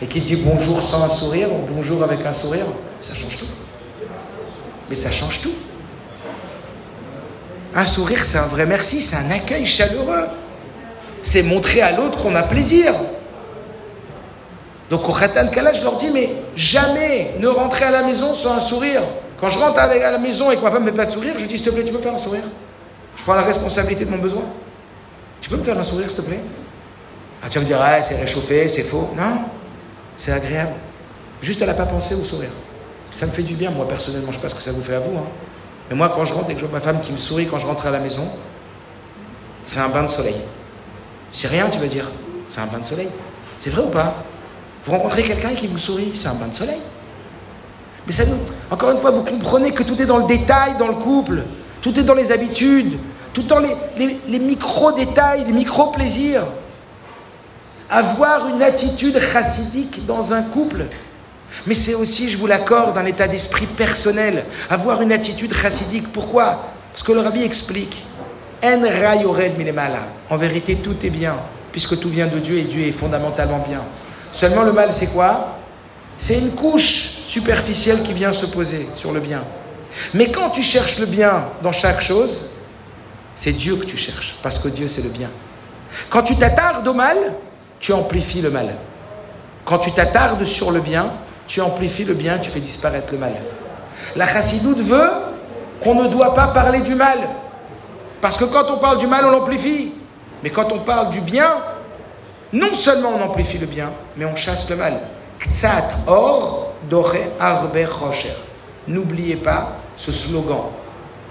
et 0.00 0.06
qui 0.06 0.20
dit 0.20 0.36
bonjour 0.36 0.80
sans 0.82 1.02
un 1.02 1.08
sourire, 1.08 1.48
ou 1.52 1.66
bonjour 1.68 2.02
avec 2.04 2.24
un 2.24 2.32
sourire, 2.32 2.66
ça 3.00 3.14
change 3.14 3.36
tout. 3.38 3.46
Mais 4.88 4.96
ça 4.96 5.10
change 5.10 5.40
tout. 5.40 5.52
Un 7.74 7.84
sourire, 7.84 8.24
c'est 8.24 8.38
un 8.38 8.46
vrai 8.46 8.66
merci, 8.66 9.00
c'est 9.00 9.16
un 9.16 9.30
accueil 9.30 9.66
chaleureux. 9.66 10.26
C'est 11.22 11.42
montrer 11.42 11.80
à 11.80 11.92
l'autre 11.92 12.18
qu'on 12.18 12.34
a 12.34 12.42
plaisir. 12.42 12.94
Donc 14.90 15.08
au 15.08 15.12
Khatan 15.12 15.48
Kala, 15.48 15.72
je 15.72 15.82
leur 15.82 15.96
dis, 15.96 16.10
mais 16.10 16.30
jamais 16.54 17.34
ne 17.38 17.48
rentrer 17.48 17.86
à 17.86 17.90
la 17.90 18.02
maison 18.02 18.34
sans 18.34 18.56
un 18.56 18.60
sourire. 18.60 19.02
Quand 19.40 19.48
je 19.48 19.58
rentre 19.58 19.78
à 19.78 19.86
la 19.86 20.18
maison 20.18 20.50
et 20.50 20.56
que 20.56 20.60
ma 20.60 20.70
femme 20.70 20.84
ne 20.84 20.90
met 20.90 20.96
pas 20.96 21.06
de 21.06 21.12
sourire, 21.12 21.34
je 21.38 21.46
dis, 21.46 21.56
s'il 21.56 21.66
te 21.66 21.70
plaît, 21.70 21.84
tu 21.84 21.92
peux 21.92 22.00
faire 22.00 22.14
un 22.14 22.18
sourire 22.18 22.44
Je 23.16 23.22
prends 23.22 23.34
la 23.34 23.42
responsabilité 23.42 24.04
de 24.04 24.10
mon 24.10 24.18
besoin. 24.18 24.42
Tu 25.40 25.48
peux 25.48 25.56
me 25.56 25.64
faire 25.64 25.78
un 25.78 25.82
sourire, 25.82 26.08
s'il 26.08 26.16
te 26.16 26.22
plaît? 26.22 26.40
Ah, 27.42 27.46
tu 27.48 27.58
vas 27.58 27.62
me 27.62 27.66
dire, 27.66 27.78
c'est 28.02 28.16
réchauffé, 28.16 28.68
c'est 28.68 28.84
faux. 28.84 29.08
Non, 29.16 29.46
c'est 30.16 30.30
agréable. 30.30 30.72
Juste, 31.40 31.60
elle 31.62 31.68
n'a 31.68 31.74
pas 31.74 31.86
pensé 31.86 32.14
au 32.14 32.22
sourire. 32.22 32.52
Ça 33.10 33.26
me 33.26 33.32
fait 33.32 33.42
du 33.42 33.54
bien, 33.54 33.70
moi, 33.70 33.88
personnellement. 33.88 34.30
Je 34.30 34.36
ne 34.36 34.40
sais 34.40 34.42
pas 34.42 34.48
ce 34.50 34.54
que 34.54 34.62
ça 34.62 34.72
vous 34.72 34.82
fait 34.82 34.94
à 34.94 35.00
vous. 35.00 35.18
Hein. 35.18 35.26
Mais 35.92 35.98
moi, 35.98 36.10
quand 36.14 36.24
je 36.24 36.32
rentre 36.32 36.48
et 36.48 36.54
que 36.54 36.60
je 36.60 36.64
vois 36.64 36.78
ma 36.78 36.80
femme 36.80 37.02
qui 37.02 37.12
me 37.12 37.18
sourit 37.18 37.46
quand 37.46 37.58
je 37.58 37.66
rentre 37.66 37.84
à 37.84 37.90
la 37.90 38.00
maison, 38.00 38.26
c'est 39.62 39.78
un 39.78 39.90
bain 39.90 40.04
de 40.04 40.08
soleil. 40.08 40.36
C'est 41.30 41.48
rien, 41.48 41.68
tu 41.68 41.78
vas 41.78 41.86
dire. 41.86 42.10
C'est 42.48 42.60
un 42.60 42.66
bain 42.66 42.78
de 42.78 42.84
soleil. 42.86 43.10
C'est 43.58 43.68
vrai 43.68 43.82
ou 43.82 43.90
pas? 43.90 44.14
Vous 44.86 44.92
rencontrez 44.92 45.22
quelqu'un 45.22 45.50
qui 45.50 45.66
vous 45.66 45.76
sourit, 45.76 46.12
c'est 46.14 46.28
un 46.28 46.34
bain 46.34 46.46
de 46.46 46.54
soleil. 46.54 46.80
Mais 48.06 48.12
ça 48.14 48.24
nous. 48.24 48.38
Encore 48.70 48.92
une 48.92 49.00
fois, 49.00 49.10
vous 49.10 49.22
comprenez 49.22 49.72
que 49.72 49.82
tout 49.82 50.00
est 50.00 50.06
dans 50.06 50.16
le 50.16 50.24
détail 50.24 50.78
dans 50.78 50.88
le 50.88 50.94
couple. 50.94 51.42
Tout 51.82 52.00
est 52.00 52.04
dans 52.04 52.14
les 52.14 52.32
habitudes. 52.32 52.96
Tout 53.34 53.42
dans 53.42 53.58
les, 53.58 53.76
les 54.26 54.38
micro-détails, 54.38 55.44
les 55.44 55.52
micro-plaisirs. 55.52 56.44
Avoir 57.90 58.48
une 58.48 58.62
attitude 58.62 59.20
chassidique 59.20 60.06
dans 60.06 60.32
un 60.32 60.40
couple, 60.40 60.86
mais 61.66 61.74
c'est 61.74 61.94
aussi, 61.94 62.28
je 62.28 62.38
vous 62.38 62.46
l'accorde, 62.46 62.96
un 62.98 63.04
état 63.04 63.28
d'esprit 63.28 63.66
personnel. 63.66 64.44
Avoir 64.70 65.02
une 65.02 65.12
attitude 65.12 65.54
chassidique. 65.54 66.12
Pourquoi? 66.12 66.64
Parce 66.92 67.02
que 67.02 67.12
le 67.12 67.20
rabbi 67.20 67.42
explique 67.42 68.04
En 68.62 68.82
En 70.30 70.36
vérité, 70.36 70.76
tout 70.76 70.96
est 71.04 71.10
bien, 71.10 71.36
puisque 71.70 71.98
tout 72.00 72.08
vient 72.08 72.26
de 72.26 72.38
Dieu 72.38 72.56
et 72.56 72.64
Dieu 72.64 72.86
est 72.86 72.92
fondamentalement 72.92 73.64
bien. 73.66 73.82
Seulement 74.32 74.62
le 74.62 74.72
mal, 74.72 74.92
c'est 74.92 75.08
quoi? 75.08 75.58
C'est 76.18 76.38
une 76.38 76.52
couche 76.52 77.10
superficielle 77.26 78.02
qui 78.02 78.12
vient 78.12 78.32
se 78.32 78.46
poser 78.46 78.88
sur 78.94 79.12
le 79.12 79.20
bien. 79.20 79.42
Mais 80.14 80.30
quand 80.30 80.50
tu 80.50 80.62
cherches 80.62 80.98
le 80.98 81.06
bien 81.06 81.44
dans 81.62 81.72
chaque 81.72 82.00
chose, 82.00 82.50
c'est 83.34 83.52
Dieu 83.52 83.76
que 83.76 83.84
tu 83.84 83.96
cherches, 83.96 84.36
parce 84.42 84.58
que 84.58 84.68
Dieu, 84.68 84.88
c'est 84.88 85.02
le 85.02 85.08
bien. 85.08 85.30
Quand 86.08 86.22
tu 86.22 86.36
t'attardes 86.36 86.86
au 86.86 86.94
mal, 86.94 87.16
tu 87.80 87.92
amplifies 87.92 88.40
le 88.40 88.50
mal. 88.50 88.76
Quand 89.64 89.78
tu 89.78 89.92
t'attardes 89.92 90.44
sur 90.44 90.70
le 90.70 90.80
bien, 90.80 91.12
tu 91.46 91.60
amplifies 91.60 92.04
le 92.04 92.14
bien, 92.14 92.38
tu 92.38 92.50
fais 92.50 92.60
disparaître 92.60 93.12
le 93.12 93.18
mal. 93.18 93.32
La 94.16 94.26
chassidoute 94.26 94.80
veut 94.80 95.10
qu'on 95.82 95.94
ne 95.94 96.08
doit 96.08 96.34
pas 96.34 96.48
parler 96.48 96.80
du 96.80 96.94
mal. 96.94 97.18
Parce 98.20 98.36
que 98.36 98.44
quand 98.44 98.70
on 98.70 98.78
parle 98.78 98.98
du 98.98 99.06
mal, 99.06 99.24
on 99.24 99.30
l'amplifie. 99.30 99.94
Mais 100.42 100.50
quand 100.50 100.72
on 100.72 100.80
parle 100.80 101.10
du 101.10 101.20
bien, 101.20 101.56
non 102.52 102.74
seulement 102.74 103.10
on 103.10 103.22
amplifie 103.22 103.58
le 103.58 103.66
bien, 103.66 103.90
mais 104.16 104.24
on 104.24 104.36
chasse 104.36 104.68
le 104.70 104.76
mal. 104.76 105.00
Or 106.06 106.72
N'oubliez 108.88 109.36
pas 109.36 109.76
ce 109.96 110.12
slogan. 110.12 110.62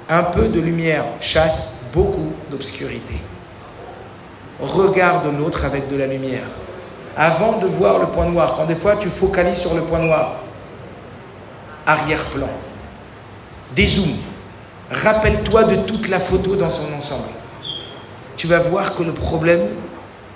Un 0.10 0.24
peu 0.24 0.48
de 0.48 0.60
lumière 0.60 1.06
chasse 1.20 1.84
beaucoup 1.94 2.32
d'obscurité. 2.50 3.16
Regarde 4.60 5.26
l'autre 5.38 5.66
avec 5.66 5.90
de 5.90 5.96
la 5.96 6.08
lumière 6.08 6.48
avant 7.16 7.58
de 7.60 7.68
voir 7.68 8.00
le 8.00 8.08
point 8.08 8.26
noir. 8.26 8.56
Quand 8.58 8.66
des 8.66 8.76
fois 8.76 8.96
tu 8.96 9.10
focalises 9.10 9.58
sur 9.58 9.74
le 9.74 9.82
point 9.82 10.00
noir, 10.00 10.36
arrière-plan, 11.86 12.50
dézoom, 13.76 14.16
rappelle-toi 14.92 15.64
de 15.66 15.76
toute 15.84 16.10
la 16.10 16.20
photo 16.20 16.56
dans 16.56 16.70
son 16.70 16.92
ensemble. 16.94 17.30
Tu 18.38 18.48
vas 18.48 18.60
voir 18.60 18.96
que 18.96 19.04
le 19.04 19.14
problème, 19.14 19.68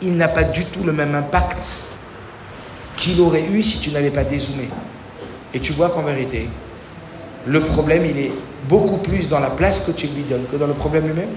il 0.01 0.15
n'a 0.17 0.27
pas 0.27 0.43
du 0.43 0.65
tout 0.65 0.83
le 0.83 0.91
même 0.91 1.15
impact 1.15 1.85
qu'il 2.97 3.19
aurait 3.21 3.45
eu 3.45 3.63
si 3.63 3.79
tu 3.79 3.91
n'avais 3.91 4.11
pas 4.11 4.23
dézoomé. 4.23 4.69
Et 5.53 5.59
tu 5.59 5.73
vois 5.73 5.89
qu'en 5.89 6.01
vérité, 6.01 6.49
le 7.45 7.61
problème, 7.61 8.05
il 8.05 8.17
est 8.17 8.31
beaucoup 8.67 8.97
plus 8.97 9.29
dans 9.29 9.39
la 9.39 9.49
place 9.49 9.79
que 9.79 9.91
tu 9.91 10.07
lui 10.07 10.23
donnes 10.23 10.45
que 10.51 10.57
dans 10.57 10.67
le 10.67 10.73
problème 10.73 11.07
lui-même. 11.07 11.29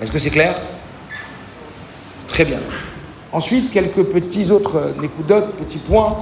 Est-ce 0.00 0.10
que 0.10 0.18
c'est 0.18 0.30
clair? 0.30 0.56
Très 2.28 2.44
bien. 2.44 2.58
Ensuite, 3.34 3.72
quelques 3.72 4.04
petits 4.04 4.48
autres 4.52 4.94
d'autres 5.26 5.56
petits 5.56 5.78
points 5.78 6.16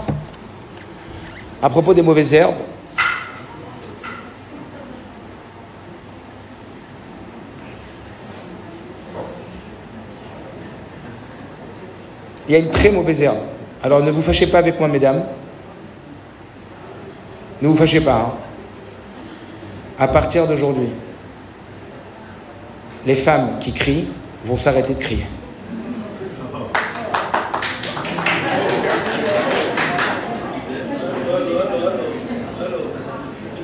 à 1.62 1.68
propos 1.68 1.92
des 1.92 2.00
mauvaises 2.00 2.32
herbes. 2.32 2.56
Il 12.48 12.52
y 12.52 12.54
a 12.54 12.58
une 12.58 12.70
très 12.70 12.90
mauvaise 12.90 13.20
herbe. 13.20 13.40
Alors 13.82 14.02
ne 14.02 14.10
vous 14.10 14.22
fâchez 14.22 14.46
pas 14.46 14.58
avec 14.58 14.78
moi, 14.78 14.88
mesdames. 14.88 15.22
Ne 17.60 17.68
vous 17.68 17.76
fâchez 17.76 18.00
pas. 18.00 18.16
Hein. 18.16 18.32
À 19.98 20.08
partir 20.08 20.48
d'aujourd'hui, 20.48 20.88
les 23.04 23.16
femmes 23.16 23.58
qui 23.60 23.74
crient 23.74 24.08
vont 24.46 24.56
s'arrêter 24.56 24.94
de 24.94 24.98
crier. 24.98 25.26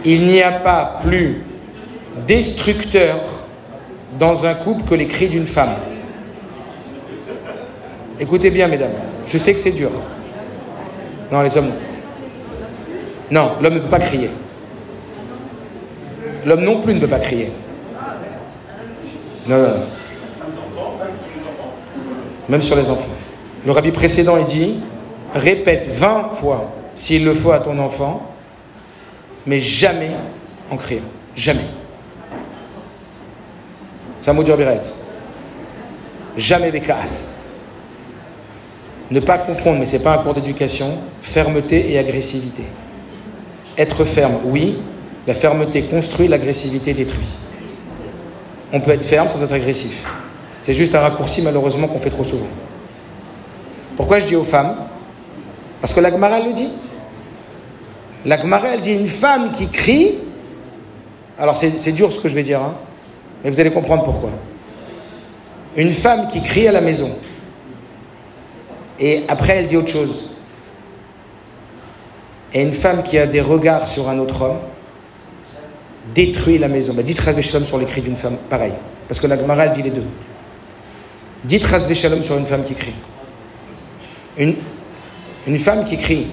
Il 0.05 0.27
n'y 0.27 0.43
a 0.43 0.53
pas 0.53 1.01
plus 1.03 1.45
destructeur 2.27 3.21
dans 4.19 4.45
un 4.45 4.55
couple 4.55 4.85
que 4.85 4.95
les 4.95 5.07
cris 5.07 5.29
d'une 5.29 5.47
femme. 5.47 5.75
Écoutez 8.21 8.51
bien, 8.51 8.67
mesdames, 8.67 8.93
je 9.29 9.39
sais 9.39 9.53
que 9.53 9.61
c'est 9.61 9.73
dur. 9.73 9.91
Non, 11.31 11.43
les 11.43 11.57
hommes, 11.57 11.71
non. 13.31 13.53
l'homme 13.61 13.75
ne 13.75 13.81
peut 13.81 13.89
pas 13.89 14.01
crier. 14.01 14.31
L'homme 16.45 16.63
non 16.63 16.81
plus 16.81 16.95
ne 16.95 17.01
peut 17.01 17.09
pas 17.09 17.19
crier. 17.19 17.53
Non, 19.47 19.59
non, 19.59 19.69
non. 19.69 19.87
Même 22.49 22.63
sur 22.63 22.77
les 22.77 22.89
enfants. 22.89 23.09
Le 23.67 23.73
rabbi 23.73 23.91
précédent, 23.91 24.39
il 24.39 24.47
dit 24.47 24.81
répète 25.35 25.89
20 25.93 26.31
fois, 26.41 26.71
s'il 26.95 27.25
le 27.25 27.35
faut, 27.35 27.53
à 27.53 27.59
ton 27.61 27.79
enfant 27.79 28.23
mais 29.47 29.61
jamais 29.61 30.11
en 30.71 30.77
criant. 30.77 31.03
Jamais. 31.37 31.67
Un 34.29 34.35
mot 34.35 34.45
Jamais 36.37 36.71
Bekaas. 36.71 37.31
Ne 39.11 39.21
pas 39.21 39.39
confondre, 39.39 39.79
mais 39.79 39.87
ce 39.87 39.97
n'est 39.97 40.03
pas 40.03 40.17
un 40.17 40.19
cours 40.19 40.35
d'éducation, 40.35 40.99
fermeté 41.23 41.91
et 41.91 41.99
agressivité. 41.99 42.65
Être 43.79 44.05
ferme, 44.05 44.41
oui. 44.45 44.83
La 45.27 45.33
fermeté 45.33 45.85
construit, 45.85 46.29
l'agressivité 46.29 46.93
détruit. 46.93 47.27
On 48.71 48.81
peut 48.81 48.91
être 48.91 49.03
ferme 49.03 49.29
sans 49.31 49.43
être 49.43 49.55
agressif. 49.55 50.05
C'est 50.61 50.75
juste 50.75 50.95
un 50.95 51.01
raccourci, 51.01 51.41
malheureusement, 51.41 51.89
qu'on 51.89 51.99
fait 51.99 52.11
trop 52.11 52.25
souvent. 52.25 52.49
Pourquoi 53.97 54.21
je 54.21 54.27
dis 54.27 54.37
aux 54.37 54.45
femmes? 54.45 54.77
Parce 55.81 55.95
que 55.95 56.01
la 56.01 56.11
Gemara 56.11 56.39
le 56.41 56.53
dit. 56.53 56.69
La 58.25 58.39
Gemara, 58.39 58.75
elle 58.75 58.81
dit 58.81 58.95
une 58.95 59.09
femme 59.09 59.53
qui 59.53 59.69
crie. 59.69 60.15
Alors 61.39 61.57
c'est 61.57 61.93
dur 61.93 62.13
ce 62.13 62.19
que 62.19 62.29
je 62.29 62.35
vais 62.35 62.43
dire, 62.43 62.61
hein, 62.61 62.75
mais 63.43 63.51
vous 63.51 63.61
allez 63.61 63.71
comprendre 63.71 64.03
pourquoi. 64.03 64.31
Une 65.77 65.93
femme 65.93 66.29
qui 66.29 66.43
crie 66.43 66.67
à 66.67 66.73
la 66.73 66.81
maison. 66.81 67.15
Et 68.99 69.23
après, 69.29 69.57
elle 69.57 69.67
dit 69.67 69.77
autre 69.77 69.91
chose. 69.91 70.31
Et 72.53 72.63
une 72.63 72.73
femme 72.73 73.05
qui 73.05 73.19
a 73.19 73.27
des 73.27 73.41
regards 73.41 73.87
sur 73.87 74.09
un 74.09 74.19
autre 74.19 74.43
homme 74.43 74.59
détruit 76.15 76.59
la 76.59 76.69
maison. 76.69 76.95
Bah, 76.95 77.03
dites 77.03 77.21
Shalom 77.21 77.65
sur 77.65 77.79
les 77.79 77.85
cris 77.85 78.01
d'une 78.01 78.17
femme, 78.17 78.37
pareil. 78.51 78.73
Parce 79.07 79.21
que 79.21 79.27
la 79.29 79.39
Gemara, 79.39 79.67
elle 79.67 79.73
dit 79.73 79.83
les 79.83 79.91
deux. 79.91 80.05
Dites 81.45 81.95
Shalom 81.95 82.23
sur 82.23 82.37
une 82.37 82.47
femme 82.47 82.65
qui 82.65 82.75
crie. 82.75 82.95
Une, 84.37 84.57
une 85.47 85.59
femme 85.59 85.85
qui 85.85 85.97
crie, 85.97 86.27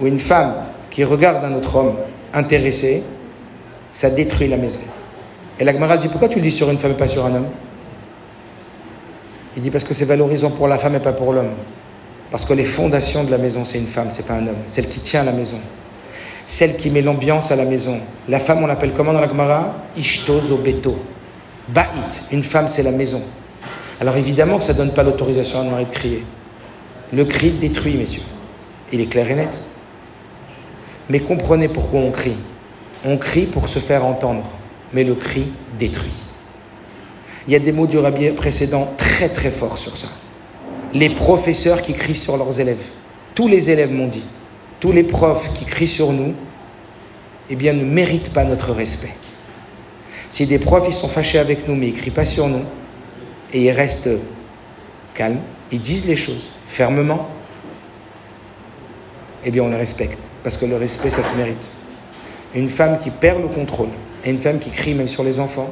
ou 0.00 0.06
une 0.06 0.18
femme 0.18 0.54
qui 0.94 1.02
regarde 1.02 1.44
un 1.44 1.52
autre 1.54 1.74
homme 1.74 1.94
intéressé, 2.32 3.02
ça 3.92 4.10
détruit 4.10 4.46
la 4.46 4.56
maison. 4.56 4.78
Et 5.58 5.64
la 5.64 5.96
dit 5.96 6.08
Pourquoi 6.08 6.28
tu 6.28 6.36
le 6.38 6.42
dis 6.42 6.52
sur 6.52 6.70
une 6.70 6.78
femme 6.78 6.92
et 6.92 6.96
pas 6.96 7.08
sur 7.08 7.26
un 7.26 7.34
homme? 7.34 7.48
Il 9.56 9.62
dit 9.62 9.72
Parce 9.72 9.82
que 9.82 9.92
c'est 9.92 10.04
valorisant 10.04 10.52
pour 10.52 10.68
la 10.68 10.78
femme 10.78 10.94
et 10.94 11.00
pas 11.00 11.12
pour 11.12 11.32
l'homme. 11.32 11.50
Parce 12.30 12.46
que 12.46 12.54
les 12.54 12.64
fondations 12.64 13.24
de 13.24 13.30
la 13.32 13.38
maison, 13.38 13.64
c'est 13.64 13.78
une 13.78 13.88
femme, 13.88 14.06
c'est 14.10 14.24
pas 14.24 14.34
un 14.34 14.46
homme. 14.46 14.56
Celle 14.68 14.88
qui 14.88 15.00
tient 15.00 15.24
la 15.24 15.32
maison. 15.32 15.58
celle 16.46 16.76
qui 16.76 16.90
met 16.90 17.02
l'ambiance 17.02 17.50
à 17.50 17.56
la 17.56 17.64
maison. 17.64 17.98
La 18.28 18.38
femme, 18.38 18.62
on 18.62 18.66
l'appelle 18.66 18.92
comment 18.96 19.12
dans 19.12 19.20
la 19.20 19.28
Gemara? 19.28 19.74
Ishtozo 19.96 20.58
beto. 20.58 20.96
Ba'it, 21.68 22.24
une 22.30 22.44
femme, 22.44 22.68
c'est 22.68 22.82
la 22.84 22.92
maison. 22.92 23.22
Alors 24.00 24.16
évidemment 24.16 24.58
que 24.58 24.64
ça 24.64 24.74
ne 24.74 24.78
donne 24.78 24.94
pas 24.94 25.02
l'autorisation 25.02 25.58
à 25.58 25.62
un 25.62 25.70
mari 25.70 25.86
de 25.86 25.90
crier. 25.90 26.24
Le 27.12 27.24
cri 27.24 27.50
détruit, 27.50 27.96
messieurs. 27.96 28.22
Il 28.92 29.00
est 29.00 29.06
clair 29.06 29.28
et 29.28 29.34
net. 29.34 29.64
Mais 31.10 31.20
comprenez 31.20 31.68
pourquoi 31.68 32.00
on 32.00 32.10
crie. 32.10 32.36
On 33.04 33.16
crie 33.16 33.46
pour 33.46 33.68
se 33.68 33.78
faire 33.78 34.04
entendre, 34.04 34.44
mais 34.92 35.04
le 35.04 35.14
cri 35.14 35.46
détruit. 35.78 36.24
Il 37.46 37.52
y 37.52 37.56
a 37.56 37.58
des 37.58 37.72
mots 37.72 37.86
du 37.86 37.98
rabbi 37.98 38.30
précédent 38.30 38.94
très 38.96 39.28
très 39.28 39.50
forts 39.50 39.76
sur 39.76 39.96
ça. 39.96 40.08
Les 40.94 41.10
professeurs 41.10 41.82
qui 41.82 41.92
crient 41.92 42.14
sur 42.14 42.36
leurs 42.36 42.58
élèves. 42.58 42.84
Tous 43.34 43.48
les 43.48 43.68
élèves 43.68 43.92
m'ont 43.92 44.06
dit. 44.06 44.24
Tous 44.80 44.92
les 44.92 45.02
profs 45.02 45.52
qui 45.52 45.64
crient 45.64 45.88
sur 45.88 46.12
nous, 46.12 46.34
eh 47.50 47.56
bien, 47.56 47.74
ne 47.74 47.84
méritent 47.84 48.32
pas 48.32 48.44
notre 48.44 48.72
respect. 48.72 49.14
Si 50.30 50.46
des 50.46 50.58
profs 50.58 50.86
ils 50.88 50.94
sont 50.94 51.08
fâchés 51.08 51.38
avec 51.38 51.68
nous, 51.68 51.74
mais 51.74 51.88
ils 51.88 51.94
ne 51.94 51.98
crient 51.98 52.10
pas 52.10 52.26
sur 52.26 52.48
nous, 52.48 52.62
et 53.52 53.64
ils 53.64 53.70
restent 53.70 54.08
calmes, 55.14 55.40
ils 55.70 55.80
disent 55.80 56.06
les 56.06 56.16
choses 56.16 56.52
fermement, 56.66 57.28
eh 59.44 59.50
bien, 59.50 59.62
on 59.62 59.68
les 59.68 59.76
respecte. 59.76 60.18
Parce 60.44 60.56
que 60.56 60.66
le 60.66 60.76
respect, 60.76 61.10
ça 61.10 61.24
se 61.24 61.34
mérite. 61.34 61.72
Une 62.54 62.68
femme 62.68 62.98
qui 63.00 63.10
perd 63.10 63.42
le 63.42 63.48
contrôle, 63.48 63.88
et 64.24 64.30
une 64.30 64.38
femme 64.38 64.60
qui 64.60 64.70
crie 64.70 64.94
même 64.94 65.08
sur 65.08 65.24
les 65.24 65.40
enfants, 65.40 65.70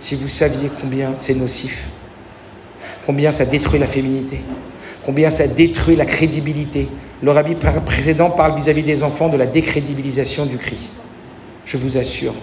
si 0.00 0.14
vous 0.14 0.28
saviez 0.28 0.70
combien 0.80 1.12
c'est 1.18 1.34
nocif, 1.34 1.88
combien 3.04 3.32
ça 3.32 3.44
détruit 3.44 3.78
la 3.78 3.86
féminité, 3.86 4.40
combien 5.04 5.30
ça 5.30 5.46
détruit 5.46 5.96
la 5.96 6.06
crédibilité. 6.06 6.88
Le 7.22 7.30
rabbi 7.30 7.54
précédent 7.54 8.30
parle 8.30 8.56
vis-à-vis 8.56 8.82
des 8.82 9.02
enfants 9.02 9.28
de 9.28 9.36
la 9.36 9.46
décrédibilisation 9.46 10.46
du 10.46 10.56
cri. 10.56 10.78
Je 11.64 11.76
vous 11.76 11.96
assure. 11.96 12.34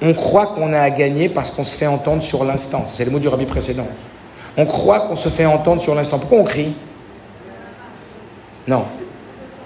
On 0.00 0.14
croit 0.14 0.46
qu'on 0.46 0.72
a 0.72 0.78
à 0.78 0.90
gagner 0.90 1.28
parce 1.28 1.50
qu'on 1.50 1.64
se 1.64 1.76
fait 1.76 1.86
entendre 1.86 2.22
sur 2.22 2.44
l'instant. 2.44 2.84
C'est 2.86 3.04
le 3.04 3.10
mot 3.10 3.18
du 3.18 3.28
rabbi 3.28 3.46
précédent. 3.46 3.88
On 4.56 4.66
croit 4.66 5.00
qu'on 5.00 5.16
se 5.16 5.28
fait 5.28 5.46
entendre 5.46 5.82
sur 5.82 5.94
l'instant. 5.94 6.18
Pourquoi 6.18 6.38
on 6.38 6.44
crie? 6.44 6.74
Non. 8.66 8.84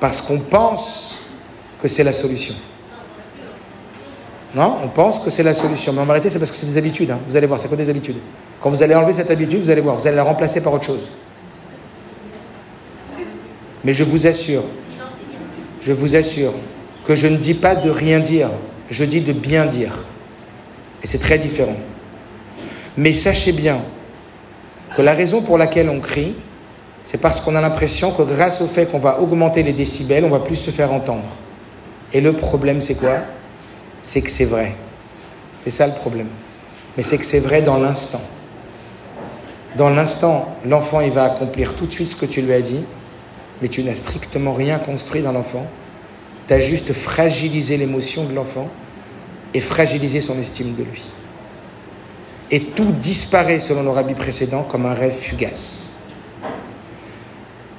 Parce 0.00 0.20
qu'on 0.20 0.38
pense 0.38 1.20
que 1.82 1.88
c'est 1.88 2.04
la 2.04 2.12
solution. 2.12 2.54
Non, 4.54 4.78
on 4.82 4.88
pense 4.88 5.18
que 5.18 5.30
c'est 5.30 5.42
la 5.42 5.54
solution. 5.54 5.92
Mais 5.92 6.00
en 6.00 6.06
vérité, 6.06 6.30
c'est 6.30 6.38
parce 6.38 6.50
que 6.50 6.56
c'est 6.56 6.66
des 6.66 6.78
habitudes. 6.78 7.10
Hein. 7.10 7.18
Vous 7.28 7.36
allez 7.36 7.46
voir, 7.46 7.60
c'est 7.60 7.68
quoi 7.68 7.76
des 7.76 7.88
habitudes? 7.88 8.16
Quand 8.60 8.70
vous 8.70 8.82
allez 8.82 8.94
enlever 8.94 9.12
cette 9.12 9.30
habitude, 9.30 9.60
vous 9.60 9.70
allez 9.70 9.80
voir, 9.80 9.96
vous 9.96 10.06
allez 10.06 10.16
la 10.16 10.24
remplacer 10.24 10.60
par 10.62 10.72
autre 10.72 10.84
chose. 10.84 11.12
Mais 13.84 13.92
je 13.92 14.04
vous 14.04 14.26
assure, 14.26 14.64
je 15.80 15.92
vous 15.92 16.16
assure 16.16 16.52
que 17.06 17.14
je 17.14 17.26
ne 17.26 17.36
dis 17.36 17.54
pas 17.54 17.74
de 17.74 17.90
rien 17.90 18.18
dire, 18.20 18.50
je 18.90 19.04
dis 19.04 19.20
de 19.20 19.32
bien 19.32 19.66
dire. 19.66 19.92
Et 21.02 21.06
c'est 21.06 21.18
très 21.18 21.38
différent. 21.38 21.76
Mais 22.96 23.12
sachez 23.12 23.52
bien 23.52 23.80
que 24.96 25.02
la 25.02 25.12
raison 25.12 25.42
pour 25.42 25.58
laquelle 25.58 25.88
on 25.88 26.00
crie, 26.00 26.34
c'est 27.09 27.16
parce 27.16 27.40
qu'on 27.40 27.56
a 27.56 27.62
l'impression 27.62 28.12
que 28.12 28.20
grâce 28.20 28.60
au 28.60 28.66
fait 28.66 28.85
qu'on 28.85 28.98
va 28.98 29.18
augmenter 29.18 29.62
les 29.62 29.72
décibels, 29.72 30.26
on 30.26 30.28
va 30.28 30.40
plus 30.40 30.56
se 30.56 30.70
faire 30.70 30.93
entendre. 30.93 31.24
Et 32.12 32.20
le 32.20 32.35
problème, 32.35 32.82
c'est 32.82 32.97
quoi? 32.97 33.20
C'est 34.02 34.20
que 34.20 34.30
c'est 34.30 34.44
vrai. 34.44 34.74
C'est 35.64 35.70
ça 35.70 35.86
le 35.86 35.94
problème. 35.94 36.26
Mais 36.98 37.02
c'est 37.02 37.16
que 37.16 37.24
c'est 37.24 37.40
vrai 37.40 37.62
dans 37.62 37.78
l'instant. 37.78 38.20
Dans 39.78 39.89
l'instant, 39.89 40.55
l'enfant, 40.66 41.01
il 41.01 41.10
va 41.10 41.24
accomplir 41.24 41.72
tout 41.76 41.86
de 41.86 41.93
suite 41.93 42.10
ce 42.10 42.16
que 42.16 42.26
tu 42.26 42.43
lui 42.43 42.52
as 42.52 42.60
dit, 42.60 42.85
mais 43.62 43.68
tu 43.68 43.82
n'as 43.82 43.94
strictement 43.94 44.52
rien 44.52 44.78
construit 44.78 45.22
dans 45.22 45.32
l'enfant. 45.32 45.64
Tu 46.47 46.52
as 46.52 46.60
juste 46.60 46.93
fragilisé 46.93 47.78
l'émotion 47.78 48.24
de 48.24 48.35
l'enfant 48.35 48.68
et 49.55 49.62
fragilisé 49.62 50.20
son 50.20 50.39
estime 50.39 50.74
de 50.74 50.82
lui. 50.82 51.05
Et 52.51 52.64
tout 52.64 52.93
disparaît, 52.93 53.60
selon 53.60 53.82
le 53.82 53.89
rabbi 53.89 54.12
précédent, 54.12 54.62
comme 54.62 54.85
un 54.85 54.93
rêve 54.93 55.16
fugace. 55.18 55.88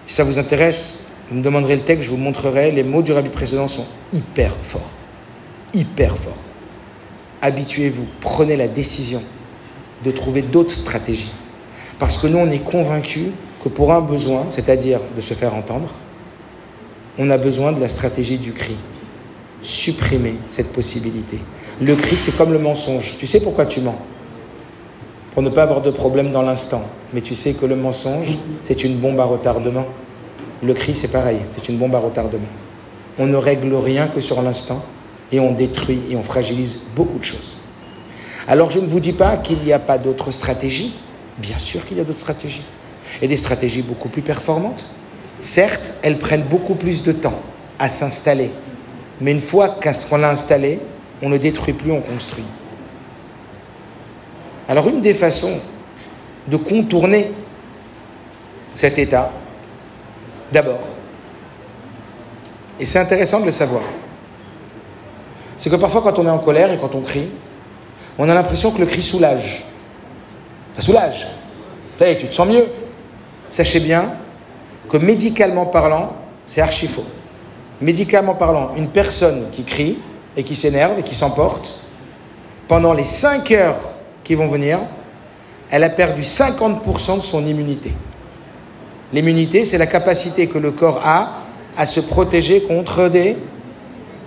Si 0.10 0.16
ça 0.16 0.24
vous 0.24 0.40
intéresse, 0.40 1.06
vous 1.30 1.38
me 1.38 1.44
demanderez 1.44 1.76
le 1.76 1.84
texte, 1.84 2.06
je 2.06 2.10
vous 2.10 2.18
montrerai. 2.18 2.72
Les 2.72 2.82
mots 2.82 3.04
du 3.04 3.12
rabbi 3.12 3.30
précédent 3.30 3.68
sont 3.68 3.86
hyper 4.12 4.56
forts. 4.64 4.90
Hyper 5.72 6.18
forts. 6.18 6.34
Habituez-vous, 7.44 8.08
prenez 8.20 8.58
la 8.58 8.68
décision 8.68 9.22
de 10.04 10.10
trouver 10.10 10.42
d'autres 10.42 10.74
stratégies. 10.74 11.32
Parce 12.00 12.18
que 12.18 12.26
nous, 12.26 12.40
on 12.40 12.50
est 12.50 12.64
convaincus 12.64 13.28
que 13.64 13.70
pour 13.70 13.94
un 13.94 14.02
besoin, 14.02 14.48
c'est-à-dire 14.50 15.00
de 15.16 15.22
se 15.22 15.36
faire 15.36 15.54
entendre, 15.54 15.94
on 17.20 17.30
a 17.30 17.38
besoin 17.38 17.72
de 17.72 17.80
la 17.80 17.88
stratégie 17.88 18.40
du 18.40 18.52
cri. 18.52 18.78
Supprimer 19.62 20.38
cette 20.48 20.74
possibilité. 20.74 21.38
Le 21.80 21.94
cri, 21.94 22.16
c'est 22.16 22.36
comme 22.36 22.52
le 22.52 22.60
mensonge. 22.60 23.16
Tu 23.20 23.28
sais 23.28 23.42
pourquoi 23.42 23.68
tu 23.68 23.82
mens? 23.82 24.00
Pour 25.34 25.44
ne 25.44 25.50
pas 25.50 25.64
avoir 25.64 25.82
de 25.82 25.92
problème 25.92 26.32
dans 26.32 26.42
l'instant. 26.42 26.84
Mais 27.14 27.22
tu 27.22 27.36
sais 27.36 27.54
que 27.54 27.66
le 27.66 27.76
mensonge, 27.76 28.38
c'est 28.66 28.84
une 28.84 28.98
bombe 28.98 29.20
à 29.20 29.26
retardement. 29.26 29.86
Le 30.62 30.74
cri, 30.74 30.94
c'est 30.94 31.08
pareil, 31.08 31.40
c'est 31.56 31.70
une 31.70 31.78
bombe 31.78 31.96
à 31.96 32.00
retardement. 32.00 32.48
On 33.18 33.26
ne 33.26 33.36
règle 33.36 33.74
rien 33.76 34.08
que 34.08 34.22
sur 34.22 34.42
l'instant 34.42 34.84
et 35.32 35.40
on 35.40 35.52
détruit 35.52 36.02
et 36.10 36.16
on 36.16 36.24
fragilise 36.24 36.82
beaucoup 36.96 37.20
de 37.20 37.24
choses. 37.24 37.58
Alors 38.48 38.72
je 38.72 38.80
ne 38.80 38.88
vous 38.88 39.00
dis 39.00 39.14
pas 39.14 39.38
qu'il 39.38 39.60
n'y 39.60 39.74
a 39.74 39.80
pas 39.80 39.98
d'autres 39.98 40.32
stratégies. 40.32 40.96
Bien 41.38 41.58
sûr 41.58 41.86
qu'il 41.86 41.98
y 41.98 42.02
a 42.02 42.04
d'autres 42.04 42.20
stratégies 42.20 42.64
et 43.22 43.28
des 43.28 43.38
stratégies 43.38 43.82
beaucoup 43.82 44.10
plus 44.10 44.22
performantes. 44.22 44.90
Certes, 45.42 45.94
elles 46.02 46.18
prennent 46.18 46.44
beaucoup 46.44 46.76
plus 46.76 47.04
de 47.04 47.12
temps 47.12 47.40
à 47.78 47.88
s'installer, 47.88 48.52
mais 49.22 49.32
une 49.32 49.40
fois 49.40 49.78
qu'on 50.10 50.18
l'a 50.18 50.32
installé, 50.32 50.80
on 51.22 51.30
ne 51.30 51.38
détruit 51.38 51.74
plus, 51.74 51.92
on 51.92 52.02
construit. 52.02 52.44
Alors 54.70 54.88
une 54.88 55.02
des 55.02 55.16
façons 55.16 55.60
de 56.48 56.56
contourner 56.56 57.32
cet 58.76 59.00
état, 59.00 59.32
d'abord, 60.52 60.80
et 62.80 62.86
c'est 62.86 63.00
intéressant 63.00 63.40
de 63.40 63.46
le 63.46 63.52
savoir, 63.52 63.82
c'est 65.58 65.72
que 65.72 65.76
parfois 65.76 66.04
quand 66.04 66.20
on 66.20 66.28
est 66.28 66.30
en 66.30 66.38
colère 66.38 66.72
et 66.72 66.78
quand 66.78 66.94
on 66.94 67.02
crie, 67.02 67.32
on 68.20 68.30
a 68.30 68.34
l'impression 68.34 68.72
que 68.72 68.80
le 68.80 68.86
cri 68.86 69.02
soulage. 69.02 69.66
Ça 70.76 70.82
soulage. 70.84 71.26
Tu 71.98 72.28
te 72.28 72.36
sens 72.36 72.48
mieux 72.48 72.68
sachez 73.50 73.80
bien 73.80 74.14
que 74.88 74.98
médicalement 74.98 75.66
parlant, 75.66 76.14
c'est 76.46 76.62
archi 76.62 76.88
faux. 76.88 77.06
Médicalement 77.82 78.36
parlant, 78.36 78.72
une 78.78 78.90
personne 78.90 79.48
qui 79.52 79.64
crie 79.64 79.98
et 80.38 80.44
qui 80.44 80.56
s'énerve 80.56 81.00
et 81.00 81.04
qui 81.04 81.16
s'emporte, 81.16 81.80
pendant 82.68 82.94
les 82.94 83.04
5 83.04 83.52
heures 83.52 83.89
vont 84.36 84.48
venir, 84.48 84.80
elle 85.72 85.84
a 85.84 85.90
perdu 85.90 86.22
50% 86.22 87.18
de 87.18 87.22
son 87.22 87.46
immunité. 87.46 87.94
L'immunité, 89.14 89.66
c'est 89.66 89.78
la 89.78 89.88
capacité 89.88 90.48
que 90.48 90.58
le 90.58 90.72
corps 90.72 91.02
a 91.04 91.42
à 91.78 91.86
se 91.86 92.00
protéger 92.00 92.62
contre 92.62 93.10
des 93.10 93.38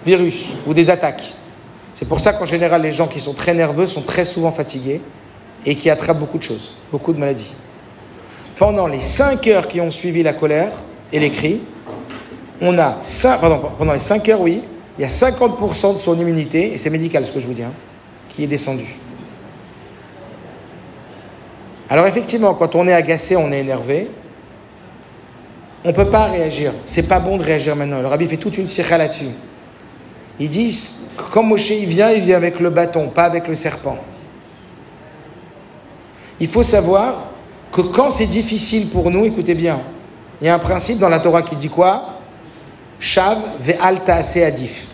virus 0.05 0.49
ou 0.67 0.75
des 0.75 0.91
attaques. 0.91 1.35
C'est 1.95 2.09
pour 2.09 2.21
ça 2.21 2.33
qu'en 2.33 2.45
général, 2.45 2.83
les 2.83 2.93
gens 2.93 3.07
qui 3.07 3.21
sont 3.21 3.35
très 3.35 3.55
nerveux 3.55 3.87
sont 3.87 4.03
très 4.03 4.25
souvent 4.25 4.51
fatigués 4.51 5.01
et 5.65 5.77
qui 5.77 5.91
attrapent 5.91 6.19
beaucoup 6.19 6.39
de 6.39 6.43
choses, 6.43 6.75
beaucoup 6.91 7.13
de 7.13 7.19
maladies 7.19 7.55
pendant 8.63 8.87
les 8.87 9.01
cinq 9.01 9.49
heures 9.49 9.67
qui 9.67 9.81
ont 9.81 9.91
suivi 9.91 10.23
la 10.23 10.35
colère 10.35 10.71
et 11.13 11.19
les 11.19 11.33
cris, 11.33 11.59
on 12.61 12.79
a, 12.79 12.99
pendant 13.77 13.93
les 13.93 13.99
cinq 13.99 14.29
heures, 14.29 14.41
oui, 14.41 14.63
il 14.97 15.03
y 15.03 15.05
a 15.05 15.09
50% 15.09 15.95
de 15.95 15.99
son 15.99 16.17
immunité, 16.17 16.73
et 16.73 16.79
c'est 16.79 16.89
médical 16.89 17.27
ce 17.27 17.33
que 17.33 17.41
je 17.41 17.47
vous 17.49 17.55
dis, 17.55 17.65
hein, 17.65 17.73
qui 18.29 18.45
est 18.45 18.47
descendu. 18.47 18.85
Alors 21.93 22.07
effectivement, 22.07 22.55
quand 22.55 22.75
on 22.75 22.89
est 22.89 22.95
agacé, 22.95 23.37
on 23.37 23.53
est 23.53 23.61
énervé, 23.61 24.09
on 25.85 25.89
ne 25.89 25.93
peut 25.93 26.09
pas 26.09 26.25
réagir. 26.25 26.73
C'est 26.87 27.03
pas 27.03 27.21
bon 27.21 27.37
de 27.37 27.43
réagir 27.43 27.77
maintenant. 27.77 28.01
Le 28.01 28.07
rabbi 28.07 28.27
fait 28.27 28.39
toute 28.39 28.57
une 28.57 28.67
sirah 28.67 28.97
là-dessus. 28.97 29.29
Ils 30.41 30.49
disent, 30.49 31.01
quand 31.31 31.43
Moshe 31.43 31.71
vient, 31.71 32.11
il 32.11 32.23
vient 32.23 32.39
avec 32.39 32.61
le 32.61 32.71
bâton, 32.71 33.11
pas 33.11 33.25
avec 33.25 33.47
le 33.47 33.55
serpent. 33.55 33.99
Il 36.41 36.49
faut 36.49 36.63
savoir 36.63 37.27
que 37.71 37.83
quand 37.83 38.09
c'est 38.09 38.25
difficile 38.25 38.89
pour 38.89 39.11
nous, 39.11 39.27
écoutez 39.27 39.53
bien, 39.53 39.83
il 40.41 40.47
y 40.47 40.49
a 40.49 40.55
un 40.55 40.59
principe 40.59 40.97
dans 40.97 41.11
la 41.11 41.19
Torah 41.19 41.43
qui 41.43 41.57
dit 41.57 41.69
quoi? 41.69 42.21
Shav 43.01 43.39
alta 43.83 44.23
adif. 44.47 44.87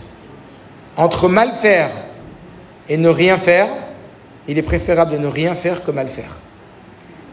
Entre 0.96 1.28
mal 1.28 1.52
faire 1.62 1.90
et 2.88 2.96
ne 2.96 3.08
rien 3.08 3.36
faire, 3.36 3.68
il 4.48 4.58
est 4.58 4.62
préférable 4.62 5.12
de 5.12 5.18
ne 5.18 5.28
rien 5.28 5.54
faire 5.54 5.84
que 5.84 5.92
mal 5.92 6.08
faire. 6.08 6.38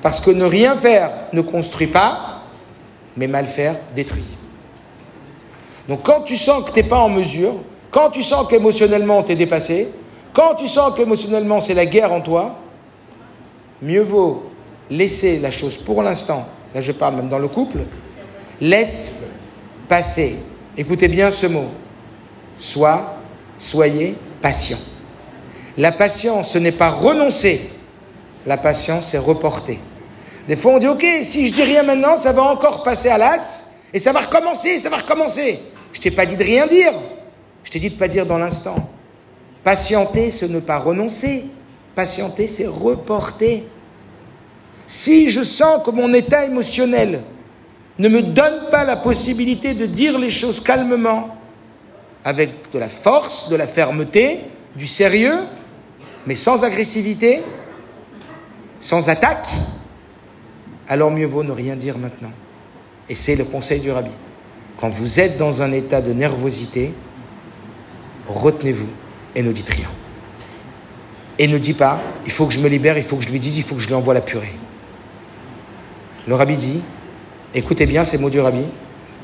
Parce 0.06 0.22
que 0.22 0.30
ne 0.30 0.46
rien 0.46 0.78
faire 0.78 1.10
ne 1.34 1.42
construit 1.42 1.88
pas, 1.88 2.42
mais 3.18 3.26
mal 3.26 3.48
faire 3.48 3.76
détruit. 3.96 4.38
Donc 5.90 6.04
quand 6.04 6.22
tu 6.22 6.38
sens 6.38 6.64
que 6.64 6.70
tu 6.70 6.76
n'es 6.76 6.88
pas 6.88 7.00
en 7.00 7.10
mesure, 7.10 7.56
quand 7.90 8.12
tu 8.12 8.22
sens 8.22 8.46
qu'émotionnellement 8.48 9.24
tu 9.24 9.32
es 9.32 9.36
dépassé, 9.36 9.90
quand 10.32 10.54
tu 10.60 10.68
sens 10.68 10.94
qu'émotionnellement 10.96 11.60
c'est 11.60 11.74
la 11.74 11.88
guerre 11.88 12.14
en 12.14 12.22
toi, 12.22 12.54
mieux 13.82 14.04
vaut 14.04 14.44
laisser 14.92 15.40
la 15.40 15.50
chose 15.50 15.76
pour 15.76 16.04
l'instant, 16.04 16.46
là 16.76 16.82
je 16.82 16.92
parle 16.92 17.16
même 17.16 17.30
dans 17.30 17.40
le 17.40 17.48
couple, 17.48 17.80
laisse 18.62 19.18
passer. 19.90 20.36
Écoutez 20.78 21.08
bien 21.08 21.32
ce 21.32 21.48
mot. 21.48 21.70
Sois, 22.60 23.16
soyez 23.58 24.16
patient. 24.40 24.78
La 25.80 25.92
patience, 25.92 26.52
ce 26.52 26.60
n'est 26.60 26.72
pas 26.72 26.92
renoncer. 26.92 27.72
La 28.46 28.58
patience, 28.58 29.08
c'est 29.08 29.18
reporter. 29.18 29.80
Des 30.48 30.56
fois, 30.56 30.74
on 30.74 30.78
dit, 30.78 30.88
OK, 30.88 31.06
si 31.24 31.48
je 31.48 31.54
dis 31.54 31.64
rien 31.64 31.84
maintenant, 31.84 32.18
ça 32.18 32.32
va 32.32 32.44
encore 32.44 32.84
passer 32.84 33.10
à 33.10 33.18
l'as, 33.18 33.70
et 33.94 34.00
ça 34.00 34.12
va 34.12 34.22
recommencer, 34.22 34.80
ça 34.80 34.90
va 34.90 34.98
recommencer. 34.98 35.62
Je 35.94 36.02
t'ai 36.02 36.12
pas 36.12 36.26
dit 36.26 36.36
de 36.36 36.44
rien 36.44 36.68
dire. 36.68 36.92
Je 37.64 37.72
t'ai 37.72 37.80
dit 37.80 37.90
de 37.90 37.98
pas 37.98 38.08
dire 38.08 38.26
dans 38.26 38.38
l'instant. 38.38 38.76
Patienter, 39.64 40.30
ce 40.32 40.46
n'est 40.46 40.62
pas 40.62 40.78
renoncer. 40.78 41.46
Patienter, 41.96 42.48
c'est 42.48 42.68
reporter. 42.68 43.64
Si 44.86 45.30
je 45.30 45.42
sens 45.42 45.82
que 45.84 45.90
mon 45.92 46.14
état 46.14 46.46
émotionnel 46.46 47.24
ne 47.98 48.10
me 48.10 48.22
donne 48.22 48.70
pas 48.70 48.84
la 48.84 48.98
possibilité 48.98 49.74
de 49.74 49.86
dire 49.86 50.20
les 50.20 50.30
choses 50.30 50.60
calmement, 50.60 51.38
avec 52.24 52.72
de 52.74 52.80
la 52.80 52.90
force, 52.90 53.50
de 53.50 53.56
la 53.56 53.68
fermeté, 53.68 54.42
du 54.76 54.88
sérieux, 54.88 55.40
mais 56.28 56.36
sans 56.36 56.64
agressivité, 56.64 57.42
sans 58.80 59.10
attaque, 59.10 59.48
alors 60.88 61.12
mieux 61.12 61.26
vaut 61.26 61.44
ne 61.44 61.52
rien 61.52 61.76
dire 61.76 61.98
maintenant. 61.98 62.32
Et 63.10 63.16
c'est 63.16 63.36
le 63.36 63.44
conseil 63.44 63.80
du 63.80 63.92
rabbi. 63.92 64.12
Quand 64.78 64.90
vous 64.90 65.20
êtes 65.20 65.38
dans 65.38 65.62
un 65.62 65.72
état 65.72 66.02
de 66.02 66.14
nervosité, 66.14 66.92
retenez-vous 68.28 68.88
et 69.36 69.42
ne 69.42 69.52
dites 69.52 69.70
rien. 69.70 69.90
Et 71.38 71.48
ne 71.48 71.58
dites 71.58 71.78
pas, 71.78 72.02
il 72.26 72.32
faut 72.32 72.46
que 72.46 72.54
je 72.54 72.60
me 72.60 72.68
libère, 72.68 72.98
il 72.98 73.04
faut 73.04 73.18
que 73.18 73.24
je 73.24 73.30
lui 73.30 73.40
dise, 73.40 73.58
il 73.58 73.64
faut 73.64 73.76
que 73.76 73.82
je 73.82 73.88
lui 73.88 73.94
envoie 73.94 74.14
la 74.14 74.22
purée. 74.22 74.54
Le 76.28 76.36
rabbi 76.36 76.58
dit, 76.58 76.82
écoutez 77.54 77.86
bien 77.86 78.06
ces 78.06 78.18
mots 78.18 78.30
du 78.30 78.40
rabbi, 78.40 78.64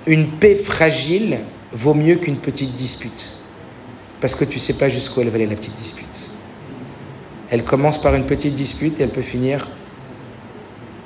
une 0.08 0.28
paix 0.32 0.56
fragile 0.56 1.40
vaut 1.74 1.94
mieux 1.94 2.16
qu'une 2.16 2.38
petite 2.38 2.76
dispute. 2.76 3.38
Parce 4.20 4.36
que 4.36 4.46
tu 4.46 4.58
ne 4.58 4.62
sais 4.62 4.74
pas 4.74 4.90
jusqu'où 4.90 5.22
elle 5.22 5.30
va 5.30 5.36
aller 5.36 5.48
la 5.48 5.56
petite 5.56 5.76
dispute. 5.76 6.06
Elle 7.50 7.64
commence 7.64 8.00
par 8.00 8.16
une 8.16 8.26
petite 8.26 8.54
dispute 8.54 9.00
et 9.00 9.04
elle 9.04 9.10
peut 9.10 9.22
finir 9.22 9.68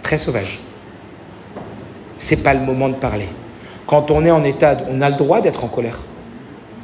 très 0.06 0.20
sauvage. 0.20 0.60
C'est 2.20 2.44
pas 2.44 2.54
le 2.54 2.60
moment 2.60 2.90
de 2.90 2.94
parler. 2.94 3.28
Quand 3.88 4.12
on 4.12 4.24
est 4.24 4.30
en 4.30 4.44
état, 4.44 4.78
on 4.88 5.02
a 5.02 5.10
le 5.10 5.16
droit 5.16 5.42
d'être 5.42 5.64
en 5.64 5.68
colère. 5.68 5.98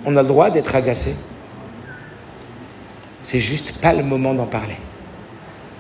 On 0.08 0.16
a 0.16 0.24
le 0.24 0.28
droit 0.28 0.50
d'être 0.50 0.76
agacé. 0.76 1.14
C'est 3.22 3.40
juste 3.40 3.74
pas 3.74 3.94
le 3.94 4.02
moment 4.02 4.34
d'en 4.34 4.48
parler. 4.48 4.78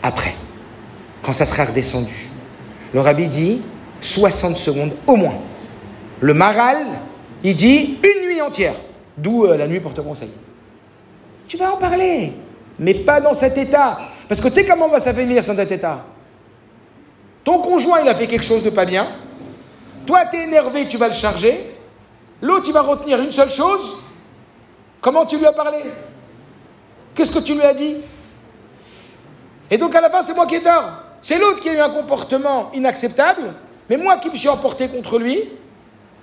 Après, 0.03 0.35
quand 1.23 1.33
ça 1.33 1.47
sera 1.47 1.65
redescendu. 1.65 2.29
Le 2.93 2.99
rabbi 2.99 3.27
dit 3.27 3.63
60 4.01 4.55
secondes 4.55 4.93
au 5.07 5.15
moins. 5.15 5.39
Le 6.19 6.35
maral, 6.35 6.77
il 7.43 7.55
dit 7.55 7.97
une 8.03 8.27
nuit 8.27 8.41
entière. 8.41 8.75
D'où 9.17 9.45
euh, 9.45 9.57
la 9.57 9.67
nuit 9.67 9.79
porte 9.79 9.99
conseil. 10.03 10.29
Tu 11.47 11.57
vas 11.57 11.73
en 11.73 11.77
parler, 11.77 12.33
mais 12.77 12.93
pas 12.93 13.19
dans 13.19 13.33
cet 13.33 13.57
état. 13.57 13.97
Parce 14.29 14.39
que 14.39 14.47
tu 14.47 14.53
sais 14.53 14.65
comment 14.65 14.85
on 14.85 14.91
va 14.91 14.99
s'affaiblir 14.99 15.43
dans 15.43 15.55
cet 15.55 15.71
état? 15.71 16.05
Ton 17.43 17.59
conjoint, 17.59 18.01
il 18.01 18.09
a 18.09 18.15
fait 18.15 18.27
quelque 18.27 18.45
chose 18.45 18.63
de 18.63 18.69
pas 18.69 18.85
bien. 18.85 19.07
Toi, 20.05 20.25
tu 20.31 20.37
es 20.37 20.43
énervé, 20.43 20.87
tu 20.87 20.97
vas 20.97 21.07
le 21.07 21.13
charger. 21.13 21.75
L'autre, 22.41 22.65
il 22.67 22.73
va 22.73 22.81
retenir 22.81 23.19
une 23.19 23.31
seule 23.31 23.51
chose. 23.51 23.97
Comment 24.99 25.25
tu 25.25 25.37
lui 25.37 25.45
as 25.45 25.51
parlé? 25.51 25.79
Qu'est-ce 27.15 27.31
que 27.31 27.39
tu 27.39 27.53
lui 27.53 27.63
as 27.63 27.73
dit? 27.73 27.97
Et 29.69 29.77
donc 29.77 29.95
à 29.95 30.01
la 30.01 30.09
fin, 30.09 30.21
c'est 30.21 30.33
moi 30.33 30.45
qui 30.45 30.55
ai 30.55 30.61
tort. 30.61 30.91
C'est 31.21 31.37
l'autre 31.37 31.59
qui 31.59 31.69
a 31.69 31.73
eu 31.73 31.79
un 31.79 31.89
comportement 31.89 32.71
inacceptable, 32.73 33.53
mais 33.89 33.97
moi 33.97 34.17
qui 34.17 34.29
me 34.29 34.35
suis 34.35 34.49
emporté 34.49 34.87
contre 34.87 35.19
lui, 35.19 35.49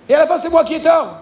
et 0.09 0.15
à 0.15 0.19
la 0.19 0.27
fin 0.27 0.39
c'est 0.39 0.51
moi 0.51 0.65
qui 0.65 0.75
ai 0.75 0.83
tort. 0.83 1.21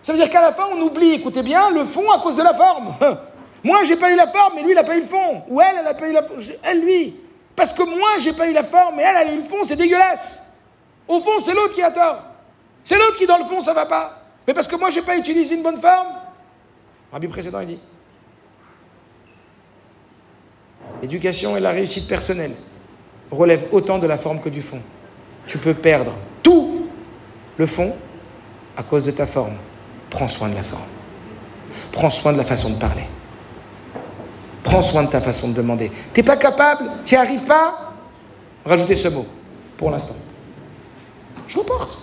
Ça 0.00 0.12
veut 0.12 0.18
dire 0.18 0.30
qu'à 0.30 0.40
la 0.40 0.52
fin 0.52 0.64
on 0.72 0.80
oublie, 0.80 1.12
écoutez 1.12 1.42
bien, 1.42 1.70
le 1.70 1.84
fond 1.84 2.10
à 2.10 2.20
cause 2.20 2.36
de 2.36 2.42
la 2.42 2.54
forme. 2.54 2.94
Moi 3.64 3.84
j'ai 3.84 3.94
pas 3.94 4.10
eu 4.10 4.16
la 4.16 4.26
forme, 4.26 4.54
mais 4.56 4.62
lui 4.62 4.72
il 4.72 4.74
n'a 4.74 4.82
pas 4.82 4.96
eu 4.96 5.02
le 5.02 5.06
fond. 5.06 5.42
Ou 5.48 5.60
elle, 5.60 5.76
elle 5.78 5.84
n'a 5.84 5.94
pas 5.94 6.08
eu 6.08 6.12
la 6.12 6.22
forme. 6.24 6.40
Elle, 6.64 6.80
lui. 6.80 7.14
Parce 7.54 7.72
que 7.72 7.82
moi 7.82 8.18
j'ai 8.18 8.32
pas 8.32 8.48
eu 8.48 8.52
la 8.52 8.64
forme, 8.64 8.96
mais 8.96 9.02
elle, 9.02 9.16
a 9.16 9.32
eu 9.32 9.36
le 9.38 9.44
fond, 9.44 9.64
c'est 9.64 9.76
dégueulasse. 9.76 10.42
Au 11.06 11.20
fond, 11.20 11.38
c'est 11.40 11.54
l'autre 11.54 11.74
qui 11.74 11.82
a 11.82 11.90
tort. 11.90 12.22
C'est 12.84 12.96
l'autre 12.96 13.16
qui 13.16 13.26
dans 13.26 13.38
le 13.38 13.44
fond 13.44 13.60
ça 13.60 13.72
va 13.74 13.86
pas. 13.86 14.22
Mais 14.46 14.54
parce 14.54 14.66
que 14.66 14.76
moi 14.76 14.90
j'ai 14.90 15.02
pas 15.02 15.16
utilisé 15.16 15.54
une 15.54 15.62
bonne 15.62 15.80
forme. 15.80 16.08
Rabbi 17.12 17.28
précédent 17.28 17.60
il 17.60 17.66
dit. 17.68 17.78
L'éducation 21.00 21.56
et 21.56 21.60
la 21.60 21.70
réussite 21.70 22.08
personnelle 22.08 22.54
relève 23.30 23.68
autant 23.72 23.98
de 23.98 24.06
la 24.06 24.18
forme 24.18 24.40
que 24.40 24.48
du 24.48 24.62
fond. 24.62 24.80
Tu 25.46 25.58
peux 25.58 25.74
perdre 25.74 26.12
tout 26.42 26.86
le 27.56 27.66
fond 27.66 27.94
à 28.76 28.82
cause 28.82 29.04
de 29.04 29.10
ta 29.10 29.26
forme. 29.26 29.54
Prends 30.10 30.28
soin 30.28 30.48
de 30.48 30.54
la 30.54 30.62
forme. 30.62 30.82
Prends 31.90 32.10
soin 32.10 32.32
de 32.32 32.38
la 32.38 32.44
façon 32.44 32.70
de 32.70 32.78
parler. 32.78 33.04
Prends 34.62 34.82
soin 34.82 35.02
de 35.02 35.08
ta 35.08 35.20
façon 35.20 35.48
de 35.48 35.54
demander. 35.54 35.90
T'es 36.12 36.22
pas 36.22 36.36
capable 36.36 36.84
Tu 37.04 37.16
arrives 37.16 37.44
pas 37.44 37.92
Rajoutez 38.64 38.94
ce 38.96 39.08
mot, 39.08 39.26
pour 39.76 39.90
l'instant. 39.90 40.14
Je 41.48 41.58
reporte. 41.58 41.98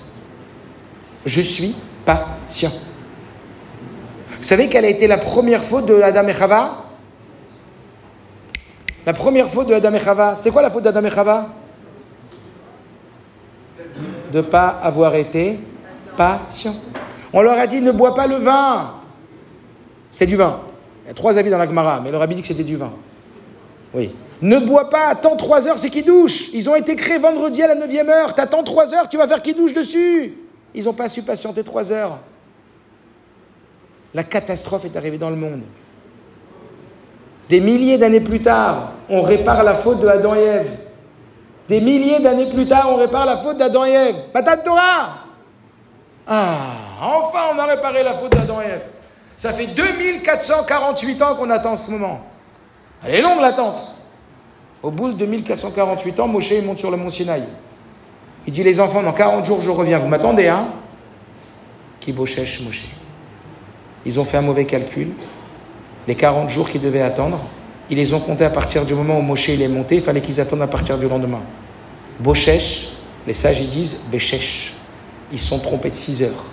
Je 1.26 1.42
suis 1.42 1.76
patient. 2.06 2.72
Vous 4.38 4.44
savez 4.44 4.68
quelle 4.68 4.86
a 4.86 4.90
été 4.90 5.08
la 5.08 5.18
première 5.18 5.64
faute 5.64 5.86
de 5.86 6.02
Adam 6.02 6.28
et 6.28 6.34
Chava? 6.34 6.84
La 9.06 9.14
première 9.14 9.50
faute 9.50 9.68
de 9.68 9.74
Adam 9.74 9.94
et 9.94 10.00
Chava, 10.00 10.36
c'était 10.36 10.52
quoi 10.52 10.62
la 10.62 10.70
faute 10.70 10.84
d'Adam 10.84 11.04
et 11.06 11.10
Chava? 11.10 11.48
De 14.32 14.38
ne 14.38 14.42
pas 14.42 14.68
avoir 14.68 15.16
été 15.16 15.60
patient. 16.16 16.76
On 17.34 17.42
leur 17.42 17.58
a 17.58 17.68
dit 17.68 17.82
ne 17.82 17.92
bois 17.92 18.14
pas 18.14 18.28
le 18.28 18.36
vin. 18.36 18.96
C'est 20.12 20.26
du 20.26 20.36
vin. 20.36 20.60
Il 21.10 21.14
y 21.14 21.14
a 21.14 21.16
trois 21.16 21.40
avis 21.40 21.50
dans 21.50 21.58
la 21.58 21.66
Gemara, 21.66 22.02
mais 22.04 22.12
leur 22.12 22.22
a 22.22 22.28
dit 22.28 22.40
que 22.40 22.48
c'était 22.48 22.64
du 22.64 22.76
vin. 22.76 22.92
Oui. 23.96 24.14
Ne 24.44 24.60
bois 24.60 24.92
pas, 24.92 25.08
attends 25.08 25.36
trois 25.36 25.68
heures, 25.68 25.80
c'est 25.80 25.90
qui 25.90 26.04
douche. 26.04 26.50
Ils 26.54 26.70
ont 26.70 26.76
été 26.76 26.96
créés 26.96 27.18
vendredi 27.18 27.64
à 27.64 27.68
la 27.68 27.74
neuvième 27.74 28.10
heure. 28.10 28.36
T'attends 28.36 28.62
trois 28.62 28.94
heures, 28.94 29.10
tu 29.10 29.18
vas 29.18 29.28
faire 29.28 29.42
qui 29.42 29.56
douche 29.56 29.74
dessus. 29.74 30.38
Ils 30.76 30.84
n'ont 30.84 30.94
pas 30.94 31.10
su 31.10 31.24
patienter 31.24 31.64
trois 31.64 31.92
heures. 31.92 32.20
La 34.14 34.24
catastrophe 34.24 34.86
est 34.86 34.96
arrivée 34.96 35.18
dans 35.18 35.32
le 35.32 35.36
monde. 35.36 35.62
Des 37.50 37.60
milliers 37.60 37.98
d'années 37.98 38.22
plus 38.22 38.44
tard, 38.44 38.92
on 39.10 39.24
répare 39.24 39.64
la 39.64 39.74
faute 39.74 40.02
de 40.02 40.08
Adam 40.08 40.36
et 40.36 40.44
Ève. 40.44 40.78
Des 41.70 41.82
milliers 41.82 42.20
d'années 42.20 42.52
plus 42.52 42.68
tard, 42.68 42.88
on 42.92 42.98
répare 42.98 43.26
la 43.26 43.38
faute 43.38 43.58
d'Adam 43.58 43.84
et 43.84 43.94
Ève. 43.94 44.16
Patate 44.32 44.64
Torah 44.64 45.24
Ah, 46.28 46.58
enfin 47.02 47.40
on 47.56 47.58
a 47.58 47.66
réparé 47.66 48.04
la 48.04 48.14
faute 48.14 48.32
d'Adam 48.34 48.62
et 48.62 48.66
Ève. 48.66 48.99
Ça 49.40 49.54
fait 49.54 49.68
2448 49.68 51.22
ans 51.22 51.36
qu'on 51.36 51.50
attend 51.50 51.78
ce 51.78 51.92
moment. 51.92 52.20
Elle 53.06 53.16
est 53.16 53.22
longue 53.22 53.40
l'attente. 53.40 53.96
Au 54.84 54.92
bout 54.92 55.14
de 55.14 55.14
2448 55.14 56.20
ans, 56.20 56.28
Moshe 56.28 56.52
monte 56.62 56.80
sur 56.80 56.92
le 56.92 56.98
mont 56.98 57.10
Sinaï. 57.10 57.46
Il 58.46 58.52
dit 58.52 58.66
les 58.66 58.82
enfants, 58.82 59.02
dans 59.02 59.14
40 59.14 59.46
jours 59.46 59.62
je 59.62 59.70
reviens, 59.70 59.98
vous 59.98 60.10
m'attendez, 60.10 60.50
hein? 60.50 60.68
Qui 62.02 62.12
Moshe 62.12 62.38
Ils 64.06 64.20
ont 64.20 64.26
fait 64.26 64.36
un 64.36 64.42
mauvais 64.42 64.66
calcul 64.66 65.14
les 66.06 66.16
40 66.16 66.50
jours 66.50 66.70
qu'ils 66.70 66.82
devaient 66.82 67.02
attendre, 67.02 67.40
ils 67.90 67.96
les 67.96 68.14
ont 68.14 68.20
comptés 68.20 68.44
à 68.44 68.50
partir 68.50 68.84
du 68.84 68.94
moment 68.94 69.20
où 69.20 69.22
Moshe 69.22 69.48
il 69.48 69.62
est 69.62 69.70
monté, 69.70 69.96
il 69.96 70.02
fallait 70.02 70.20
qu'ils 70.20 70.42
attendent 70.42 70.64
à 70.64 70.68
partir 70.68 70.98
du 70.98 71.08
lendemain. 71.08 71.42
Bochesh, 72.20 72.90
les 73.26 73.34
sages 73.34 73.62
ils 73.62 73.70
disent 73.70 74.02
Béchesh. 74.12 74.74
Ils 75.32 75.40
sont 75.40 75.60
trompés 75.60 75.92
de 75.92 75.96
6 75.96 76.24
heures. 76.24 76.46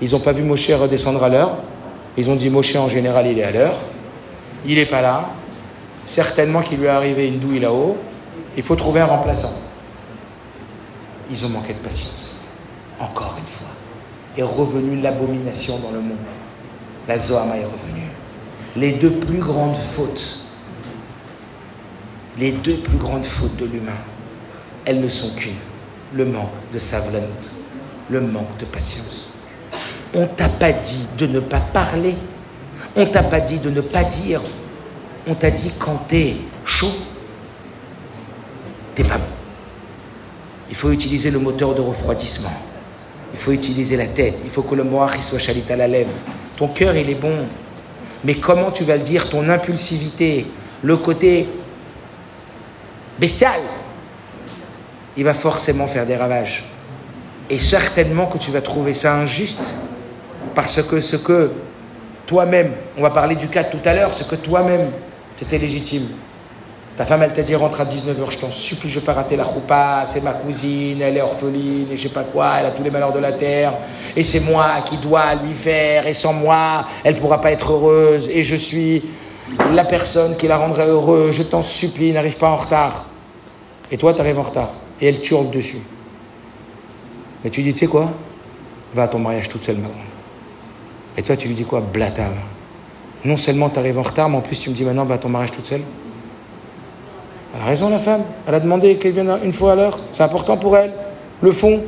Ils 0.00 0.10
n'ont 0.10 0.18
pas 0.18 0.32
vu 0.32 0.42
Moshe 0.42 0.70
redescendre 0.70 1.22
à 1.22 1.28
l'heure. 1.28 1.58
Ils 2.20 2.28
ont 2.28 2.36
dit 2.36 2.50
Moshe 2.50 2.76
en 2.76 2.88
général 2.88 3.26
il 3.26 3.38
est 3.38 3.44
à 3.44 3.50
l'heure. 3.50 3.78
Il 4.66 4.76
n'est 4.76 4.86
pas 4.86 5.00
là. 5.00 5.30
Certainement 6.06 6.62
qu'il 6.62 6.78
lui 6.78 6.86
est 6.86 6.90
arrivé 6.90 7.28
une 7.28 7.38
douille 7.38 7.60
là-haut. 7.60 7.96
Il 8.56 8.62
faut 8.62 8.76
trouver 8.76 9.00
un 9.00 9.06
remplaçant. 9.06 9.54
Ils 11.30 11.44
ont 11.46 11.48
manqué 11.48 11.72
de 11.72 11.78
patience. 11.78 12.44
Encore 12.98 13.36
une 13.38 13.46
fois. 13.46 13.68
Est 14.36 14.42
revenue 14.42 15.00
l'abomination 15.00 15.78
dans 15.78 15.90
le 15.90 16.00
monde. 16.00 16.16
La 17.08 17.18
Zohama 17.18 17.56
est 17.56 17.64
revenue 17.64 18.10
les 18.76 18.92
deux 18.92 19.10
plus 19.10 19.38
grandes 19.38 19.76
fautes, 19.76 20.38
les 22.38 22.52
deux 22.52 22.76
plus 22.76 22.98
grandes 22.98 23.24
fautes 23.24 23.56
de 23.56 23.66
l'humain, 23.66 23.98
elles 24.84 25.00
ne 25.00 25.08
sont 25.08 25.34
qu'une, 25.34 25.56
le 26.14 26.24
manque 26.24 26.52
de 26.72 26.78
savlanut, 26.78 27.54
le 28.08 28.20
manque 28.20 28.56
de 28.58 28.64
patience. 28.64 29.34
On 30.14 30.26
t'a 30.26 30.48
pas 30.48 30.72
dit 30.72 31.06
de 31.16 31.26
ne 31.26 31.40
pas 31.40 31.60
parler, 31.60 32.16
on 32.96 33.06
t'a 33.06 33.22
pas 33.22 33.40
dit 33.40 33.58
de 33.58 33.70
ne 33.70 33.80
pas 33.80 34.04
dire, 34.04 34.42
on 35.26 35.34
t'a 35.34 35.50
dit 35.50 35.72
quand 35.78 36.02
t'es 36.08 36.36
chaud, 36.64 36.92
t'es 38.94 39.04
pas 39.04 39.18
bon. 39.18 39.24
Il 40.70 40.76
faut 40.76 40.90
utiliser 40.90 41.30
le 41.30 41.38
moteur 41.38 41.74
de 41.74 41.80
refroidissement. 41.80 42.52
Il 43.32 43.38
faut 43.38 43.52
utiliser 43.52 43.96
la 43.96 44.06
tête. 44.06 44.40
Il 44.44 44.50
faut 44.50 44.62
que 44.62 44.74
le 44.74 44.84
moach 44.84 45.20
soit 45.20 45.38
chalit 45.38 45.64
à 45.68 45.76
la 45.76 45.88
lèvre. 45.88 46.10
Ton 46.56 46.68
cœur, 46.68 46.94
il 46.96 47.08
est 47.10 47.14
bon. 47.14 47.46
Mais 48.24 48.34
comment 48.34 48.70
tu 48.70 48.84
vas 48.84 48.96
le 48.96 49.02
dire 49.02 49.28
Ton 49.28 49.48
impulsivité, 49.48 50.46
le 50.82 50.96
côté 50.96 51.48
bestial, 53.18 53.60
il 55.16 55.24
va 55.24 55.34
forcément 55.34 55.86
faire 55.86 56.06
des 56.06 56.16
ravages. 56.16 56.64
Et 57.48 57.58
certainement 57.58 58.26
que 58.26 58.38
tu 58.38 58.50
vas 58.50 58.60
trouver 58.60 58.94
ça 58.94 59.16
injuste, 59.16 59.74
parce 60.54 60.82
que 60.82 61.00
ce 61.00 61.16
que 61.16 61.50
toi-même, 62.26 62.72
on 62.96 63.02
va 63.02 63.10
parler 63.10 63.34
du 63.34 63.48
cas 63.48 63.64
tout 63.64 63.80
à 63.84 63.94
l'heure, 63.94 64.12
c'est 64.12 64.28
que 64.28 64.36
toi-même, 64.36 64.90
tu 65.36 65.44
étais 65.44 65.58
légitime. 65.58 66.06
Ta 66.96 67.06
femme, 67.06 67.22
elle 67.22 67.32
t'a 67.32 67.42
dit 67.42 67.54
rentre 67.54 67.80
à 67.80 67.84
19h, 67.84 68.30
je 68.30 68.38
t'en 68.38 68.50
supplie, 68.50 68.90
je 68.90 68.96
ne 68.96 69.00
vais 69.00 69.06
pas 69.06 69.14
rater 69.14 69.34
la 69.34 69.44
choupa, 69.44 70.02
c'est 70.04 70.22
ma 70.22 70.32
cousine, 70.32 71.00
elle 71.00 71.16
est 71.16 71.22
orpheline, 71.22 71.86
et 71.90 71.96
je 71.96 72.02
sais 72.02 72.08
pas 72.10 72.24
quoi, 72.24 72.56
elle 72.58 72.66
a 72.66 72.70
tous 72.72 72.82
les 72.82 72.90
malheurs 72.90 73.12
de 73.12 73.18
la 73.18 73.32
terre, 73.32 73.72
et 74.14 74.22
c'est 74.22 74.40
moi 74.40 74.66
qui 74.84 74.98
dois 74.98 75.34
lui 75.34 75.54
faire, 75.54 76.06
et 76.06 76.12
sans 76.12 76.34
moi, 76.34 76.84
elle 77.02 77.14
ne 77.14 77.20
pourra 77.20 77.40
pas 77.40 77.52
être 77.52 77.72
heureuse, 77.72 78.28
et 78.28 78.42
je 78.42 78.54
suis 78.54 79.02
la 79.72 79.84
personne 79.84 80.36
qui 80.36 80.46
la 80.46 80.58
rendrait 80.58 80.88
heureuse, 80.88 81.34
je 81.34 81.42
t'en 81.42 81.62
supplie, 81.62 82.12
n'arrive 82.12 82.36
pas 82.36 82.50
en 82.50 82.56
retard. 82.56 83.06
Et 83.90 83.96
toi, 83.96 84.12
tu 84.12 84.20
arrives 84.20 84.38
en 84.38 84.42
retard, 84.42 84.70
et 85.00 85.08
elle 85.08 85.18
hurle 85.24 85.50
dessus. 85.50 85.80
Mais 87.42 87.50
tu 87.50 87.62
dis, 87.62 87.72
tu 87.72 87.80
sais 87.80 87.86
quoi? 87.86 88.10
Va 88.94 89.04
à 89.04 89.08
ton 89.08 89.20
mariage 89.20 89.48
toute 89.48 89.64
seule, 89.64 89.76
ma 89.76 89.88
grande. 89.88 90.09
Et 91.16 91.22
toi, 91.22 91.36
tu 91.36 91.48
lui 91.48 91.54
dis 91.54 91.64
quoi 91.64 91.80
Blata. 91.80 92.24
Non 93.24 93.36
seulement 93.36 93.68
tu 93.68 93.78
arrives 93.78 93.98
en 93.98 94.02
retard, 94.02 94.28
mais 94.28 94.36
en 94.36 94.40
plus 94.40 94.58
tu 94.58 94.70
me 94.70 94.74
dis 94.74 94.84
maintenant, 94.84 95.08
à 95.08 95.18
ton 95.18 95.28
mariage 95.28 95.52
toute 95.52 95.66
seule. 95.66 95.82
Elle 97.54 97.62
a 97.62 97.64
raison, 97.64 97.90
la 97.90 97.98
femme. 97.98 98.22
Elle 98.46 98.54
a 98.54 98.60
demandé 98.60 98.96
qu'elle 98.96 99.12
vienne 99.12 99.38
une 99.44 99.52
fois 99.52 99.72
à 99.72 99.74
l'heure. 99.74 99.98
C'est 100.12 100.22
important 100.22 100.56
pour 100.56 100.76
elle. 100.76 100.92
Le 101.42 101.52
fond. 101.52 101.82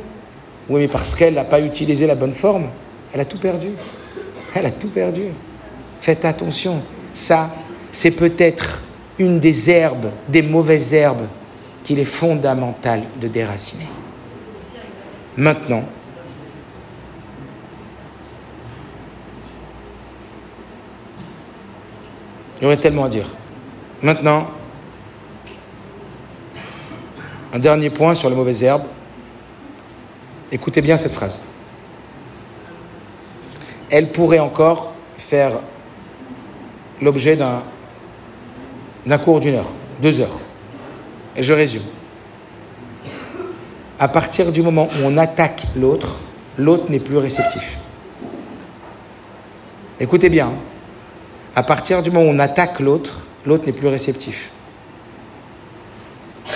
Oui, 0.69 0.81
mais 0.81 0.87
parce 0.87 1.15
qu'elle 1.15 1.33
n'a 1.33 1.43
pas 1.43 1.59
utilisé 1.59 2.07
la 2.07 2.15
bonne 2.15 2.31
forme, 2.31 2.67
elle 3.13 3.19
a 3.19 3.25
tout 3.25 3.37
perdu. 3.37 3.69
Elle 4.55 4.65
a 4.65 4.71
tout 4.71 4.89
perdu. 4.89 5.23
Faites 5.99 6.25
attention. 6.25 6.81
Ça, 7.11 7.49
c'est 7.91 8.11
peut-être 8.11 8.81
une 9.19 9.39
des 9.39 9.69
herbes, 9.69 10.09
des 10.27 10.41
mauvaises 10.41 10.93
herbes, 10.93 11.27
qu'il 11.83 11.99
est 11.99 12.05
fondamental 12.05 13.03
de 13.21 13.27
déraciner. 13.27 13.87
Maintenant, 15.35 15.83
il 22.63 22.67
y 22.67 22.67
aurait 22.67 22.77
tellement 22.77 23.03
à 23.03 23.09
dire. 23.09 23.27
Maintenant, 24.01 24.47
un 27.51 27.59
dernier 27.59 27.89
point 27.89 28.15
sur 28.15 28.29
les 28.29 28.37
mauvaises 28.37 28.63
herbes. 28.63 28.85
Écoutez 30.49 30.79
bien 30.81 30.95
cette 30.95 31.11
phrase. 31.11 31.41
Elle 33.89 34.13
pourrait 34.13 34.39
encore 34.39 34.93
faire 35.17 35.59
l'objet 37.01 37.35
d'un, 37.35 39.17
cours 39.17 39.41
d'une 39.41 39.55
heure, 39.55 39.73
deux 40.01 40.21
heures. 40.21 40.39
Et 41.35 41.43
je 41.43 41.53
résume. 41.53 41.83
À 43.99 44.07
partir 44.07 44.53
du 44.53 44.61
moment 44.61 44.87
où 44.87 45.05
on 45.05 45.17
attaque 45.17 45.63
l'autre, 45.75 46.21
l'autre 46.57 46.89
n'est 46.89 47.01
plus 47.01 47.17
réceptif. 47.17 47.77
Écoutez 49.99 50.29
bien. 50.29 50.53
À 51.55 51.63
partir 51.63 52.01
du 52.01 52.09
moment 52.09 52.25
où 52.25 52.33
on 52.33 52.39
attaque 52.39 52.79
l'autre, 52.79 53.27
l'autre 53.45 53.65
n'est 53.65 53.73
plus 53.73 53.87
réceptif. 53.87 54.49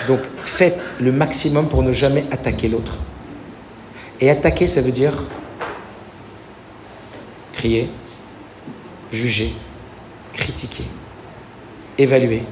Donc 0.07 0.21
faites 0.43 0.87
le 0.99 1.11
maximum 1.11 1.67
pour 1.67 1.83
ne 1.83 1.91
jamais 1.91 2.25
attaquer 2.31 2.67
l'autre. 2.67 2.97
Et 4.19 4.29
attaquer, 4.29 4.65
ça 4.65 4.81
veut 4.81 4.91
dire 4.91 5.13
crier, 7.53 7.89
juger, 9.11 9.53
critiquer, 10.33 10.85
évaluer, 11.97 12.43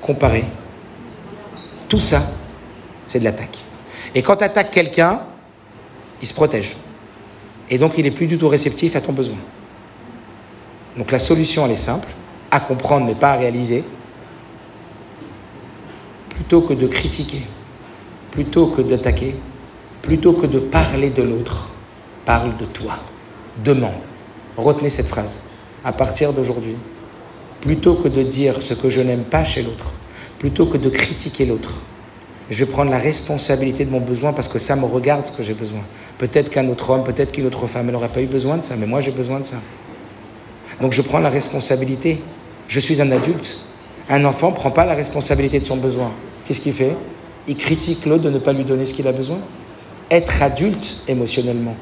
comparer. 0.00 0.44
Tout 1.88 2.00
ça, 2.00 2.30
c'est 3.06 3.18
de 3.18 3.24
l'attaque. 3.24 3.58
Et 4.14 4.22
quand 4.22 4.36
tu 4.36 4.44
attaques 4.44 4.70
quelqu'un, 4.70 5.22
il 6.22 6.28
se 6.28 6.34
protège. 6.34 6.76
Et 7.68 7.78
donc 7.78 7.94
il 7.98 8.04
n'est 8.04 8.10
plus 8.10 8.26
du 8.26 8.38
tout 8.38 8.48
réceptif 8.48 8.94
à 8.96 9.00
ton 9.00 9.12
besoin. 9.12 9.38
Donc 10.96 11.12
la 11.12 11.18
solution, 11.18 11.66
elle 11.66 11.72
est 11.72 11.76
simple, 11.76 12.08
à 12.50 12.60
comprendre 12.60 13.06
mais 13.06 13.14
pas 13.14 13.32
à 13.32 13.36
réaliser 13.36 13.84
plutôt 16.30 16.62
que 16.62 16.72
de 16.72 16.86
critiquer, 16.86 17.42
plutôt 18.30 18.68
que 18.68 18.82
d'attaquer, 18.82 19.36
plutôt 20.02 20.32
que 20.32 20.46
de 20.46 20.58
parler 20.58 21.10
de 21.10 21.22
l'autre, 21.22 21.70
parle 22.24 22.56
de 22.56 22.64
toi. 22.64 22.98
Demande. 23.64 24.00
Retenez 24.56 24.90
cette 24.90 25.06
phrase. 25.06 25.40
À 25.84 25.92
partir 25.92 26.32
d'aujourd'hui, 26.32 26.76
plutôt 27.60 27.94
que 27.94 28.08
de 28.08 28.22
dire 28.22 28.62
ce 28.62 28.74
que 28.74 28.88
je 28.88 29.00
n'aime 29.00 29.24
pas 29.24 29.44
chez 29.44 29.62
l'autre, 29.62 29.92
plutôt 30.38 30.66
que 30.66 30.78
de 30.78 30.88
critiquer 30.88 31.44
l'autre, 31.44 31.82
je 32.50 32.64
vais 32.64 32.70
prendre 32.70 32.90
la 32.90 32.98
responsabilité 32.98 33.84
de 33.84 33.90
mon 33.90 34.00
besoin 34.00 34.32
parce 34.32 34.48
que 34.48 34.58
ça 34.58 34.74
me 34.74 34.84
regarde 34.84 35.26
ce 35.26 35.32
que 35.32 35.42
j'ai 35.42 35.54
besoin. 35.54 35.82
Peut-être 36.18 36.50
qu'un 36.50 36.68
autre 36.68 36.90
homme, 36.90 37.04
peut-être 37.04 37.32
qu'une 37.32 37.46
autre 37.46 37.66
femme, 37.66 37.86
elle 37.86 37.92
n'aurait 37.92 38.08
pas 38.08 38.22
eu 38.22 38.26
besoin 38.26 38.56
de 38.56 38.64
ça, 38.64 38.74
mais 38.76 38.86
moi 38.86 39.00
j'ai 39.00 39.12
besoin 39.12 39.40
de 39.40 39.46
ça. 39.46 39.56
Donc 40.80 40.92
je 40.92 41.02
prends 41.02 41.18
la 41.18 41.28
responsabilité. 41.28 42.20
Je 42.68 42.80
suis 42.80 43.00
un 43.02 43.10
adulte. 43.10 43.60
Un 44.08 44.24
enfant 44.24 44.50
ne 44.50 44.54
prend 44.54 44.70
pas 44.70 44.84
la 44.84 44.94
responsabilité 44.94 45.60
de 45.60 45.66
son 45.66 45.76
besoin. 45.76 46.12
Qu'est-ce 46.46 46.60
qu'il 46.60 46.72
fait? 46.72 46.96
Il 47.46 47.56
critique 47.56 48.06
l'autre 48.06 48.22
de 48.22 48.30
ne 48.30 48.38
pas 48.38 48.52
lui 48.52 48.64
donner 48.64 48.86
ce 48.86 48.94
qu'il 48.94 49.06
a 49.06 49.12
besoin. 49.12 49.38
Être 50.10 50.42
adulte 50.42 51.02
émotionnellement. 51.06 51.74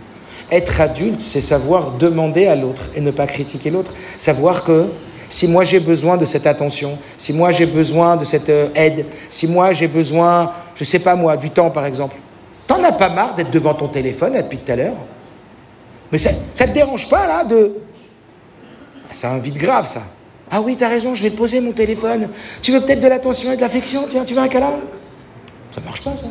Être 0.50 0.80
adulte, 0.80 1.20
c'est 1.20 1.40
savoir 1.40 1.92
demander 1.92 2.46
à 2.46 2.54
l'autre 2.54 2.90
et 2.94 3.00
ne 3.00 3.10
pas 3.10 3.26
critiquer 3.26 3.70
l'autre. 3.70 3.94
Savoir 4.18 4.64
que 4.64 4.86
si 5.28 5.46
moi 5.46 5.64
j'ai 5.64 5.80
besoin 5.80 6.16
de 6.16 6.24
cette 6.24 6.46
attention, 6.46 6.98
si 7.18 7.32
moi 7.32 7.52
j'ai 7.52 7.66
besoin 7.66 8.16
de 8.16 8.24
cette 8.24 8.48
euh, 8.48 8.68
aide, 8.74 9.04
si 9.28 9.46
moi 9.46 9.72
j'ai 9.72 9.88
besoin, 9.88 10.52
je 10.74 10.84
sais 10.84 10.98
pas 10.98 11.14
moi, 11.16 11.36
du 11.36 11.50
temps 11.50 11.70
par 11.70 11.84
exemple, 11.84 12.16
t'en 12.66 12.82
as 12.82 12.92
pas 12.92 13.10
marre 13.10 13.34
d'être 13.34 13.50
devant 13.50 13.74
ton 13.74 13.88
téléphone 13.88 14.32
là 14.34 14.42
depuis 14.42 14.58
tout 14.58 14.72
à 14.72 14.76
l'heure? 14.76 14.96
Mais 16.10 16.18
ça 16.18 16.30
ne 16.32 16.66
te 16.66 16.74
dérange 16.74 17.08
pas 17.08 17.26
là 17.26 17.44
de... 17.44 17.72
Un 19.22 19.38
vide 19.38 19.56
grave 19.58 19.88
ça. 19.88 20.02
Ah 20.50 20.60
oui, 20.60 20.76
t'as 20.76 20.88
raison, 20.88 21.14
je 21.14 21.22
vais 21.22 21.30
poser 21.30 21.60
mon 21.60 21.72
téléphone. 21.72 22.28
Tu 22.62 22.72
veux 22.72 22.80
peut-être 22.80 23.00
de 23.00 23.08
l'attention 23.08 23.52
et 23.52 23.56
de 23.56 23.60
l'affection 23.60 24.06
Tiens, 24.08 24.24
tu 24.24 24.34
veux 24.34 24.40
un 24.40 24.48
câlin 24.48 24.76
Ça 25.72 25.80
marche 25.80 26.02
pas, 26.02 26.16
ça. 26.16 26.26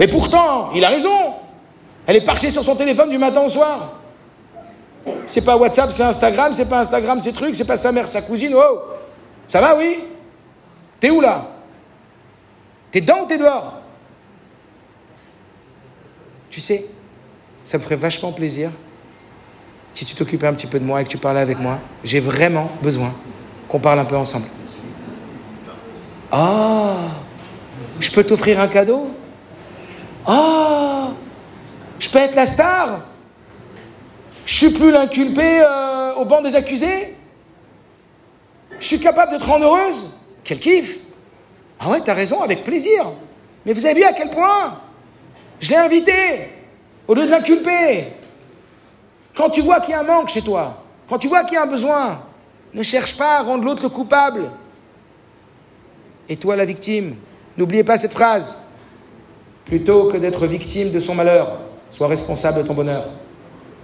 Mais 0.00 0.08
pourtant, 0.08 0.72
il 0.74 0.84
a 0.84 0.88
raison. 0.88 1.34
Elle 2.06 2.16
est 2.16 2.24
parchée 2.24 2.50
sur 2.50 2.64
son 2.64 2.74
téléphone 2.74 3.10
du 3.10 3.18
matin 3.18 3.42
au 3.42 3.48
soir. 3.48 4.00
C'est 5.26 5.42
pas 5.42 5.56
WhatsApp, 5.56 5.92
c'est 5.92 6.02
Instagram, 6.02 6.52
c'est 6.52 6.68
pas 6.68 6.80
Instagram, 6.80 7.20
c'est 7.22 7.32
truc, 7.32 7.54
c'est 7.54 7.66
pas 7.66 7.76
sa 7.76 7.92
mère, 7.92 8.08
sa 8.08 8.22
cousine. 8.22 8.54
Oh 8.56 8.80
Ça 9.48 9.60
va, 9.60 9.76
oui 9.76 9.98
T'es 10.98 11.10
où 11.10 11.20
là 11.20 11.48
T'es 12.90 13.00
dedans 13.00 13.22
ou 13.24 13.26
t'es 13.26 13.38
dehors 13.38 13.80
Tu 16.50 16.60
sais, 16.60 16.86
ça 17.62 17.78
me 17.78 17.82
ferait 17.82 17.96
vachement 17.96 18.32
plaisir 18.32 18.70
si 19.94 20.04
tu 20.04 20.14
t'occupais 20.14 20.46
un 20.48 20.54
petit 20.54 20.66
peu 20.66 20.80
de 20.80 20.84
moi 20.84 21.00
et 21.00 21.04
que 21.04 21.08
tu 21.08 21.18
parlais 21.18 21.40
avec 21.40 21.58
moi, 21.58 21.78
j'ai 22.02 22.20
vraiment 22.20 22.70
besoin 22.82 23.14
qu'on 23.68 23.78
parle 23.78 24.00
un 24.00 24.04
peu 24.04 24.16
ensemble. 24.16 24.46
Ah, 26.30 26.96
je 28.00 28.10
peux 28.10 28.24
t'offrir 28.24 28.60
un 28.60 28.66
cadeau? 28.66 29.08
Ah, 30.26 31.12
je 32.00 32.10
peux 32.10 32.18
être 32.18 32.34
la 32.34 32.46
star? 32.46 33.02
Je 34.44 34.54
suis 34.54 34.70
plus 34.72 34.90
l'inculpé 34.90 35.62
euh, 35.62 36.14
au 36.14 36.24
banc 36.24 36.42
des 36.42 36.56
accusés? 36.56 37.14
Je 38.80 38.86
suis 38.86 38.98
capable 38.98 39.34
de 39.34 39.38
te 39.38 39.44
rendre 39.46 39.64
heureuse? 39.64 40.10
Quel 40.42 40.58
kiff 40.58 40.98
Ah 41.78 41.88
ouais, 41.88 42.00
t'as 42.04 42.14
raison, 42.14 42.42
avec 42.42 42.64
plaisir. 42.64 43.12
Mais 43.64 43.72
vous 43.72 43.86
avez 43.86 43.94
vu 43.94 44.04
à 44.04 44.12
quel 44.12 44.30
point 44.30 44.80
Je 45.60 45.70
l'ai 45.70 45.76
invité 45.76 46.50
au 47.06 47.14
lieu 47.14 47.26
de 47.26 47.30
l'inculper. 47.30 48.08
Quand 49.34 49.50
tu 49.50 49.60
vois 49.62 49.80
qu'il 49.80 49.90
y 49.90 49.94
a 49.94 50.00
un 50.00 50.04
manque 50.04 50.28
chez 50.28 50.42
toi, 50.42 50.82
quand 51.08 51.18
tu 51.18 51.28
vois 51.28 51.44
qu'il 51.44 51.54
y 51.54 51.56
a 51.56 51.62
un 51.62 51.66
besoin, 51.66 52.20
ne 52.72 52.82
cherche 52.82 53.16
pas 53.16 53.38
à 53.38 53.42
rendre 53.42 53.64
l'autre 53.64 53.82
le 53.82 53.88
coupable. 53.88 54.50
Et 56.28 56.36
toi 56.36 56.56
la 56.56 56.64
victime. 56.64 57.16
N'oubliez 57.56 57.84
pas 57.84 57.98
cette 57.98 58.12
phrase. 58.12 58.58
Plutôt 59.64 60.08
que 60.08 60.16
d'être 60.16 60.46
victime 60.46 60.90
de 60.90 60.98
son 60.98 61.14
malheur, 61.14 61.58
sois 61.90 62.08
responsable 62.08 62.62
de 62.62 62.66
ton 62.66 62.74
bonheur. 62.74 63.08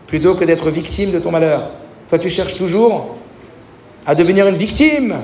Plutôt 0.07 0.35
que 0.35 0.45
d'être 0.45 0.71
victime 0.71 1.11
de 1.11 1.19
ton 1.19 1.31
malheur. 1.31 1.71
Toi 2.09 2.19
tu 2.19 2.29
cherches 2.29 2.55
toujours 2.55 3.17
à 4.07 4.15
devenir 4.15 4.47
une 4.47 4.57
victime 4.57 5.17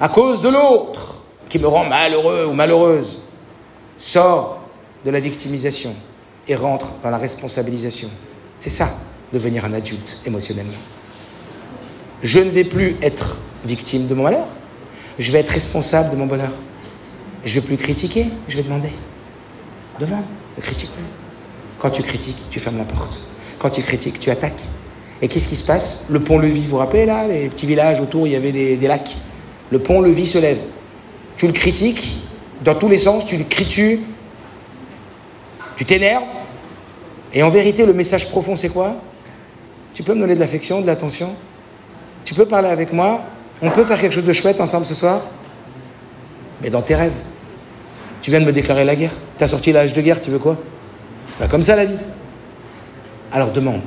à 0.00 0.08
cause 0.08 0.40
de 0.42 0.48
l'autre 0.48 1.22
qui 1.48 1.58
me 1.58 1.66
rend 1.66 1.84
malheureux 1.84 2.46
ou 2.46 2.52
malheureuse. 2.52 3.20
Sors 3.98 4.60
de 5.04 5.10
la 5.10 5.20
victimisation 5.20 5.94
et 6.48 6.54
rentre 6.54 6.94
dans 7.02 7.10
la 7.10 7.18
responsabilisation. 7.18 8.08
C'est 8.58 8.70
ça 8.70 8.90
devenir 9.34 9.64
un 9.64 9.74
adulte 9.74 10.18
émotionnellement. 10.24 10.72
Je 12.22 12.40
ne 12.40 12.50
vais 12.50 12.64
plus 12.64 12.96
être 13.02 13.38
victime 13.66 14.06
de 14.06 14.14
mon 14.14 14.22
malheur, 14.22 14.46
je 15.18 15.30
vais 15.30 15.40
être 15.40 15.50
responsable 15.50 16.10
de 16.10 16.16
mon 16.16 16.26
bonheur. 16.26 16.52
Je 17.44 17.50
ne 17.50 17.60
vais 17.60 17.66
plus 17.66 17.76
critiquer, 17.76 18.26
je 18.48 18.56
vais 18.56 18.62
demander. 18.62 18.88
Demande, 20.00 20.24
ne 20.56 20.62
critique 20.62 20.90
plus. 20.90 21.04
Quand 21.78 21.90
tu 21.90 22.02
critiques, 22.02 22.42
tu 22.50 22.60
fermes 22.60 22.78
la 22.78 22.84
porte. 22.84 23.20
Quand 23.58 23.70
tu 23.70 23.82
critiques, 23.82 24.18
tu 24.18 24.30
attaques. 24.30 24.64
Et 25.20 25.28
qu'est-ce 25.28 25.48
qui 25.48 25.56
se 25.56 25.64
passe? 25.64 26.06
Le 26.08 26.20
pont-levis, 26.20 26.62
vous 26.62 26.70
vous 26.70 26.76
rappelez 26.78 27.06
là 27.06 27.28
Les 27.28 27.48
petits 27.48 27.66
villages 27.66 28.00
autour, 28.00 28.26
il 28.26 28.32
y 28.32 28.36
avait 28.36 28.52
des, 28.52 28.88
lacs. 28.88 29.16
Le 29.70 29.78
pont-levis 29.78 30.26
se 30.26 30.38
lève. 30.38 30.60
Tu 31.36 31.46
le 31.46 31.52
critiques, 31.52 32.20
dans 32.62 32.74
tous 32.74 32.88
les 32.88 32.98
sens, 32.98 33.26
tu 33.26 33.36
le 33.36 33.44
tu, 33.44 34.00
tu 35.76 35.84
t'énerves. 35.84 36.24
Et 37.32 37.42
en 37.42 37.50
vérité, 37.50 37.84
le 37.84 37.92
message 37.92 38.30
profond, 38.30 38.56
c'est 38.56 38.68
quoi? 38.68 38.96
Tu 39.94 40.02
peux 40.02 40.12
me 40.12 40.20
donner 40.20 40.34
de 40.34 40.40
l'affection, 40.40 40.80
de 40.80 40.86
l'attention? 40.86 41.34
Tu 42.24 42.34
peux 42.34 42.46
parler 42.46 42.68
avec 42.68 42.92
moi? 42.92 43.22
On 43.62 43.70
peut 43.70 43.84
faire 43.84 44.00
quelque 44.00 44.12
chose 44.12 44.24
de 44.24 44.32
chouette 44.32 44.60
ensemble 44.60 44.84
ce 44.84 44.94
soir? 44.94 45.22
Mais 46.60 46.68
dans 46.68 46.82
tes 46.82 46.96
rêves. 46.96 47.12
Tu 48.20 48.30
viens 48.30 48.40
de 48.40 48.44
me 48.44 48.52
déclarer 48.52 48.84
la 48.84 48.96
guerre. 48.96 49.12
Tu 49.38 49.44
as 49.44 49.48
sorti 49.48 49.70
l'âge 49.70 49.92
de 49.92 50.00
guerre, 50.00 50.20
tu 50.20 50.30
veux 50.30 50.38
quoi? 50.38 50.56
C'est 51.28 51.38
pas 51.38 51.46
comme 51.46 51.62
ça 51.62 51.76
la 51.76 51.84
vie. 51.84 51.96
Alors 53.32 53.52
demande. 53.52 53.82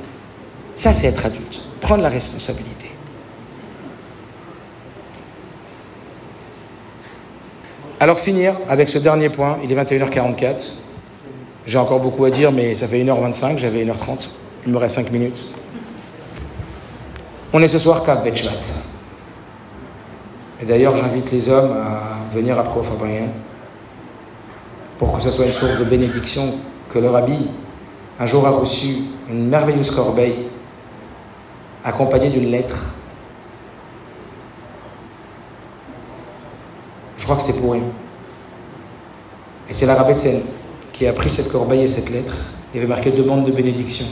Ça, 0.74 0.92
c'est 0.92 1.08
être 1.08 1.26
adulte. 1.26 1.62
Prendre 1.80 2.02
la 2.02 2.08
responsabilité. 2.08 2.90
Alors 8.00 8.20
finir 8.20 8.54
avec 8.68 8.88
ce 8.88 8.98
dernier 8.98 9.28
point, 9.28 9.58
il 9.62 9.72
est 9.72 9.74
21h44. 9.74 10.72
J'ai 11.66 11.78
encore 11.78 12.00
beaucoup 12.00 12.24
à 12.24 12.30
dire, 12.30 12.52
mais 12.52 12.74
ça 12.76 12.88
fait 12.88 13.02
1h25, 13.02 13.58
j'avais 13.58 13.84
1h30. 13.84 14.28
Il 14.66 14.72
me 14.72 14.78
reste 14.78 14.94
5 14.94 15.10
minutes. 15.10 15.48
On 17.52 17.62
est 17.62 17.68
ce 17.68 17.78
soir 17.78 18.04
Kav 18.04 18.22
Betchvat. 18.22 18.50
Et 20.60 20.66
d'ailleurs, 20.66 20.94
j'invite 20.96 21.30
les 21.32 21.48
hommes 21.48 21.72
à 21.72 22.34
venir 22.34 22.58
après 22.58 22.80
au 22.80 22.82
Fabrien 22.82 23.28
pour 24.98 25.16
que 25.16 25.22
ce 25.22 25.30
soit 25.30 25.46
une 25.46 25.52
source 25.52 25.78
de 25.78 25.84
bénédiction 25.84 26.56
que 26.90 26.98
le 26.98 27.08
rabbi 27.08 27.48
un 28.20 28.26
jour 28.26 28.46
a 28.46 28.50
reçu 28.50 28.96
une 29.30 29.48
merveilleuse 29.48 29.92
corbeille 29.92 30.48
accompagnée 31.84 32.30
d'une 32.30 32.50
lettre. 32.50 32.94
Je 37.16 37.24
crois 37.24 37.36
que 37.36 37.42
c'était 37.42 37.58
pour 37.58 37.74
eux. 37.74 37.80
Et 39.70 39.74
c'est 39.74 39.86
la 39.86 39.94
Rabbetsen 39.94 40.42
qui 40.92 41.06
a 41.06 41.12
pris 41.12 41.30
cette 41.30 41.50
corbeille 41.50 41.82
et 41.82 41.88
cette 41.88 42.10
lettre. 42.10 42.34
Il 42.72 42.76
y 42.76 42.80
avait 42.80 42.88
marqué 42.88 43.12
demande 43.12 43.46
de 43.46 43.52
bénédiction. 43.52 44.06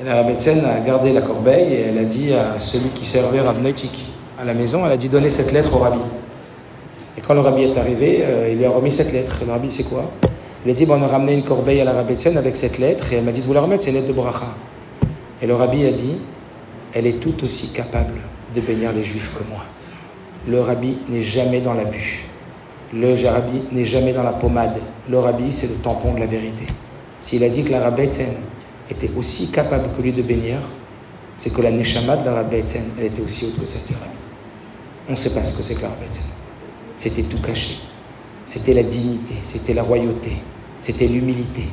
Et 0.00 0.04
la 0.04 0.16
Rabbetsen 0.16 0.64
a 0.64 0.80
gardé 0.80 1.12
la 1.12 1.22
corbeille 1.22 1.72
et 1.72 1.80
elle 1.82 1.98
a 1.98 2.04
dit 2.04 2.32
à 2.32 2.58
celui 2.58 2.88
qui 2.88 3.06
servait 3.06 3.40
Rabneutik 3.40 4.08
à 4.38 4.44
la 4.44 4.54
maison, 4.54 4.84
elle 4.84 4.92
a 4.92 4.96
dit 4.96 5.08
donnez 5.08 5.30
cette 5.30 5.52
lettre 5.52 5.74
au 5.76 5.78
rabbi. 5.78 6.00
Et 7.16 7.20
quand 7.20 7.34
le 7.34 7.40
rabbi 7.40 7.62
est 7.62 7.78
arrivé, 7.78 8.20
euh, 8.22 8.48
il 8.50 8.58
lui 8.58 8.64
a 8.64 8.70
remis 8.70 8.90
cette 8.90 9.12
lettre. 9.12 9.42
le 9.46 9.52
rabbi, 9.52 9.70
c'est 9.70 9.84
quoi? 9.84 10.10
Il 10.64 10.70
a 10.72 10.74
dit 10.74 10.84
bon, 10.86 11.00
on 11.00 11.02
a 11.02 11.06
ramené 11.06 11.34
une 11.34 11.44
corbeille 11.44 11.80
à 11.80 11.84
la 11.84 11.92
Rabbetsen 11.92 12.36
avec 12.36 12.56
cette 12.56 12.78
lettre 12.78 13.12
et 13.12 13.16
elle 13.16 13.24
m'a 13.24 13.32
dit 13.32 13.42
de 13.42 13.46
vous 13.46 13.52
la 13.52 13.60
remettre, 13.60 13.84
c'est 13.84 13.90
une 13.90 13.96
lettre 13.96 14.08
de 14.08 14.12
Bracha. 14.14 14.46
Et 15.40 15.46
le 15.46 15.54
rabbi 15.54 15.84
a 15.86 15.92
dit 15.92 16.16
elle 16.94 17.06
est 17.06 17.20
tout 17.20 17.44
aussi 17.44 17.68
capable 17.68 18.14
de 18.54 18.60
bénir 18.60 18.92
les 18.92 19.04
juifs 19.04 19.30
que 19.34 19.44
moi. 19.48 19.64
Le 20.48 20.60
rabbi 20.60 20.96
n'est 21.08 21.22
jamais 21.22 21.60
dans 21.60 21.74
l'abus. 21.74 22.24
Le 22.92 23.14
rabbi 23.28 23.62
n'est 23.72 23.84
jamais 23.84 24.12
dans 24.12 24.22
la 24.22 24.32
pommade. 24.32 24.78
Le 25.08 25.18
rabbi, 25.18 25.52
c'est 25.52 25.66
le 25.68 25.74
tampon 25.74 26.14
de 26.14 26.20
la 26.20 26.26
vérité. 26.26 26.64
S'il 27.20 27.42
a 27.42 27.48
dit 27.48 27.64
que 27.64 27.72
la 27.72 27.80
Rabbetsen 27.80 28.34
était 28.90 29.10
aussi 29.16 29.50
capable 29.50 29.94
que 29.96 30.02
lui 30.02 30.12
de 30.12 30.22
bénir, 30.22 30.58
c'est 31.36 31.52
que 31.52 31.62
la 31.62 31.70
Neshama 31.70 32.16
de 32.16 32.24
la 32.26 32.34
Rabbetsen, 32.34 32.84
elle 32.98 33.06
était 33.06 33.22
aussi 33.22 33.46
autre 33.46 33.60
que 33.60 33.66
celle 33.66 33.84
du. 33.84 33.94
On 35.08 35.12
ne 35.12 35.16
sait 35.16 35.34
pas 35.34 35.44
ce 35.44 35.56
que 35.56 35.62
c'est 35.62 35.74
que 35.74 35.82
la 35.82 35.88
Rabbetsen. 35.88 36.24
C'était 36.96 37.22
tout 37.22 37.40
caché. 37.40 37.76
C'était 38.46 38.74
la 38.74 38.82
dignité, 38.82 39.34
c'était 39.42 39.72
la 39.72 39.82
royauté, 39.82 40.32
c'était 40.82 41.06
l'humilité, 41.06 41.66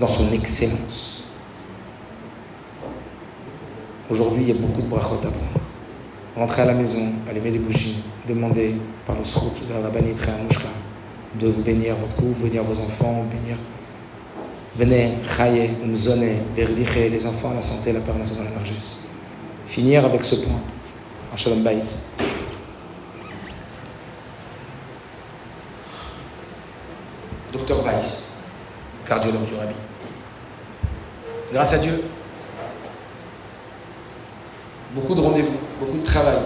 dans 0.00 0.08
son 0.08 0.32
excellence. 0.32 1.24
Aujourd'hui, 4.10 4.42
il 4.42 4.48
y 4.48 4.50
a 4.50 4.60
beaucoup 4.60 4.82
de 4.82 4.88
brachot 4.88 5.14
à 5.14 5.28
prendre. 5.28 5.62
Rentrer 6.36 6.62
à 6.62 6.64
la 6.66 6.74
maison, 6.74 7.12
allumer 7.30 7.50
des 7.52 7.58
bougies, 7.58 8.02
demander 8.28 8.74
par 9.06 9.16
le 9.16 9.24
srout 9.24 9.52
de 9.68 9.74
la 9.74 9.80
rabbinite 9.80 10.18
de 11.40 11.48
vous 11.48 11.62
bénir 11.62 11.94
votre 11.96 12.16
couple, 12.16 12.42
bénir 12.42 12.64
vos 12.64 12.78
enfants, 12.82 13.24
bénir. 13.30 13.56
Venez, 14.74 15.18
chaye, 15.36 15.70
umzone, 15.84 16.38
berviche, 16.56 17.10
les 17.10 17.26
enfants, 17.26 17.52
la 17.54 17.60
santé, 17.60 17.92
la 17.92 18.00
parnasse 18.00 18.34
dans 18.34 18.42
la 18.42 18.50
largesse. 18.50 18.96
Finir 19.66 20.02
avec 20.06 20.24
ce 20.24 20.36
point, 20.36 20.60
en 21.30 21.36
shalom 21.36 21.62
bayit. 21.62 21.82
Docteur 27.52 27.84
Weiss, 27.84 28.32
cardiologue 29.06 29.44
du 29.44 29.54
Rabbi. 29.54 29.74
Grâce 31.52 31.74
à 31.74 31.78
Dieu, 31.78 32.02
beaucoup 34.94 35.14
de 35.14 35.20
rendez-vous, 35.20 35.58
beaucoup 35.78 35.98
de 35.98 36.04
travail. 36.04 36.38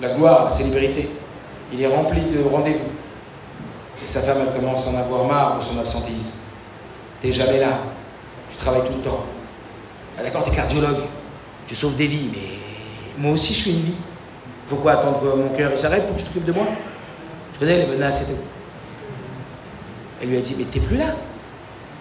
La 0.00 0.14
gloire, 0.16 0.44
la 0.44 0.50
célébrité, 0.50 1.10
il 1.72 1.80
est 1.80 1.86
rempli 1.86 2.22
de 2.22 2.42
rendez-vous. 2.42 2.90
Et 4.02 4.08
sa 4.08 4.20
femme, 4.20 4.38
elle 4.40 4.60
commence 4.60 4.84
à 4.84 4.90
en 4.90 4.96
avoir 4.96 5.24
marre 5.26 5.58
de 5.58 5.62
son 5.62 5.78
absentéisme. 5.78 6.32
T'es 7.24 7.32
jamais 7.32 7.58
là, 7.58 7.78
tu 8.50 8.58
travailles 8.58 8.82
tout 8.86 8.92
le 8.98 9.02
temps. 9.02 9.24
Ah, 10.18 10.22
D'accord, 10.22 10.44
t'es 10.44 10.50
cardiologue, 10.50 11.04
tu 11.66 11.74
sauves 11.74 11.96
des 11.96 12.06
vies, 12.06 12.28
mais 12.30 12.50
moi 13.16 13.32
aussi 13.32 13.54
je 13.54 13.60
suis 13.60 13.70
une 13.70 13.80
vie. 13.80 13.94
Faut 14.68 14.76
quoi 14.76 14.92
attendre 14.92 15.20
que 15.20 15.34
mon 15.34 15.48
cœur 15.48 15.74
s'arrête 15.74 16.06
pour 16.06 16.16
que 16.16 16.20
tu 16.20 16.26
t'occupes 16.26 16.44
de 16.44 16.52
moi? 16.52 16.66
Je 17.54 17.60
connais 17.60 17.78
les 17.78 17.86
menaces 17.86 18.20
et 18.20 18.24
tout. 18.26 18.38
Elle 20.20 20.28
lui 20.28 20.36
a 20.36 20.40
dit, 20.42 20.54
mais 20.58 20.64
t'es 20.64 20.80
plus 20.80 20.98
là 20.98 21.16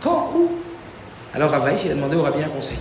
Quand? 0.01 0.33
Où? 0.35 0.57
Alors 1.33 1.51
Ravaïs, 1.51 1.85
il 1.85 1.91
a 1.91 1.95
demandé 1.95 2.17
au 2.17 2.21
rabbi 2.23 2.43
un 2.43 2.49
conseil. 2.49 2.79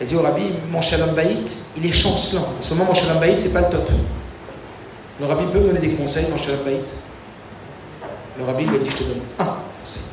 Il 0.00 0.04
a 0.04 0.06
dit 0.06 0.16
au 0.16 0.22
rabbi, 0.22 0.44
mon 0.70 0.80
shalom 0.80 1.14
baït, 1.14 1.64
il 1.76 1.84
est 1.84 1.92
chancelant. 1.92 2.48
En 2.58 2.62
ce 2.62 2.72
moment, 2.72 2.86
mon 2.86 2.94
shalom 2.94 3.20
baït, 3.20 3.38
c'est 3.38 3.52
pas 3.52 3.60
le 3.60 3.68
top. 3.68 3.90
Le 5.20 5.26
rabbi 5.26 5.44
peut 5.52 5.58
me 5.58 5.66
donner 5.66 5.80
des 5.80 5.92
conseils, 5.92 6.28
mon 6.30 6.38
shalom 6.38 6.64
baït 6.64 6.88
Le 8.38 8.44
rabbi 8.46 8.64
lui 8.64 8.76
a 8.76 8.78
dit, 8.78 8.88
je 8.88 8.96
te 8.96 9.02
donne 9.02 9.20
un 9.38 9.56
conseil. 9.80 10.09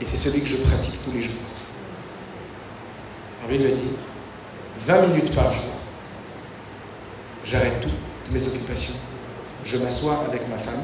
Et 0.00 0.04
c'est 0.04 0.16
celui 0.16 0.40
que 0.40 0.46
je 0.46 0.56
pratique 0.56 1.02
tous 1.04 1.12
les 1.12 1.22
jours. 1.22 1.34
Rabbi 3.42 3.64
a 3.64 3.68
dit, 3.68 3.76
20 4.80 5.06
minutes 5.08 5.34
par 5.34 5.50
jour, 5.50 5.64
j'arrête 7.44 7.80
toutes 7.80 8.32
mes 8.32 8.46
occupations 8.46 8.94
je 9.66 9.76
m'assois 9.78 10.24
avec 10.28 10.48
ma 10.48 10.56
femme, 10.56 10.82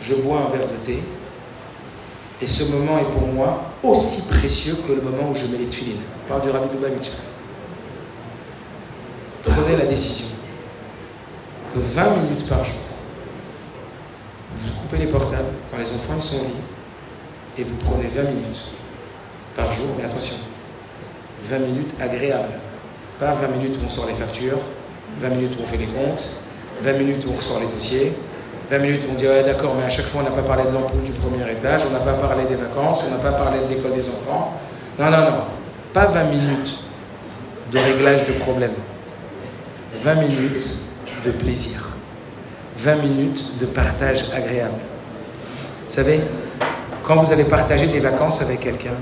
je 0.00 0.14
bois 0.16 0.40
un 0.46 0.56
verre 0.56 0.68
de 0.68 0.76
thé, 0.84 1.02
et 2.40 2.46
ce 2.46 2.64
moment 2.64 2.98
est 2.98 3.10
pour 3.10 3.26
moi 3.26 3.62
aussi 3.82 4.22
précieux 4.22 4.76
que 4.86 4.92
le 4.92 5.00
moment 5.00 5.30
où 5.30 5.34
je 5.34 5.46
mets 5.46 5.58
les 5.58 5.66
tefilines. 5.66 6.02
Par 6.28 6.40
du 6.40 6.50
Rabbi 6.50 6.74
Lubavitch. 6.74 7.12
Prenez 9.44 9.76
la 9.76 9.86
décision 9.86 10.26
que 11.72 11.78
20 11.78 12.16
minutes 12.16 12.46
par 12.48 12.64
jour, 12.64 12.74
vous 14.60 14.72
coupez 14.80 14.98
les 14.98 15.06
portables 15.06 15.50
quand 15.70 15.78
les 15.78 15.92
enfants 15.92 16.20
sont 16.20 16.36
au 16.36 16.44
lit, 16.44 17.58
et 17.58 17.64
vous 17.64 17.76
prenez 17.84 18.08
20 18.08 18.22
minutes 18.30 18.68
par 19.56 19.70
jour, 19.70 19.86
mais 19.98 20.04
attention, 20.04 20.36
20 21.48 21.58
minutes 21.58 21.94
agréables. 22.00 22.54
Pas 23.18 23.34
20 23.34 23.48
minutes 23.58 23.78
où 23.80 23.86
on 23.86 23.90
sort 23.90 24.06
les 24.06 24.14
factures, 24.14 24.58
20 25.20 25.28
minutes 25.30 25.52
où 25.58 25.62
on 25.62 25.66
fait 25.66 25.76
les 25.76 25.86
comptes, 25.86 26.32
20 26.82 26.92
minutes 26.94 27.24
où 27.26 27.30
on 27.30 27.36
ressort 27.36 27.60
les 27.60 27.66
dossiers, 27.66 28.12
20 28.70 28.78
minutes 28.78 29.04
où 29.06 29.12
on 29.12 29.14
dit 29.14 29.26
ouais, 29.26 29.42
d'accord, 29.42 29.74
mais 29.76 29.84
à 29.84 29.88
chaque 29.88 30.06
fois 30.06 30.22
on 30.22 30.24
n'a 30.24 30.30
pas 30.30 30.42
parlé 30.42 30.64
de 30.64 30.70
l'ampoule 30.70 31.02
du 31.02 31.12
premier 31.12 31.50
étage, 31.50 31.82
on 31.88 31.92
n'a 31.92 32.00
pas 32.00 32.14
parlé 32.14 32.44
des 32.44 32.56
vacances, 32.56 33.04
on 33.06 33.10
n'a 33.10 33.18
pas 33.18 33.32
parlé 33.32 33.60
de 33.60 33.66
l'école 33.74 33.92
des 33.92 34.08
enfants. 34.08 34.54
Non, 34.98 35.10
non, 35.10 35.30
non, 35.30 35.40
pas 35.92 36.06
20 36.06 36.24
minutes 36.24 36.78
de 37.70 37.78
réglage 37.78 38.26
de 38.26 38.32
problèmes. 38.32 38.74
20 40.02 40.14
minutes 40.14 40.66
de 41.24 41.30
plaisir. 41.30 41.81
20 42.82 42.96
minutes 42.96 43.58
de 43.60 43.66
partage 43.66 44.24
agréable. 44.34 44.74
Vous 45.88 45.94
savez, 45.94 46.20
quand 47.04 47.22
vous 47.22 47.32
allez 47.32 47.44
partager 47.44 47.86
des 47.86 48.00
vacances 48.00 48.42
avec 48.42 48.58
quelqu'un, 48.58 48.94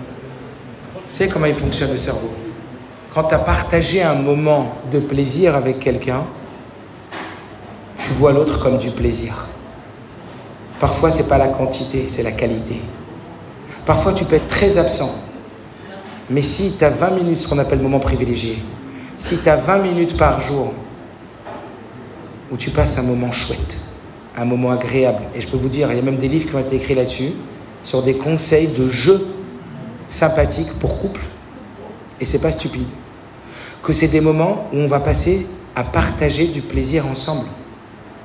vous 0.94 1.16
savez 1.16 1.31
comment 1.31 1.47
il 1.47 1.55
fonctionne 1.55 1.90
le 1.90 1.98
cerveau 1.98 2.31
Quand 3.15 3.24
tu 3.24 3.35
as 3.35 3.39
partagé 3.39 4.02
un 4.02 4.15
moment 4.15 4.77
de 4.93 5.01
plaisir 5.01 5.57
avec 5.57 5.78
quelqu'un, 5.78 6.24
tu 7.97 8.11
vois 8.19 8.32
l'autre 8.32 8.61
comme 8.62 8.77
du 8.77 8.90
plaisir. 8.90 9.47
Parfois, 10.78 11.11
ce 11.11 11.23
n'est 11.23 11.28
pas 11.28 11.39
la 11.39 11.48
quantité, 11.48 12.07
c'est 12.09 12.23
la 12.23 12.32
qualité. 12.32 12.81
Parfois, 13.86 14.12
tu 14.12 14.24
peux 14.27 14.36
être 14.36 14.48
très 14.48 14.77
absent. 14.77 15.15
Mais 16.28 16.43
si 16.43 16.77
tu 16.78 16.85
as 16.85 16.90
20 16.90 17.11
minutes, 17.12 17.39
ce 17.39 17.48
qu'on 17.48 17.59
appelle 17.59 17.81
moment 17.81 17.98
privilégié, 17.98 18.62
si 19.16 19.39
tu 19.39 19.48
as 19.48 19.57
20 19.57 19.78
minutes 19.78 20.16
par 20.19 20.40
jour 20.40 20.74
où 22.51 22.57
tu 22.57 22.71
passes 22.71 22.99
un 22.99 23.03
moment 23.03 23.33
chouette, 23.33 23.83
un 24.37 24.45
moment 24.45 24.71
agréable, 24.71 25.23
et 25.35 25.41
je 25.41 25.49
peux 25.49 25.57
vous 25.57 25.69
dire, 25.69 25.91
il 25.91 25.97
y 25.97 25.99
a 25.99 26.03
même 26.03 26.17
des 26.17 26.29
livres 26.29 26.49
qui 26.49 26.55
ont 26.55 26.61
été 26.61 26.77
écrits 26.77 26.95
là-dessus, 26.95 27.33
sur 27.85 28.03
des 28.03 28.15
conseils 28.15 28.69
de 28.69 28.89
jeux 28.89 29.27
sympathiques 30.09 30.73
pour 30.79 30.99
couple, 30.99 31.21
et 32.21 32.25
c'est 32.25 32.41
pas 32.41 32.53
stupide, 32.53 32.89
que 33.83 33.93
c'est 33.93 34.09
des 34.09 34.21
moments 34.21 34.69
où 34.73 34.79
on 34.79 34.89
va 34.89 35.01
passer 35.01 35.47
à 35.77 35.85
partager 35.85 36.49
du 36.49 36.61
plaisir 36.61 37.07
ensemble. 37.07 37.47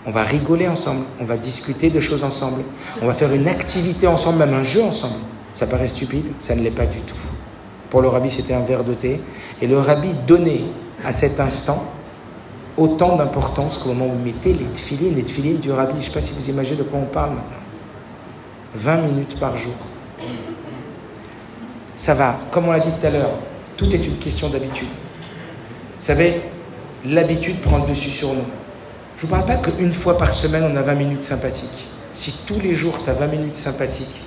On 0.08 0.12
va 0.12 0.24
rigoler 0.24 0.68
ensemble, 0.68 1.06
on 1.20 1.26
va 1.26 1.38
discuter 1.38 1.90
de 1.90 2.00
choses 2.00 2.24
ensemble, 2.24 2.62
on 3.02 3.08
va 3.08 3.14
faire 3.14 3.34
une 3.34 3.48
activité 3.48 4.06
ensemble, 4.06 4.40
même 4.40 4.54
un 4.54 4.64
jeu 4.64 4.84
ensemble. 4.84 5.16
Ça 5.54 5.66
paraît 5.66 5.88
stupide, 5.88 6.26
ça 6.40 6.54
ne 6.54 6.62
l'est 6.62 6.70
pas 6.70 6.86
du 6.86 7.00
tout. 7.00 7.16
Pour 7.90 8.02
le 8.02 8.10
rabbi, 8.10 8.30
c'était 8.30 8.54
un 8.54 8.60
verre 8.60 8.84
de 8.84 8.94
thé. 8.94 9.22
Et 9.62 9.68
le 9.68 9.80
rabbi 9.80 10.10
donnait 10.28 10.62
à 11.04 11.14
cet 11.14 11.40
instant 11.40 11.86
autant 12.78 13.16
d'importance 13.16 13.78
qu'au 13.78 13.90
moment 13.90 14.08
où 14.08 14.18
vous 14.18 14.24
mettez 14.24 14.54
les 14.54 14.66
tefilines, 14.66 15.16
les 15.16 15.24
tefilines 15.24 15.58
du 15.58 15.72
rabbi. 15.72 15.94
Je 15.94 15.98
ne 15.98 16.02
sais 16.04 16.12
pas 16.12 16.22
si 16.22 16.34
vous 16.34 16.50
imaginez 16.50 16.78
de 16.78 16.84
quoi 16.84 17.00
on 17.00 17.06
parle 17.06 17.32
maintenant. 17.32 17.64
20 18.76 18.98
minutes 18.98 19.40
par 19.40 19.56
jour. 19.56 19.74
Ça 21.96 22.14
va, 22.14 22.38
comme 22.52 22.68
on 22.68 22.72
l'a 22.72 22.80
dit 22.80 22.92
tout 23.00 23.06
à 23.06 23.10
l'heure, 23.10 23.32
tout 23.78 23.94
est 23.94 24.06
une 24.06 24.18
question 24.18 24.50
d'habitude. 24.50 24.88
Vous 24.88 26.06
savez, 26.06 26.42
l'habitude 27.06 27.62
prend 27.62 27.80
le 27.80 27.88
dessus 27.88 28.10
sur 28.10 28.34
nous. 28.34 28.44
Je 29.18 29.26
ne 29.26 29.28
vous 29.30 29.36
parle 29.36 29.46
pas 29.46 29.56
qu'une 29.56 29.94
fois 29.94 30.18
par 30.18 30.34
semaine, 30.34 30.70
on 30.70 30.76
a 30.76 30.82
20 30.82 30.96
minutes 30.96 31.24
sympathiques. 31.24 31.88
Si 32.12 32.40
tous 32.46 32.60
les 32.60 32.76
jours, 32.76 33.02
tu 33.02 33.10
as 33.10 33.14
20 33.14 33.28
minutes 33.28 33.56
sympathiques, 33.56 34.24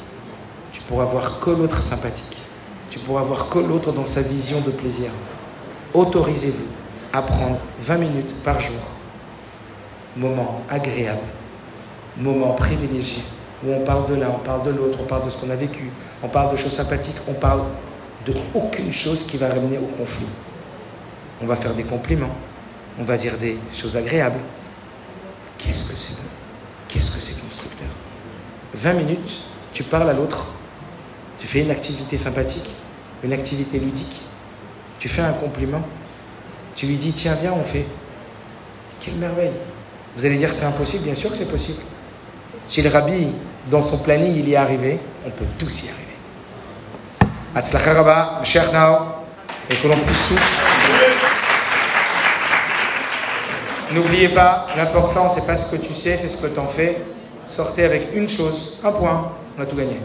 tu 0.72 0.80
pourras 0.82 1.04
voir 1.04 1.40
que 1.40 1.50
l'autre 1.50 1.82
sympathique. 1.82 2.38
Tu 2.88 2.98
pourras 3.00 3.22
voir 3.22 3.50
que 3.50 3.58
l'autre 3.58 3.92
dans 3.92 4.06
sa 4.06 4.22
vision 4.22 4.62
de 4.62 4.70
plaisir. 4.70 5.10
Autorisez-vous 5.92 6.77
à 7.12 7.22
prendre 7.22 7.58
20 7.80 7.96
minutes 7.98 8.34
par 8.42 8.60
jour. 8.60 8.80
Moment 10.16 10.62
agréable, 10.68 11.20
moment 12.16 12.52
privilégié, 12.54 13.22
où 13.64 13.72
on 13.72 13.80
parle 13.84 14.08
de 14.08 14.14
l'un, 14.14 14.28
on 14.30 14.38
parle 14.38 14.64
de 14.64 14.70
l'autre, 14.70 14.98
on 15.00 15.04
parle 15.04 15.24
de 15.24 15.30
ce 15.30 15.36
qu'on 15.36 15.50
a 15.50 15.56
vécu, 15.56 15.90
on 16.22 16.28
parle 16.28 16.52
de 16.52 16.56
choses 16.56 16.72
sympathiques, 16.72 17.18
on 17.28 17.34
parle 17.34 17.62
de 18.26 18.34
aucune 18.54 18.92
chose 18.92 19.24
qui 19.24 19.36
va 19.36 19.48
ramener 19.48 19.78
au 19.78 19.86
conflit. 19.96 20.26
On 21.40 21.46
va 21.46 21.56
faire 21.56 21.74
des 21.74 21.84
compliments, 21.84 22.34
on 22.98 23.04
va 23.04 23.16
dire 23.16 23.38
des 23.38 23.58
choses 23.72 23.96
agréables. 23.96 24.40
Qu'est-ce 25.56 25.84
que 25.84 25.96
c'est 25.96 26.14
bon? 26.14 26.28
Qu'est-ce 26.88 27.10
que 27.10 27.20
c'est 27.20 27.38
constructeur? 27.40 27.88
20 28.74 28.92
minutes, 28.94 29.42
tu 29.72 29.84
parles 29.84 30.10
à 30.10 30.12
l'autre, 30.12 30.48
tu 31.38 31.46
fais 31.46 31.60
une 31.60 31.70
activité 31.70 32.16
sympathique, 32.16 32.74
une 33.22 33.32
activité 33.32 33.78
ludique, 33.78 34.22
tu 34.98 35.08
fais 35.08 35.22
un 35.22 35.32
compliment, 35.32 35.82
tu 36.78 36.86
lui 36.86 36.94
dis 36.94 37.12
tiens 37.12 37.34
viens 37.34 37.52
on 37.52 37.64
fait. 37.64 37.84
Quelle 39.00 39.16
merveille 39.16 39.50
Vous 40.16 40.24
allez 40.24 40.36
dire 40.36 40.54
c'est 40.54 40.64
impossible, 40.64 41.02
bien 41.04 41.16
sûr 41.16 41.28
que 41.28 41.36
c'est 41.36 41.50
possible. 41.50 41.80
Si 42.68 42.80
le 42.82 42.88
rabbi, 42.88 43.26
dans 43.68 43.82
son 43.82 43.98
planning, 43.98 44.32
il 44.36 44.48
y 44.48 44.52
est 44.52 44.56
arrivé, 44.56 45.00
on 45.26 45.30
peut 45.30 45.44
tous 45.58 45.82
y 45.82 45.88
arriver. 45.88 46.04
Et 49.70 49.74
que 49.74 49.88
l'on 49.88 49.96
puisse 49.96 50.22
tous. 50.28 50.40
N'oubliez 53.92 54.28
pas, 54.28 54.68
l'important, 54.76 55.28
c'est 55.28 55.46
pas 55.46 55.56
ce 55.56 55.74
que 55.74 55.82
tu 55.82 55.94
sais, 55.94 56.16
c'est 56.16 56.28
ce 56.28 56.38
que 56.38 56.46
tu 56.46 56.60
en 56.60 56.68
fais. 56.68 57.04
Sortez 57.48 57.84
avec 57.84 58.10
une 58.14 58.28
chose, 58.28 58.78
un 58.84 58.92
point, 58.92 59.32
on 59.58 59.62
a 59.62 59.66
tout 59.66 59.74
gagné. 59.74 59.96